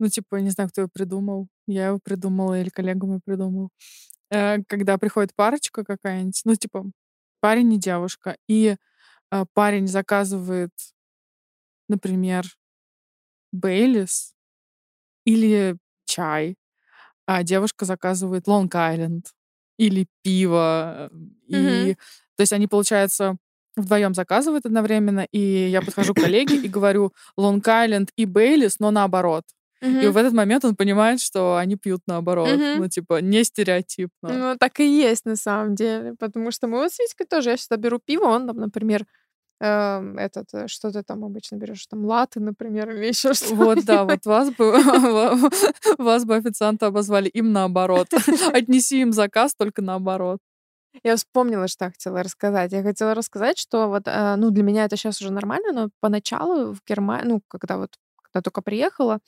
ну, 0.00 0.08
типа, 0.08 0.36
не 0.36 0.50
знаю, 0.50 0.70
кто 0.70 0.82
его 0.82 0.90
придумал, 0.92 1.48
я 1.66 1.88
его 1.88 2.00
придумала 2.04 2.60
или 2.60 2.68
коллега 2.70 3.06
мой 3.06 3.20
придумал. 3.24 3.70
Э, 4.30 4.58
когда 4.68 4.98
приходит 4.98 5.34
парочка 5.36 5.84
какая-нибудь, 5.84 6.42
ну, 6.44 6.54
типа, 6.56 6.86
парень 7.40 7.72
и 7.74 7.78
девушка, 7.78 8.36
и 8.48 8.76
э, 9.32 9.44
парень 9.54 9.88
заказывает, 9.88 10.72
например, 11.88 12.44
Бейлис 13.52 14.34
или 15.24 15.76
чай, 16.06 16.56
а 17.26 17.42
девушка 17.44 17.84
заказывает 17.86 18.48
Лонг 18.48 18.74
Айленд 18.76 19.32
или 19.78 20.08
пиво. 20.22 21.10
э, 21.12 21.16
И, 21.48 21.94
то 22.36 22.42
есть 22.42 22.52
они, 22.52 22.66
получается, 22.68 23.36
вдвоем 23.76 24.14
заказывают 24.14 24.66
одновременно, 24.66 25.26
и 25.32 25.68
я 25.68 25.80
подхожу 25.82 26.14
к 26.14 26.20
коллеге 26.20 26.56
и 26.56 26.68
говорю 26.68 27.12
Лонг 27.36 27.66
Айленд 27.68 28.10
и 28.16 28.24
Бейлис, 28.26 28.78
но 28.80 28.90
наоборот. 28.90 29.44
И 29.82 29.86
Мгм. 29.86 30.12
в 30.12 30.16
этот 30.16 30.32
момент 30.32 30.64
он 30.64 30.76
понимает, 30.76 31.20
что 31.20 31.56
они 31.56 31.76
пьют 31.76 32.00
наоборот. 32.06 32.48
Мгм. 32.58 32.78
Ну, 32.78 32.88
типа, 32.88 33.20
не 33.20 33.44
стереотипно. 33.44 34.28
Ну, 34.28 34.56
так 34.58 34.80
и 34.80 34.84
есть 34.86 35.26
на 35.26 35.36
самом 35.36 35.74
деле. 35.74 36.14
Потому 36.18 36.50
что 36.52 36.66
мы 36.68 36.78
вот 36.78 36.92
с 36.92 36.98
Витькой 36.98 37.26
тоже, 37.26 37.50
я 37.50 37.56
всегда 37.56 37.76
беру 37.76 37.98
пиво, 37.98 38.24
он 38.26 38.46
там, 38.46 38.56
например, 38.56 39.04
эм, 39.60 40.18
этот, 40.18 40.46
э, 40.54 40.68
что 40.68 40.90
ты 40.90 41.02
там 41.02 41.24
обычно 41.24 41.56
берешь, 41.56 41.86
там 41.86 42.04
латы, 42.06 42.40
например, 42.40 42.90
или 42.90 43.06
еще 43.06 43.34
что-то. 43.34 43.54
Вот, 43.54 43.84
да, 43.84 44.04
вот 44.04 44.24
вас 44.24 44.50
бы, 44.50 44.72
вас 45.98 46.24
бы 46.24 46.36
официанты 46.36 46.86
обозвали 46.86 47.28
им 47.28 47.52
наоборот. 47.52 48.08
Отнеси 48.54 49.00
им 49.02 49.12
заказ 49.12 49.54
только 49.54 49.82
наоборот. 49.82 50.38
Я 51.02 51.16
вспомнила, 51.16 51.68
что 51.68 51.86
я 51.86 51.90
хотела 51.90 52.22
рассказать. 52.22 52.72
Я 52.72 52.82
хотела 52.82 53.14
рассказать, 53.14 53.58
что 53.58 53.88
вот, 53.88 54.02
э, 54.06 54.36
ну, 54.36 54.50
для 54.50 54.62
меня 54.62 54.84
это 54.84 54.96
сейчас 54.96 55.20
уже 55.20 55.32
нормально, 55.32 55.72
но 55.72 55.88
поначалу 56.00 56.72
в 56.72 56.80
Германии, 56.86 57.28
ну, 57.28 57.42
когда 57.48 57.78
вот, 57.78 57.96
когда 58.22 58.42
только 58.42 58.62
приехала, 58.62 59.18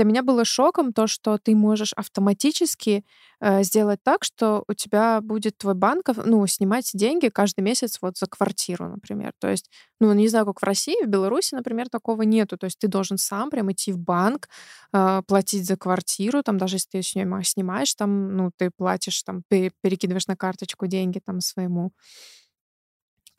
для 0.00 0.04
меня 0.06 0.22
было 0.22 0.44
шоком 0.44 0.92
то, 0.94 1.06
что 1.06 1.36
ты 1.38 1.54
можешь 1.54 1.92
автоматически 1.94 3.04
э, 3.40 3.62
сделать 3.62 4.00
так, 4.02 4.24
что 4.24 4.64
у 4.68 4.72
тебя 4.74 5.20
будет 5.20 5.58
твой 5.58 5.74
банк, 5.74 6.08
ну, 6.24 6.46
снимать 6.46 6.90
деньги 6.94 7.28
каждый 7.28 7.60
месяц 7.60 7.98
вот 8.00 8.16
за 8.18 8.26
квартиру, 8.26 8.88
например. 8.88 9.32
То 9.38 9.48
есть, 9.50 9.70
ну, 10.00 10.12
не 10.14 10.28
знаю, 10.28 10.46
как 10.46 10.60
в 10.60 10.64
России, 10.64 11.04
в 11.04 11.08
Беларуси, 11.08 11.54
например, 11.54 11.88
такого 11.90 12.22
нету. 12.22 12.56
То 12.56 12.64
есть 12.66 12.78
ты 12.78 12.88
должен 12.88 13.18
сам 13.18 13.50
прям 13.50 13.70
идти 13.72 13.92
в 13.92 13.98
банк, 13.98 14.48
э, 14.94 15.22
платить 15.26 15.66
за 15.66 15.76
квартиру, 15.76 16.42
там 16.42 16.58
даже 16.58 16.76
если 16.76 16.88
ты 16.90 16.98
снима- 17.02 17.42
снимаешь, 17.44 17.94
там, 17.94 18.36
ну, 18.36 18.50
ты 18.56 18.70
платишь, 18.76 19.22
там, 19.22 19.42
пе- 19.48 19.72
перекидываешь 19.82 20.26
на 20.28 20.36
карточку 20.36 20.86
деньги 20.86 21.20
там 21.24 21.40
своему 21.40 21.92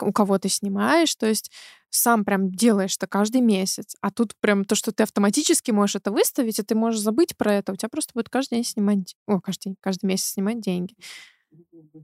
у 0.04 0.12
кого 0.12 0.38
ты 0.40 0.50
снимаешь, 0.50 1.16
то 1.16 1.28
есть 1.28 1.52
сам 1.90 2.24
прям 2.26 2.52
делаешь 2.52 2.96
это 2.98 3.08
каждый 3.08 3.42
месяц. 3.42 3.96
А 4.02 4.12
тут 4.12 4.36
прям 4.40 4.66
то, 4.66 4.76
что 4.76 4.92
ты 4.92 5.04
автоматически 5.04 5.72
можешь 5.72 5.98
это 5.98 6.12
выставить, 6.12 6.60
и 6.60 6.64
ты 6.64 6.74
можешь 6.76 7.02
забыть 7.02 7.36
про 7.38 7.54
это, 7.56 7.74
у 7.74 7.76
тебя 7.76 7.90
просто 7.90 8.12
будет 8.14 8.30
каждый 8.30 8.56
день 8.56 8.64
снимать, 8.64 9.16
о, 9.28 9.42
каждый 9.42 9.64
день, 9.66 9.76
каждый 9.82 10.06
месяц 10.06 10.28
снимать 10.34 10.62
деньги. 10.62 10.96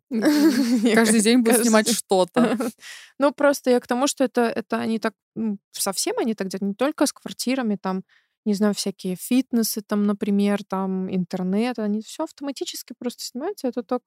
Каждый 0.09 1.21
день 1.21 1.39
будет 1.41 1.61
снимать 1.61 1.89
что-то. 1.89 2.57
Ну, 3.19 3.31
просто 3.31 3.71
я 3.71 3.79
к 3.79 3.87
тому, 3.87 4.07
что 4.07 4.23
это, 4.23 4.41
это 4.41 4.77
они 4.77 4.99
так, 4.99 5.13
ну, 5.35 5.57
совсем 5.71 6.19
они 6.19 6.35
так 6.35 6.49
делают, 6.49 6.69
не 6.69 6.75
только 6.75 7.05
с 7.07 7.13
квартирами, 7.13 7.77
там, 7.81 8.03
не 8.45 8.53
знаю, 8.53 8.73
всякие 8.73 9.15
фитнесы, 9.15 9.81
там, 9.81 10.03
например, 10.03 10.63
там, 10.63 11.13
интернет, 11.13 11.79
они 11.79 12.01
все 12.01 12.25
автоматически 12.25 12.93
просто 12.99 13.23
снимаются, 13.23 13.67
это 13.67 13.83
так, 13.83 14.01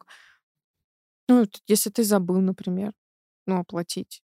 ну, 1.28 1.46
если 1.66 1.90
ты 1.90 2.04
забыл, 2.04 2.40
например, 2.40 2.92
ну, 3.46 3.58
оплатить. 3.60 4.22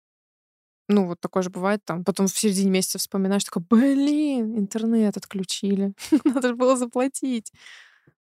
Ну, 0.90 1.08
вот 1.08 1.22
такое 1.22 1.44
же 1.44 1.50
бывает 1.50 1.82
там. 1.86 2.04
Потом 2.04 2.28
в 2.28 2.38
середине 2.38 2.70
месяца 2.70 3.00
вспоминаешь, 3.00 3.44
такой, 3.46 3.64
блин, 3.70 4.58
интернет 4.58 5.16
отключили. 5.18 5.94
Надо 6.26 6.50
же 6.50 6.56
было 6.56 6.76
заплатить. 6.76 7.52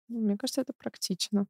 Ну, 0.09 0.20
Мне 0.20 0.36
кажется, 0.36 0.61
это 0.61 0.72
практично. 0.76 1.47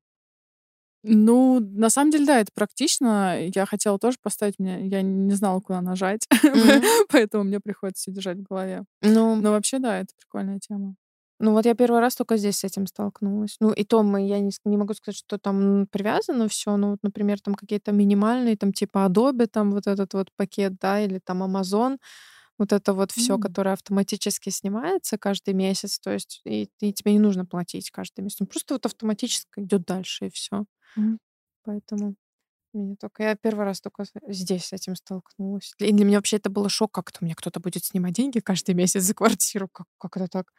Ну, 1.04 1.60
на 1.60 1.90
самом 1.90 2.10
деле, 2.10 2.26
да, 2.26 2.40
это 2.40 2.50
практично. 2.52 3.38
Я 3.54 3.66
хотела 3.66 3.98
тоже 3.98 4.16
поставить 4.20 4.58
мне, 4.58 4.86
я 4.88 5.02
не 5.02 5.32
знала, 5.32 5.60
куда 5.60 5.80
нажать, 5.80 6.26
Мгм. 6.42 6.82
поэтому 7.08 7.44
мне 7.44 7.60
приходится 7.60 8.10
держать 8.10 8.38
в 8.38 8.42
голове. 8.42 8.84
Ну, 9.02 9.36
Но 9.36 9.52
вообще, 9.52 9.78
да, 9.78 10.00
это 10.00 10.12
прикольная 10.18 10.58
тема. 10.58 10.96
Ну 11.40 11.52
вот 11.52 11.66
я 11.66 11.74
первый 11.74 12.00
раз 12.00 12.16
только 12.16 12.36
здесь 12.36 12.58
с 12.58 12.64
этим 12.64 12.86
столкнулась. 12.88 13.56
Ну 13.60 13.70
и 13.72 13.84
то 13.84 14.02
мы, 14.02 14.26
я 14.26 14.40
не, 14.40 14.50
не 14.64 14.76
могу 14.76 14.94
сказать, 14.94 15.16
что 15.18 15.38
там 15.38 15.86
привязано 15.86 16.48
все. 16.48 16.76
Ну 16.76 16.90
вот, 16.92 16.98
например, 17.02 17.40
там 17.40 17.54
какие-то 17.54 17.92
минимальные, 17.92 18.56
там 18.56 18.72
типа 18.72 19.06
Adobe, 19.08 19.46
там 19.46 19.70
вот 19.72 19.86
этот 19.86 20.14
вот 20.14 20.32
пакет, 20.36 20.78
да, 20.80 21.00
или 21.00 21.20
там 21.20 21.42
Amazon, 21.44 21.98
вот 22.58 22.72
это 22.72 22.94
вот 22.94 23.12
все, 23.12 23.38
М. 23.38 23.38
которое 23.38 23.72
автоматически 23.74 24.50
снимается 24.50 25.18
каждый 25.18 25.54
месяц, 25.54 25.98
то 26.00 26.12
есть 26.12 26.40
и, 26.44 26.70
и 26.80 26.92
тебе 26.92 27.12
не 27.14 27.20
нужно 27.20 27.46
платить 27.46 27.90
каждый 27.90 28.22
месяц, 28.22 28.38
ну, 28.40 28.46
просто 28.46 28.74
вот 28.74 28.86
автоматически 28.86 29.60
идет 29.60 29.84
дальше 29.86 30.26
и 30.28 30.30
все. 30.30 30.64
Мгм. 30.96 31.18
Поэтому 31.64 32.14
меня 32.74 32.96
только 33.00 33.24
я 33.24 33.36
первый 33.36 33.64
раз 33.66 33.80
только 33.80 34.04
здесь 34.28 34.66
с 34.66 34.72
этим 34.74 34.96
столкнулась. 34.96 35.74
И 35.78 35.92
для 35.92 36.04
меня 36.06 36.18
вообще 36.18 36.36
это 36.38 36.50
было 36.50 36.68
шок, 36.70 36.92
как 36.92 37.10
это 37.10 37.20
у 37.22 37.26
меня 37.26 37.34
кто-то 37.36 37.60
будет 37.60 37.84
снимать 37.84 38.14
деньги 38.14 38.40
каждый 38.40 38.74
месяц 38.74 39.02
за 39.04 39.14
квартиру, 39.14 39.68
как, 39.68 39.86
как 39.98 40.16
это 40.18 40.28
так? 40.28 40.52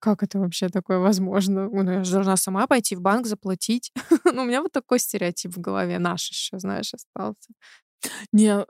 Как 0.00 0.22
это 0.22 0.38
вообще 0.38 0.68
такое 0.68 0.98
возможно? 0.98 1.68
Ну, 1.68 1.90
я 1.90 2.04
же 2.04 2.12
должна 2.12 2.36
сама 2.36 2.66
пойти 2.66 2.94
в 2.94 3.00
банк, 3.00 3.26
заплатить. 3.26 3.92
ну, 4.24 4.42
у 4.42 4.44
меня 4.44 4.62
вот 4.62 4.72
такой 4.72 4.98
стереотип 4.98 5.56
в 5.56 5.60
голове 5.60 5.98
наш 5.98 6.30
еще, 6.30 6.58
знаешь, 6.58 6.94
остался. 6.94 7.50
Не, 8.32 8.64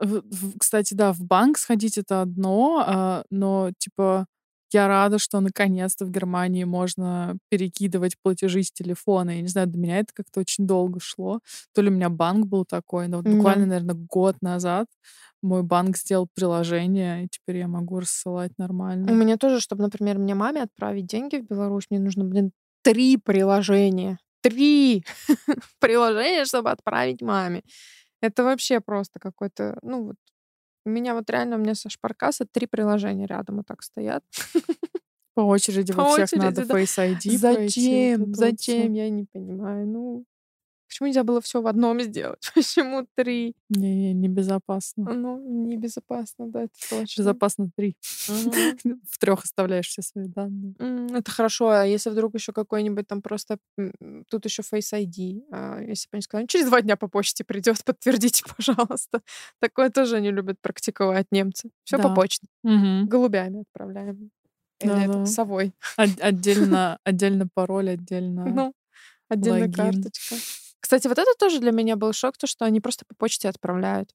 кстати, 0.59 0.93
да, 0.95 1.13
в 1.13 1.21
банк 1.21 1.57
сходить 1.57 1.97
это 1.97 2.21
одно, 2.21 2.83
а, 2.85 3.23
но 3.29 3.71
типа 3.77 4.25
я 4.73 4.87
рада, 4.87 5.19
что 5.19 5.39
наконец-то 5.39 6.05
в 6.05 6.11
Германии 6.11 6.63
можно 6.63 7.37
перекидывать 7.49 8.15
платежи 8.21 8.63
с 8.63 8.71
телефона. 8.71 9.31
Я 9.31 9.41
не 9.41 9.47
знаю, 9.47 9.67
до 9.67 9.77
меня 9.77 9.99
это 9.99 10.13
как-то 10.13 10.39
очень 10.39 10.67
долго 10.67 10.99
шло. 11.01 11.39
То 11.73 11.81
ли 11.81 11.89
у 11.89 11.93
меня 11.93 12.09
банк 12.09 12.45
был 12.47 12.65
такой, 12.65 13.07
но 13.07 13.17
вот 13.17 13.25
М-да. 13.25 13.37
буквально, 13.37 13.65
наверное, 13.65 13.95
год 13.95 14.35
назад 14.41 14.87
мой 15.41 15.63
банк 15.63 15.97
сделал 15.97 16.27
приложение, 16.33 17.23
и 17.23 17.27
теперь 17.29 17.57
я 17.57 17.67
могу 17.67 17.99
рассылать 17.99 18.51
У 18.57 18.61
нормально. 18.61 19.11
меня 19.11 19.37
тоже, 19.37 19.59
чтобы, 19.61 19.83
например, 19.83 20.17
мне 20.17 20.35
маме 20.35 20.63
отправить 20.63 21.05
деньги 21.05 21.37
в 21.37 21.45
Беларусь, 21.47 21.85
мне 21.89 21.99
нужно, 21.99 22.25
блин, 22.25 22.51
три 22.81 23.17
приложения. 23.17 24.17
Три 24.41 25.03
приложения, 25.79 26.45
чтобы 26.45 26.71
отправить 26.71 27.21
маме. 27.21 27.63
Это 28.21 28.43
вообще 28.43 28.81
просто 28.81 29.19
какой-то, 29.19 29.77
ну 29.81 30.07
вот, 30.07 30.15
у 30.85 30.89
меня 30.89 31.13
вот 31.13 31.29
реально, 31.29 31.57
у 31.57 31.59
меня 31.59 31.75
со 31.75 31.89
Шпаркаса 31.89 32.45
три 32.51 32.67
приложения 32.67 33.25
рядом 33.25 33.57
вот 33.57 33.67
так 33.67 33.83
стоят. 33.83 34.23
По 35.33 35.41
очереди 35.41 35.93
По 35.93 36.03
во 36.03 36.11
всех 36.11 36.31
надо 36.33 36.65
да. 36.65 36.73
Face 36.73 36.97
ID 36.97 37.37
Зачем? 37.37 38.33
Зачем? 38.33 38.93
Я 38.93 39.09
не 39.09 39.25
понимаю. 39.25 39.87
Ну, 39.87 40.25
Почему 40.99 41.07
нельзя 41.07 41.23
было 41.23 41.39
все 41.39 41.61
в 41.61 41.67
одном 41.67 42.01
сделать? 42.01 42.51
Почему 42.53 43.07
три? 43.15 43.55
Не, 43.69 44.13
небезопасно. 44.13 45.13
Ну, 45.13 45.39
небезопасно, 45.65 46.47
да, 46.47 46.63
это 46.63 46.73
точно. 46.89 47.21
Безопасно 47.21 47.69
три. 47.73 47.95
В 48.27 49.17
трех 49.17 49.45
оставляешь 49.45 49.87
все 49.87 50.01
свои 50.01 50.27
данные. 50.27 50.75
Это 51.15 51.31
хорошо, 51.31 51.69
а 51.69 51.85
если 51.85 52.09
вдруг 52.09 52.33
еще 52.35 52.51
какой-нибудь 52.51 53.07
там 53.07 53.21
просто 53.21 53.59
тут 54.29 54.43
еще 54.43 54.61
Face 54.61 54.91
ID, 54.93 55.43
а 55.51 55.79
если 55.81 56.07
бы 56.07 56.15
они 56.15 56.21
сказали, 56.21 56.43
«Ну, 56.43 56.47
через 56.47 56.65
два 56.67 56.81
дня 56.81 56.97
по 56.97 57.07
почте 57.07 57.45
придет, 57.45 57.81
подтвердите, 57.85 58.43
пожалуйста. 58.57 59.21
Такое 59.61 59.89
тоже 59.89 60.17
они 60.17 60.31
любят 60.31 60.57
практиковать 60.61 61.27
немцы. 61.31 61.69
Все 61.85 61.95
по 61.97 62.09
Да. 62.09 62.13
почте. 62.15 62.45
Голубями 62.63 63.61
отправляем. 63.61 64.31
Или 64.81 65.03
это, 65.05 65.13
Да-да. 65.13 65.25
совой. 65.27 65.71
От- 65.95 66.19
Отдельно, 66.19 66.99
отдельно 67.05 67.47
пароль, 67.53 67.89
отдельно 67.91 68.45
Ну, 68.45 68.73
отдельная 69.29 69.61
логин. 69.61 69.73
карточка. 69.73 70.35
Кстати, 70.89 71.07
вот 71.07 71.19
это 71.19 71.31
тоже 71.37 71.59
для 71.59 71.71
меня 71.71 71.95
был 71.95 72.13
шок, 72.13 72.35
то, 72.39 72.47
что 72.47 72.65
они 72.65 72.81
просто 72.81 73.05
по 73.07 73.13
почте 73.13 73.47
отправляют 73.47 74.09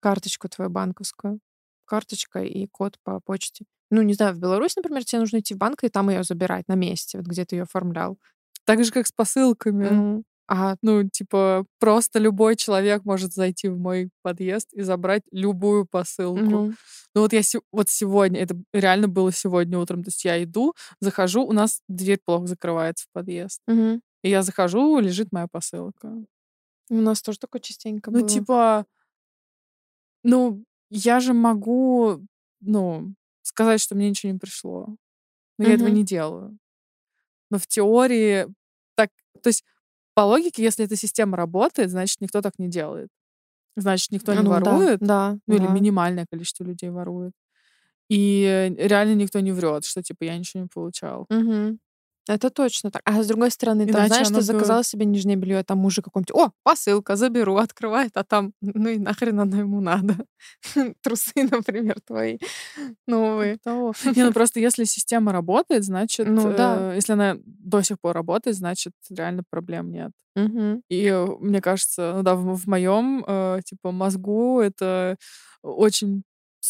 карточку 0.00 0.48
твою 0.48 0.68
банковскую. 0.68 1.38
Карточка 1.84 2.40
и 2.40 2.66
код 2.66 2.98
по 3.04 3.20
почте. 3.20 3.64
Ну, 3.92 4.02
не 4.02 4.14
знаю, 4.14 4.34
в 4.34 4.40
Беларусь, 4.40 4.74
например, 4.74 5.04
тебе 5.04 5.20
нужно 5.20 5.38
идти 5.38 5.54
в 5.54 5.58
банк 5.58 5.84
и 5.84 5.88
там 5.88 6.10
ее 6.10 6.24
забирать 6.24 6.66
на 6.66 6.74
месте, 6.74 7.18
вот 7.18 7.28
где 7.28 7.44
ты 7.44 7.54
ее 7.54 7.62
оформлял. 7.62 8.18
Так 8.64 8.84
же, 8.84 8.90
как 8.90 9.06
с 9.06 9.12
посылками. 9.12 9.88
Ну, 9.90 10.24
а 10.48 10.74
Ну, 10.82 11.08
типа, 11.08 11.64
просто 11.78 12.18
любой 12.18 12.56
человек 12.56 13.04
может 13.04 13.32
зайти 13.32 13.68
в 13.68 13.78
мой 13.78 14.10
подъезд 14.22 14.72
и 14.72 14.82
забрать 14.82 15.22
любую 15.30 15.86
посылку. 15.86 16.50
ну, 16.50 16.72
Ну 17.14 17.20
вот 17.20 17.32
я 17.32 17.42
вот 17.70 17.88
сегодня, 17.88 18.40
это 18.40 18.56
реально 18.72 19.06
было 19.06 19.30
сегодня 19.30 19.78
утром, 19.78 20.02
то 20.02 20.08
есть 20.08 20.24
я 20.24 20.42
иду, 20.42 20.74
захожу, 21.00 21.44
у 21.44 21.52
нас 21.52 21.82
дверь 21.86 22.18
плохо 22.24 22.48
закрывается 22.48 23.04
в 23.06 23.12
подъезд. 23.12 23.60
мгм. 23.68 24.00
И 24.22 24.30
я 24.30 24.42
захожу, 24.42 24.98
лежит 25.00 25.32
моя 25.32 25.46
посылка. 25.46 26.24
у 26.90 26.94
нас 27.00 27.22
тоже 27.22 27.38
такое 27.38 27.60
частенько 27.60 28.10
Ну, 28.10 28.18
было. 28.20 28.28
типа, 28.28 28.86
ну, 30.22 30.64
я 30.90 31.20
же 31.20 31.32
могу, 31.32 32.20
ну, 32.60 33.14
сказать, 33.42 33.80
что 33.80 33.94
мне 33.94 34.10
ничего 34.10 34.32
не 34.32 34.38
пришло. 34.38 34.96
Но 35.58 35.66
я 35.66 35.74
этого 35.74 35.88
не 35.88 36.04
делаю. 36.04 36.58
Но 37.50 37.58
в 37.58 37.66
теории 37.66 38.46
так, 38.96 39.10
то 39.42 39.48
есть 39.48 39.64
по 40.14 40.22
логике, 40.22 40.62
если 40.64 40.84
эта 40.86 40.96
система 40.96 41.36
работает, 41.36 41.90
значит, 41.90 42.20
никто 42.20 42.42
так 42.42 42.58
не 42.58 42.68
делает. 42.68 43.10
Значит, 43.76 44.12
никто 44.12 44.34
не 44.34 44.44
Ну 44.44 44.50
да, 44.50 44.56
ворует, 44.56 45.00
Да, 45.00 45.38
ну 45.48 45.56
или 45.56 45.66
да. 45.66 45.74
минимальное 45.74 46.26
количество 46.30 46.64
людей 46.64 46.90
ворует. 46.90 47.32
И 48.10 48.74
реально 48.78 49.14
никто 49.16 49.40
не 49.40 49.52
врет, 49.52 49.84
что 49.86 50.02
типа 50.02 50.24
я 50.24 50.38
ничего 50.38 50.62
не 50.64 50.68
получал. 50.68 51.28
Мгм. 51.30 51.78
Это 52.30 52.50
точно 52.50 52.90
так. 52.92 53.02
А 53.04 53.22
с 53.22 53.26
другой 53.26 53.50
стороны, 53.50 53.86
там, 53.86 54.02
Иначе 54.02 54.08
знаешь, 54.08 54.28
ты 54.28 54.40
заказала 54.40 54.84
себе 54.84 55.04
нижнее 55.04 55.36
белье, 55.36 55.58
а 55.58 55.64
там 55.64 55.78
мужик 55.78 56.04
какой-нибудь, 56.04 56.34
о, 56.34 56.52
посылка, 56.62 57.16
заберу, 57.16 57.56
открывает, 57.56 58.12
а 58.14 58.22
там, 58.22 58.52
ну 58.60 58.88
и 58.88 58.98
нахрен 58.98 59.40
оно 59.40 59.58
ему 59.58 59.80
надо. 59.80 60.14
Трусы, 61.02 61.32
например, 61.50 61.96
твои 62.06 62.38
новые. 63.08 63.58
Того. 63.58 63.92
Не, 64.04 64.24
ну 64.24 64.32
просто 64.32 64.60
если 64.60 64.84
система 64.84 65.32
работает, 65.32 65.84
значит, 65.84 66.28
Ну 66.28 66.52
да. 66.52 66.92
э, 66.92 66.94
если 66.96 67.14
она 67.14 67.36
до 67.44 67.82
сих 67.82 68.00
пор 68.00 68.14
работает, 68.14 68.56
значит, 68.56 68.92
реально 69.10 69.42
проблем 69.50 69.90
нет. 69.90 70.12
И 70.88 71.06
э, 71.06 71.26
мне 71.40 71.60
кажется, 71.60 72.12
ну 72.16 72.22
да, 72.22 72.36
в, 72.36 72.66
моем 72.68 73.24
типа 73.64 73.90
мозгу 73.90 74.60
это 74.60 75.16
очень 75.62 76.22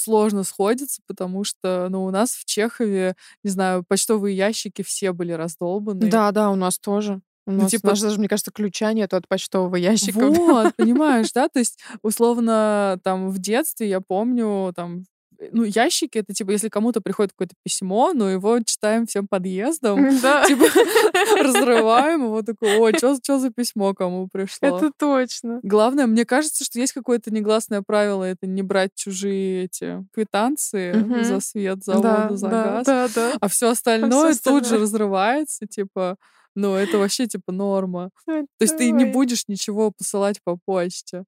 сложно 0.02 0.42
сходится, 0.44 1.00
потому 1.06 1.44
что, 1.44 1.88
ну, 1.90 2.04
у 2.04 2.10
нас 2.10 2.30
в 2.32 2.44
Чехове, 2.44 3.14
не 3.44 3.50
знаю, 3.50 3.84
почтовые 3.86 4.36
ящики 4.36 4.82
все 4.82 5.12
были 5.12 5.32
раздолбаны. 5.32 6.08
Да, 6.10 6.32
да, 6.32 6.50
у 6.50 6.56
нас 6.56 6.78
тоже. 6.78 7.20
У 7.46 7.52
Ну, 7.52 7.62
нас 7.62 7.70
типа- 7.70 7.88
даже, 7.88 8.18
мне 8.18 8.28
кажется, 8.28 8.50
ключа 8.52 8.92
нет 8.92 9.14
от 9.14 9.26
почтового 9.26 9.76
ящика. 9.76 10.28
Вот, 10.28 10.74
понимаешь, 10.76 11.32
да? 11.32 11.48
То 11.48 11.58
есть, 11.58 11.78
условно, 12.02 12.98
там 13.02 13.30
в 13.30 13.38
детстве 13.38 13.88
я 13.88 14.00
помню, 14.00 14.72
там, 14.76 15.04
ну, 15.52 15.64
ящики, 15.64 16.18
это 16.18 16.32
типа, 16.34 16.50
если 16.50 16.68
кому-то 16.68 17.00
приходит 17.00 17.32
какое-то 17.32 17.54
письмо, 17.62 18.12
ну, 18.12 18.26
его 18.26 18.58
читаем 18.60 19.06
всем 19.06 19.26
подъездом, 19.28 20.10
типа, 20.10 20.64
разрываем 21.42 22.24
его, 22.24 22.42
такой, 22.42 22.76
ой, 22.76 22.94
что 22.96 23.38
за 23.38 23.50
письмо 23.50 23.94
кому 23.94 24.28
пришло? 24.30 24.76
это 24.76 24.90
точно. 24.96 25.60
Главное, 25.62 26.06
мне 26.06 26.24
кажется, 26.24 26.64
что 26.64 26.78
есть 26.78 26.92
какое-то 26.92 27.32
негласное 27.32 27.82
правило, 27.82 28.24
это 28.24 28.46
не 28.46 28.62
брать 28.62 28.90
чужие 28.94 29.64
эти 29.64 30.04
квитанции 30.12 31.22
за 31.24 31.40
свет, 31.40 31.84
за 31.84 31.94
воду, 31.94 32.36
за 32.36 32.48
газ, 32.48 32.86
да, 32.86 33.08
да. 33.14 33.32
а 33.40 33.48
все 33.48 33.70
остальное 33.70 34.34
тут 34.34 34.66
же 34.66 34.78
разрывается, 34.78 35.66
типа, 35.66 36.16
ну, 36.54 36.74
это 36.74 36.98
вообще, 36.98 37.26
типа, 37.26 37.52
норма. 37.52 38.10
То 38.26 38.44
есть 38.60 38.76
ты 38.76 38.90
не 38.90 39.04
будешь 39.04 39.48
ничего 39.48 39.90
посылать 39.90 40.40
по 40.42 40.58
почте. 40.64 41.24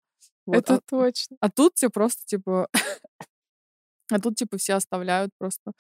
Вот. 0.46 0.56
Это 0.56 0.74
А, 0.74 0.80
точно. 0.88 1.36
а 1.40 1.50
тут 1.50 1.74
тебе 1.74 1.90
просто, 1.90 2.22
типа... 2.26 2.68
А 4.12 4.20
тут, 4.20 4.36
типа, 4.36 4.56
все 4.58 4.74
оставляют 4.74 5.30
просто 5.38 5.72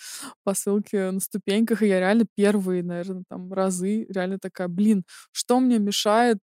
посылки 0.44 1.10
на 1.10 1.20
ступеньках. 1.20 1.82
И 1.82 1.86
я 1.88 2.00
реально 2.00 2.24
первые, 2.34 2.82
наверное, 2.82 3.24
там 3.28 3.52
разы 3.52 4.06
реально 4.08 4.38
такая, 4.38 4.68
блин, 4.68 5.04
что 5.32 5.60
мне 5.60 5.78
мешает 5.78 6.38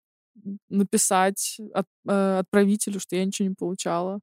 написать 0.69 1.57
от- 1.73 1.85
э, 2.07 2.39
отправителю, 2.39 2.99
что 2.99 3.15
я 3.15 3.25
ничего 3.25 3.49
не 3.49 3.55
получала? 3.55 4.19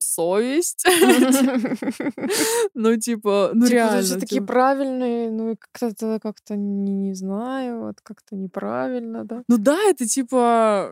Совесть. 0.00 0.84
Ну, 2.74 2.96
типа, 2.96 3.50
ну 3.54 3.66
Типа, 3.66 3.74
реально. 3.74 4.02
все 4.02 4.14
такие 4.14 4.40
типа. 4.40 4.46
правильные, 4.46 5.30
ну 5.30 5.52
и 5.52 5.56
как-то 5.56 6.20
как-то 6.20 6.56
не, 6.56 7.14
знаю, 7.14 7.80
вот 7.80 8.00
как-то 8.02 8.36
неправильно, 8.36 9.24
да. 9.24 9.42
Ну 9.48 9.58
да, 9.58 9.78
это 9.88 10.06
типа 10.06 10.90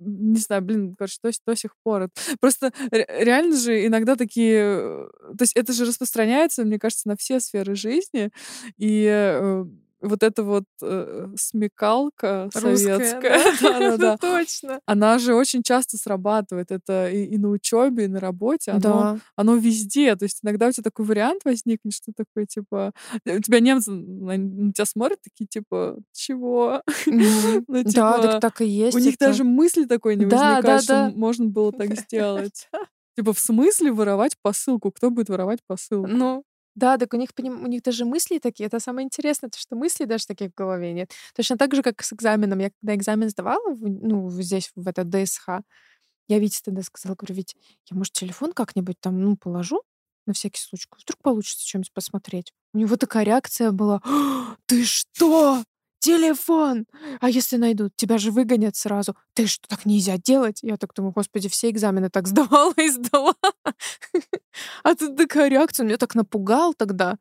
не 0.00 0.38
знаю, 0.40 0.62
блин, 0.62 0.94
короче, 0.98 1.18
до, 1.22 1.32
с- 1.32 1.40
до 1.46 1.56
сих 1.56 1.72
пор. 1.84 2.08
Просто 2.40 2.72
ре- 2.90 3.06
реально 3.08 3.56
же 3.56 3.86
иногда 3.86 4.16
такие... 4.16 4.56
э, 4.60 5.08
То 5.38 5.42
есть 5.42 5.56
это 5.56 5.72
же 5.72 5.84
распространяется, 5.84 6.64
мне 6.64 6.78
кажется, 6.78 7.08
на 7.08 7.16
все 7.16 7.40
сферы 7.40 7.74
жизни. 7.74 8.30
И 8.78 9.06
э, 9.10 9.64
вот 10.00 10.22
эта 10.22 10.42
вот 10.42 10.64
э, 10.82 11.28
смекалка 11.36 12.44
Русская, 12.54 12.76
советская, 12.76 13.44
да? 13.60 13.78
да-да-да, 13.80 14.14
Это 14.14 14.18
точно. 14.20 14.80
она 14.86 15.18
же 15.18 15.34
очень 15.34 15.62
часто 15.62 15.96
срабатывает. 15.96 16.70
Это 16.70 17.10
и, 17.10 17.24
и 17.24 17.38
на 17.38 17.50
учебе, 17.50 18.04
и 18.04 18.08
на 18.08 18.20
работе. 18.20 18.72
Оно, 18.72 18.80
Да. 18.80 19.18
оно 19.36 19.56
везде. 19.56 20.16
То 20.16 20.24
есть 20.24 20.40
иногда 20.42 20.68
у 20.68 20.72
тебя 20.72 20.84
такой 20.84 21.04
вариант 21.06 21.42
возникнет, 21.44 21.92
что 21.94 22.12
такое, 22.16 22.46
типа... 22.46 22.92
э, 23.24 23.36
У 23.36 23.40
тебя 23.40 23.60
немцы 23.60 23.90
на, 23.90 24.72
тебя 24.72 24.84
смотрят 24.86 25.18
такие, 25.22 25.46
типа, 25.46 25.98
чего? 26.12 26.82
Ну, 27.06 27.64
Да, 27.68 27.82
типа, 27.84 28.22
так 28.22 28.40
так 28.40 28.60
и 28.62 28.66
есть. 28.66 28.96
у 28.96 29.00
них 29.00 29.16
даже 29.18 29.44
мысли 29.44 29.84
такой 29.84 30.16
не 30.16 30.24
Да, 30.26 30.36
возникает, 30.56 30.64
да, 30.64 30.80
что 30.80 30.92
да. 30.92 31.12
можно 31.14 31.46
было 31.46 31.72
так 31.72 31.94
сделать. 31.98 32.68
Типа, 33.16 33.32
в 33.32 33.38
смысле 33.38 33.92
воровать 33.92 34.36
посылку? 34.40 34.90
Кто 34.92 35.10
будет 35.10 35.28
воровать 35.28 35.58
посылку? 35.66 36.08
Ну, 36.08 36.44
да, 36.74 36.98
так 36.98 37.12
у 37.14 37.16
них, 37.16 37.30
поним- 37.34 37.62
у 37.64 37.66
них 37.66 37.82
даже 37.82 38.04
мысли 38.04 38.38
такие. 38.38 38.66
Это 38.66 38.80
самое 38.80 39.04
интересное, 39.06 39.50
то, 39.50 39.58
что 39.58 39.76
мыслей 39.76 40.06
даже 40.06 40.26
таких 40.26 40.50
в 40.52 40.54
голове 40.54 40.92
нет. 40.92 41.12
Точно 41.36 41.56
так 41.58 41.74
же, 41.74 41.82
как 41.82 42.02
с 42.02 42.12
экзаменом. 42.12 42.58
Я 42.60 42.70
когда 42.80 42.94
экзамен 42.94 43.28
сдавала, 43.30 43.74
ну, 43.80 44.30
здесь, 44.30 44.70
в 44.76 44.86
этот 44.88 45.08
ДСХ, 45.10 45.62
я 46.28 46.38
Вите 46.38 46.60
тогда 46.64 46.82
сказала, 46.82 47.16
говорю, 47.16 47.34
Вить, 47.34 47.56
я, 47.90 47.96
может, 47.96 48.12
телефон 48.14 48.52
как-нибудь 48.52 48.96
там, 49.00 49.20
ну, 49.20 49.36
положу 49.36 49.82
на 50.26 50.32
всякий 50.34 50.60
случай. 50.60 50.86
Вдруг 51.02 51.20
получится 51.22 51.66
что-нибудь 51.68 51.92
посмотреть. 51.92 52.52
У 52.74 52.78
него 52.78 52.96
такая 52.96 53.24
реакция 53.24 53.72
была, 53.72 54.00
«А, 54.04 54.56
ты 54.66 54.84
что? 54.84 55.62
Телефон! 56.00 56.86
А 57.20 57.28
если 57.28 57.56
найдут? 57.58 57.94
Тебя 57.94 58.16
же 58.16 58.30
выгонят 58.30 58.74
сразу. 58.74 59.14
Ты 59.34 59.46
что, 59.46 59.68
так 59.68 59.84
нельзя 59.84 60.16
делать? 60.16 60.60
Я 60.62 60.78
так 60.78 60.94
думаю, 60.94 61.12
господи, 61.12 61.48
все 61.50 61.68
экзамены 61.68 62.08
так 62.08 62.26
сдавала 62.26 62.72
и 62.78 62.88
сдала. 62.88 63.34
А 64.82 64.94
тут 64.94 65.16
такая 65.16 65.48
реакция, 65.48 65.84
меня 65.84 65.96
так 65.96 66.14
напугал 66.14 66.74
тогда. 66.74 67.16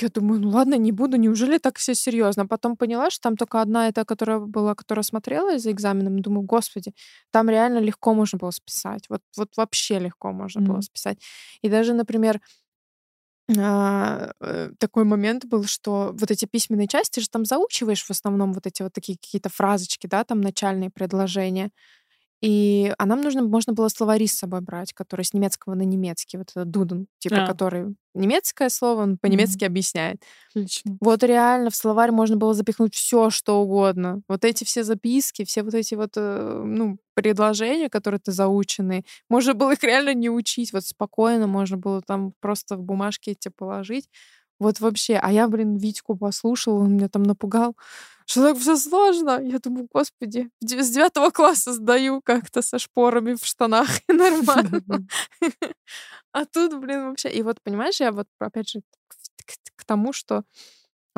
Я 0.00 0.08
думаю, 0.08 0.40
ну 0.40 0.50
ладно, 0.50 0.74
не 0.76 0.92
буду, 0.92 1.16
неужели 1.18 1.58
так 1.58 1.78
все 1.78 1.94
серьезно? 1.94 2.46
Потом 2.46 2.76
поняла, 2.76 3.10
что 3.10 3.22
там 3.22 3.36
только 3.36 3.62
одна 3.62 3.88
эта, 3.88 4.04
которая 4.04 4.40
была, 4.40 4.74
которая 4.74 5.02
смотрела 5.04 5.58
за 5.58 5.72
экзаменом. 5.72 6.20
Думаю, 6.20 6.42
господи, 6.44 6.94
там 7.32 7.50
реально 7.50 7.78
легко 7.80 8.14
можно 8.14 8.38
было 8.38 8.50
списать. 8.52 9.04
Вот, 9.10 9.22
вот 9.36 9.50
вообще 9.56 9.98
легко 10.00 10.32
можно 10.32 10.60
было 10.62 10.74
Мгм. 10.74 10.82
списать. 10.82 11.18
И 11.62 11.68
даже, 11.70 11.94
например, 11.94 12.40
такой 14.78 15.04
момент 15.04 15.46
был, 15.46 15.64
что 15.64 16.10
вот 16.18 16.30
эти 16.30 16.44
письменные 16.44 16.86
части, 16.88 17.20
же 17.20 17.28
там 17.30 17.44
заучиваешь 17.46 18.04
в 18.04 18.10
основном 18.10 18.52
вот 18.52 18.66
эти 18.66 18.82
вот 18.82 18.92
такие 18.92 19.16
какие-то 19.18 19.48
фразочки, 19.48 20.06
да, 20.06 20.24
там 20.24 20.40
начальные 20.42 20.90
предложения. 20.90 21.70
И 22.40 22.92
а 22.98 23.06
нам 23.06 23.20
нужно, 23.20 23.42
можно 23.42 23.72
было 23.72 23.88
словари 23.88 24.26
с 24.26 24.38
собой 24.38 24.60
брать, 24.60 24.92
который 24.92 25.24
с 25.24 25.34
немецкого 25.34 25.74
на 25.74 25.82
немецкий, 25.82 26.38
вот 26.38 26.50
этот 26.50 26.70
дуден, 26.70 27.08
типа, 27.18 27.44
А. 27.44 27.46
который 27.46 27.96
немецкое 28.14 28.68
слово, 28.68 29.02
он 29.02 29.18
по-немецки 29.18 29.64
объясняет. 29.64 30.22
Отлично. 30.50 30.96
Вот 31.00 31.22
реально 31.24 31.70
в 31.70 31.76
словарь 31.76 32.12
можно 32.12 32.36
было 32.36 32.54
запихнуть 32.54 32.94
все, 32.94 33.30
что 33.30 33.60
угодно. 33.60 34.22
Вот 34.28 34.44
эти 34.44 34.64
все 34.64 34.84
записки, 34.84 35.44
все 35.44 35.62
вот 35.62 35.74
эти 35.74 35.94
вот, 35.94 36.12
э, 36.16 36.62
ну, 36.64 36.98
предложения, 37.14 37.88
которые 37.88 38.20
ты 38.20 38.30
заучены, 38.30 39.04
можно 39.28 39.54
было 39.54 39.72
их 39.72 39.82
реально 39.82 40.14
не 40.14 40.30
учить. 40.30 40.72
Вот 40.72 40.84
спокойно 40.84 41.46
можно 41.46 41.76
было 41.76 42.02
там 42.02 42.32
просто 42.40 42.76
в 42.76 42.82
бумажке 42.82 43.32
эти 43.32 43.48
положить. 43.48 44.08
Вот 44.58 44.80
вообще. 44.80 45.16
А 45.16 45.32
я, 45.32 45.48
блин, 45.48 45.76
Витьку 45.76 46.16
послушала, 46.16 46.80
он 46.80 46.94
меня 46.94 47.08
там 47.08 47.22
напугал, 47.22 47.76
что 48.26 48.42
так 48.42 48.58
все 48.58 48.76
сложно. 48.76 49.40
Я 49.42 49.58
думаю, 49.58 49.88
господи, 49.92 50.50
с 50.60 50.90
девятого 50.90 51.30
класса 51.30 51.72
сдаю 51.72 52.20
как-то 52.22 52.62
со 52.62 52.78
шпорами 52.78 53.34
в 53.34 53.44
штанах 53.44 53.88
и 54.08 54.12
нормально. 54.12 54.82
А 56.32 56.44
тут, 56.44 56.78
блин, 56.78 57.08
вообще... 57.08 57.30
И 57.30 57.42
вот, 57.42 57.56
понимаешь, 57.62 58.00
я 58.00 58.12
вот, 58.12 58.26
опять 58.38 58.68
же, 58.68 58.82
к 59.76 59.84
тому, 59.84 60.12
что 60.12 60.44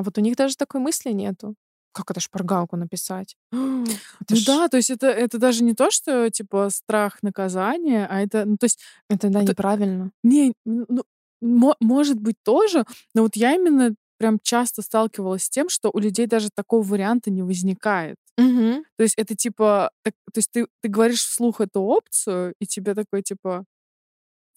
а 0.01 0.03
вот 0.03 0.16
у 0.16 0.22
них 0.22 0.34
даже 0.34 0.57
такой 0.57 0.80
мысли 0.80 1.11
нету. 1.11 1.57
Как 1.93 2.11
это 2.11 2.20
шпаргалку 2.20 2.76
написать? 2.76 3.36
Ну 3.53 4.36
да, 4.47 4.68
то 4.68 4.76
есть 4.76 4.91
это, 4.91 5.09
это 5.09 5.38
даже 5.38 5.64
не 5.64 5.74
то, 5.74 5.91
что 5.91 6.30
типа 6.30 6.68
страх 6.70 7.22
наказания, 7.22 8.07
а 8.09 8.20
это, 8.20 8.45
ну 8.45 8.57
то 8.57 8.64
есть... 8.64 8.78
Это, 9.09 9.28
да, 9.28 9.43
неправильно. 9.43 10.12
Не, 10.22 10.53
ну, 10.64 11.03
может 11.41 12.20
быть 12.20 12.36
тоже, 12.45 12.84
но 13.14 13.22
вот 13.22 13.36
я 13.36 13.55
именно 13.55 13.95
прям 14.18 14.38
часто 14.43 14.82
сталкивалась 14.82 15.45
с 15.45 15.51
тем, 15.51 15.68
что 15.70 15.91
у 15.93 15.99
людей 15.99 16.26
даже 16.26 16.51
такого 16.55 16.82
варианта 16.82 17.30
не 17.30 17.43
возникает. 17.43 18.16
Угу. 18.36 18.84
То 18.97 19.03
есть 19.03 19.14
это 19.16 19.34
типа, 19.34 19.91
так, 20.03 20.14
то 20.32 20.38
есть 20.38 20.51
ты, 20.53 20.66
ты 20.82 20.88
говоришь 20.88 21.24
вслух 21.24 21.61
эту 21.61 21.80
опцию, 21.80 22.55
и 22.61 22.66
тебе 22.66 22.95
такой 22.95 23.22
типа, 23.22 23.64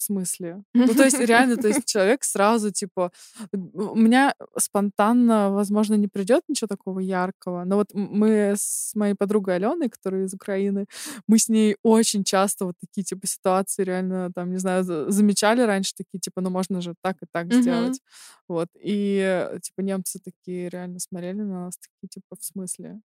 в 0.04 0.06
смысле? 0.06 0.64
Ну, 0.74 0.88
то 0.88 1.04
есть 1.04 1.20
реально, 1.30 1.58
то 1.58 1.68
есть 1.68 1.86
человек 1.86 2.24
сразу, 2.24 2.72
типа, 2.72 3.12
у 3.51 3.95
меня 3.95 4.36
спонтанно, 4.58 5.51
возможно, 5.51 5.95
не 5.95 6.08
придет 6.08 6.43
ничего 6.47 6.68
такого 6.68 6.99
яркого, 6.99 7.64
но 7.64 7.76
вот 7.78 7.93
мы 7.93 8.54
с 8.58 8.95
моей 8.95 9.16
подругой 9.16 9.56
Аленой, 9.56 9.89
которая 9.89 10.26
из 10.26 10.34
Украины, 10.34 10.86
мы 11.28 11.38
с 11.38 11.49
ней 11.49 11.78
очень 11.84 12.24
часто 12.24 12.66
вот 12.66 12.76
такие, 12.80 13.04
типа, 13.04 13.28
ситуации 13.28 13.84
реально, 13.84 14.32
там, 14.36 14.51
не 14.51 14.60
знаю, 14.60 14.84
замечали 14.84 15.62
раньше 15.62 15.93
такие, 15.95 16.20
типа, 16.20 16.41
ну, 16.41 16.49
можно 16.49 16.82
же 16.82 16.95
так 17.01 17.18
и 17.22 17.26
так 17.32 17.54
сделать. 17.54 18.01
Вот. 18.47 18.68
И, 18.76 19.49
типа, 19.62 19.82
немцы 19.82 20.20
такие 20.20 20.70
реально 20.70 20.99
смотрели 20.99 21.41
на 21.41 21.66
нас, 21.66 21.78
такие, 21.78 22.10
типа, 22.10 22.36
в 22.38 22.43
смысле? 22.43 22.99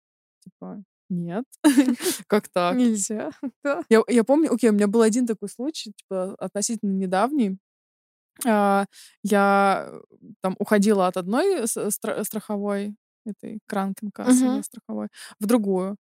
Типа, 0.44 0.84
нет. 1.10 1.46
Как 2.28 2.48
так? 2.50 2.76
Нельзя. 2.76 3.32
Да. 3.64 3.82
Я, 3.90 4.04
я 4.08 4.24
помню, 4.24 4.54
окей, 4.54 4.70
у 4.70 4.74
меня 4.74 4.88
был 4.88 5.02
один 5.02 5.28
такой 5.28 5.50
случай, 5.50 5.94
типа, 5.96 6.36
относительно 6.40 6.92
недавний. 6.94 7.58
А, 8.46 8.86
я 9.24 9.90
там 10.42 10.56
уходила 10.60 11.08
от 11.08 11.18
одной 11.18 11.64
стра- 11.64 12.24
страховой 12.24 12.96
этой 13.26 13.60
кранкин 13.68 14.12
кассы 14.12 14.64
страховой 14.64 15.08
в 15.40 15.46
другую. 15.46 15.98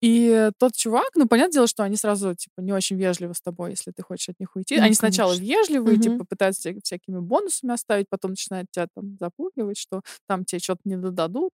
И 0.00 0.50
тот 0.58 0.74
чувак, 0.74 1.10
ну, 1.14 1.26
понятное 1.26 1.52
дело, 1.52 1.66
что 1.66 1.82
они 1.82 1.96
сразу, 1.96 2.34
типа, 2.34 2.60
не 2.60 2.72
очень 2.72 2.96
вежливы 2.96 3.34
с 3.34 3.40
тобой, 3.40 3.70
если 3.70 3.92
ты 3.92 4.02
хочешь 4.02 4.28
от 4.28 4.38
них 4.38 4.54
уйти. 4.54 4.76
Ну, 4.76 4.84
они 4.84 4.94
сначала 4.94 5.34
конечно. 5.34 5.52
вежливые, 5.52 5.96
угу. 5.96 6.02
типа, 6.02 6.24
пытаются 6.28 6.62
тебя 6.62 6.80
всякими 6.82 7.18
бонусами 7.18 7.72
оставить, 7.72 8.06
потом 8.10 8.32
начинают 8.32 8.68
тебя 8.70 8.86
там 8.94 9.16
запугивать, 9.18 9.78
что 9.78 10.02
там 10.28 10.44
тебе 10.44 10.58
что-то 10.60 10.82
не 10.84 10.96
додадут, 10.96 11.50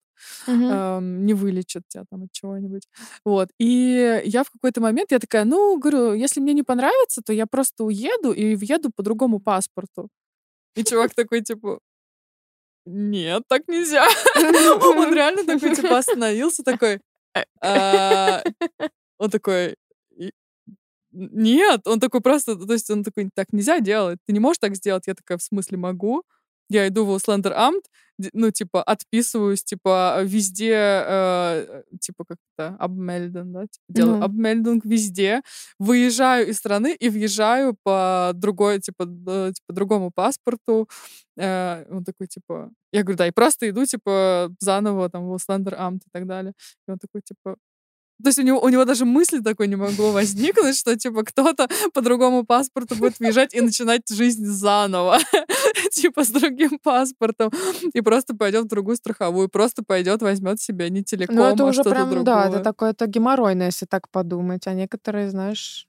угу. 0.48 0.64
эм, 0.64 1.26
не 1.26 1.34
вылечат 1.34 1.84
тебя 1.88 2.04
там 2.10 2.24
от 2.24 2.32
чего-нибудь. 2.32 2.88
Вот. 3.24 3.50
И 3.60 4.22
я 4.26 4.44
в 4.44 4.50
какой-то 4.50 4.82
момент, 4.82 5.12
я 5.12 5.20
такая, 5.20 5.46
ну, 5.46 5.78
говорю, 5.78 6.14
если 6.14 6.40
мне 6.40 6.54
не 6.54 6.64
понравится, 6.64 7.22
то 7.24 7.34
я 7.34 7.46
просто 7.46 7.84
уеду 7.84 8.32
и 8.32 8.56
въеду 8.56 8.90
по 8.96 9.04
другому 9.04 9.40
паспорту. 9.40 10.10
И 10.76 10.84
чувак 10.84 11.14
такой, 11.14 11.42
типа, 11.42 11.80
нет, 12.92 13.44
так 13.48 13.68
нельзя. 13.68 14.08
Он 14.82 15.14
реально 15.14 15.46
такой, 15.46 15.76
типа, 15.76 16.00
остановился, 16.00 16.64
такой, 16.64 17.00
а, 17.62 18.42
он 19.20 19.30
такой, 19.30 19.76
нет, 21.12 21.82
он 21.86 22.00
такой 22.00 22.22
просто, 22.22 22.56
то 22.56 22.74
есть 22.74 22.90
он 22.90 23.04
такой, 23.04 23.30
так 23.36 23.52
нельзя 23.52 23.80
делать, 23.80 24.20
ты 24.26 24.34
не 24.34 24.40
можешь 24.40 24.60
так 24.60 24.76
сделать. 24.76 25.08
Я 25.08 25.14
такая, 25.14 25.38
в 25.38 25.44
смысле 25.44 25.78
могу? 25.78 26.24
Я 26.70 26.88
иду 26.88 27.06
в 27.06 27.10
Услендер 27.10 27.54
Амт, 27.54 27.86
ну, 28.34 28.52
типа, 28.52 28.84
отписываюсь, 28.84 29.64
типа, 29.64 30.22
везде, 30.24 30.74
э, 30.76 31.84
типа, 32.00 32.26
как-то 32.28 32.76
обмельден, 32.80 33.54
да, 33.54 33.62
типа, 33.62 33.86
делаю 33.88 34.18
mm-hmm. 34.18 34.26
обмельдинг 34.26 34.86
везде, 34.86 35.42
выезжаю 35.80 36.50
из 36.50 36.58
страны 36.58 36.96
и 37.00 37.10
въезжаю 37.10 37.76
по 37.84 38.32
другой, 38.36 38.80
типа, 38.80 39.04
э, 39.04 39.52
типа 39.56 39.74
другому 39.74 40.12
паспорту. 40.14 40.90
Э, 41.38 41.86
он 41.90 42.04
такой, 42.04 42.28
типа, 42.28 42.72
я 42.92 43.04
говорю, 43.04 43.18
да, 43.18 43.28
и 43.28 43.32
просто 43.32 43.70
иду, 43.70 43.86
типа, 43.86 44.52
заново, 44.60 45.10
там, 45.10 45.28
в 45.28 45.32
Услендер 45.32 45.76
Амт 45.76 46.04
и 46.06 46.10
так 46.12 46.28
далее. 46.28 46.54
И 46.88 46.92
он 46.92 46.98
такой, 46.98 47.22
типа, 47.22 47.56
то 48.22 48.28
есть 48.28 48.40
у 48.40 48.42
него, 48.42 48.60
у 48.60 48.70
него 48.70 48.86
даже 48.86 49.06
мысли 49.06 49.40
такой 49.40 49.68
не 49.68 49.76
могло 49.76 50.12
возникнуть, 50.12 50.78
что 50.78 50.96
типа 50.98 51.24
кто-то 51.24 51.68
по 51.94 52.02
другому 52.02 52.46
паспорту 52.46 52.96
будет 52.96 53.20
въезжать 53.20 53.54
и 53.54 53.62
начинать 53.62 54.08
жизнь 54.10 54.46
заново, 54.46 55.18
типа 55.92 56.24
с 56.24 56.30
другим 56.30 56.80
паспортом, 56.84 57.52
и 57.94 58.02
просто 58.02 58.36
пойдет 58.36 58.66
в 58.66 58.68
другую 58.68 58.98
страховую, 58.98 59.50
просто 59.50 59.84
пойдет, 59.84 60.22
возьмет 60.22 60.62
себе 60.62 60.90
не 60.90 61.04
телеком, 61.04 61.36
ну, 61.36 61.44
это 61.44 61.64
а 61.64 61.68
уже 61.68 61.84
прям, 61.84 62.10
другое. 62.10 62.24
Да, 62.24 62.50
это 62.50 62.60
такое, 62.60 62.92
это 62.92 63.08
геморройно, 63.08 63.64
если 63.64 63.86
так 63.86 64.10
подумать. 64.10 64.68
А 64.68 64.74
некоторые, 64.74 65.30
знаешь, 65.30 65.88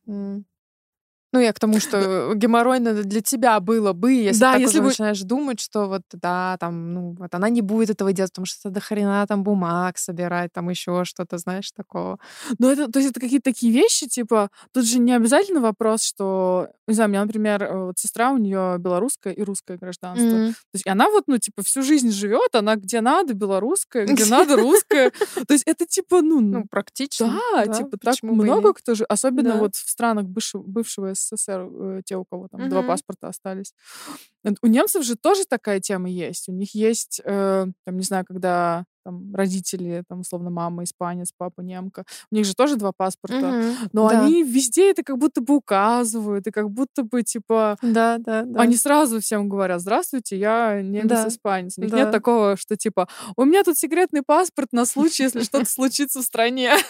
ну, 1.33 1.41
я 1.41 1.53
к 1.53 1.61
тому, 1.61 1.79
что 1.79 2.33
геморройно 2.35 2.93
для 3.05 3.21
тебя 3.21 3.61
было 3.61 3.93
бы, 3.93 4.13
если 4.13 4.41
да, 4.41 4.53
так 4.53 4.61
если 4.63 4.79
уже 4.79 4.83
бы... 4.83 4.89
начинаешь 4.89 5.21
думать, 5.21 5.61
что 5.61 5.87
вот, 5.87 6.03
да, 6.13 6.57
там, 6.59 6.93
ну, 6.93 7.17
вот 7.19 7.35
она 7.35 7.49
не 7.49 7.63
будет 7.63 7.91
этого 7.91 8.13
делать, 8.13 8.33
потому 8.33 8.47
что 8.47 8.71
до 8.71 8.81
хрена 8.81 9.25
там 9.29 9.45
бумаг 9.45 9.99
собирать, 9.99 10.53
там 10.53 10.69
еще 10.71 11.05
что-то, 11.05 11.39
знаешь, 11.39 11.71
такого. 11.71 12.19
Ну, 12.59 12.69
это, 12.69 12.91
то 12.91 12.99
есть 12.99 13.11
это 13.11 13.21
какие-то 13.21 13.51
такие 13.51 13.73
вещи, 13.73 14.09
типа, 14.09 14.51
тут 14.73 14.85
же 14.87 14.99
не 14.99 15.13
обязательно 15.13 15.61
вопрос, 15.61 16.03
что, 16.03 16.69
не 16.89 16.95
знаю, 16.95 17.11
у 17.11 17.13
меня, 17.13 17.25
например, 17.25 17.63
э, 17.63 17.85
вот 17.87 17.99
сестра, 17.99 18.33
у 18.33 18.39
нее 18.39 18.77
белорусская 18.79 19.33
и 19.33 19.43
русское 19.43 19.77
гражданство. 19.77 20.27
Mm-hmm. 20.27 20.53
То 20.53 20.75
есть 20.75 20.87
она 20.87 21.09
вот, 21.11 21.25
ну, 21.29 21.39
типа, 21.39 21.63
всю 21.63 21.83
жизнь 21.83 22.11
живет, 22.11 22.55
она 22.55 22.75
где 22.75 23.01
надо 23.01 23.35
белорусская, 23.35 24.05
где 24.05 24.25
надо 24.31 24.57
русская. 24.57 25.13
То 25.47 25.55
есть 25.55 25.65
это, 25.67 25.87
типа, 25.87 26.23
ну... 26.23 26.41
Ну, 26.41 26.65
практично. 26.69 27.41
Да, 27.55 27.67
типа, 27.67 27.99
так 27.99 28.17
много 28.23 28.73
кто 28.73 28.95
же, 28.95 29.05
особенно 29.05 29.57
вот 29.57 29.77
в 29.77 29.89
странах 29.89 30.25
бывшего 30.27 31.15
СССР, 31.21 31.69
э, 31.71 32.01
те, 32.05 32.17
у 32.17 32.25
кого 32.25 32.49
там 32.49 32.69
два 32.69 32.83
паспорта 32.83 33.29
остались. 33.29 33.75
У 34.63 34.67
немцев 34.67 35.05
же 35.05 35.17
тоже 35.17 35.45
такая 35.45 35.81
тема 35.81 36.09
есть. 36.09 36.49
У 36.49 36.53
них 36.53 36.75
есть, 36.75 37.21
э, 37.25 37.67
там, 37.85 37.97
не 37.97 38.03
знаю, 38.03 38.25
когда 38.27 38.85
там 39.05 39.35
родители, 39.35 40.03
там, 40.09 40.21
условно, 40.21 40.51
мама 40.51 40.85
испанец, 40.85 41.33
папа 41.37 41.61
немка. 41.61 42.05
У 42.31 42.35
них 42.35 42.45
же 42.45 42.55
тоже 42.55 42.77
два 42.77 42.93
паспорта. 42.93 43.49
Угу, 43.49 43.89
но 43.93 44.09
да. 44.09 44.23
они 44.23 44.43
везде 44.43 44.91
это 44.91 45.03
как 45.03 45.19
будто 45.19 45.41
бы 45.41 45.57
указывают, 45.57 46.47
и 46.47 46.51
как 46.51 46.71
будто 46.71 47.03
бы, 47.03 47.23
типа... 47.23 47.77
Да, 47.83 48.19
да, 48.19 48.45
да. 48.45 48.61
Они 48.61 48.77
сразу 48.77 49.21
всем 49.21 49.49
говорят, 49.49 49.81
здравствуйте, 49.81 50.39
я 50.39 50.81
немец-испанец. 50.83 51.77
Да. 51.77 51.83
У 51.83 51.85
них 51.85 51.93
да. 51.93 51.99
нет 51.99 52.11
такого, 52.11 52.57
что, 52.57 52.77
типа, 52.77 53.09
у 53.37 53.45
меня 53.45 53.65
тут 53.65 53.79
секретный 53.79 54.23
паспорт 54.23 54.69
на 54.73 54.85
случай, 54.85 55.25
если 55.25 55.43
что-то 55.43 55.65
случится 55.71 56.21
в 56.21 56.25
стране. 56.25 56.73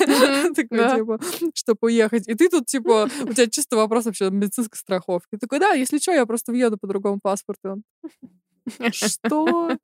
Такой, 0.56 0.96
типа, 0.96 1.20
чтобы 1.54 1.78
уехать. 1.82 2.28
И 2.28 2.34
ты 2.34 2.48
тут, 2.48 2.66
типа, 2.66 3.08
у 3.22 3.32
тебя 3.32 3.48
чисто 3.48 3.76
вопрос 3.76 4.06
вообще 4.06 4.30
медицинской 4.30 4.78
страховки. 4.78 5.36
Такой, 5.38 5.58
да, 5.58 5.72
если 5.72 5.98
что, 5.98 6.12
я 6.12 6.26
просто 6.26 6.52
въеду 6.52 6.78
по 6.78 6.86
другому 6.86 7.18
паспорту. 7.22 7.82
Что? 8.92 9.76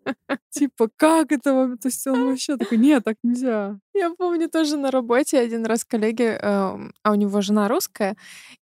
Типа, 0.50 0.88
как 0.96 1.32
это? 1.32 1.76
То 1.80 1.88
есть 1.88 2.06
он 2.06 2.30
вообще 2.30 2.56
такой, 2.56 2.78
нет, 2.78 3.04
так 3.04 3.16
нельзя. 3.22 3.78
Я 3.94 4.10
помню 4.10 4.48
тоже 4.48 4.76
на 4.76 4.90
работе 4.90 5.38
один 5.38 5.64
раз 5.64 5.84
коллеги, 5.84 6.24
эм, 6.24 6.92
а 7.02 7.12
у 7.12 7.14
него 7.14 7.40
жена 7.40 7.66
русская, 7.66 8.16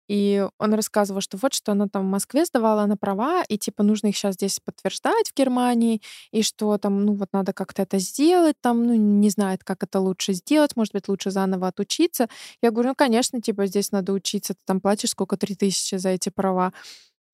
и 0.07 0.47
он 0.59 0.73
рассказывал, 0.73 1.21
что 1.21 1.37
вот 1.41 1.53
что 1.53 1.71
она 1.71 1.87
там 1.87 2.03
в 2.03 2.09
Москве 2.09 2.45
сдавала 2.45 2.85
на 2.85 2.97
права, 2.97 3.43
и 3.47 3.57
типа 3.57 3.83
нужно 3.83 4.07
их 4.07 4.17
сейчас 4.17 4.35
здесь 4.35 4.59
подтверждать 4.63 5.29
в 5.29 5.33
Германии, 5.35 6.01
и 6.31 6.43
что 6.43 6.77
там, 6.77 7.03
ну 7.03 7.13
вот 7.15 7.29
надо 7.33 7.53
как-то 7.53 7.81
это 7.81 7.97
сделать, 7.99 8.55
там, 8.61 8.85
ну 8.85 8.93
не 8.93 9.29
знает, 9.29 9.63
как 9.63 9.83
это 9.83 9.99
лучше 9.99 10.33
сделать, 10.33 10.75
может 10.75 10.93
быть, 10.93 11.07
лучше 11.07 11.31
заново 11.31 11.67
отучиться. 11.67 12.27
Я 12.61 12.71
говорю, 12.71 12.89
ну, 12.89 12.95
конечно, 12.95 13.41
типа 13.41 13.65
здесь 13.65 13.91
надо 13.91 14.13
учиться, 14.13 14.53
ты 14.53 14.59
там 14.65 14.81
платишь 14.81 15.11
сколько, 15.11 15.37
три 15.37 15.55
тысячи 15.55 15.95
за 15.95 16.09
эти 16.09 16.29
права. 16.29 16.73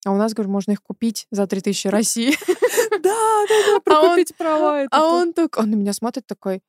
А 0.06 0.12
у 0.12 0.16
нас, 0.16 0.32
говорю, 0.32 0.50
можно 0.50 0.72
их 0.72 0.82
купить 0.82 1.26
за 1.30 1.46
3000 1.46 1.88
России. 1.88 2.34
Да, 3.02 3.44
да, 3.48 3.74
да, 3.74 3.80
прокупить 3.80 4.36
права. 4.36 4.86
А 4.90 5.06
он 5.06 5.32
так, 5.32 5.58
он 5.58 5.70
на 5.70 5.74
меня 5.74 5.92
смотрит 5.92 6.26
такой, 6.26 6.60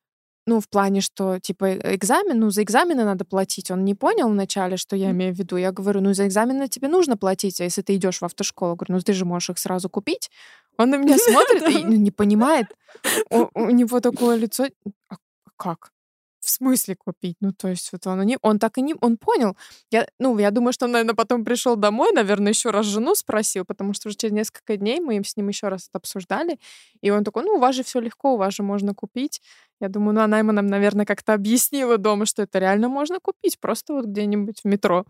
ну, 0.46 0.60
в 0.60 0.68
плане, 0.68 1.00
что, 1.00 1.38
типа, 1.38 1.66
э, 1.66 1.94
экзамен, 1.94 2.40
ну, 2.40 2.50
за 2.50 2.62
экзамены 2.62 3.04
надо 3.04 3.24
платить. 3.24 3.70
Он 3.70 3.84
не 3.84 3.94
понял 3.94 4.28
вначале, 4.28 4.76
что 4.76 4.96
я 4.96 5.12
имею 5.12 5.34
в 5.34 5.38
виду. 5.38 5.56
Я 5.56 5.70
говорю, 5.70 6.00
ну, 6.00 6.14
за 6.14 6.26
экзамены 6.26 6.68
тебе 6.68 6.88
нужно 6.88 7.16
платить, 7.16 7.60
а 7.60 7.64
если 7.64 7.82
ты 7.82 7.94
идешь 7.94 8.20
в 8.20 8.24
автошколу, 8.24 8.74
говорю, 8.74 8.94
ну, 8.94 9.00
ты 9.00 9.12
же 9.12 9.24
можешь 9.24 9.50
их 9.50 9.58
сразу 9.58 9.88
купить. 9.88 10.30
Он 10.78 10.90
на 10.90 10.96
меня 10.98 11.16
смотрит 11.18 11.68
и 11.68 11.82
не 11.84 12.10
понимает. 12.10 12.66
У 13.30 13.70
него 13.70 14.00
такое 14.00 14.36
лицо. 14.36 14.66
«А 15.08 15.16
как? 15.56 15.91
Смысле 16.52 16.96
купить? 16.96 17.36
Ну, 17.40 17.52
то 17.52 17.68
есть 17.68 17.90
вот 17.92 18.06
он, 18.06 18.24
он 18.42 18.58
так 18.58 18.78
и 18.78 18.82
не... 18.82 18.94
Он 19.00 19.16
понял. 19.16 19.56
Я, 19.90 20.06
ну, 20.18 20.38
я 20.38 20.50
думаю, 20.50 20.72
что 20.72 20.86
он, 20.86 20.92
наверное, 20.92 21.14
потом 21.14 21.44
пришел 21.44 21.76
домой, 21.76 22.12
наверное, 22.12 22.52
еще 22.52 22.70
раз 22.70 22.86
жену 22.86 23.14
спросил, 23.14 23.64
потому 23.64 23.94
что 23.94 24.08
уже 24.08 24.16
через 24.16 24.32
несколько 24.32 24.76
дней 24.76 25.00
мы 25.00 25.16
им 25.16 25.24
с 25.24 25.36
ним 25.36 25.48
еще 25.48 25.68
раз 25.68 25.88
это 25.88 25.98
обсуждали. 25.98 26.58
И 27.00 27.10
он 27.10 27.24
такой, 27.24 27.44
ну, 27.44 27.54
у 27.54 27.58
вас 27.58 27.74
же 27.74 27.82
все 27.82 28.00
легко, 28.00 28.34
у 28.34 28.36
вас 28.36 28.54
же 28.54 28.62
можно 28.62 28.94
купить. 28.94 29.40
Я 29.80 29.88
думаю, 29.88 30.14
ну, 30.14 30.20
она 30.20 30.38
ему 30.38 30.52
нам, 30.52 30.68
наверное, 30.68 31.04
как-то 31.06 31.34
объяснила 31.34 31.98
дома, 31.98 32.26
что 32.26 32.42
это 32.42 32.58
реально 32.60 32.88
можно 32.88 33.18
купить, 33.20 33.58
просто 33.58 33.94
вот 33.94 34.06
где-нибудь 34.06 34.60
в 34.62 34.68
метро. 34.68 35.04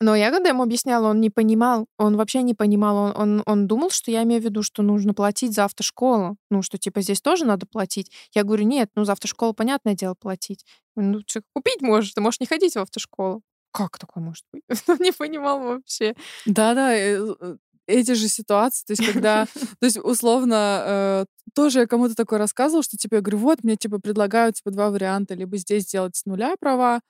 Но 0.00 0.14
я 0.14 0.30
когда 0.30 0.48
ему 0.48 0.62
объясняла, 0.62 1.08
он 1.08 1.20
не 1.20 1.28
понимал, 1.28 1.86
он 1.98 2.16
вообще 2.16 2.42
не 2.42 2.54
понимал, 2.54 2.96
он, 2.96 3.12
он, 3.16 3.42
он 3.44 3.66
думал, 3.66 3.90
что 3.90 4.10
я 4.10 4.22
имею 4.22 4.40
в 4.40 4.44
виду, 4.44 4.62
что 4.62 4.82
нужно 4.82 5.12
платить 5.12 5.52
за 5.52 5.66
автошколу, 5.66 6.36
ну, 6.50 6.62
что 6.62 6.78
типа 6.78 7.02
здесь 7.02 7.20
тоже 7.20 7.44
надо 7.44 7.66
платить. 7.66 8.10
Я 8.34 8.44
говорю, 8.44 8.64
нет, 8.64 8.88
ну, 8.94 9.04
за 9.04 9.12
автошколу, 9.12 9.52
понятное 9.52 9.94
дело, 9.94 10.14
платить. 10.18 10.64
Ну, 10.96 11.20
ты 11.22 11.42
купить 11.54 11.82
можешь, 11.82 12.14
ты 12.14 12.22
можешь 12.22 12.40
не 12.40 12.46
ходить 12.46 12.74
в 12.74 12.78
автошколу. 12.78 13.42
Как 13.72 13.98
такое 13.98 14.24
может 14.24 14.44
быть? 14.52 14.62
Он 14.88 14.96
не 15.00 15.12
понимал 15.12 15.60
вообще. 15.60 16.14
Да-да, 16.46 16.94
э, 16.94 17.20
э, 17.40 17.56
эти 17.90 18.12
же 18.12 18.28
ситуации, 18.28 18.84
то 18.86 18.92
есть 18.92 19.12
когда, 19.12 19.46
то 19.80 19.86
есть 19.86 19.98
условно, 19.98 20.82
э, 20.86 21.24
тоже 21.54 21.80
я 21.80 21.86
кому-то 21.86 22.14
такое 22.14 22.38
рассказывала, 22.38 22.82
что 22.82 22.96
типа 22.96 23.16
я 23.16 23.20
говорю, 23.20 23.38
вот 23.38 23.64
мне 23.64 23.76
типа 23.76 23.98
предлагают 23.98 24.56
типа 24.56 24.70
два 24.70 24.90
варианта, 24.90 25.34
либо 25.34 25.56
здесь 25.56 25.84
сделать 25.84 26.16
с 26.16 26.26
нуля 26.26 26.54
права, 26.60 27.00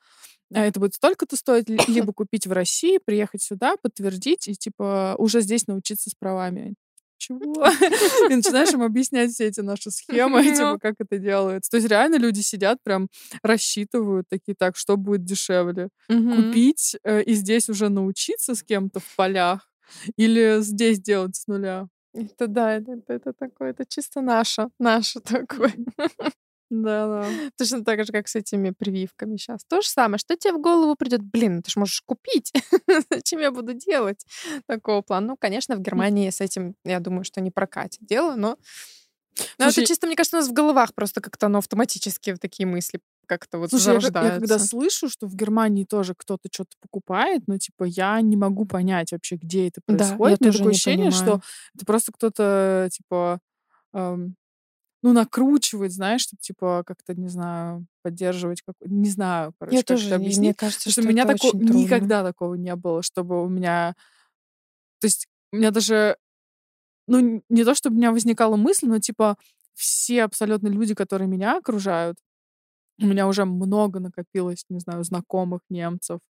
а 0.52 0.64
это 0.64 0.80
будет 0.80 0.94
столько-то 0.94 1.36
стоить, 1.36 1.68
либо 1.88 2.12
купить 2.12 2.46
в 2.46 2.52
России, 2.52 2.98
приехать 3.04 3.42
сюда, 3.42 3.76
подтвердить 3.82 4.48
и 4.48 4.54
типа 4.54 5.14
уже 5.18 5.40
здесь 5.40 5.66
научиться 5.66 6.10
с 6.10 6.14
правами. 6.14 6.74
Чего? 7.20 7.66
И 8.30 8.34
начинаешь 8.34 8.72
им 8.72 8.82
объяснять 8.82 9.30
все 9.30 9.48
эти 9.48 9.60
наши 9.60 9.90
схемы, 9.90 10.42
типа, 10.42 10.78
как 10.80 10.94
это 10.98 11.18
делается. 11.18 11.70
То 11.70 11.76
есть 11.76 11.86
реально 11.88 12.16
люди 12.16 12.40
сидят, 12.40 12.78
прям 12.82 13.08
рассчитывают 13.42 14.26
такие, 14.30 14.54
так, 14.58 14.74
что 14.74 14.96
будет 14.96 15.24
дешевле? 15.24 15.90
Купить 16.08 16.96
э, 17.04 17.22
и 17.22 17.34
здесь 17.34 17.68
уже 17.68 17.90
научиться 17.90 18.54
с 18.54 18.62
кем-то 18.62 19.00
в 19.00 19.16
полях 19.16 19.69
или 20.16 20.60
здесь 20.60 21.00
делать 21.00 21.36
с 21.36 21.46
нуля? 21.46 21.88
Это 22.12 22.48
да, 22.48 22.74
это, 22.74 22.92
это, 22.92 23.12
это 23.12 23.32
такое, 23.32 23.70
это 23.70 23.84
чисто 23.86 24.20
наше, 24.20 24.68
наше 24.78 25.20
такое. 25.20 25.74
Да, 26.70 27.06
да. 27.08 27.28
Точно 27.56 27.84
так 27.84 28.04
же, 28.04 28.12
как 28.12 28.28
с 28.28 28.36
этими 28.36 28.70
прививками 28.70 29.36
сейчас. 29.36 29.64
То 29.64 29.80
же 29.80 29.88
самое. 29.88 30.18
Что 30.18 30.36
тебе 30.36 30.52
в 30.52 30.60
голову 30.60 30.94
придет? 30.94 31.20
Блин, 31.20 31.62
ты 31.62 31.70
же 31.70 31.80
можешь 31.80 32.00
купить. 32.02 32.52
Зачем 33.10 33.40
я 33.40 33.50
буду 33.50 33.74
делать 33.74 34.24
такого 34.66 35.02
плана? 35.02 35.28
Ну, 35.28 35.36
конечно, 35.36 35.74
в 35.74 35.80
Германии 35.80 36.30
с 36.30 36.40
этим, 36.40 36.76
я 36.84 37.00
думаю, 37.00 37.24
что 37.24 37.40
не 37.40 37.50
прокатит 37.50 38.06
дело, 38.06 38.36
но 38.36 38.56
но 39.58 39.66
Слушай, 39.66 39.80
это 39.80 39.88
чисто, 39.88 40.06
мне 40.06 40.16
кажется, 40.16 40.36
у 40.36 40.40
нас 40.40 40.48
в 40.48 40.52
головах 40.52 40.94
просто 40.94 41.20
как-то 41.20 41.46
оно 41.46 41.58
автоматически 41.58 42.34
такие 42.36 42.66
мысли 42.66 43.00
как-то 43.30 43.58
вот 43.58 43.70
Слушай, 43.70 44.00
я, 44.02 44.22
я 44.24 44.30
когда 44.40 44.58
слышу, 44.58 45.08
что 45.08 45.28
в 45.28 45.36
Германии 45.36 45.84
тоже 45.84 46.16
кто-то 46.16 46.48
что-то 46.52 46.72
покупает, 46.80 47.44
ну, 47.46 47.58
типа, 47.58 47.84
я 47.84 48.20
не 48.20 48.36
могу 48.36 48.64
понять 48.64 49.12
вообще, 49.12 49.36
где 49.36 49.68
это 49.68 49.80
происходит. 49.86 50.40
Да, 50.40 50.46
я 50.48 50.52
такое 50.52 50.70
ощущение, 50.72 51.10
понимаю. 51.12 51.38
что 51.38 51.42
это 51.76 51.86
просто 51.86 52.10
кто-то, 52.10 52.88
типа, 52.90 53.38
эм, 53.94 54.34
ну, 55.04 55.12
накручивать, 55.12 55.92
знаешь, 55.92 56.22
чтобы, 56.22 56.40
типа, 56.40 56.82
как-то, 56.84 57.14
не 57.14 57.28
знаю, 57.28 57.86
поддерживать, 58.02 58.62
как... 58.62 58.74
не 58.84 59.08
знаю, 59.08 59.54
короче, 59.60 59.76
Я 59.76 59.82
как 59.82 59.86
тоже, 59.86 60.06
это 60.06 60.16
объяснить. 60.16 60.38
мне 60.38 60.54
кажется, 60.54 60.90
Потому 60.90 60.92
что 60.92 61.02
у 61.02 61.12
меня 61.12 61.22
это 61.22 61.32
тако... 61.34 61.46
очень 61.46 61.60
трудно. 61.60 61.78
никогда 61.78 62.24
такого 62.24 62.54
не 62.54 62.74
было, 62.74 63.04
чтобы 63.04 63.44
у 63.44 63.48
меня... 63.48 63.94
То 65.00 65.06
есть 65.06 65.28
у 65.52 65.56
меня 65.56 65.70
даже... 65.70 66.16
Ну, 67.06 67.44
не 67.48 67.64
то, 67.64 67.76
чтобы 67.76 67.94
у 67.94 67.98
меня 67.98 68.10
возникала 68.10 68.56
мысль, 68.56 68.88
но, 68.88 68.98
типа, 68.98 69.36
все 69.74 70.24
абсолютно 70.24 70.66
люди, 70.66 70.96
которые 70.96 71.28
меня 71.28 71.58
окружают, 71.58 72.18
у 73.02 73.06
меня 73.06 73.26
уже 73.28 73.44
много 73.44 74.00
накопилось, 74.00 74.64
не 74.70 74.80
знаю, 74.80 75.04
знакомых 75.04 75.60
немцев 75.70 76.20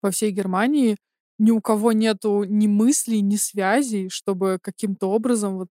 по 0.00 0.10
всей 0.10 0.30
Германии. 0.32 0.96
Ни 1.38 1.50
у 1.52 1.60
кого 1.60 1.92
нету 1.92 2.44
ни 2.44 2.66
мыслей, 2.68 3.20
ни 3.22 3.36
связей, 3.36 4.08
чтобы 4.10 4.58
каким-то 4.62 5.08
образом 5.10 5.56
вот 5.58 5.68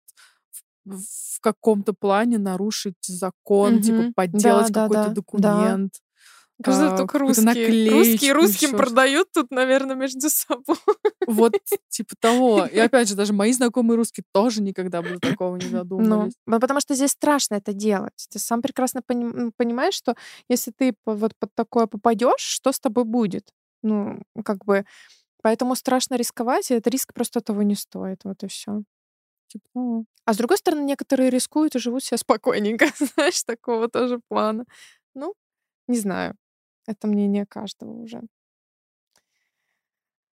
в, 0.86 0.98
в 1.00 1.40
каком-то 1.42 1.94
плане 1.94 2.38
нарушить 2.38 2.96
закон, 3.06 3.80
типа 3.82 4.04
Мгм. 4.04 4.16
подделать 4.16 4.70
Да, 4.70 4.70
какой-то 4.72 5.10
да. 5.10 5.10
документ. 5.10 5.94
Кажется, 6.64 6.94
а, 6.94 6.98
только 6.98 7.20
русские. 7.20 7.90
Русские 7.92 8.34
русским 8.34 8.70
ещё 8.70 8.78
продают 8.78 9.32
тут, 9.34 9.52
наверное, 9.52 9.96
между 9.96 10.30
собой. 10.30 10.78
Вот 11.28 11.54
типа 11.90 12.16
того. 12.20 12.66
И 12.66 12.78
опять 12.80 13.08
же, 13.08 13.16
даже 13.16 13.34
мои 13.34 13.54
знакомые 13.54 13.98
русские 13.98 14.24
тоже 14.32 14.62
никогда 14.62 15.02
бы 15.02 15.18
такого 15.22 15.56
не 15.58 15.70
додумались. 15.70 16.34
ну, 16.46 16.60
потому 16.60 16.80
что 16.80 16.96
здесь 16.96 17.12
страшно 17.12 17.56
это 17.56 17.74
делать. 17.74 18.28
Ты 18.30 18.40
сам 18.40 18.62
прекрасно 18.62 19.02
понимаешь, 19.02 19.94
что 19.94 20.16
если 20.50 20.72
ты 20.72 20.96
вот 21.06 21.34
под 21.40 21.54
такое 21.56 21.88
попадешь, 21.88 22.42
что 22.42 22.72
с 22.72 22.80
тобой 22.80 23.04
будет? 23.06 23.54
Ну, 23.82 24.22
как 24.46 24.64
бы, 24.66 24.86
поэтому 25.42 25.76
страшно 25.76 26.16
рисковать, 26.16 26.72
и 26.72 26.76
этот 26.76 26.92
риск 26.94 27.14
просто 27.14 27.42
того 27.42 27.64
не 27.64 27.76
стоит. 27.76 28.24
Вот 28.24 28.44
и 28.44 28.48
все. 28.48 28.84
Типа. 29.48 30.06
А 30.26 30.34
с 30.34 30.38
другой 30.38 30.58
стороны, 30.58 30.84
некоторые 30.84 31.30
рискуют 31.30 31.76
и 31.76 31.80
живут 31.80 32.04
себе 32.04 32.18
спокойненько, 32.18 32.88
знаешь, 33.16 33.44
такого 33.44 33.90
тоже 33.90 34.20
плана. 34.30 34.66
Ну, 35.14 35.36
не 35.88 35.98
знаю. 36.00 36.36
Это 36.88 37.08
мнение 37.08 37.46
каждого 37.46 37.92
уже. 37.92 38.22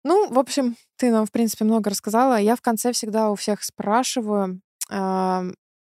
Ну, 0.04 0.30
в 0.32 0.38
общем, 0.40 0.76
ты 0.98 1.12
нам, 1.12 1.26
в 1.26 1.32
принципе, 1.32 1.66
много 1.66 1.90
рассказала. 1.90 2.40
Я 2.40 2.56
в 2.56 2.62
конце 2.62 2.92
всегда 2.92 3.32
у 3.32 3.36
всех 3.36 3.64
спрашиваю 3.64 4.62
а, 4.90 5.44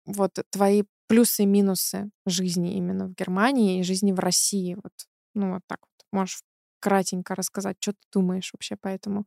вот 0.06 0.32
твои 0.50 0.84
плюсы 1.08 1.44
и 1.44 1.46
минусы 1.46 2.10
жизни 2.26 2.74
именно 2.76 3.06
в 3.06 3.14
Германии 3.14 3.80
и 3.80 3.82
жизни 3.82 4.12
в 4.12 4.18
России. 4.18 4.74
Вот, 4.74 4.92
ну, 5.34 5.54
вот 5.54 5.62
так 5.66 5.78
вот. 5.82 6.06
Можешь 6.12 6.42
кратенько 6.80 7.34
рассказать, 7.34 7.76
что 7.80 7.92
ты 7.92 7.98
думаешь 8.12 8.50
вообще 8.52 8.76
по 8.76 8.88
этому? 8.88 9.26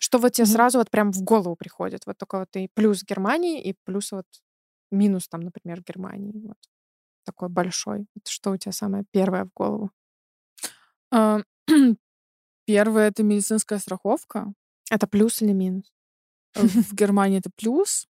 Что 0.00 0.18
вот 0.18 0.32
тебе 0.34 0.46
Мгм. 0.46 0.52
сразу 0.54 0.78
вот 0.78 0.90
прям 0.90 1.12
в 1.12 1.22
голову 1.22 1.56
приходит? 1.56 2.02
Вот 2.06 2.18
только 2.18 2.40
вот 2.40 2.56
и 2.56 2.68
плюс 2.74 3.02
Германии, 3.04 3.62
и 3.62 3.74
плюс 3.84 4.12
вот 4.12 4.26
минус 4.92 5.28
там, 5.28 5.42
например, 5.42 5.82
Германии. 5.82 6.32
Вот 6.48 6.58
такой 7.24 7.48
большой. 7.50 8.06
Что 8.28 8.52
у 8.52 8.56
тебя 8.58 8.72
самое 8.72 9.04
первое 9.12 9.44
в 9.46 9.50
голову? 9.54 9.90
А, 11.14 11.40
Первое— 12.66 13.08
это 13.10 13.22
медицинская 13.22 13.78
страховка. 13.78 14.52
Это 14.90 15.06
плюс 15.06 15.42
или 15.42 15.52
минус? 15.52 15.92
В 16.54 16.94
Германии 16.94 17.38
это 17.38 17.50
плюс. 17.56 18.06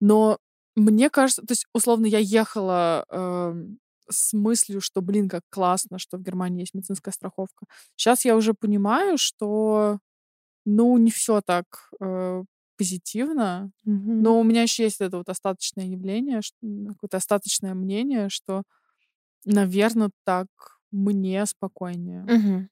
Но 0.00 0.38
мне 0.76 1.10
кажется, 1.10 1.42
то 1.42 1.52
есть, 1.52 1.66
условно, 1.74 2.06
я 2.06 2.18
ехала 2.18 3.04
эм, 3.10 3.78
с 4.08 4.32
мыслью, 4.32 4.80
что, 4.80 5.02
блин, 5.02 5.28
как 5.28 5.42
классно, 5.50 5.98
что 5.98 6.18
в 6.18 6.22
Германии 6.22 6.60
есть 6.62 6.74
медицинская 6.74 7.12
страховка. 7.12 7.66
Сейчас 7.96 8.24
я 8.24 8.36
уже 8.36 8.54
понимаю, 8.54 9.18
что, 9.18 9.98
ну, 10.66 10.96
не 10.98 11.10
все 11.10 11.40
так 11.40 11.90
э, 12.00 12.44
позитивно. 12.78 13.70
Мгм. 13.84 14.22
Но 14.22 14.40
у 14.40 14.44
меня 14.44 14.62
еще 14.62 14.84
есть 14.84 15.00
это 15.00 15.18
вот 15.18 15.28
остаточное 15.28 15.86
явление, 15.86 16.40
м, 16.62 16.88
какое-то 16.88 17.18
остаточное 17.18 17.74
мнение, 17.74 18.28
что, 18.28 18.62
наверное, 19.44 20.10
так 20.24 20.48
мне 20.92 21.44
спокойнее. 21.46 22.22
Мгм. 22.22 22.68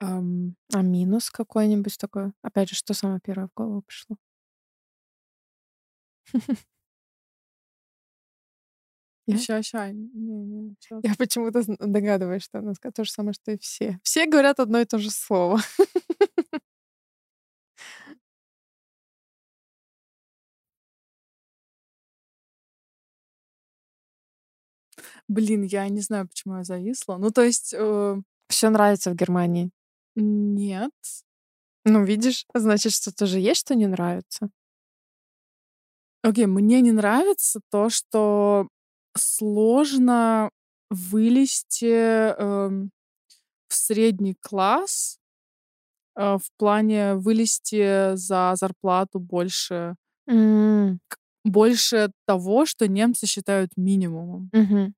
Ам, 0.00 0.54
А 0.74 0.82
минус 0.82 1.30
какой-нибудь 1.30 1.98
такой? 1.98 2.32
Опять 2.42 2.70
же, 2.70 2.76
что 2.76 2.94
самое 2.94 3.20
первое 3.22 3.48
в 3.48 3.54
голову 3.54 3.82
пришло? 3.82 4.16
Я? 9.26 9.38
ща, 9.38 9.62
ща. 9.62 9.92
Я 11.02 11.14
почему-то 11.18 11.62
догадываюсь, 11.80 12.44
что 12.44 12.58
она 12.58 12.74
скажет 12.74 12.96
то 12.96 13.04
же 13.04 13.10
самое, 13.10 13.32
что 13.34 13.52
и 13.52 13.58
все. 13.58 13.98
Все 14.02 14.26
говорят 14.26 14.60
одно 14.60 14.78
и 14.80 14.84
то 14.84 14.98
же 14.98 15.10
слово. 15.10 15.60
Блин, 25.28 25.62
я 25.64 25.88
не 25.88 26.00
знаю, 26.00 26.28
почему 26.28 26.56
я 26.56 26.64
зависла. 26.64 27.16
Ну, 27.16 27.30
то 27.30 27.42
есть, 27.42 27.74
э, 27.76 28.16
Все 28.48 28.70
нравится 28.70 29.10
в 29.10 29.14
Германии. 29.14 29.70
нет. 30.16 30.92
Ну, 31.84 32.04
видишь, 32.04 32.46
значит, 32.54 32.92
что-то 32.92 33.26
же 33.26 33.40
есть, 33.40 33.60
что 33.60 33.74
не 33.74 33.86
нравится. 33.86 34.50
Окей, 36.22 36.46
мне 36.46 36.80
не 36.80 36.92
нравится 36.92 37.60
то, 37.70 37.88
что 37.88 38.68
сложно 39.16 40.50
вылезти 40.90 41.86
эм, 41.86 42.90
в 43.68 43.74
средний 43.74 44.34
класс 44.40 45.18
э, 46.16 46.38
в 46.38 46.48
плане 46.58 47.14
вылезти 47.14 48.16
за 48.16 48.54
зарплату 48.56 49.18
больше, 49.20 49.96
М, 50.28 51.00
больше 51.44 52.10
того, 52.26 52.66
что 52.66 52.86
немцы 52.88 53.26
считают 53.26 53.70
минимумом. 53.76 54.50
мгм. 54.52 54.94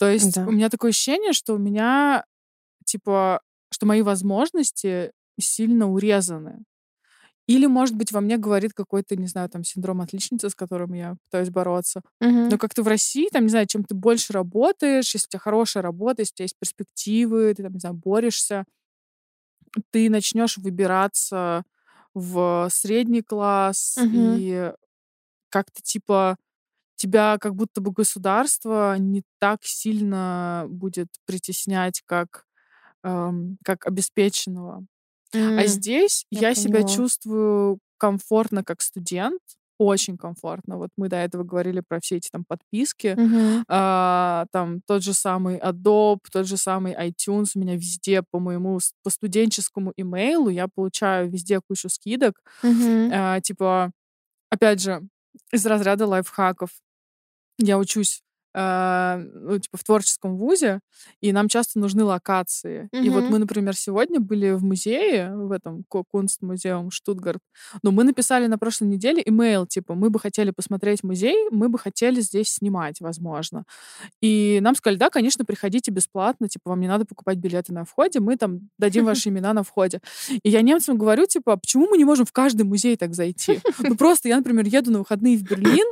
То 0.00 0.10
есть 0.10 0.36
Да. 0.36 0.46
у 0.46 0.52
меня 0.52 0.70
такое 0.70 0.92
ощущение, 0.92 1.34
что 1.34 1.54
у 1.56 1.58
меня, 1.58 2.24
типа, 2.86 3.40
что 3.72 3.86
мои 3.86 4.02
возможности 4.02 5.12
сильно 5.40 5.90
урезаны. 5.90 6.64
Или, 7.48 7.66
может 7.66 7.96
быть, 7.96 8.12
во 8.12 8.20
мне 8.20 8.38
говорит 8.38 8.72
какой-то, 8.74 9.16
не 9.16 9.26
знаю, 9.26 9.48
там, 9.50 9.64
синдром 9.64 10.00
отличницы, 10.02 10.50
с 10.50 10.54
которым 10.56 10.94
я 10.94 11.16
пытаюсь 11.30 11.50
бороться. 11.50 12.02
Мгм. 12.20 12.50
Но 12.50 12.58
как-то 12.58 12.82
в 12.82 12.88
России, 12.88 13.28
там, 13.32 13.44
не 13.44 13.50
знаю, 13.50 13.66
чем 13.66 13.84
ты 13.84 13.94
больше 13.94 14.32
работаешь, 14.32 15.14
если 15.14 15.26
у 15.28 15.30
тебя 15.30 15.40
хорошая 15.40 15.82
работа, 15.82 16.22
если 16.22 16.34
у 16.34 16.36
тебя 16.36 16.44
есть 16.44 16.58
перспективы, 16.60 17.54
ты, 17.54 17.62
там, 17.64 17.72
не 17.74 17.80
знаю, 17.80 17.96
борешься, 17.96 18.64
ты 19.90 20.10
начнешь 20.10 20.56
выбираться 20.58 21.64
в 22.14 22.68
средний 22.70 23.22
класс, 23.22 24.04
Мгм. 24.04 24.10
и 24.10 24.72
как-то, 25.50 25.82
типа, 25.82 26.36
тебя 27.00 27.38
как 27.40 27.54
будто 27.56 27.80
бы 27.80 27.92
государство 27.92 28.96
не 28.98 29.22
так 29.40 29.60
сильно 29.64 30.66
будет 30.68 31.08
притеснять, 31.26 32.02
как 32.06 32.46
эм, 33.04 33.58
как 33.64 33.86
обеспеченного. 33.86 34.86
А 35.56 35.66
М, 35.66 35.66
здесь 35.66 36.26
я 36.30 36.42
я 36.42 36.54
себя 36.54 36.80
поняла. 36.80 36.84
чувствую 36.84 37.78
комфортно 37.98 38.64
как 38.64 38.82
студент, 38.82 39.40
очень 39.78 40.18
комфортно. 40.18 40.76
Вот 40.78 40.90
мы 40.96 41.08
до 41.08 41.16
этого 41.16 41.44
говорили 41.44 41.82
про 41.86 42.00
все 42.00 42.16
эти 42.16 42.28
там 42.30 42.44
подписки. 42.46 43.18
Мгм. 43.18 43.64
А, 43.68 44.46
там 44.52 44.80
тот 44.86 45.02
же 45.02 45.14
самый 45.14 45.58
Adobe, 45.58 46.20
тот 46.32 46.46
же 46.46 46.56
самый 46.58 46.94
iTunes. 46.94 47.52
У 47.54 47.60
меня 47.60 47.76
везде 47.76 48.22
по 48.30 48.38
моему 48.40 48.78
по 49.02 49.10
студенческому 49.10 49.92
имейлу 49.96 50.50
я 50.50 50.68
получаю 50.68 51.30
везде 51.30 51.60
кучу 51.66 51.88
скидок. 51.88 52.42
Мгм. 52.62 53.12
А, 53.12 53.40
типа, 53.40 53.92
опять 54.50 54.80
же, 54.82 55.02
из 55.52 55.66
разряда 55.66 56.06
лайфхаков. 56.06 56.70
Я 57.62 57.76
учусь 57.76 58.22
ну, 58.52 59.58
типа, 59.58 59.78
в 59.78 59.84
творческом 59.84 60.36
вузе, 60.36 60.80
и 61.20 61.32
нам 61.32 61.48
часто 61.48 61.78
нужны 61.78 62.04
локации. 62.04 62.88
И 62.92 63.08
вот 63.08 63.24
мы, 63.30 63.38
например, 63.38 63.76
сегодня 63.76 64.20
были 64.20 64.50
в 64.52 64.64
музее, 64.64 65.32
в 65.34 65.52
этом 65.52 65.84
Кунстмузеум 65.88 66.90
Штутгарт, 66.90 67.40
но 67.82 67.90
мы 67.92 68.04
написали 68.04 68.46
на 68.46 68.58
прошлой 68.58 68.88
неделе 68.88 69.22
имейл, 69.24 69.66
типа, 69.66 69.94
мы 69.94 70.10
бы 70.10 70.18
хотели 70.18 70.50
посмотреть 70.50 71.02
музей, 71.02 71.48
мы 71.50 71.68
бы 71.68 71.78
хотели 71.78 72.20
здесь 72.20 72.48
снимать, 72.48 73.00
возможно. 73.00 73.64
И 74.20 74.58
нам 74.62 74.74
сказали, 74.74 74.98
да, 74.98 75.10
конечно, 75.10 75.44
приходите 75.44 75.90
бесплатно, 75.90 76.48
типа, 76.48 76.70
вам 76.70 76.80
не 76.80 76.88
надо 76.88 77.04
покупать 77.04 77.38
билеты 77.38 77.72
на 77.72 77.84
входе, 77.84 78.20
мы 78.20 78.36
там 78.36 78.70
дадим 78.78 79.04
ваши 79.06 79.28
имена 79.28 79.52
на 79.52 79.62
входе. 79.62 80.00
И 80.42 80.50
я 80.50 80.62
немцам 80.62 80.98
говорю, 80.98 81.26
типа, 81.26 81.52
«А 81.52 81.56
почему 81.56 81.86
мы 81.88 81.96
не 81.96 82.04
можем 82.04 82.26
в 82.26 82.32
каждый 82.32 82.62
музей 82.62 82.96
так 82.96 83.14
зайти? 83.14 83.60
Ну, 83.78 83.96
просто 83.96 84.28
я, 84.28 84.36
например, 84.36 84.66
еду 84.66 84.90
на 84.90 84.98
выходные 84.98 85.36
в 85.36 85.42
Берлин, 85.42 85.86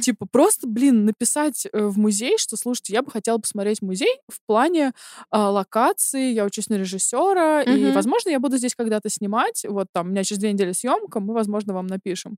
типа, 0.00 0.26
просто, 0.26 0.66
блин, 0.66 1.04
написать 1.04 1.66
э, 1.72 1.84
в 1.86 1.98
музей, 2.04 2.38
что, 2.38 2.56
слушайте, 2.56 2.92
я 2.92 3.02
бы 3.02 3.10
хотела 3.10 3.38
посмотреть 3.38 3.82
музей 3.82 4.16
в 4.28 4.38
плане 4.46 4.92
а, 5.30 5.50
локации, 5.50 6.32
я 6.32 6.44
учусь 6.44 6.68
на 6.68 6.74
режиссера, 6.76 7.62
и, 7.62 7.70
Мгм. 7.70 7.94
возможно, 7.94 8.30
я 8.30 8.40
буду 8.40 8.56
здесь 8.58 8.74
когда-то 8.76 9.08
снимать, 9.10 9.64
вот 9.68 9.88
там, 9.92 10.08
у 10.08 10.10
меня 10.10 10.24
через 10.24 10.38
две 10.40 10.52
недели 10.52 10.72
съемка, 10.72 11.20
мы, 11.20 11.34
возможно, 11.34 11.74
вам 11.74 11.86
напишем. 11.86 12.36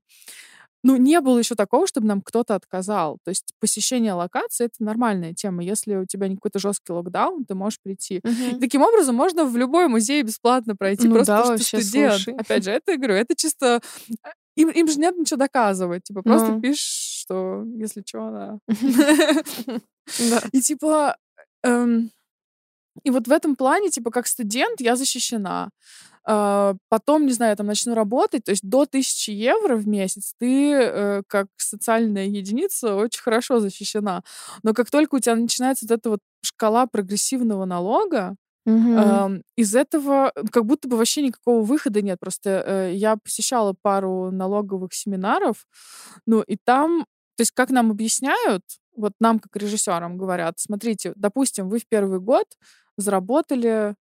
Ну, 0.83 0.95
не 0.95 1.19
было 1.21 1.39
еще 1.39 1.55
такого, 1.55 1.87
чтобы 1.87 2.07
нам 2.07 2.21
кто-то 2.21 2.55
отказал. 2.55 3.17
То 3.25 3.29
есть 3.29 3.53
посещение 3.59 4.13
локации— 4.13 4.65
это 4.67 4.75
нормальная 4.79 5.33
тема. 5.33 5.63
Если 5.63 5.95
у 5.95 6.05
тебя 6.05 6.27
не 6.27 6.35
какой-то 6.35 6.59
жесткий 6.59 6.93
локдаун, 6.93 7.45
ты 7.45 7.55
можешь 7.55 7.79
прийти. 7.83 8.17
И 8.17 8.21
Мгм. 8.29 8.59
таким 8.59 8.81
образом 8.83 9.15
можно 9.15 9.43
в 9.45 9.57
любой 9.57 9.87
музей 9.87 10.21
бесплатно 10.23 10.75
пройти, 10.75 11.07
Ну 11.07 11.15
просто 11.15 11.33
да, 11.33 11.41
потому 11.41 11.59
что 11.59 11.81
студент. 11.81 12.13
слушай. 12.13 12.33
Опять 12.39 12.63
же, 12.63 12.71
это, 12.71 12.91
я 12.91 12.97
говорю, 12.97 13.15
это 13.15 13.35
чисто... 13.35 13.81
а, 14.23 14.29
Им, 14.55 14.69
им 14.69 14.87
же 14.87 14.99
нет 14.99 15.17
ничего 15.17 15.37
доказывать. 15.37 16.03
Типа, 16.03 16.21
просто 16.21 16.53
Ну. 16.53 16.61
пишешь, 16.61 16.83
что 17.17 17.63
если 17.75 18.03
что. 18.05 18.59
Да. 20.29 20.41
И 20.53 20.61
типа... 20.61 21.17
эм, 21.63 22.11
и 23.03 23.09
вот 23.09 23.27
в 23.27 23.31
этом 23.31 23.55
плане, 23.55 23.89
типа, 23.89 24.11
как 24.11 24.27
студент 24.27 24.81
я 24.81 24.95
защищена. 24.95 25.69
А, 26.25 26.75
Потом, 26.89 27.25
не 27.25 27.33
знаю, 27.33 27.51
я 27.51 27.55
там 27.55 27.67
начну 27.67 27.93
работать, 27.95 28.43
то 28.45 28.51
есть 28.51 28.67
до 28.67 28.81
1000 28.83 29.31
евро 29.31 29.75
в 29.77 29.87
месяц 29.87 30.33
ты 30.39 30.73
э, 30.73 31.21
как 31.27 31.47
социальная 31.57 32.25
единица 32.25 32.95
очень 32.95 33.21
хорошо 33.21 33.59
защищена. 33.59 34.23
Но 34.63 34.73
как 34.73 34.89
только 34.91 35.15
у 35.15 35.19
тебя 35.19 35.35
начинается 35.35 35.85
вот 35.87 35.99
эта 35.99 36.09
вот 36.09 36.19
шкала 36.41 36.87
прогрессивного 36.87 37.65
налога, 37.65 38.35
Ам, 38.93 39.41
из 39.55 39.75
этого 39.75 40.31
как 40.51 40.65
будто 40.65 40.87
бы 40.87 40.97
вообще 40.97 41.21
никакого 41.21 41.63
выхода 41.63 42.01
нет. 42.01 42.19
Просто 42.19 42.63
э, 42.65 42.93
я 42.95 43.17
посещала 43.17 43.73
пару 43.81 44.31
налоговых 44.31 44.93
семинаров, 44.93 45.65
ну 46.25 46.41
и 46.41 46.57
там, 46.57 47.05
то 47.35 47.41
есть 47.41 47.51
как 47.51 47.69
нам 47.69 47.91
объясняют, 47.91 48.63
вот 48.95 49.13
нам 49.19 49.39
как 49.39 49.55
режиссерам 49.55 50.17
говорят, 50.17 50.59
смотрите, 50.59 51.13
допустим, 51.15 51.69
вы 51.69 51.79
в 51.79 51.87
первый 51.87 52.19
год 52.19 52.45
заработали 52.97 53.95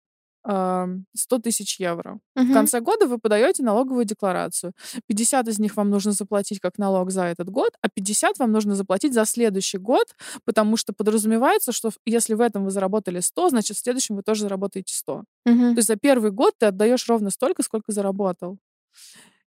100 0.46 1.40
тысяч 1.40 1.80
евро. 1.80 2.20
В 2.36 2.42
Мгм. 2.44 2.54
конце 2.54 2.80
года 2.80 3.08
вы 3.08 3.18
подаете 3.18 3.64
налоговую 3.64 4.06
декларацию. 4.06 4.74
50 5.08 5.48
из 5.48 5.60
них 5.60 5.76
вам 5.78 5.90
нужно 5.90 6.12
заплатить 6.12 6.60
как 6.60 6.78
налог 6.78 7.12
за 7.12 7.24
этот 7.24 7.50
год, 7.50 7.72
а 7.82 7.90
50 7.90 8.38
вам 8.40 8.52
нужно 8.52 8.76
заплатить 8.76 9.14
за 9.14 9.26
следующий 9.26 9.78
год, 9.80 10.08
потому 10.46 10.78
что 10.78 10.94
подразумевается, 10.94 11.72
что 11.72 11.90
в- 11.90 11.98
если 12.06 12.36
в 12.36 12.42
этом 12.42 12.64
вы 12.66 12.72
заработали 12.72 13.22
100, 13.22 13.50
значит, 13.50 13.78
в 13.78 13.80
следующем 13.82 14.16
вы 14.16 14.22
тоже 14.24 14.42
заработаете 14.42 14.96
100. 14.96 15.24
Мгм. 15.46 15.74
То 15.76 15.80
есть 15.80 15.88
за 15.88 15.96
первый 15.96 16.32
год 16.32 16.54
ты 16.60 16.68
отдаешь 16.68 17.08
ровно 17.10 17.30
столько, 17.32 17.64
сколько 17.64 17.92
заработал. 17.92 18.58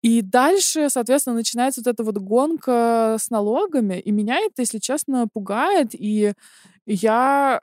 И 0.04 0.22
дальше, 0.24 0.90
соответственно, 0.90 1.36
начинается 1.36 1.82
вот 1.82 1.88
эта 1.94 2.04
вот 2.04 2.18
гонка 2.18 3.18
с 3.20 3.30
налогами, 3.30 4.00
и 4.00 4.12
меня 4.12 4.40
это, 4.40 4.62
если 4.64 4.80
честно, 4.80 5.28
пугает, 5.32 5.90
и 5.94 6.34
я, 6.88 7.62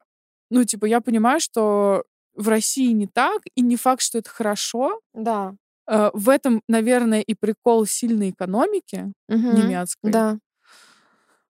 ну, 0.51 0.63
типа, 0.65 0.87
я 0.87 1.01
понимаю, 1.01 1.41
что 1.41 2.05
в 2.39 2.49
России 2.49 2.93
не 2.93 3.07
так, 3.07 3.43
и 3.55 3.61
не 3.63 3.77
факт, 3.77 4.01
что 4.03 4.19
это 4.19 4.31
хорошо. 4.31 5.01
Да. 5.15 5.55
Э, 5.87 6.11
В 6.15 6.29
этом, 6.29 6.63
наверное, 6.69 7.21
и 7.21 7.35
прикол 7.35 7.87
сильной 7.87 8.31
экономики 8.31 9.13
Мгм. 9.29 9.55
немецкой. 9.57 10.11
Да. 10.13 10.39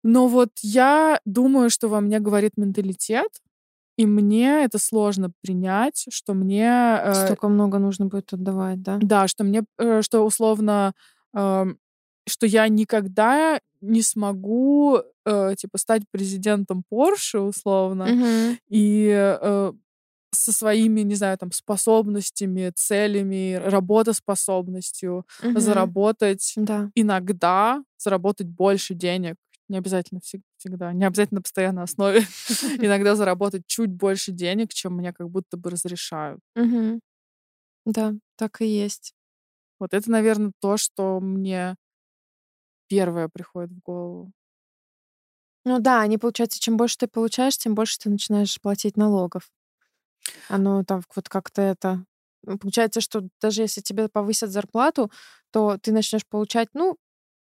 Но 0.03 0.29
вот 0.29 0.51
я 0.63 1.21
думаю, 1.25 1.71
что 1.71 1.89
во 1.89 2.01
мне 2.01 2.21
говорит 2.21 2.53
менталитет, 2.57 3.31
и 3.97 4.07
мне 4.07 4.65
это 4.65 4.79
сложно 4.79 5.33
принять, 5.43 6.07
что 6.11 6.35
мне... 6.35 6.99
э, 7.03 7.15
Столько 7.27 7.49
много 7.49 7.79
нужно 7.79 8.07
будет 8.07 8.33
отдавать, 8.33 8.81
да? 8.83 8.99
Да, 9.03 9.27
что 9.27 9.43
мне, 9.45 9.65
э, 9.79 10.03
что 10.03 10.25
условно, 10.25 10.93
ам, 11.35 11.79
что 12.29 12.47
я 12.47 12.69
никогда 12.69 13.61
не 13.81 14.03
смогу, 14.03 14.99
э, 15.27 15.55
типа, 15.57 15.79
стать 15.79 16.03
президентом 16.13 16.85
Porsche, 16.93 17.41
условно, 17.41 18.07
Мгм. 18.07 18.59
и 18.69 19.09
э, 19.13 19.73
со 20.43 20.53
своими, 20.53 21.01
не 21.03 21.15
знаю, 21.15 21.39
там, 21.39 21.53
способностями, 21.53 22.71
целями, 22.75 23.55
работоспособностью 23.55 25.27
Мгм. 25.43 25.61
заработать 25.61 26.53
Да. 26.57 26.91
иногда, 26.95 27.83
заработать 27.99 28.49
больше 28.49 28.95
денег. 28.95 29.37
Не 29.69 29.79
обязательно 29.79 30.21
всег- 30.21 30.43
всегда, 30.57 30.93
не 30.95 31.05
обязательно 31.05 31.39
на 31.39 31.43
постоянной 31.43 31.83
основе. 31.85 32.21
Иногда 32.87 33.15
заработать 33.17 33.65
чуть 33.67 33.91
больше 33.91 34.33
денег, 34.33 34.73
чем 34.73 34.95
мне 34.97 35.13
как 35.13 35.29
будто 35.31 35.57
бы 35.57 35.71
разрешают. 35.71 36.41
Да, 37.87 38.15
так 38.37 38.61
и 38.61 38.67
есть. 38.67 39.15
Вот 39.81 39.95
это, 39.95 40.11
наверное, 40.11 40.53
то, 40.61 40.77
что 40.79 41.21
мне 41.21 41.77
первое 42.87 43.29
приходит 43.29 43.71
в 43.73 43.81
голову. 43.81 44.33
Ну 45.65 45.79
да, 45.79 46.01
они, 46.01 46.19
получается, 46.19 46.59
чем 46.61 46.77
больше 46.77 46.97
ты 46.99 47.07
получаешь, 47.07 47.57
тем 47.59 47.75
больше 47.77 47.99
ты 47.99 48.11
начинаешь 48.11 48.61
платить 48.61 48.97
налогов. 48.97 49.51
Оно 50.49 50.85
там 50.85 51.03
вот 51.15 51.29
как-то 51.29 51.63
это... 51.63 52.05
Получается, 52.61 53.01
что 53.01 53.23
даже 53.41 53.63
если 53.63 53.81
тебе 53.81 54.09
повысят 54.09 54.51
зарплату, 54.51 55.11
то 55.53 55.77
ты 55.83 55.93
начнешь 55.93 56.27
получать, 56.27 56.69
ну, 56.75 56.97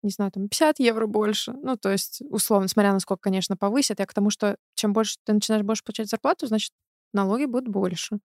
не 0.04 0.10
знаю, 0.12 0.32
там 0.32 0.48
50 0.50 0.80
евро 0.80 1.08
больше. 1.08 1.54
Ну, 1.54 1.78
то 1.78 1.92
есть, 1.92 2.22
условно, 2.30 2.68
смотря 2.68 2.94
на 2.94 3.00
сколько, 3.00 3.22
конечно, 3.22 3.58
повысят. 3.58 4.00
Я 4.00 4.06
к 4.06 4.14
тому, 4.14 4.30
что 4.30 4.58
чем 4.76 4.94
больше 4.94 5.18
ты 5.26 5.34
начинаешь 5.34 5.64
больше 5.66 5.84
получать 5.84 6.10
зарплату, 6.10 6.48
значит, 6.48 6.72
налоги 7.14 7.46
будут 7.46 7.68
больше. 7.70 8.20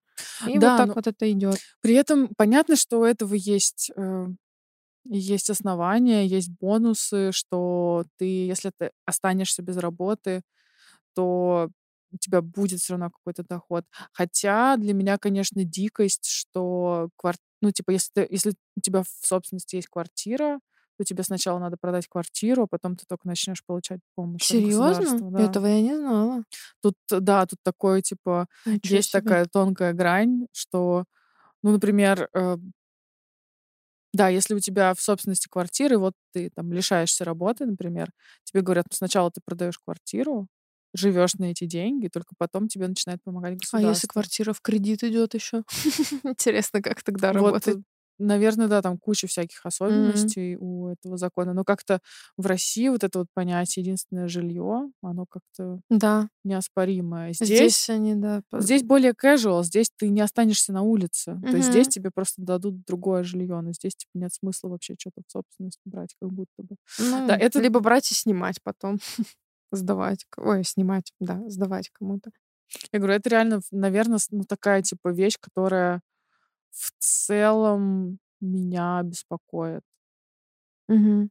И 0.45 0.59
Да, 0.59 0.70
вот 0.77 0.77
так 0.77 0.95
вот 0.97 1.07
это 1.07 1.31
идет. 1.32 1.61
При 1.81 1.95
этом 1.95 2.28
понятно, 2.37 2.77
что 2.77 3.01
у 3.01 3.05
этого 3.05 3.35
есть, 3.35 3.91
э, 3.97 4.27
есть 5.05 5.51
основания, 5.51 6.27
есть 6.27 6.51
бонусы, 6.61 7.32
что 7.32 8.05
ты, 8.19 8.24
если 8.47 8.70
ты 8.78 8.91
останешься 9.07 9.62
без 9.62 9.77
работы, 9.78 10.43
то 11.15 11.70
у 12.12 12.19
тебя 12.19 12.43
будет 12.43 12.81
все 12.81 12.95
равно 12.95 13.11
какой-то 13.11 13.45
доход. 13.45 13.85
Хотя 14.12 14.77
для 14.77 14.95
меня, 14.95 15.19
конечно, 15.19 15.65
дикость, 15.65 16.27
что 16.27 17.11
квар... 17.16 17.37
ну, 17.61 17.70
типа, 17.70 17.91
если, 17.91 18.11
ты, 18.15 18.27
если 18.31 18.55
у 18.77 18.81
тебя 18.81 19.03
в 19.03 19.27
собственности 19.27 19.77
есть 19.77 19.89
квартира, 19.89 20.61
то 21.01 21.05
тебе 21.05 21.23
сначала 21.23 21.59
надо 21.59 21.78
продать 21.81 22.07
квартиру, 22.09 22.65
а 22.65 22.66
потом 22.66 22.95
ты 22.95 23.07
только 23.09 23.27
начнешь 23.27 23.65
получать 23.65 24.01
помощь. 24.15 24.45
Серьезно? 24.45 25.31
да. 25.31 25.41
Этого 25.41 25.66
я 25.66 25.81
не 25.81 25.97
знала. 25.97 26.45
Тут, 26.82 26.95
да, 27.09 27.47
тут 27.47 27.59
такое, 27.62 28.03
типа, 28.03 28.47
Ничего 28.66 28.97
есть 28.97 29.11
себе. 29.11 29.23
такая 29.23 29.47
тонкая 29.47 29.95
грань, 29.95 30.47
что, 30.53 31.05
ну, 31.62 31.70
например, 31.70 32.28
э, 32.35 32.57
да, 34.12 34.28
если 34.28 34.55
у 34.55 34.59
тебя 34.59 34.93
в 34.93 35.01
собственности 35.01 35.49
квартиры, 35.49 35.97
вот 35.97 36.15
ты 36.32 36.51
там 36.51 36.73
лишаешься 36.73 37.24
работы, 37.24 37.65
например, 37.65 38.11
тебе 38.45 38.61
говорят, 38.61 38.87
ну, 38.91 38.97
сначала 38.97 39.31
ты 39.31 39.41
продаешь 39.43 39.78
квартиру, 39.78 40.49
живешь 40.95 41.35
на 41.35 41.47
эти 41.53 41.65
деньги, 41.67 42.09
только 42.09 42.35
потом 42.39 42.69
тебе 42.69 42.89
начинает 42.89 43.23
помогать 43.23 43.53
А 43.55 43.57
государство. 43.57 43.89
если 43.91 44.07
квартира 44.09 44.53
в 44.53 44.61
кредит 44.61 45.05
идет 45.05 45.35
еще? 45.35 45.62
Интересно, 46.25 46.83
как 46.83 47.03
тогда 47.03 47.33
работает? 47.33 47.79
э, 47.79 47.81
наверное, 48.19 48.69
да, 48.69 48.83
там 48.83 48.99
куча 48.99 49.27
всяких 49.27 49.65
особенностей 49.65 50.57
у 50.61 50.89
этого 50.89 51.17
закона. 51.17 51.55
Но 51.55 51.65
как-то 51.65 52.01
в 52.37 52.47
России 52.47 52.89
вот 52.89 53.03
это 53.05 53.21
вот 53.21 53.29
понятие 53.35 53.83
единственное 53.83 54.29
жилье, 54.29 54.91
оно 55.03 55.25
как-то 55.27 55.81
Да, 55.89 56.29
неоспоримое. 56.45 57.33
Здесь 57.33 57.47
здесь 57.49 57.89
они, 57.91 58.15
да. 58.15 58.43
Здесь 58.53 58.83
более 58.83 59.12
casual, 59.12 59.62
здесь 59.65 59.91
ты 59.97 60.09
не 60.11 60.21
останешься 60.21 60.73
на 60.73 60.83
улице. 60.83 61.39
То 61.43 61.57
есть 61.57 61.69
здесь 61.71 61.89
тебе 61.89 62.11
просто 62.15 62.43
дадут 62.43 62.85
другое 62.85 63.23
жилье, 63.25 63.61
но 63.62 63.73
здесь 63.73 63.95
типа 63.97 64.11
нет 64.15 64.35
смысла 64.35 64.69
вообще 64.69 64.97
что-то 64.99 65.23
в 65.27 65.31
собственность 65.33 65.81
брать, 65.87 66.15
как 66.21 66.31
будто 66.31 66.62
бы. 66.62 66.77
Ну, 66.99 67.27
Да, 67.27 67.37
это- 67.37 67.61
Либо 67.62 67.81
брать 67.81 68.11
и 68.11 68.15
снимать 68.15 68.59
потом. 68.62 68.99
Сдавать. 69.73 70.27
Ой, 70.37 70.65
снимать, 70.65 71.13
да, 71.21 71.43
сдавать 71.49 71.91
кому-то. 71.91 72.31
Я 72.93 72.99
говорю, 73.01 73.15
это 73.17 73.31
реально, 73.31 73.61
наверное, 73.73 74.19
ну, 74.31 74.45
такая 74.45 74.83
типа 74.83 75.11
вещь, 75.11 75.39
которая 75.41 76.03
в 76.71 76.93
целом 77.01 78.19
меня 78.41 79.03
беспокоит. 79.05 79.83
Мгм. 80.89 81.31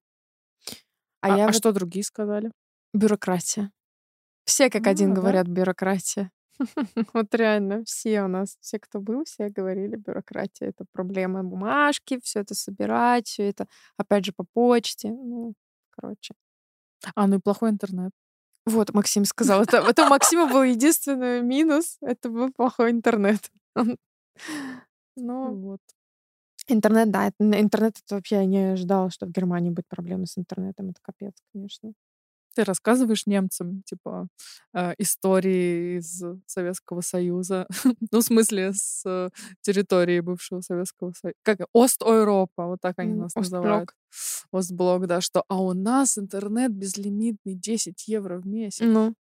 А 1.21 1.29
А, 1.29 1.37
я 1.37 1.47
а 1.47 1.51
вот 1.53 1.53
что 1.53 1.71
другие 1.71 2.03
сказали? 2.03 2.51
бюрократия. 2.93 3.71
Все 4.45 4.69
как 4.69 4.87
один 4.87 5.13
А, 5.13 5.17
да? 5.17 5.17
говорят 5.19 5.47
бюрократия. 5.47 6.31
Вот 7.13 7.33
реально, 7.35 7.83
все 7.85 8.23
у 8.23 8.27
нас, 8.27 8.57
все, 8.61 8.79
кто 8.79 8.99
был, 8.99 9.23
все 9.25 9.49
говорили 9.49 9.95
бюрократия. 9.95 10.67
Это 10.67 10.85
проблема 10.91 11.43
бумажки, 11.43 12.19
все 12.23 12.41
это 12.41 12.55
собирать, 12.55 13.27
все 13.27 13.49
это, 13.49 13.67
опять 13.97 14.25
же, 14.25 14.33
по 14.33 14.45
почте. 14.53 15.09
Ну, 15.09 15.53
короче. 15.91 16.33
А, 17.15 17.27
ну 17.27 17.35
и 17.37 17.39
плохой 17.39 17.69
интернет. 17.71 18.11
Вот, 18.69 18.93
Максим 18.93 19.25
сказал. 19.25 19.61
Это, 19.63 19.77
это 19.77 20.05
у 20.05 20.09
Максима 20.09 20.47
был 20.47 20.63
единственный 20.63 21.41
минус. 21.41 21.97
Это 22.01 22.29
был 22.29 22.51
плохой 22.51 22.91
интернет. 22.91 23.51
Ну, 25.17 25.55
Вот. 25.55 25.81
интернет, 26.67 27.11
да. 27.11 27.31
Интернет, 27.39 27.97
это 28.05 28.15
вообще 28.15 28.37
я 28.37 28.45
не 28.45 28.73
ожидала, 28.73 29.09
что 29.09 29.25
в 29.25 29.31
Германии 29.31 29.69
будет 29.69 29.87
проблемы 29.89 30.27
с 30.27 30.37
интернетом. 30.37 30.89
Это 30.89 30.99
капец, 31.01 31.33
конечно. 31.53 31.93
Ты 32.55 32.63
рассказываешь 32.63 33.25
немцам, 33.27 33.83
типа, 33.83 34.27
э, 34.73 34.93
истории 34.97 35.97
из 35.99 36.23
Советского 36.45 37.01
Союза. 37.01 37.67
ну, 38.11 38.19
в 38.19 38.23
смысле, 38.23 38.73
с 38.73 39.03
э, 39.05 39.29
территории 39.61 40.19
бывшего 40.19 40.61
Советского 40.61 41.13
Союза. 41.13 41.35
Как? 41.43 41.59
Osteuropa, 41.73 42.65
вот 42.67 42.79
так 42.81 42.99
они 42.99 43.13
нас 43.13 43.31
Ostblock. 43.35 43.61
называют. 43.63 43.89
Ostblock, 44.51 45.07
да, 45.07 45.21
что 45.21 45.43
а 45.47 45.61
у 45.61 45.73
нас 45.73 46.17
интернет 46.17 46.71
безлимитный 46.71 47.53
10 47.55 48.07
евро 48.07 48.39
в 48.39 48.47
месяц. 48.47 48.81
Ну, 48.81 49.13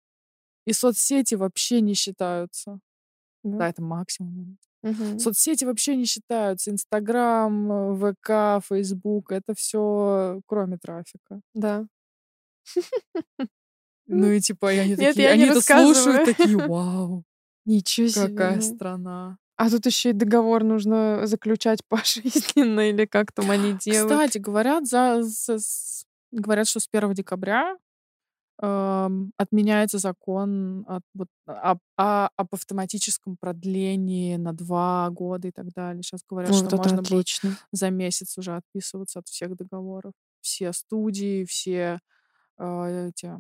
И 0.66 0.74
соцсети 0.74 1.36
вообще 1.36 1.82
не 1.82 1.94
считаются. 1.94 2.80
да. 3.44 3.58
Да, 3.58 3.70
это 3.70 3.82
максимум. 3.82 4.58
Мгм. 4.84 5.20
Соцсети 5.20 5.66
вообще 5.66 5.96
не 5.96 6.06
считаются. 6.06 6.72
Инстаграм, 6.72 7.72
э, 7.72 8.14
ВК, 8.14 8.66
Фейсбук, 8.68 9.32
это 9.32 9.54
все 9.56 10.42
кроме 10.48 10.78
трафика. 10.78 11.42
Да. 11.54 11.88
Ну 14.08 14.32
и 14.32 14.40
типа, 14.40 14.70
они 14.70 14.96
такие, 14.96 15.30
они 15.30 15.44
это 15.44 15.62
слушают, 15.62 16.26
такие, 16.26 16.58
вау, 16.68 17.24
Ничего 17.66 18.08
себе. 18.08 18.28
какая 18.30 18.56
ну. 18.56 18.62
страна. 18.62 19.38
А 19.58 19.70
тут 19.70 19.86
еще 19.86 20.12
и 20.12 20.14
договор 20.14 20.64
нужно 20.64 21.26
заключать 21.26 21.82
пожизненно 21.90 22.90
или 22.90 23.06
как 23.06 23.32
там 23.32 23.52
они 23.52 23.74
делают. 23.86 24.12
Кстати, 24.12 24.38
говорят, 24.38 24.88
за, 24.88 25.22
за- 25.24 25.58
говорят, 26.32 26.68
что 26.68 26.80
с 26.80 26.88
1 26.90 27.14
декабря 27.14 27.76
эм, 28.62 29.34
отменяется 29.38 29.98
закон 29.98 30.86
от, 30.88 31.02
вот, 31.14 31.28
об, 31.46 31.80
о- 31.98 32.30
об 32.36 32.48
автоматическом 32.54 33.36
продлении 33.38 34.38
на 34.38 34.54
два 34.54 35.10
года 35.10 35.48
и 35.48 35.52
так 35.52 35.74
далее. 35.74 36.04
Сейчас 36.04 36.22
говорят, 36.30 36.52
Ну, 36.52 36.58
что 36.58 36.78
вот 36.78 36.86
это 36.86 36.96
можно 36.96 37.02
будет 37.04 37.28
за 37.72 37.90
месяц 37.90 38.38
уже 38.38 38.56
отписываться 38.56 39.20
от 39.20 39.28
всех 39.28 39.56
договоров. 39.56 40.14
Все 40.42 40.72
студии, 40.72 41.44
все 41.46 42.00
э, 42.60 43.10
эти 43.10 43.32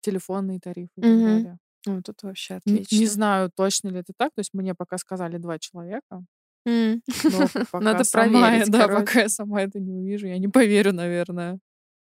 телефонные 0.00 0.60
тарифы 0.60 0.92
и 0.98 1.02
так 1.02 1.10
Мгм. 1.10 1.24
далее. 1.24 1.58
Ну, 1.86 2.02
тут 2.02 2.22
вообще 2.22 2.54
Н- 2.54 2.60
Не 2.74 2.78
отлично. 2.84 3.06
знаю, 3.08 3.50
точно 3.54 3.88
ли 3.90 4.00
это 4.00 4.12
так. 4.16 4.30
То 4.34 4.40
есть 4.40 4.54
мне 4.54 4.74
пока 4.74 4.98
сказали 4.98 5.38
два 5.38 5.58
человека. 5.58 6.22
М. 6.66 7.02
Но 7.06 7.06
пока 7.72 7.80
Надо 7.84 8.04
сама, 8.04 8.40
проверить, 8.50 8.70
да, 8.72 8.86
короче. 8.88 9.00
пока 9.06 9.20
я 9.22 9.28
сама 9.28 9.62
это 9.62 9.80
не 9.80 9.92
увижу, 9.92 10.26
я 10.26 10.38
не 10.38 10.48
поверю, 10.48 10.92
наверное, 10.92 11.58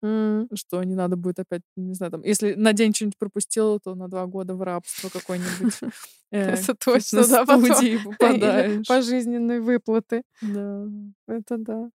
М. 0.04 0.48
что 0.54 0.82
не 0.84 0.94
надо 0.94 1.16
будет 1.16 1.38
опять, 1.40 1.62
не 1.76 1.94
знаю, 1.94 2.12
там, 2.12 2.22
если 2.24 2.54
на 2.54 2.72
день 2.72 2.94
что-нибудь 2.94 3.18
пропустила, 3.18 3.78
то 3.80 3.94
на 3.94 4.08
два 4.08 4.26
года 4.26 4.54
в 4.54 4.62
рабство 4.62 5.08
какой-нибудь 5.08 5.74
э, 6.32 6.40
Это 6.54 6.74
точно, 6.74 7.26
да, 7.28 7.44
потом. 7.46 7.64
Или 7.66 7.98
попадаешь. 8.04 8.86
пожизненные 8.86 9.60
выплаты. 9.60 10.22
Да. 10.42 10.86
Это 11.28 11.56
да. 11.58 11.90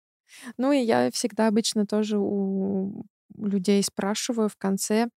Ну 0.58 0.72
и 0.72 0.80
я 0.80 1.10
всегда 1.12 1.48
обычно 1.48 1.86
тоже 1.86 2.18
у 2.20 3.06
людей 3.38 3.84
спрашиваю 3.84 4.50
в 4.50 4.58
конце, 4.58 5.10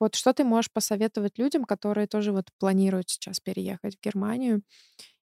вот 0.00 0.14
что 0.16 0.32
ты 0.34 0.44
можешь 0.44 0.70
посоветовать 0.72 1.38
людям, 1.38 1.64
которые 1.64 2.06
тоже 2.08 2.32
вот 2.32 2.50
планируют 2.58 3.10
сейчас 3.10 3.40
переехать 3.40 3.96
в 3.96 4.02
Германию, 4.04 4.62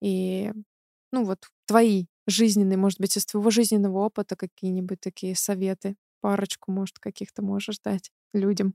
и 0.03 0.53
ну 1.13 1.25
вот 1.25 1.47
твои 1.67 2.07
жизненные, 2.27 2.79
может 2.79 3.01
быть, 3.01 3.17
из 3.17 3.27
твоего 3.27 3.51
жизненного 3.51 3.99
опыта 4.01 4.37
какие-нибудь 4.37 5.01
такие 5.01 5.37
советы, 5.37 5.97
парочку, 6.23 6.73
может, 6.73 6.99
каких-то 7.01 7.43
можешь 7.43 7.79
дать 7.81 8.11
людям. 8.35 8.75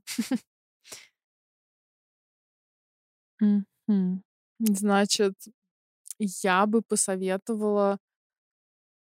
Значит, 4.60 5.34
я 6.18 6.66
бы 6.66 6.82
посоветовала 6.82 7.98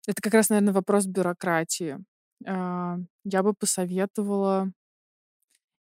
Это 0.06 0.20
как 0.22 0.34
раз, 0.34 0.48
наверное, 0.48 0.72
вопрос 0.72 1.06
бюрократии. 1.06 1.98
А, 2.46 2.98
Я 3.24 3.42
бы 3.42 3.54
посоветовала 3.54 4.72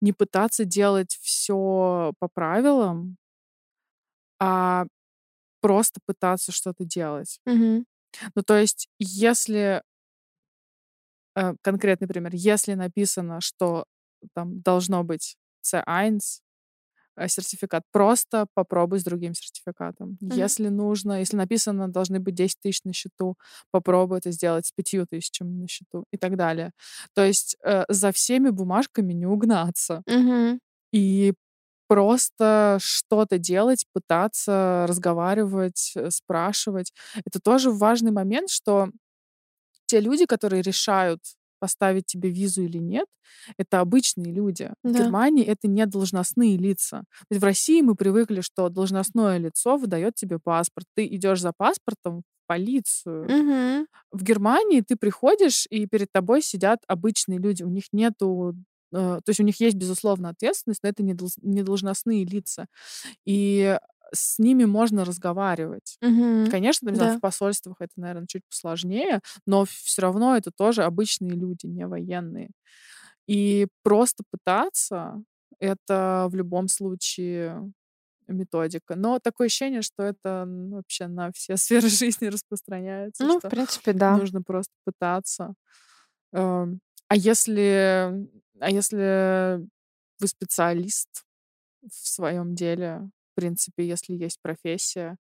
не 0.01 0.13
пытаться 0.13 0.65
делать 0.65 1.19
все 1.23 2.13
по 2.19 2.29
правилам, 2.29 3.17
а 4.41 4.85
просто 5.61 6.01
пытаться 6.07 6.53
что-то 6.53 6.85
делать. 6.85 7.41
Мгм. 7.47 7.87
Ну, 8.35 8.43
то 8.43 8.59
есть, 8.59 8.89
если 8.99 9.83
э, 11.37 11.55
конкретный 11.63 12.09
пример, 12.09 12.33
если 12.35 12.75
написано, 12.75 13.41
что 13.41 13.85
там 14.35 14.61
должно 14.61 15.05
быть 15.05 15.37
C1, 15.61 16.19
э, 16.19 16.44
сертификат, 17.29 17.83
просто 17.93 18.47
попробуй 18.55 18.99
с 18.99 19.05
другим 19.05 19.35
сертификатом. 19.35 20.19
Мгм. 20.21 20.37
Если 20.37 20.69
нужно, 20.69 21.21
если 21.21 21.37
написано, 21.37 21.89
должны 21.89 22.21
быть 22.21 22.35
10 22.35 22.61
тысяч 22.61 22.83
на 22.85 22.93
счету, 22.93 23.37
попробуй 23.71 24.19
это 24.19 24.31
сделать 24.33 24.67
с 24.67 24.73
5 24.73 25.07
тысячами 25.07 25.55
на 25.55 25.69
счету 25.69 26.05
и 26.13 26.17
так 26.17 26.37
далее. 26.37 26.73
То 27.15 27.25
есть 27.25 27.57
э, 27.65 27.85
за 27.89 28.13
всеми 28.13 28.51
бумажками 28.51 29.13
не 29.13 29.27
угнаться. 29.27 30.03
Мгм. 30.07 30.61
И 30.93 31.35
просто 31.89 32.79
что-то 32.81 33.39
делать, 33.39 33.85
пытаться 33.93 34.87
разговаривать, 34.89 35.93
э, 35.97 36.11
спрашивать. 36.11 36.93
Это 37.25 37.41
тоже 37.41 37.71
важный 37.71 38.11
момент, 38.11 38.51
что 38.51 38.89
те 39.87 40.01
люди, 40.01 40.27
которые 40.27 40.63
решают, 40.63 41.21
поставить 41.65 42.07
тебе 42.07 42.29
визу 42.31 42.63
или 42.63 42.79
нет, 42.79 43.07
это 43.59 43.81
обычные 43.81 44.33
люди. 44.33 44.71
В 44.83 44.93
Да. 44.93 44.99
Германии 44.99 45.45
это 45.45 45.67
не 45.69 45.87
должностные 45.87 46.59
лица. 46.59 46.99
То 47.29 47.35
есть 47.35 47.43
в 47.43 47.45
России 47.45 47.81
мы 47.83 47.95
привыкли, 47.95 48.43
что 48.43 48.69
должностное 48.69 49.39
лицо 49.39 49.77
выдает 49.79 50.15
тебе 50.15 50.39
паспорт. 50.39 50.87
Ты 50.97 51.07
идешь 51.07 51.41
за 51.41 51.53
паспортом 51.57 52.21
в 52.21 52.47
полицию. 52.47 53.25
Мгм. 53.25 53.87
В 54.13 54.23
Германии 54.23 54.83
ты 54.83 54.97
приходишь, 54.97 55.67
и 55.71 55.87
перед 55.87 56.09
тобой 56.13 56.43
сидят 56.43 56.81
обычные 56.87 57.39
люди. 57.39 57.63
У 57.65 57.71
них 57.71 57.85
нету... 57.93 58.55
э, 58.93 59.21
То 59.25 59.31
есть 59.31 59.41
у 59.41 59.45
них 59.45 59.59
есть, 59.61 59.77
безусловно, 59.77 60.29
ответственность, 60.29 60.83
но 60.83 60.91
это 60.91 61.03
не 61.03 61.63
должностные 61.63 62.25
лица. 62.27 62.67
И 63.27 63.79
с 64.15 64.39
ними 64.39 64.65
можно 64.65 65.05
разговаривать. 65.05 65.99
Мгм. 66.03 66.45
Конечно, 66.51 66.87
там, 66.87 66.97
знаю, 66.97 67.11
Да. 67.13 67.19
в 67.19 67.21
посольствах 67.21 67.77
это, 67.81 67.93
наверное, 67.97 68.27
чуть 68.29 68.43
посложнее, 68.49 69.21
но 69.47 69.65
все 69.67 70.03
равно 70.03 70.37
это 70.37 70.51
тоже 70.57 70.85
обычные 70.85 71.33
люди, 71.37 71.67
не 71.67 71.87
военные. 71.87 72.51
И 73.27 73.67
просто 73.83 74.25
пытаться 74.31 75.23
это 75.61 76.29
в 76.31 76.35
любом 76.35 76.69
случае 76.69 77.73
методика. 78.29 78.97
Но 78.97 79.19
такое 79.21 79.49
ощущение, 79.49 79.83
что 79.83 80.03
это 80.05 80.47
вообще 80.49 81.09
на 81.09 81.33
все 81.33 81.57
сферы 81.59 81.89
жизни 81.91 82.27
распространяется, 82.27 83.29
Ну, 83.29 83.41
в 83.41 83.47
принципе, 83.49 83.93
да. 83.93 84.13
нужно 84.13 84.43
просто 84.43 84.73
пытаться. 84.85 85.55
Эм, 86.33 86.81
А 87.09 87.17
если, 87.17 88.29
а 88.61 88.71
если 88.71 89.61
вы 90.21 90.27
специалист 90.29 91.25
в 91.83 91.93
своем 92.09 92.55
деле, 92.57 93.11
в 93.35 93.41
принципе, 93.41 93.87
если 93.87 94.15
есть 94.15 94.39
профессия, 94.43 95.17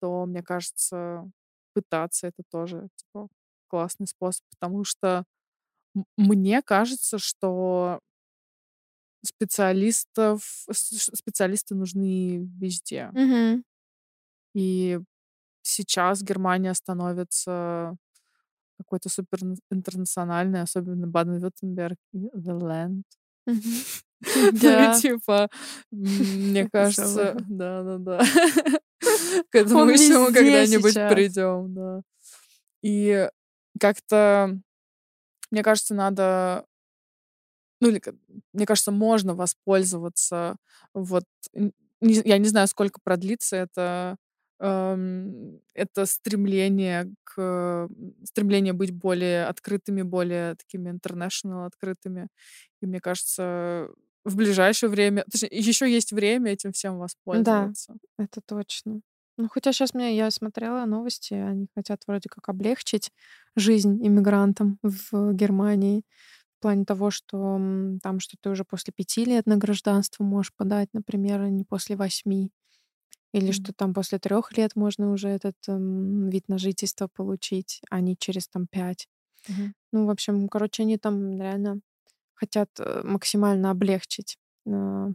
то, 0.00 0.26
мне 0.26 0.42
кажется, 0.42 1.30
пытаться 1.74 2.28
это 2.28 2.42
тоже 2.50 2.88
типа, 2.96 3.28
классный 3.68 4.06
способ, 4.08 4.44
потому 4.50 4.84
что 4.84 5.24
мне 6.16 6.62
кажется, 6.62 7.18
что 7.18 8.00
специалистов, 9.24 10.66
специалисты 10.70 11.74
нужны 11.74 12.48
везде. 12.58 13.10
Мгм. 13.12 13.64
И 14.54 15.00
сейчас 15.62 16.22
Германия 16.22 16.74
становится 16.74 17.96
какой-то 18.78 19.08
супер 19.08 19.38
интернациональной, 19.70 20.62
особенно 20.62 21.06
Баден-Вюртемберг 21.06 21.98
и 22.12 22.18
The 22.36 22.58
Land. 22.60 23.04
Мгм. 23.46 23.60
Ну, 24.52 24.52
Да. 24.52 24.98
типа, 25.00 25.48
мне 25.90 26.68
кажется, 26.72 27.34
да-да-да. 27.48 28.20
К 29.50 29.54
этому 29.56 29.88
еще 29.90 30.18
мы 30.18 30.32
когда-нибудь 30.32 30.94
придем, 31.06 31.74
да. 31.74 32.02
И 32.82 33.28
как-то, 33.80 34.58
мне 35.50 35.62
кажется, 35.62 35.94
надо, 35.94 36.66
ну 37.80 37.88
или, 37.88 38.00
мне 38.52 38.66
кажется, 38.66 38.92
можно 38.92 39.34
воспользоваться 39.34 40.56
вот 40.94 41.24
н- 41.54 41.72
я 42.00 42.38
не 42.38 42.48
знаю, 42.48 42.66
сколько 42.68 43.00
продлится 43.02 43.56
это, 43.56 44.16
эм, 44.60 45.60
это 45.74 46.06
стремление 46.06 47.12
к 47.24 47.88
стремление 48.24 48.72
быть 48.72 48.90
более 48.92 49.46
открытыми, 49.46 50.02
более 50.02 50.54
такими 50.56 50.90
international 50.90 51.66
открытыми. 51.66 52.28
И 52.80 52.86
мне 52.86 53.00
кажется, 53.00 53.88
в 54.24 54.36
ближайшее 54.36 54.90
время, 54.90 55.24
точнее, 55.30 55.50
еще 55.52 55.90
есть 55.92 56.12
время 56.12 56.52
этим 56.52 56.72
всем 56.72 56.98
Да, 57.32 57.72
воспользоваться. 57.72 57.94
это 58.18 58.40
точно. 58.40 59.00
Ну, 59.38 59.48
хотя 59.48 59.72
сейчас 59.72 59.94
мне, 59.94 60.14
я 60.16 60.30
смотрела 60.30 60.84
новости, 60.84 61.34
они 61.34 61.66
хотят 61.74 62.02
вроде 62.06 62.28
как 62.28 62.48
облегчить 62.48 63.10
жизнь 63.56 63.98
иммигрантам 64.06 64.78
в 64.82 65.32
Германии 65.32 66.04
в 66.58 66.62
плане 66.62 66.84
того, 66.86 67.10
что 67.12 67.60
там, 68.02 68.20
что 68.20 68.36
ты 68.40 68.50
уже 68.50 68.64
после 68.64 68.92
пяти 68.96 69.24
лет 69.26 69.46
на 69.46 69.56
гражданство 69.58 70.24
можешь 70.24 70.54
подать, 70.56 70.90
например, 70.94 71.42
а 71.42 71.50
не 71.50 71.64
после 71.64 71.96
восьми. 71.96 72.52
Или 73.32 73.50
Мгм. 73.50 73.52
что 73.52 73.72
там 73.74 73.94
после 73.94 74.18
трех 74.18 74.56
лет 74.56 74.76
можно 74.76 75.12
уже 75.12 75.28
этот 75.28 75.56
м, 75.68 76.28
вид 76.30 76.48
на 76.48 76.58
жительство 76.58 77.08
получить, 77.08 77.80
а 77.90 78.00
не 78.00 78.16
через 78.16 78.48
там 78.48 78.66
пять. 78.68 79.08
Мгм. 79.48 79.72
Ну, 79.92 80.06
в 80.06 80.10
общем, 80.10 80.48
короче, 80.48 80.82
они 80.84 80.98
там 80.98 81.40
реально 81.40 81.80
хотят 82.34 82.68
э, 82.78 83.02
максимально 83.04 83.70
облегчить 83.70 84.38
а, 84.66 85.08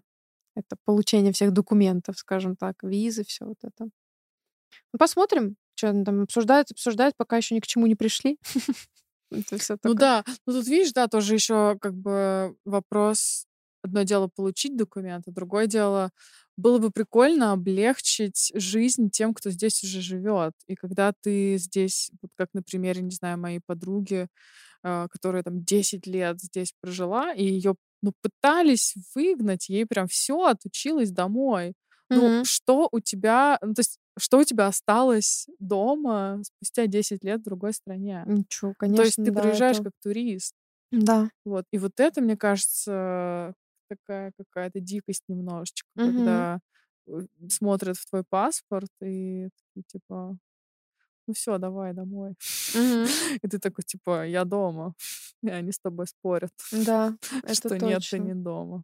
это 0.56 0.76
получение 0.86 1.34
всех 1.34 1.52
документов, 1.54 2.18
скажем 2.18 2.56
так, 2.56 2.84
визы, 2.84 3.24
все 3.24 3.46
вот 3.46 3.58
это. 3.64 3.90
Ну, 4.94 5.00
посмотрим, 5.00 5.56
что 5.76 5.90
они 5.90 6.04
там 6.04 6.24
обсуждают, 6.24 6.72
обсуждают, 6.72 7.16
пока 7.16 7.38
еще 7.38 7.56
ни 7.56 7.60
к 7.60 7.68
чему 7.68 7.88
не 7.88 7.96
пришли. 7.96 8.40
Ну 9.84 9.94
да, 9.94 10.24
ну 10.46 10.54
тут 10.54 10.68
видишь, 10.68 10.94
да, 10.94 11.08
тоже 11.08 11.34
еще 11.34 11.78
как 11.82 11.94
бы 11.94 12.56
вопрос. 12.64 13.46
Одно 13.88 14.04
дело 14.04 14.28
получить 14.28 14.76
документы, 14.78 15.32
другое 15.32 15.68
дело 15.68 16.12
было 16.58 16.80
бы 16.80 16.92
прикольно 16.92 17.52
облегчить 17.54 18.52
жизнь 18.56 19.10
тем, 19.12 19.34
кто 19.34 19.52
здесь 19.52 19.84
уже 19.84 20.02
живет. 20.02 20.54
И 20.68 20.76
когда 20.76 21.14
ты 21.22 21.58
здесь, 21.58 22.12
вот 22.22 22.32
как 22.36 22.50
на 22.54 22.64
примере, 22.64 23.02
не 23.02 23.12
знаю, 23.12 23.38
моей 23.38 23.62
подруги, 23.66 24.28
а, 24.84 25.08
которая 25.10 25.44
там 25.44 25.64
10 25.64 26.08
лет 26.08 26.40
здесь 26.42 26.74
прожила, 26.82 27.34
и 27.34 27.44
ее 27.46 27.76
ну, 28.02 28.14
пытались 28.22 28.96
выгнать, 29.16 29.70
ей 29.70 29.86
прям 29.86 30.08
все 30.08 30.46
отучилась 30.46 31.12
домой. 31.12 31.74
Ну, 32.14 32.22
Мгм. 32.30 32.44
что 32.44 32.88
у 32.92 33.00
тебя, 33.00 33.60
ну, 33.62 33.74
то 33.74 33.82
есть, 33.82 34.00
что 34.18 34.40
у 34.40 34.44
тебя 34.44 34.68
осталось 34.68 35.48
дома 35.60 36.42
спустя 36.44 36.88
10 36.88 37.24
лет 37.24 37.42
в 37.42 37.44
другой 37.44 37.74
стране? 37.74 38.28
Ничего, 38.28 38.74
То 38.96 39.04
есть 39.04 39.16
конечно, 39.16 39.24
ты 39.24 39.32
да, 39.32 39.42
приезжаешь 39.42 39.78
это... 39.78 39.84
как 39.84 39.94
турист. 40.04 40.54
Да. 40.92 41.30
Вот. 41.46 41.66
И 41.72 41.78
вот 41.78 42.00
это, 42.00 42.22
мне 42.22 42.38
кажется, 42.38 43.54
такая 43.90 44.32
какая-то 44.38 44.80
дикость 44.82 45.24
немножечко, 45.28 45.90
Мгм. 45.96 46.48
когда 46.48 46.60
э, 47.08 47.22
смотрят 47.50 47.98
в 47.98 48.10
твой 48.10 48.24
паспорт 48.24 48.90
и 49.02 49.50
такие, 49.76 49.84
типа, 49.88 50.38
ну 51.28 51.34
все, 51.34 51.58
давай 51.58 51.94
домой. 51.94 52.36
Мгм. 52.74 53.14
И 53.44 53.48
ты 53.48 53.60
такой, 53.60 53.84
типа, 53.86 54.26
я 54.28 54.46
дома. 54.46 54.96
И 55.44 55.50
они 55.50 55.72
с 55.72 55.80
тобой 55.80 56.08
спорят, 56.08 56.52
Да, 56.72 57.18
это 57.44 57.70
что 57.70 57.80
нет, 57.80 58.04
ты 58.10 58.20
точно. 58.20 58.22
не 58.22 58.36
дома. 58.36 58.84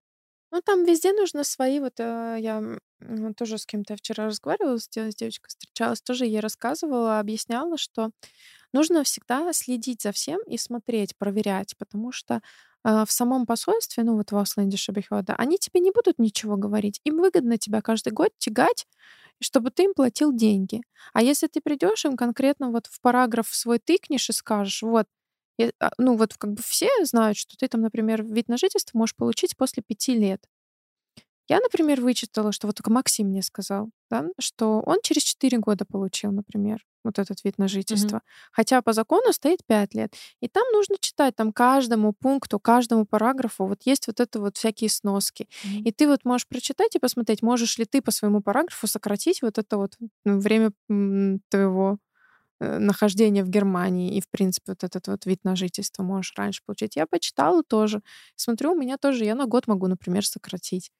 Ну, 0.51 0.61
там 0.61 0.85
везде 0.85 1.13
нужно 1.13 1.43
свои. 1.43 1.79
Вот 1.79 1.99
э, 1.99 2.37
я 2.39 2.61
м, 3.01 3.33
тоже 3.33 3.57
с 3.57 3.65
кем-то 3.65 3.95
вчера 3.95 4.25
разговаривала, 4.27 4.77
с, 4.77 4.87
дев- 4.87 5.11
с 5.11 5.15
девочкой 5.15 5.49
встречалась, 5.49 6.01
тоже 6.01 6.25
ей 6.25 6.39
рассказывала, 6.39 7.19
объясняла, 7.19 7.77
что 7.77 8.11
нужно 8.73 9.03
всегда 9.03 9.53
следить 9.53 10.01
за 10.03 10.11
всем 10.13 10.41
и 10.47 10.57
смотреть, 10.57 11.17
проверять, 11.17 11.75
потому 11.77 12.11
что 12.11 12.41
в 12.83 13.11
самом 13.11 13.45
посольстве, 13.45 14.03
ну 14.03 14.15
вот 14.17 14.31
в 14.31 14.37
Ausländische 14.37 14.77
Шабихода, 14.77 15.35
они 15.37 15.57
тебе 15.57 15.79
не 15.79 15.91
будут 15.91 16.19
ничего 16.19 16.57
говорить. 16.57 16.99
Им 17.05 17.17
выгодно 17.19 17.57
тебя 17.57 17.81
каждый 17.81 18.11
год 18.13 18.31
тягать, 18.37 18.85
чтобы 19.41 19.71
ты 19.71 19.83
им 19.85 19.93
платил 19.95 20.33
деньги. 20.33 20.81
А 21.13 21.21
если 21.23 21.47
ты 21.47 21.61
придешь 21.61 22.05
им 22.05 22.17
конкретно 22.17 22.71
вот 22.71 22.87
в 22.87 23.01
параграф 23.01 23.47
свой 23.53 23.79
тыкнешь 23.79 24.29
и 24.29 24.33
скажешь, 24.33 24.81
вот, 24.83 25.07
я- 25.57 25.71
а, 25.79 25.91
ну 25.97 26.17
вот 26.17 26.35
как 26.37 26.53
бы 26.53 26.61
все 26.63 26.89
знают, 27.05 27.37
что 27.37 27.57
ты 27.57 27.67
там, 27.67 27.81
например, 27.81 28.23
вид 28.23 28.47
на 28.49 28.57
жительство 28.57 28.97
можешь 28.97 29.15
получить 29.15 29.57
после 29.57 29.83
пяти 29.83 30.13
лет. 30.15 30.45
Я, 31.49 31.59
например, 31.59 32.01
вычитала, 32.01 32.51
что 32.51 32.67
вот 32.67 32.77
только 32.77 32.91
Максим 32.91 33.27
мне 33.27 33.41
сказал, 33.43 33.89
да, 34.09 34.25
что 34.39 34.81
он 34.85 34.99
через 35.03 35.23
4 35.23 35.57
года 35.59 35.85
получил, 35.85 36.31
например, 36.31 36.83
вот 37.03 37.19
этот 37.19 37.43
вид 37.43 37.57
на 37.57 37.67
жительство. 37.67 38.21
Хотя 38.51 38.81
по 38.81 38.93
закону 38.93 39.33
стоит 39.33 39.65
5 39.65 39.93
лет. 39.93 40.13
И 40.41 40.47
там 40.47 40.63
нужно 40.71 40.95
читать 40.99 41.35
там 41.35 41.51
каждому 41.51 42.13
пункту, 42.13 42.59
каждому 42.59 43.05
параграфу. 43.05 43.65
Вот 43.65 43.83
есть 43.85 44.07
вот 44.07 44.19
это 44.19 44.39
вот 44.39 44.57
всякие 44.57 44.89
сноски. 44.89 45.47
Мгм. 45.63 45.83
И 45.83 45.91
ты 45.91 46.07
вот 46.07 46.25
можешь 46.25 46.47
прочитать 46.47 46.95
и 46.95 46.99
посмотреть, 46.99 47.41
можешь 47.41 47.77
ли 47.77 47.85
ты 47.85 48.01
по 48.01 48.11
своему 48.11 48.41
параграфу 48.41 48.87
сократить 48.87 49.41
вот 49.41 49.57
это 49.57 49.77
вот 49.77 49.95
ну, 50.25 50.39
время 50.39 50.71
твоего 51.49 51.97
э, 52.59 52.79
нахождения 52.79 53.43
в 53.43 53.49
Германии 53.49 54.15
и, 54.15 54.21
в 54.21 54.29
принципе, 54.29 54.71
вот 54.71 54.83
этот 54.83 55.07
вот 55.07 55.25
вид 55.25 55.43
на 55.43 55.55
жительство 55.55 56.03
можешь 56.03 56.33
раньше 56.37 56.61
получить. 56.65 56.95
Я 56.95 57.05
почитала 57.07 57.63
тоже. 57.63 58.01
Смотрю, 58.35 58.73
у 58.73 58.75
меня 58.75 58.97
тоже, 58.97 59.25
я 59.25 59.35
на 59.35 59.45
год 59.45 59.67
могу, 59.67 59.87
например, 59.87 60.25
сократить. 60.25 60.91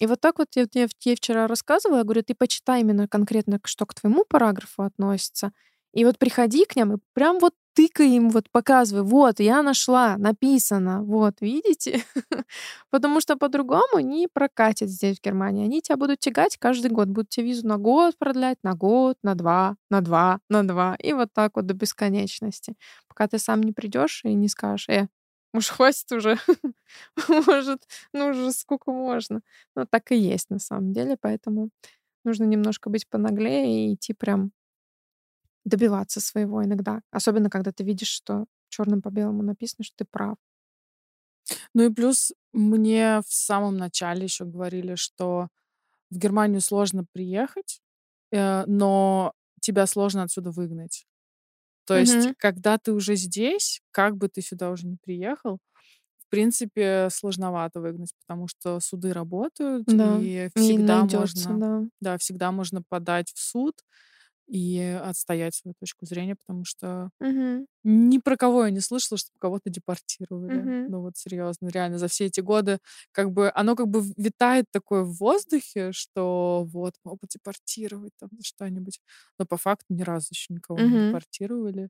И 0.00 0.06
вот 0.06 0.20
так 0.20 0.38
вот 0.38 0.48
я, 0.54 0.66
я 0.74 0.88
вчера 1.16 1.46
рассказывала, 1.46 1.98
я 1.98 2.04
говорю, 2.04 2.22
ты 2.22 2.34
почитай 2.34 2.80
именно 2.80 3.06
конкретно, 3.08 3.60
что 3.64 3.86
к 3.86 3.94
твоему 3.94 4.24
параграфу 4.28 4.82
относится. 4.82 5.52
И 5.92 6.04
вот 6.04 6.18
приходи 6.18 6.64
к 6.64 6.76
ним 6.76 6.94
и 6.94 6.98
прям 7.14 7.38
вот 7.40 7.52
тыкай 7.74 8.10
им, 8.10 8.30
вот 8.30 8.50
показывай, 8.50 9.02
вот, 9.02 9.40
я 9.40 9.62
нашла, 9.62 10.16
написано, 10.18 11.02
вот, 11.02 11.34
видите? 11.40 12.04
Потому 12.90 13.20
что 13.20 13.36
по-другому 13.36 14.00
не 14.00 14.28
прокатит 14.28 14.88
здесь, 14.90 15.18
в 15.18 15.22
Германии. 15.22 15.64
Они 15.64 15.80
тебя 15.82 15.96
будут 15.96 16.20
тягать 16.20 16.56
каждый 16.58 16.90
год, 16.90 17.08
будут 17.08 17.28
тебе 17.30 17.46
визу 17.46 17.66
на 17.66 17.76
год 17.78 18.16
продлять, 18.18 18.58
на 18.62 18.74
год, 18.74 19.16
на 19.22 19.34
два, 19.34 19.76
на 19.90 20.00
два, 20.00 20.40
на 20.48 20.66
два. 20.66 20.96
И 20.96 21.12
вот 21.12 21.28
так 21.34 21.52
вот 21.56 21.66
до 21.66 21.74
бесконечности. 21.74 22.74
Пока 23.08 23.28
ты 23.28 23.38
сам 23.38 23.62
не 23.62 23.72
придешь 23.72 24.22
и 24.24 24.34
не 24.34 24.48
скажешь, 24.48 24.88
э, 24.88 25.08
может, 25.52 25.70
хватит 25.70 26.10
уже? 26.12 26.36
Может, 27.46 27.86
ну 28.12 28.28
уже 28.28 28.52
сколько 28.52 28.92
можно? 28.92 29.42
Ну, 29.76 29.86
так 29.86 30.12
и 30.12 30.16
есть 30.16 30.50
на 30.50 30.58
самом 30.58 30.92
деле, 30.92 31.16
поэтому 31.20 31.70
нужно 32.24 32.44
немножко 32.44 32.90
быть 32.90 33.08
понаглее 33.08 33.90
и 33.90 33.94
идти 33.94 34.12
прям 34.14 34.52
добиваться 35.64 36.20
своего 36.20 36.62
иногда. 36.64 37.00
Особенно, 37.10 37.50
когда 37.50 37.72
ты 37.72 37.84
видишь, 37.84 38.08
что 38.08 38.46
черным 38.68 39.02
по 39.02 39.10
белому 39.10 39.42
написано, 39.42 39.84
что 39.84 39.96
ты 39.96 40.04
прав. 40.10 40.36
Ну 41.74 41.84
и 41.90 41.92
плюс 41.92 42.32
мне 42.52 43.20
в 43.26 43.32
самом 43.32 43.76
начале 43.76 44.24
еще 44.24 44.44
говорили, 44.44 44.94
что 44.94 45.48
в 46.10 46.18
Германию 46.18 46.60
сложно 46.60 47.04
приехать, 47.12 47.80
э, 48.32 48.64
но 48.66 49.34
тебя 49.60 49.86
сложно 49.86 50.24
отсюда 50.24 50.50
выгнать. 50.52 51.06
То 51.90 51.98
есть, 51.98 52.28
Мгм. 52.28 52.34
когда 52.38 52.78
ты 52.78 52.92
уже 52.92 53.16
здесь, 53.16 53.80
как 53.92 54.16
бы 54.16 54.28
ты 54.28 54.42
сюда 54.42 54.70
уже 54.70 54.86
не 54.86 54.96
приехал, 54.96 55.58
в 56.18 56.30
принципе, 56.30 57.08
сложновато 57.10 57.80
выгнать, 57.80 58.12
потому 58.26 58.48
что 58.48 58.80
суды 58.80 59.12
работают, 59.12 59.86
Да, 59.86 60.10
и 60.14 60.48
и 60.54 60.58
всегда 60.58 60.78
найдется, 60.78 61.52
можно, 61.54 61.64
да. 61.64 61.82
да, 62.00 62.18
всегда 62.18 62.52
можно 62.52 62.82
подать 62.88 63.32
в 63.34 63.40
суд 63.40 63.74
и 64.50 64.80
отстоять 65.02 65.54
свою 65.54 65.74
точку 65.80 66.06
зрения, 66.06 66.36
потому 66.36 66.64
что 66.64 67.10
Мгм. 67.20 67.66
ни 67.84 68.18
про 68.18 68.36
кого 68.36 68.64
я 68.66 68.70
не 68.70 68.80
слышала, 68.80 69.16
чтобы 69.18 69.38
кого-то 69.40 69.70
депортировали. 69.70 70.66
Мгм. 70.66 70.82
Ну 70.86 71.00
вот 71.00 71.16
серьезно, 71.16 71.68
реально 71.68 71.98
за 71.98 72.08
все 72.08 72.26
эти 72.26 72.40
годы 72.40 72.78
как 73.12 73.32
бы 73.32 73.50
оно 73.54 73.74
как 73.76 73.88
бы 73.88 74.02
витает 74.18 74.66
такое 74.72 75.02
в 75.04 75.14
воздухе, 75.18 75.92
что 75.92 76.66
вот 76.70 76.94
могут 77.04 77.30
депортировать 77.30 78.12
там 78.18 78.28
за 78.32 78.44
что-нибудь, 78.44 79.00
но 79.38 79.46
по 79.46 79.56
факту 79.56 79.94
ни 79.94 80.02
разу 80.02 80.28
еще 80.32 80.52
никого 80.54 80.84
не 80.84 80.96
Мгм. 80.96 81.20
депортировали. 81.20 81.88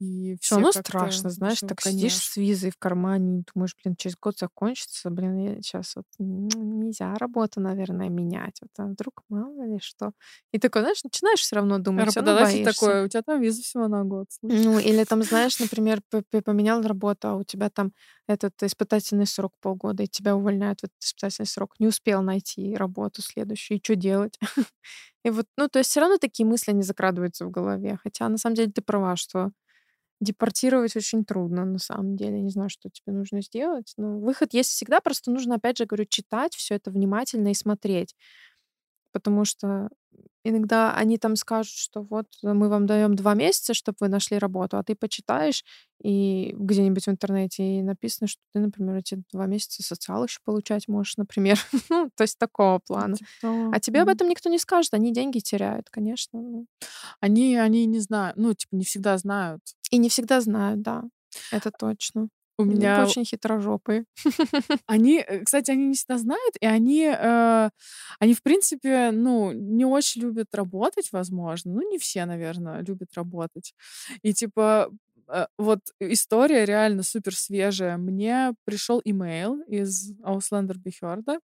И 0.00 0.38
все 0.40 0.54
равно 0.54 0.72
страшно, 0.72 1.28
знаешь, 1.28 1.60
так 1.60 1.82
сидишь 1.82 2.12
конечно. 2.12 2.32
с 2.32 2.36
визой 2.38 2.70
в 2.70 2.78
кармане 2.78 3.44
думаешь, 3.54 3.76
блин, 3.84 3.96
через 3.96 4.16
год 4.16 4.38
закончится, 4.38 5.10
блин, 5.10 5.36
я 5.36 5.56
сейчас 5.56 5.94
вот 5.94 6.06
нельзя 6.18 7.14
работу, 7.18 7.60
наверное, 7.60 8.08
менять, 8.08 8.58
вот 8.62 8.70
а 8.78 8.86
вдруг 8.86 9.22
мало 9.28 9.62
ли 9.66 9.78
что. 9.78 10.12
И 10.52 10.58
такой, 10.58 10.80
знаешь, 10.80 11.04
начинаешь 11.04 11.40
все 11.40 11.56
равно 11.56 11.78
думать, 11.78 12.06
Работодатель 12.06 12.64
такой, 12.64 13.04
у 13.04 13.08
тебя 13.08 13.20
там 13.20 13.42
виза 13.42 13.62
всего 13.62 13.88
на 13.88 14.02
год, 14.04 14.28
слышь. 14.30 14.64
Ну, 14.64 14.78
или 14.78 15.04
там, 15.04 15.22
знаешь, 15.22 15.60
например, 15.60 16.00
поменял 16.30 16.80
работу, 16.80 17.28
а 17.28 17.34
у 17.36 17.44
тебя 17.44 17.68
там 17.68 17.92
этот 18.26 18.54
испытательный 18.62 19.26
срок 19.26 19.52
полгода, 19.60 20.04
и 20.04 20.08
тебя 20.08 20.34
увольняют 20.34 20.80
в 20.80 20.84
этот 20.84 20.96
испытательный 21.02 21.46
срок. 21.46 21.74
Не 21.78 21.88
успел 21.88 22.22
найти 22.22 22.74
работу 22.74 23.20
следующую, 23.20 23.76
и 23.76 23.80
что 23.84 23.96
делать? 23.96 24.38
И 25.24 25.28
вот, 25.28 25.44
ну, 25.58 25.68
то 25.68 25.78
есть 25.78 25.90
все 25.90 26.00
равно 26.00 26.16
такие 26.16 26.46
мысли 26.46 26.72
не 26.72 26.82
закрадываются 26.82 27.44
в 27.44 27.50
голове. 27.50 27.98
Хотя, 28.02 28.26
на 28.30 28.38
самом 28.38 28.56
деле, 28.56 28.72
ты 28.72 28.80
права, 28.80 29.16
что 29.16 29.50
депортировать 30.20 30.96
очень 30.96 31.24
трудно, 31.24 31.64
на 31.64 31.78
самом 31.78 32.16
деле. 32.16 32.40
Не 32.40 32.50
знаю, 32.50 32.68
что 32.70 32.90
тебе 32.90 33.12
нужно 33.16 33.42
сделать. 33.42 33.92
Но 33.96 34.18
выход 34.18 34.54
есть 34.54 34.70
всегда, 34.70 35.00
просто 35.00 35.30
нужно, 35.30 35.56
опять 35.56 35.78
же, 35.78 35.86
говорю, 35.86 36.04
читать 36.08 36.54
все 36.54 36.74
это 36.76 36.90
внимательно 36.90 37.48
и 37.48 37.54
смотреть. 37.54 38.14
Потому 39.12 39.44
что 39.44 39.88
иногда 40.44 40.94
они 40.94 41.18
там 41.18 41.36
скажут, 41.36 41.74
что 41.74 42.02
вот 42.02 42.26
мы 42.42 42.68
вам 42.68 42.86
даем 42.86 43.14
два 43.14 43.34
месяца, 43.34 43.74
чтобы 43.74 43.96
вы 44.00 44.08
нашли 44.08 44.38
работу, 44.38 44.78
а 44.78 44.82
ты 44.82 44.94
почитаешь 44.94 45.64
и 46.02 46.54
где-нибудь 46.56 47.04
в 47.04 47.10
интернете 47.10 47.62
и 47.62 47.82
написано, 47.82 48.26
что 48.26 48.40
ты, 48.52 48.60
например, 48.60 48.96
эти 48.96 49.22
два 49.32 49.46
месяца 49.46 49.82
социал 49.82 50.24
еще 50.24 50.38
получать 50.44 50.88
можешь, 50.88 51.16
например. 51.16 51.58
ну, 51.90 52.10
то 52.14 52.22
есть 52.22 52.38
такого 52.38 52.78
плана. 52.78 53.16
Типа, 53.16 53.70
А 53.72 53.80
тебе 53.80 54.02
об 54.02 54.08
этом 54.08 54.28
никто 54.28 54.48
не 54.48 54.58
скажет, 54.58 54.94
они 54.94 55.12
деньги 55.12 55.40
теряют, 55.40 55.90
конечно. 55.90 56.40
ну. 56.40 56.66
Они, 57.20 57.56
они 57.56 57.84
не 57.86 57.98
знают, 58.00 58.36
ну, 58.36 58.54
типа, 58.54 58.74
не 58.76 58.84
всегда 58.84 59.18
знают. 59.18 59.60
И 59.90 59.98
не 59.98 60.08
всегда 60.08 60.40
знают, 60.40 60.80
да, 60.82 61.04
это 61.52 61.70
точно. 61.70 62.28
У 62.60 62.64
Они 62.64 62.74
меня 62.76 63.02
очень 63.02 63.24
хитрожопые. 63.24 64.04
Они, 64.86 65.18
э, 65.26 65.44
кстати, 65.44 65.70
они 65.70 65.86
не 65.86 65.94
всегда 65.94 66.18
знают, 66.18 66.54
и 66.60 66.66
они, 66.66 67.04
э, 67.06 67.70
они, 68.18 68.34
в 68.34 68.42
принципе, 68.42 69.10
ну, 69.12 69.52
не 69.52 69.84
очень 69.84 70.22
любят 70.22 70.54
работать, 70.54 71.10
возможно. 71.12 71.72
Ну, 71.74 71.90
не 71.90 71.98
все, 71.98 72.24
наверное, 72.26 72.82
любят 72.82 73.14
работать. 73.14 73.74
И, 74.22 74.34
типа, 74.34 74.90
э, 75.28 75.46
вот 75.58 75.80
история 76.00 76.64
реально 76.64 77.02
супер 77.02 77.34
свежая. 77.34 77.96
Мне 77.96 78.52
пришел 78.64 79.00
имейл 79.04 79.60
из 79.62 80.12
Auslander 80.22 80.74
Бихерда, 80.76 81.40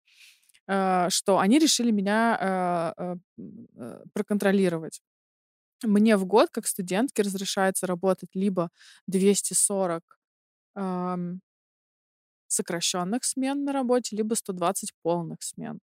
э, 0.69 1.09
что 1.11 1.39
они 1.39 1.59
решили 1.59 1.91
меня 1.93 2.95
э, 2.99 3.05
э, 3.05 3.17
э, 3.79 4.05
проконтролировать. 4.15 5.01
Мне 5.83 6.17
в 6.17 6.25
год, 6.27 6.49
как 6.51 6.67
студентке, 6.67 7.23
разрешается 7.23 7.87
работать 7.87 8.31
либо 8.35 8.71
240 9.07 10.03
сокращенных 12.49 13.25
смен 13.25 13.65
на 13.65 13.73
работе, 13.73 14.17
либо 14.17 14.35
120 14.35 14.93
полных 15.03 15.43
смен. 15.43 15.81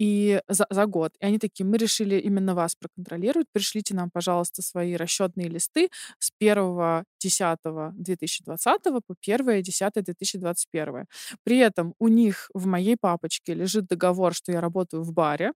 И 0.00 0.40
за, 0.48 0.66
за 0.70 0.86
год. 0.86 1.12
И 1.20 1.26
они 1.26 1.38
такие, 1.38 1.64
мы 1.64 1.76
решили 1.78 2.16
именно 2.16 2.54
вас 2.54 2.74
проконтролировать. 2.74 3.46
Пришлите 3.52 3.94
нам, 3.94 4.10
пожалуйста, 4.10 4.60
свои 4.62 4.96
расчетные 4.96 5.48
листы 5.48 5.88
с 6.18 6.32
1.10.2020 6.42 9.00
по 9.06 9.14
1.10.2021. 9.24 11.04
При 11.44 11.58
этом 11.58 11.94
у 12.00 12.08
них 12.08 12.50
в 12.54 12.66
моей 12.66 12.96
папочке 13.00 13.54
лежит 13.54 13.86
договор, 13.86 14.34
что 14.34 14.50
я 14.52 14.60
работаю 14.60 15.04
в 15.04 15.12
баре, 15.12 15.52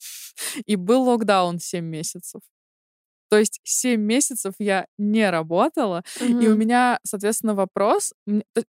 и 0.66 0.76
был 0.76 1.02
локдаун 1.04 1.58
7 1.60 1.84
месяцев. 1.84 2.40
То 3.30 3.38
есть 3.38 3.60
7 3.64 4.00
месяцев 4.02 4.54
я 4.58 4.86
не 4.98 5.30
работала, 5.30 6.02
и 6.38 6.48
у 6.48 6.54
меня, 6.56 6.98
соответственно, 7.04 7.54
вопрос, 7.54 8.12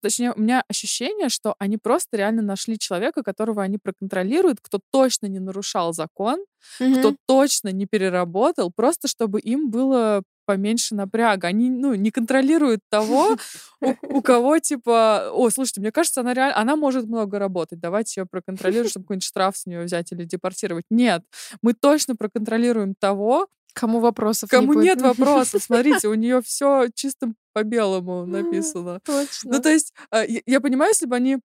точнее, 0.02 0.34
у 0.34 0.40
меня 0.41 0.64
ощущение, 0.69 1.30
что 1.30 1.56
они 1.60 1.78
просто 1.78 2.18
реально 2.18 2.41
нашли 2.41 2.78
человека, 2.80 3.23
которого 3.23 3.64
они 3.64 3.78
проконтролируют, 3.78 4.60
кто 4.61 4.80
точно 4.91 5.28
не 5.28 5.40
нарушал 5.40 5.94
закон, 5.94 6.44
кто 6.91 7.14
Мгм. 7.14 7.15
точно 7.28 7.69
не 7.69 7.86
переработал, 7.86 8.72
просто 8.76 9.07
чтобы 9.07 9.40
им 9.40 9.69
было 9.72 10.23
поменьше 10.46 10.96
напряга. 10.96 11.48
Они, 11.48 11.70
ну, 11.70 11.94
не 11.94 12.12
контролируют 12.12 12.82
того, 12.90 13.38
у, 13.82 13.94
у 14.04 14.22
кого, 14.22 14.60
типа, 14.60 15.32
о, 15.32 15.50
слушайте, 15.50 15.82
мне 15.82 15.92
кажется, 15.92 16.22
она 16.22 16.34
реально, 16.34 16.58
она 16.58 16.76
может 16.76 17.06
много 17.06 17.40
работать, 17.40 17.80
давайте 17.80 18.22
ее 18.22 18.26
проконтролируем, 18.26 18.90
чтобы 18.90 19.06
какой-нибудь 19.06 19.26
штраф 19.26 19.58
с 19.58 19.66
нее 19.66 19.84
взять 19.84 20.12
или 20.12 20.26
депортировать. 20.26 20.86
Нет, 20.90 21.24
мы 21.62 21.74
точно 21.74 22.16
проконтролируем 22.16 22.96
того, 23.00 23.48
Кому 23.74 24.00
вопросов 24.00 24.52
не 24.52 24.58
Кому 24.58 24.74
будет. 24.74 24.84
нет 24.84 25.02
вопросов, 25.02 25.64
смотрите, 25.64 26.08
у 26.10 26.14
нее 26.14 26.42
все 26.42 26.88
чисто 26.94 27.34
по 27.54 27.64
белому 27.64 28.26
написано. 28.26 29.00
Точно. 29.06 29.54
Ну, 29.54 29.62
то 29.62 29.70
есть, 29.70 29.94
а, 30.10 30.24
я 30.26 30.60
понимаю, 30.60 30.90
если 30.92 31.06
бы 31.06 31.16
они 31.16 31.40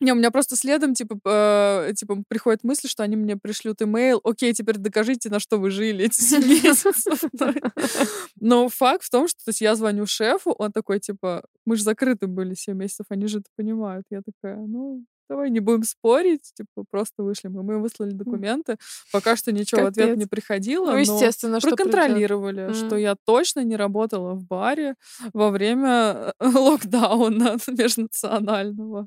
не, 0.00 0.12
у 0.12 0.14
меня 0.14 0.30
просто 0.30 0.56
следом, 0.56 0.94
типа, 0.94 1.18
э, 1.24 1.92
типа, 1.94 2.22
приходит 2.28 2.64
мысль, 2.64 2.88
что 2.88 3.02
они 3.02 3.16
мне 3.16 3.36
пришлют 3.36 3.82
имейл, 3.82 4.20
окей, 4.24 4.52
теперь 4.52 4.78
докажите, 4.78 5.28
на 5.28 5.40
что 5.40 5.58
вы 5.58 5.70
жили 5.70 6.04
эти 6.04 6.20
7 6.20 6.46
месяцев. 6.46 7.22
Но 8.40 8.68
факт 8.68 9.04
в 9.04 9.10
том, 9.10 9.28
что 9.28 9.44
то 9.44 9.50
есть, 9.50 9.60
я 9.60 9.74
звоню 9.74 10.06
шефу, 10.06 10.52
он 10.52 10.72
такой, 10.72 11.00
типа, 11.00 11.44
мы 11.64 11.76
же 11.76 11.82
закрыты 11.82 12.26
были 12.26 12.54
7 12.54 12.76
месяцев, 12.76 13.06
они 13.08 13.26
же 13.26 13.38
это 13.38 13.48
понимают. 13.56 14.04
Я 14.10 14.22
такая, 14.22 14.56
ну, 14.56 15.04
давай 15.28 15.50
не 15.50 15.60
будем 15.60 15.82
спорить, 15.84 16.52
типа, 16.54 16.84
просто 16.90 17.22
вышли. 17.22 17.48
Мы, 17.48 17.62
мы 17.62 17.78
выслали 17.80 18.10
документы, 18.10 18.76
пока 19.12 19.36
что 19.36 19.52
ничего 19.52 19.82
в 19.82 19.86
ответ 19.86 20.06
Капец. 20.08 20.18
не 20.20 20.26
приходило, 20.26 20.86
Ну, 20.86 20.92
но 20.92 20.98
естественно, 20.98 21.60
что 21.60 21.70
придёт. 21.76 21.92
проконтролировали, 21.92 22.72
что 22.72 22.94
М. 22.96 23.00
я 23.02 23.14
точно 23.26 23.64
не 23.64 23.76
работала 23.76 24.34
в 24.34 24.44
баре 24.44 24.94
во 25.34 25.50
время 25.50 26.32
э, 26.40 26.46
локдауна 26.58 27.56
межнационального. 27.68 29.06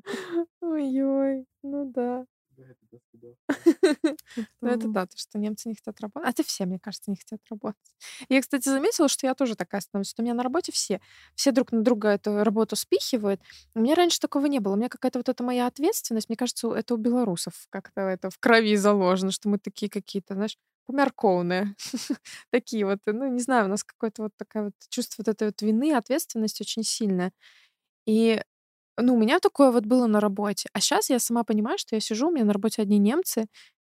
Ой-ой, 0.60 1.44
ну 1.62 1.90
да. 1.94 2.24
Да. 3.22 3.28
Ну 4.62 4.70
это 4.70 4.88
да, 4.88 5.06
то, 5.06 5.16
что 5.18 5.38
немцы 5.38 5.68
не 5.68 5.74
хотят 5.74 6.00
работать. 6.00 6.28
А 6.28 6.30
это 6.30 6.42
все, 6.44 6.64
мне 6.66 6.78
кажется, 6.80 7.10
не 7.10 7.16
хотят 7.16 7.40
работать. 7.50 7.94
Я, 8.28 8.40
кстати, 8.40 8.68
заметила, 8.68 9.08
что 9.08 9.26
я 9.26 9.34
тоже 9.34 9.56
такая 9.56 9.80
становлюсь. 9.80 10.10
что 10.10 10.22
У 10.22 10.24
меня 10.24 10.34
на 10.34 10.42
работе 10.42 10.72
все. 10.72 11.00
Все 11.34 11.52
друг 11.52 11.72
на 11.72 11.82
друга 11.82 12.10
эту 12.10 12.44
работу 12.44 12.76
спихивают. 12.76 13.40
У 13.74 13.80
меня 13.80 13.94
раньше 13.94 14.20
такого 14.20 14.46
не 14.46 14.60
было. 14.60 14.74
У 14.74 14.76
меня 14.76 14.88
какая-то 14.88 15.18
вот 15.18 15.28
эта 15.28 15.42
моя 15.44 15.66
ответственность, 15.66 16.28
мне 16.28 16.36
кажется, 16.36 16.68
у- 16.68 16.72
это 16.72 16.94
у 16.94 16.96
белорусов 16.96 17.66
как-то 17.70 18.02
это 18.02 18.30
в 18.30 18.38
крови 18.38 18.76
заложено, 18.76 19.32
что 19.32 19.48
мы 19.48 19.58
такие 19.58 19.90
какие-то, 19.90 20.34
знаешь, 20.34 20.56
помяркованные. 20.86 21.74
Такие 22.50 22.84
вот, 22.86 22.98
ну, 23.06 23.28
не 23.28 23.40
знаю, 23.40 23.66
у 23.66 23.68
нас 23.68 23.84
какое-то 23.84 24.22
вот 24.24 24.32
такое 24.36 24.64
вот 24.64 24.74
чувство 24.90 25.22
вот 25.24 25.28
этой 25.28 25.48
вот 25.48 25.62
вины, 25.62 25.92
ответственности 25.94 26.62
очень 26.62 26.82
сильное. 26.84 27.32
И 28.06 28.42
ну, 28.98 29.14
у 29.14 29.18
меня 29.18 29.40
такое 29.40 29.70
вот 29.70 29.84
было 29.86 30.06
на 30.06 30.20
работе. 30.20 30.68
А 30.72 30.80
сейчас 30.80 31.10
я 31.10 31.18
сама 31.18 31.44
понимаю, 31.44 31.78
что 31.78 31.96
я 31.96 32.00
сижу, 32.00 32.28
у 32.28 32.32
меня 32.32 32.44
на 32.44 32.52
работе 32.52 32.82
одни 32.82 32.98
немцы, 32.98 33.46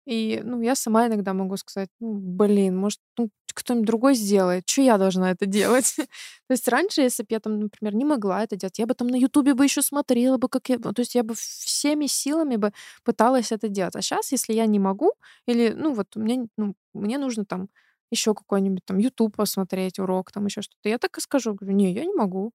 и, 0.06 0.40
ну, 0.44 0.60
я 0.62 0.74
сама 0.74 1.06
иногда 1.06 1.32
могу 1.32 1.56
сказать, 1.56 1.88
ну, 2.00 2.14
блин, 2.14 2.76
может, 2.76 2.98
ну, 3.18 3.30
кто-нибудь 3.54 3.86
другой 3.86 4.14
сделает. 4.16 4.64
Что 4.68 4.82
я 4.82 4.98
должна 4.98 5.30
это 5.30 5.46
делать? 5.46 5.94
То 6.48 6.52
есть 6.52 6.66
раньше, 6.68 7.02
если 7.02 7.22
бы 7.22 7.28
я 7.30 7.38
там, 7.40 7.60
например, 7.60 7.94
не 7.94 8.04
могла 8.04 8.42
это 8.42 8.56
делать, 8.56 8.78
я 8.80 8.86
бы 8.86 8.94
там 8.94 9.06
на 9.08 9.16
Ютубе 9.16 9.54
бы 9.54 9.62
еще 9.64 9.80
смотрела 9.82 10.38
бы, 10.38 10.48
как 10.48 10.68
я... 10.68 10.78
То 10.78 10.92
есть 10.98 11.14
я 11.14 11.22
бы 11.22 11.34
всеми 11.36 12.06
силами 12.06 12.56
бы 12.56 12.72
пыталась 13.04 13.52
это 13.52 13.68
делать. 13.68 13.94
А 13.96 14.02
сейчас, 14.02 14.32
если 14.32 14.54
я 14.54 14.66
не 14.66 14.78
могу, 14.80 15.12
или, 15.46 15.70
ну, 15.76 15.94
вот 15.94 16.08
мне, 16.16 16.46
ну, 16.56 16.74
мне 16.94 17.18
нужно 17.18 17.44
там 17.44 17.68
еще 18.10 18.34
какой-нибудь 18.34 18.84
там 18.84 18.98
YouTube 18.98 19.36
посмотреть, 19.36 19.98
урок, 19.98 20.32
там 20.32 20.46
еще 20.46 20.62
что-то, 20.62 20.88
я 20.88 20.98
так 20.98 21.16
и 21.18 21.20
скажу, 21.20 21.54
говорю, 21.54 21.74
не, 21.76 21.92
я 21.92 22.04
не 22.04 22.14
могу. 22.14 22.52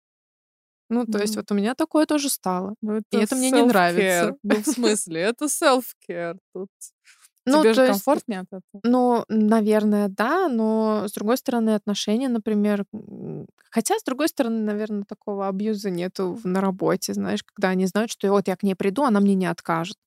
Ну, 0.89 1.05
то 1.05 1.19
есть 1.19 1.35
Ну. 1.35 1.41
вот 1.41 1.51
у 1.51 1.55
меня 1.55 1.75
такое 1.75 2.05
тоже 2.05 2.29
стало. 2.29 2.75
Ну, 2.81 3.01
И 3.11 3.17
это 3.17 3.35
мне 3.35 3.51
не 3.51 3.61
нравится. 3.63 4.35
Ну, 4.43 4.61
в 4.61 4.65
смысле, 4.67 5.21
это 5.21 5.45
self-care. 5.45 6.37
Тут 6.53 6.69
Ну, 7.45 7.59
тебе 7.61 7.73
то 7.73 7.81
же 7.81 7.81
есть, 7.81 7.91
комфортнее 7.91 8.41
от 8.41 8.47
этого. 8.47 8.81
Ну, 8.83 9.25
наверное, 9.29 10.07
да, 10.09 10.49
но 10.49 11.05
с 11.07 11.13
другой 11.13 11.37
стороны, 11.37 11.71
отношения, 11.75 12.29
например, 12.29 12.85
хотя, 13.71 13.97
с 13.99 14.03
другой 14.03 14.27
стороны, 14.29 14.59
наверное, 14.63 15.03
такого 15.03 15.47
абьюза 15.47 15.89
нету 15.89 16.39
на 16.43 16.61
работе, 16.61 17.13
знаешь, 17.13 17.43
когда 17.43 17.69
они 17.69 17.85
знают, 17.87 18.11
что 18.11 18.29
вот 18.29 18.47
я 18.47 18.55
к 18.55 18.63
ней 18.63 18.75
приду, 18.75 19.03
она 19.03 19.19
мне 19.19 19.35
не 19.35 19.45
откажет. 19.47 19.97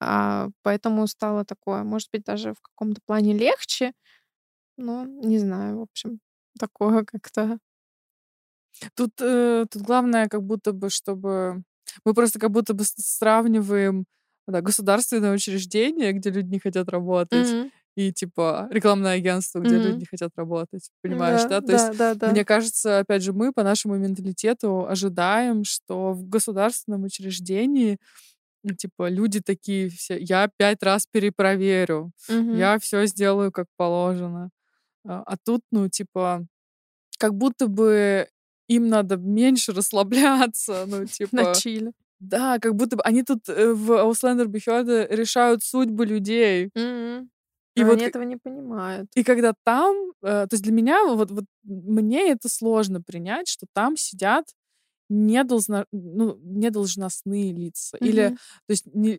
А, 0.00 0.48
поэтому 0.62 1.06
стало 1.06 1.44
такое, 1.44 1.82
может 1.82 2.10
быть, 2.12 2.24
даже 2.24 2.54
в 2.54 2.60
каком-то 2.62 3.00
плане 3.06 3.34
легче, 3.34 3.92
но 4.78 5.04
не 5.06 5.38
знаю, 5.38 5.78
в 5.80 5.82
общем, 5.82 6.20
такое 6.60 7.04
как-то. 7.04 7.58
Тут, 8.94 9.12
э, 9.20 9.66
тут 9.70 9.82
главное, 9.82 10.28
как 10.28 10.42
будто 10.44 10.72
бы, 10.72 10.90
чтобы... 10.90 11.62
Мы 12.04 12.14
просто 12.14 12.38
как 12.38 12.50
будто 12.50 12.74
бы 12.74 12.84
сравниваем 12.84 14.04
да, 14.46 14.60
государственное 14.62 15.34
учреждение, 15.34 16.12
где 16.12 16.30
люди 16.30 16.48
не 16.50 16.58
хотят 16.60 16.88
работать, 16.88 17.56
Мгм. 17.56 17.70
и 17.96 18.12
типа 18.12 18.68
рекламное 18.70 19.14
агентство, 19.16 19.58
где 19.60 19.78
люди 19.78 19.96
Мгм. 19.96 20.00
не 20.00 20.06
хотят 20.06 20.30
работать. 20.36 20.90
Понимаешь, 21.02 21.44
да? 21.46 21.60
Да, 21.60 21.66
То 21.66 21.72
есть 21.72 21.92
да, 21.92 22.14
да, 22.14 22.14
да. 22.14 22.32
Мне 22.32 22.44
кажется, 22.44 23.00
опять 23.00 23.22
же, 23.22 23.32
мы 23.32 23.52
по 23.52 23.62
нашему 23.64 23.96
менталитету 23.96 24.86
ожидаем, 24.88 25.64
что 25.64 26.12
в 26.12 26.28
государственном 26.28 27.04
учреждении 27.04 27.98
типа 28.78 29.08
люди 29.08 29.40
такие 29.40 29.88
все, 29.90 30.18
я 30.18 30.48
пять 30.56 30.82
раз 30.82 31.06
перепроверю, 31.10 32.12
Мгм. 32.28 32.52
я 32.52 32.78
все 32.78 33.06
сделаю 33.06 33.52
как 33.52 33.66
положено. 33.76 34.50
А 35.06 35.22
а 35.26 35.36
тут, 35.44 35.62
ну, 35.72 35.88
типа, 35.90 36.46
как 37.18 37.34
будто 37.34 37.68
бы 37.68 38.28
им 38.68 38.88
надо 38.88 39.16
меньше 39.16 39.72
расслабляться, 39.72 40.84
ну, 40.86 40.98
На 41.06 41.06
типа, 41.06 41.54
чиле. 41.56 41.92
да, 42.20 42.58
как 42.58 42.74
будто 42.74 42.96
бы 42.96 43.02
они 43.02 43.22
тут 43.22 43.48
э, 43.48 43.72
в 43.72 43.90
Auslander 43.92 44.46
Behörde 44.46 45.06
решают 45.10 45.62
судьбы 45.64 46.06
людей. 46.06 46.70
Мгм. 46.74 47.30
И 47.76 47.82
А 47.82 47.86
вот 47.86 47.94
они 47.94 48.04
этого 48.06 48.24
не 48.24 48.36
понимают. 48.36 49.08
и 49.14 49.22
когда 49.24 49.52
там, 49.64 49.94
э, 50.22 50.46
то 50.46 50.48
есть 50.52 50.64
для 50.64 50.72
меня 50.72 51.04
вот, 51.06 51.30
вот 51.30 51.44
мне 51.64 52.30
это 52.32 52.48
сложно 52.48 53.00
принять, 53.02 53.48
что 53.48 53.66
там 53.72 53.96
сидят 53.96 54.46
недолжно, 55.08 55.86
ну, 55.92 56.38
недолжностные 56.42 57.52
лица. 57.52 57.96
Или, 57.98 58.28
Мгм. 58.28 58.36
то 58.36 58.70
есть, 58.72 58.86
не, 58.94 59.16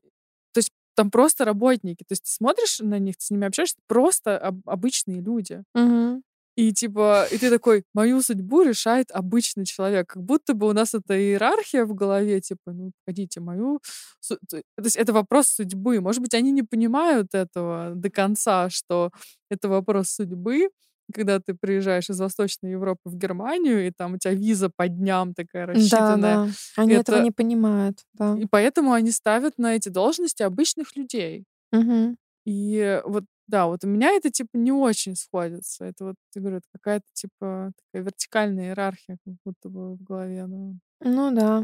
то 0.54 0.58
есть 0.60 0.72
там 0.96 1.10
просто 1.12 1.46
работники. 1.46 2.04
То 2.08 2.12
есть 2.14 2.24
ты 2.26 2.32
смотришь 2.32 2.80
на 2.80 3.00
них, 3.00 3.18
ты 3.18 3.26
с 3.26 3.30
ними 3.32 3.48
общаешься, 3.48 3.78
просто 3.88 4.38
об- 4.38 4.68
обычные 4.70 5.22
люди. 5.22 5.64
Мгм. 5.74 6.22
И 6.60 6.74
типа, 6.74 7.26
и 7.32 7.38
ты 7.38 7.50
такой, 7.50 7.84
мою 7.94 8.22
судьбу 8.22 8.64
решает 8.64 9.12
обычный 9.12 9.66
человек. 9.66 10.10
Как 10.10 10.22
будто 10.22 10.54
бы 10.54 10.68
у 10.68 10.74
нас 10.74 10.94
эта 10.94 11.18
иерархия 11.18 11.86
в 11.86 11.94
голове, 11.94 12.42
типа, 12.42 12.74
ну, 12.74 12.92
погодите, 13.06 13.40
мою... 13.40 13.80
То 14.28 14.62
есть 14.84 14.98
это 14.98 15.14
вопрос 15.14 15.48
судьбы. 15.48 16.02
Может 16.02 16.22
быть, 16.22 16.34
они 16.34 16.52
не 16.52 16.64
понимают 16.64 17.28
этого 17.34 17.94
до 17.96 18.10
конца, 18.10 18.70
что 18.70 19.12
это 19.50 19.70
вопрос 19.70 20.10
судьбы, 20.10 20.70
когда 21.14 21.40
ты 21.40 21.54
приезжаешь 21.54 22.10
из 22.10 22.20
Восточной 22.20 22.72
Европы 22.72 23.04
в 23.06 23.16
Германию, 23.16 23.88
и 23.88 23.92
там 23.98 24.16
у 24.16 24.18
тебя 24.18 24.34
виза 24.34 24.70
по 24.70 24.90
дням 24.90 25.34
такая 25.34 25.66
рассчитанная. 25.66 26.36
Да, 26.36 26.46
да. 26.46 26.52
Они 26.76 26.92
это... 26.92 27.14
этого 27.14 27.24
не 27.24 27.32
понимают, 27.32 28.04
да. 28.16 28.38
И 28.38 28.46
поэтому 28.46 28.92
они 28.92 29.12
ставят 29.12 29.58
на 29.58 29.78
эти 29.78 29.88
должности 29.88 30.44
обычных 30.44 30.98
людей. 30.98 31.46
Угу. 31.72 32.18
И 32.46 33.02
вот 33.06 33.24
да, 33.50 33.66
вот 33.68 33.84
у 33.84 33.88
меня 33.88 34.12
это 34.12 34.30
типа 34.30 34.50
не 34.54 34.72
очень 34.72 35.16
сходится. 35.16 35.86
Это 35.86 36.06
вот, 36.06 36.16
я 36.36 36.42
говорю, 36.42 36.58
это 36.58 36.68
какая-то 36.72 37.06
типа 37.14 37.72
такая 37.92 38.04
вертикальная 38.06 38.66
иерархия, 38.68 39.18
как 39.26 39.34
будто 39.44 39.70
бы 39.70 39.96
в 39.96 40.04
голове. 40.04 40.46
Да. 40.48 40.74
Ну 41.02 41.32
да, 41.32 41.64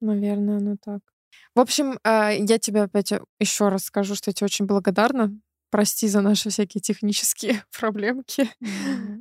наверное, 0.00 0.60
ну 0.60 0.76
так. 0.76 1.00
В 1.54 1.60
общем, 1.60 1.98
а, 2.04 2.30
я 2.30 2.58
тебе 2.58 2.82
опять 2.82 3.12
еще 3.40 3.68
раз 3.68 3.84
скажу, 3.84 4.14
что 4.14 4.30
я 4.30 4.34
тебе 4.34 4.46
очень 4.46 4.66
благодарна. 4.66 5.34
Прости 5.70 6.06
за 6.06 6.20
наши 6.20 6.50
всякие 6.50 6.82
технические 6.82 7.64
проблемки. 7.78 8.50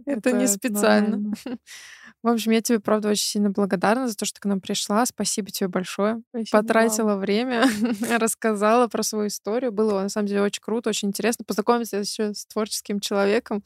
Это 0.05 0.33
не 0.33 0.47
специально. 0.47 1.33
В 2.23 2.27
общем, 2.27 2.51
я 2.51 2.61
тебе, 2.61 2.79
правда, 2.79 3.09
очень 3.09 3.25
сильно 3.25 3.49
благодарна 3.49 4.07
за 4.07 4.15
то, 4.15 4.25
что 4.25 4.35
ты 4.35 4.41
к 4.41 4.45
нам 4.45 4.61
пришла. 4.61 5.03
Спасибо 5.07 5.49
тебе 5.49 5.67
большое. 5.69 6.21
Спасибо 6.29 6.61
Потратила 6.61 7.05
вам. 7.13 7.19
время, 7.19 7.65
рассказала 8.19 8.87
про 8.87 9.01
свою 9.01 9.27
историю. 9.27 9.71
Было, 9.71 10.01
на 10.01 10.09
самом 10.09 10.27
деле, 10.27 10.43
очень 10.43 10.61
круто, 10.61 10.89
очень 10.89 11.07
интересно 11.07 11.45
познакомиться 11.45 11.97
еще 11.97 12.33
с 12.35 12.45
творческим 12.45 12.99
человеком. 12.99 13.63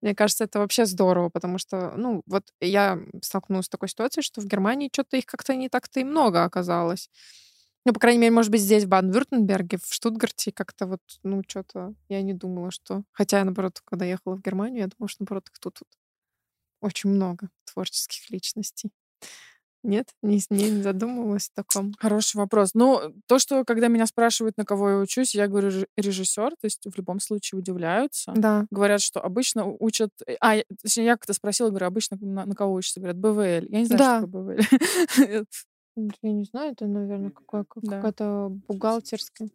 Мне 0.00 0.14
кажется, 0.14 0.44
это 0.44 0.60
вообще 0.60 0.86
здорово, 0.86 1.28
потому 1.28 1.58
что, 1.58 1.92
ну, 1.96 2.22
вот 2.26 2.44
я 2.60 3.00
столкнулась 3.20 3.66
с 3.66 3.68
такой 3.68 3.88
ситуацией, 3.88 4.22
что 4.22 4.40
в 4.40 4.46
Германии 4.46 4.90
что-то 4.92 5.16
их 5.16 5.26
как-то 5.26 5.56
не 5.56 5.68
так-то 5.68 5.98
и 5.98 6.04
много 6.04 6.44
оказалось. 6.44 7.10
Ну, 7.84 7.92
по 7.92 7.98
крайней 8.00 8.20
мере, 8.20 8.32
может 8.32 8.52
быть, 8.52 8.60
здесь, 8.60 8.84
в 8.84 8.88
Баден-Вюртенберге, 8.88 9.78
в 9.78 9.92
Штутгарте 9.92 10.52
как-то 10.52 10.86
вот, 10.86 11.00
ну, 11.24 11.42
что-то 11.48 11.94
я 12.08 12.22
не 12.22 12.34
думала, 12.34 12.70
что... 12.70 13.02
Хотя, 13.12 13.42
наоборот, 13.42 13.80
когда 13.84 14.04
ехала 14.04 14.36
в 14.36 14.42
Германию, 14.42 14.82
я 14.82 14.86
думала, 14.86 15.08
что, 15.08 15.22
наоборот, 15.22 15.48
их 15.48 15.58
тут, 15.58 15.78
тут 15.78 15.88
очень 16.80 17.10
много 17.10 17.48
творческих 17.64 18.30
личностей. 18.30 18.90
Нет? 19.84 20.08
Не, 20.22 20.40
не, 20.50 20.82
задумывалась 20.82 21.50
о 21.54 21.62
таком. 21.62 21.94
Хороший 22.00 22.36
вопрос. 22.36 22.70
Ну, 22.74 23.14
то, 23.26 23.38
что 23.38 23.64
когда 23.64 23.86
меня 23.86 24.06
спрашивают, 24.06 24.56
на 24.56 24.64
кого 24.64 24.90
я 24.90 24.96
учусь, 24.98 25.36
я 25.36 25.46
говорю 25.46 25.70
режиссер, 25.96 26.50
то 26.50 26.64
есть 26.64 26.84
в 26.84 26.96
любом 26.96 27.20
случае 27.20 27.60
удивляются. 27.60 28.32
Да. 28.36 28.66
Говорят, 28.72 29.00
что 29.00 29.20
обычно 29.20 29.64
учат... 29.66 30.10
э, 30.26 30.34
А, 30.40 30.56
я- 30.56 30.64
точнее, 30.82 31.04
я 31.04 31.12
как-то 31.16 31.32
спросила, 31.32 31.68
говорю, 31.70 31.86
обычно 31.86 32.18
на, 32.20 32.44
на 32.44 32.54
кого 32.56 32.74
учатся? 32.74 32.98
Говорят, 32.98 33.18
БВЛ. 33.18 33.68
Я 33.70 33.78
не 33.78 33.84
знаю, 33.84 33.98
Да. 33.98 34.18
что 34.18 34.26
такое 34.26 34.42
БВЛ. 34.56 35.44
Я 36.22 36.32
не 36.32 36.44
знаю, 36.44 36.72
это, 36.72 36.86
наверное, 36.86 37.30
какое, 37.30 37.64
Да. 37.82 37.96
какая-то 37.96 38.48
бухгалтерская. 38.68 39.48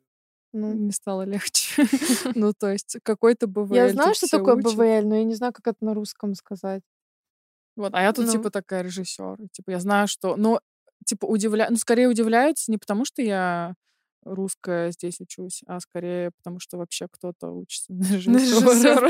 Ну, 0.52 0.74
Не 0.74 0.92
стало 0.92 1.24
легче. 1.24 1.84
Ну, 2.36 2.54
то 2.54 2.70
есть 2.72 2.98
какой-то 3.04 3.48
БВЛ. 3.48 3.74
я 3.76 3.90
знаю, 3.90 4.14
что 4.14 4.28
такое 4.28 4.56
учат. 4.56 4.74
БВЛ, 4.76 5.08
но 5.10 5.16
я 5.16 5.24
не 5.24 5.36
знаю, 5.36 5.52
как 5.54 5.68
это 5.68 5.78
на 5.84 5.94
русском 5.94 6.36
сказать. 6.36 6.82
Вот, 7.76 7.94
а 7.94 8.02
я 8.02 8.14
тут 8.14 8.26
Ну. 8.26 8.32
типа 8.32 8.52
такая 8.52 8.84
режиссер. 8.84 9.38
Типа 9.52 9.72
я 9.72 9.80
знаю, 9.80 10.08
что... 10.08 10.36
Но 10.36 10.62
типа 11.06 11.26
удивля... 11.26 11.68
Ну, 11.70 11.78
скорее 11.78 12.08
удивляются 12.08 12.72
не 12.72 12.78
потому, 12.78 13.06
что 13.06 13.22
я 13.22 13.76
русская 14.26 14.92
здесь 14.92 15.20
учусь, 15.20 15.64
а 15.68 15.80
скорее 15.80 16.32
потому, 16.32 16.60
что 16.60 16.78
вообще 16.78 17.08
кто-то 17.12 17.50
учится 17.50 17.92
на 17.94 18.04
режиссера. 18.16 19.10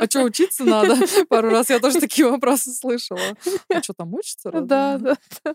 А 0.00 0.06
что, 0.06 0.22
учиться 0.22 0.64
надо? 0.64 0.96
Пару 1.28 1.50
раз 1.50 1.70
я 1.70 1.78
тоже 1.78 2.00
такие 2.00 2.28
вопросы 2.28 2.72
слышала. 2.72 3.20
А 3.68 3.82
что, 3.82 3.94
там 3.94 4.14
разве? 4.14 4.60
Да, 4.66 4.98
да, 4.98 5.16
да. 5.44 5.54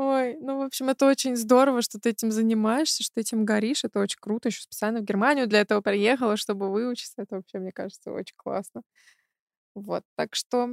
Ой, 0.00 0.36
ну, 0.40 0.58
в 0.58 0.62
общем, 0.62 0.88
это 0.90 1.06
очень 1.06 1.34
здорово, 1.36 1.82
что 1.82 1.98
ты 1.98 2.10
этим 2.10 2.30
занимаешься, 2.30 3.02
что 3.02 3.14
ты 3.14 3.22
этим 3.22 3.44
горишь. 3.44 3.82
Это 3.82 3.98
очень 3.98 4.18
круто. 4.20 4.48
Еще 4.48 4.62
специально 4.62 5.00
в 5.00 5.04
Германию 5.04 5.48
для 5.48 5.60
этого 5.60 5.80
приехала, 5.80 6.36
чтобы 6.36 6.70
выучиться. 6.70 7.22
Это 7.22 7.36
вообще, 7.36 7.58
мне 7.58 7.72
кажется, 7.72 8.12
очень 8.12 8.36
классно. 8.36 8.82
Вот, 9.74 10.02
так 10.16 10.34
что 10.34 10.68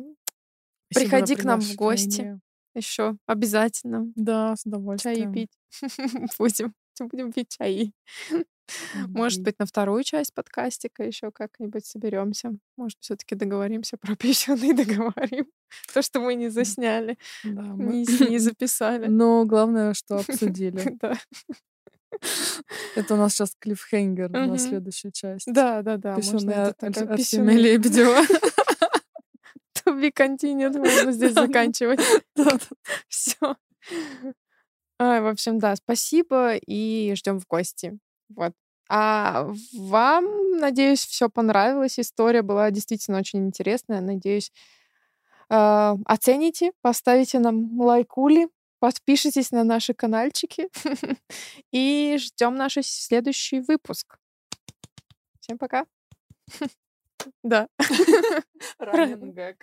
Спасибо 0.91 1.09
приходи 1.11 1.35
к 1.35 1.43
нам 1.43 1.61
в 1.61 1.75
гости 1.75 2.39
еще 2.75 3.15
обязательно. 3.25 4.11
Да, 4.15 4.55
с 4.55 4.65
удовольствием. 4.65 5.33
пить 5.33 5.51
будем. 6.39 6.73
Будем 6.99 7.31
пить 7.31 7.49
чаи. 7.49 7.91
Может 9.07 9.41
быть, 9.43 9.59
на 9.59 9.65
вторую 9.65 10.03
часть 10.03 10.33
подкастика 10.33 11.03
еще 11.03 11.31
как-нибудь 11.31 11.85
соберемся. 11.85 12.51
Может, 12.77 12.97
все-таки 13.01 13.35
договоримся 13.35 13.97
про 13.97 14.15
песенный 14.17 14.73
договорим. 14.73 15.47
То, 15.93 16.01
что 16.01 16.19
мы 16.19 16.35
не 16.35 16.49
засняли, 16.49 17.17
Да, 17.43 17.61
мы- 17.61 18.05
не, 18.29 18.39
записали. 18.39 19.07
Но 19.07 19.45
главное, 19.45 19.93
что 19.93 20.17
обсудили. 20.17 20.97
Да, 21.01 21.17
Это 22.95 23.13
у 23.13 23.17
нас 23.17 23.33
сейчас 23.33 23.55
клиффхенгер 23.59 24.29
на 24.29 24.57
следующую 24.57 25.11
часть. 25.11 25.45
да, 25.51 25.81
да. 25.81 25.97
да, 25.97 26.15
Песенный 26.15 26.63
от 26.63 26.81
Лебедева. 27.55 28.21
To 29.85 29.99
be 29.99 30.11
continued, 30.11 30.77
можно 30.77 31.11
здесь 31.11 31.33
заканчивать. 31.33 31.99
Все. 33.07 33.55
В 34.97 35.29
общем, 35.29 35.59
да, 35.59 35.75
спасибо 35.75 36.55
и 36.55 37.13
ждем 37.15 37.39
в 37.39 37.47
гости. 37.47 37.97
Вот. 38.29 38.53
А 38.89 39.47
вам, 39.73 40.25
надеюсь, 40.59 41.05
все 41.05 41.29
понравилось. 41.29 41.99
История 41.99 42.43
была 42.43 42.71
действительно 42.71 43.17
очень 43.17 43.47
интересная. 43.47 43.99
Надеюсь, 43.99 44.51
э, 45.49 45.95
оцените, 46.05 46.71
поставите 46.81 47.39
нам 47.39 47.79
лайкули, 47.79 48.47
подпишитесь 48.79 49.51
на 49.51 49.63
наши 49.63 49.93
каналчики 49.93 50.69
и 51.71 52.17
ждем 52.19 52.55
наш 52.55 52.77
следующий 52.81 53.61
выпуск. 53.61 54.17
Всем 55.39 55.57
пока. 55.57 55.85
Да. 57.43 57.67
Gag. 59.35 59.57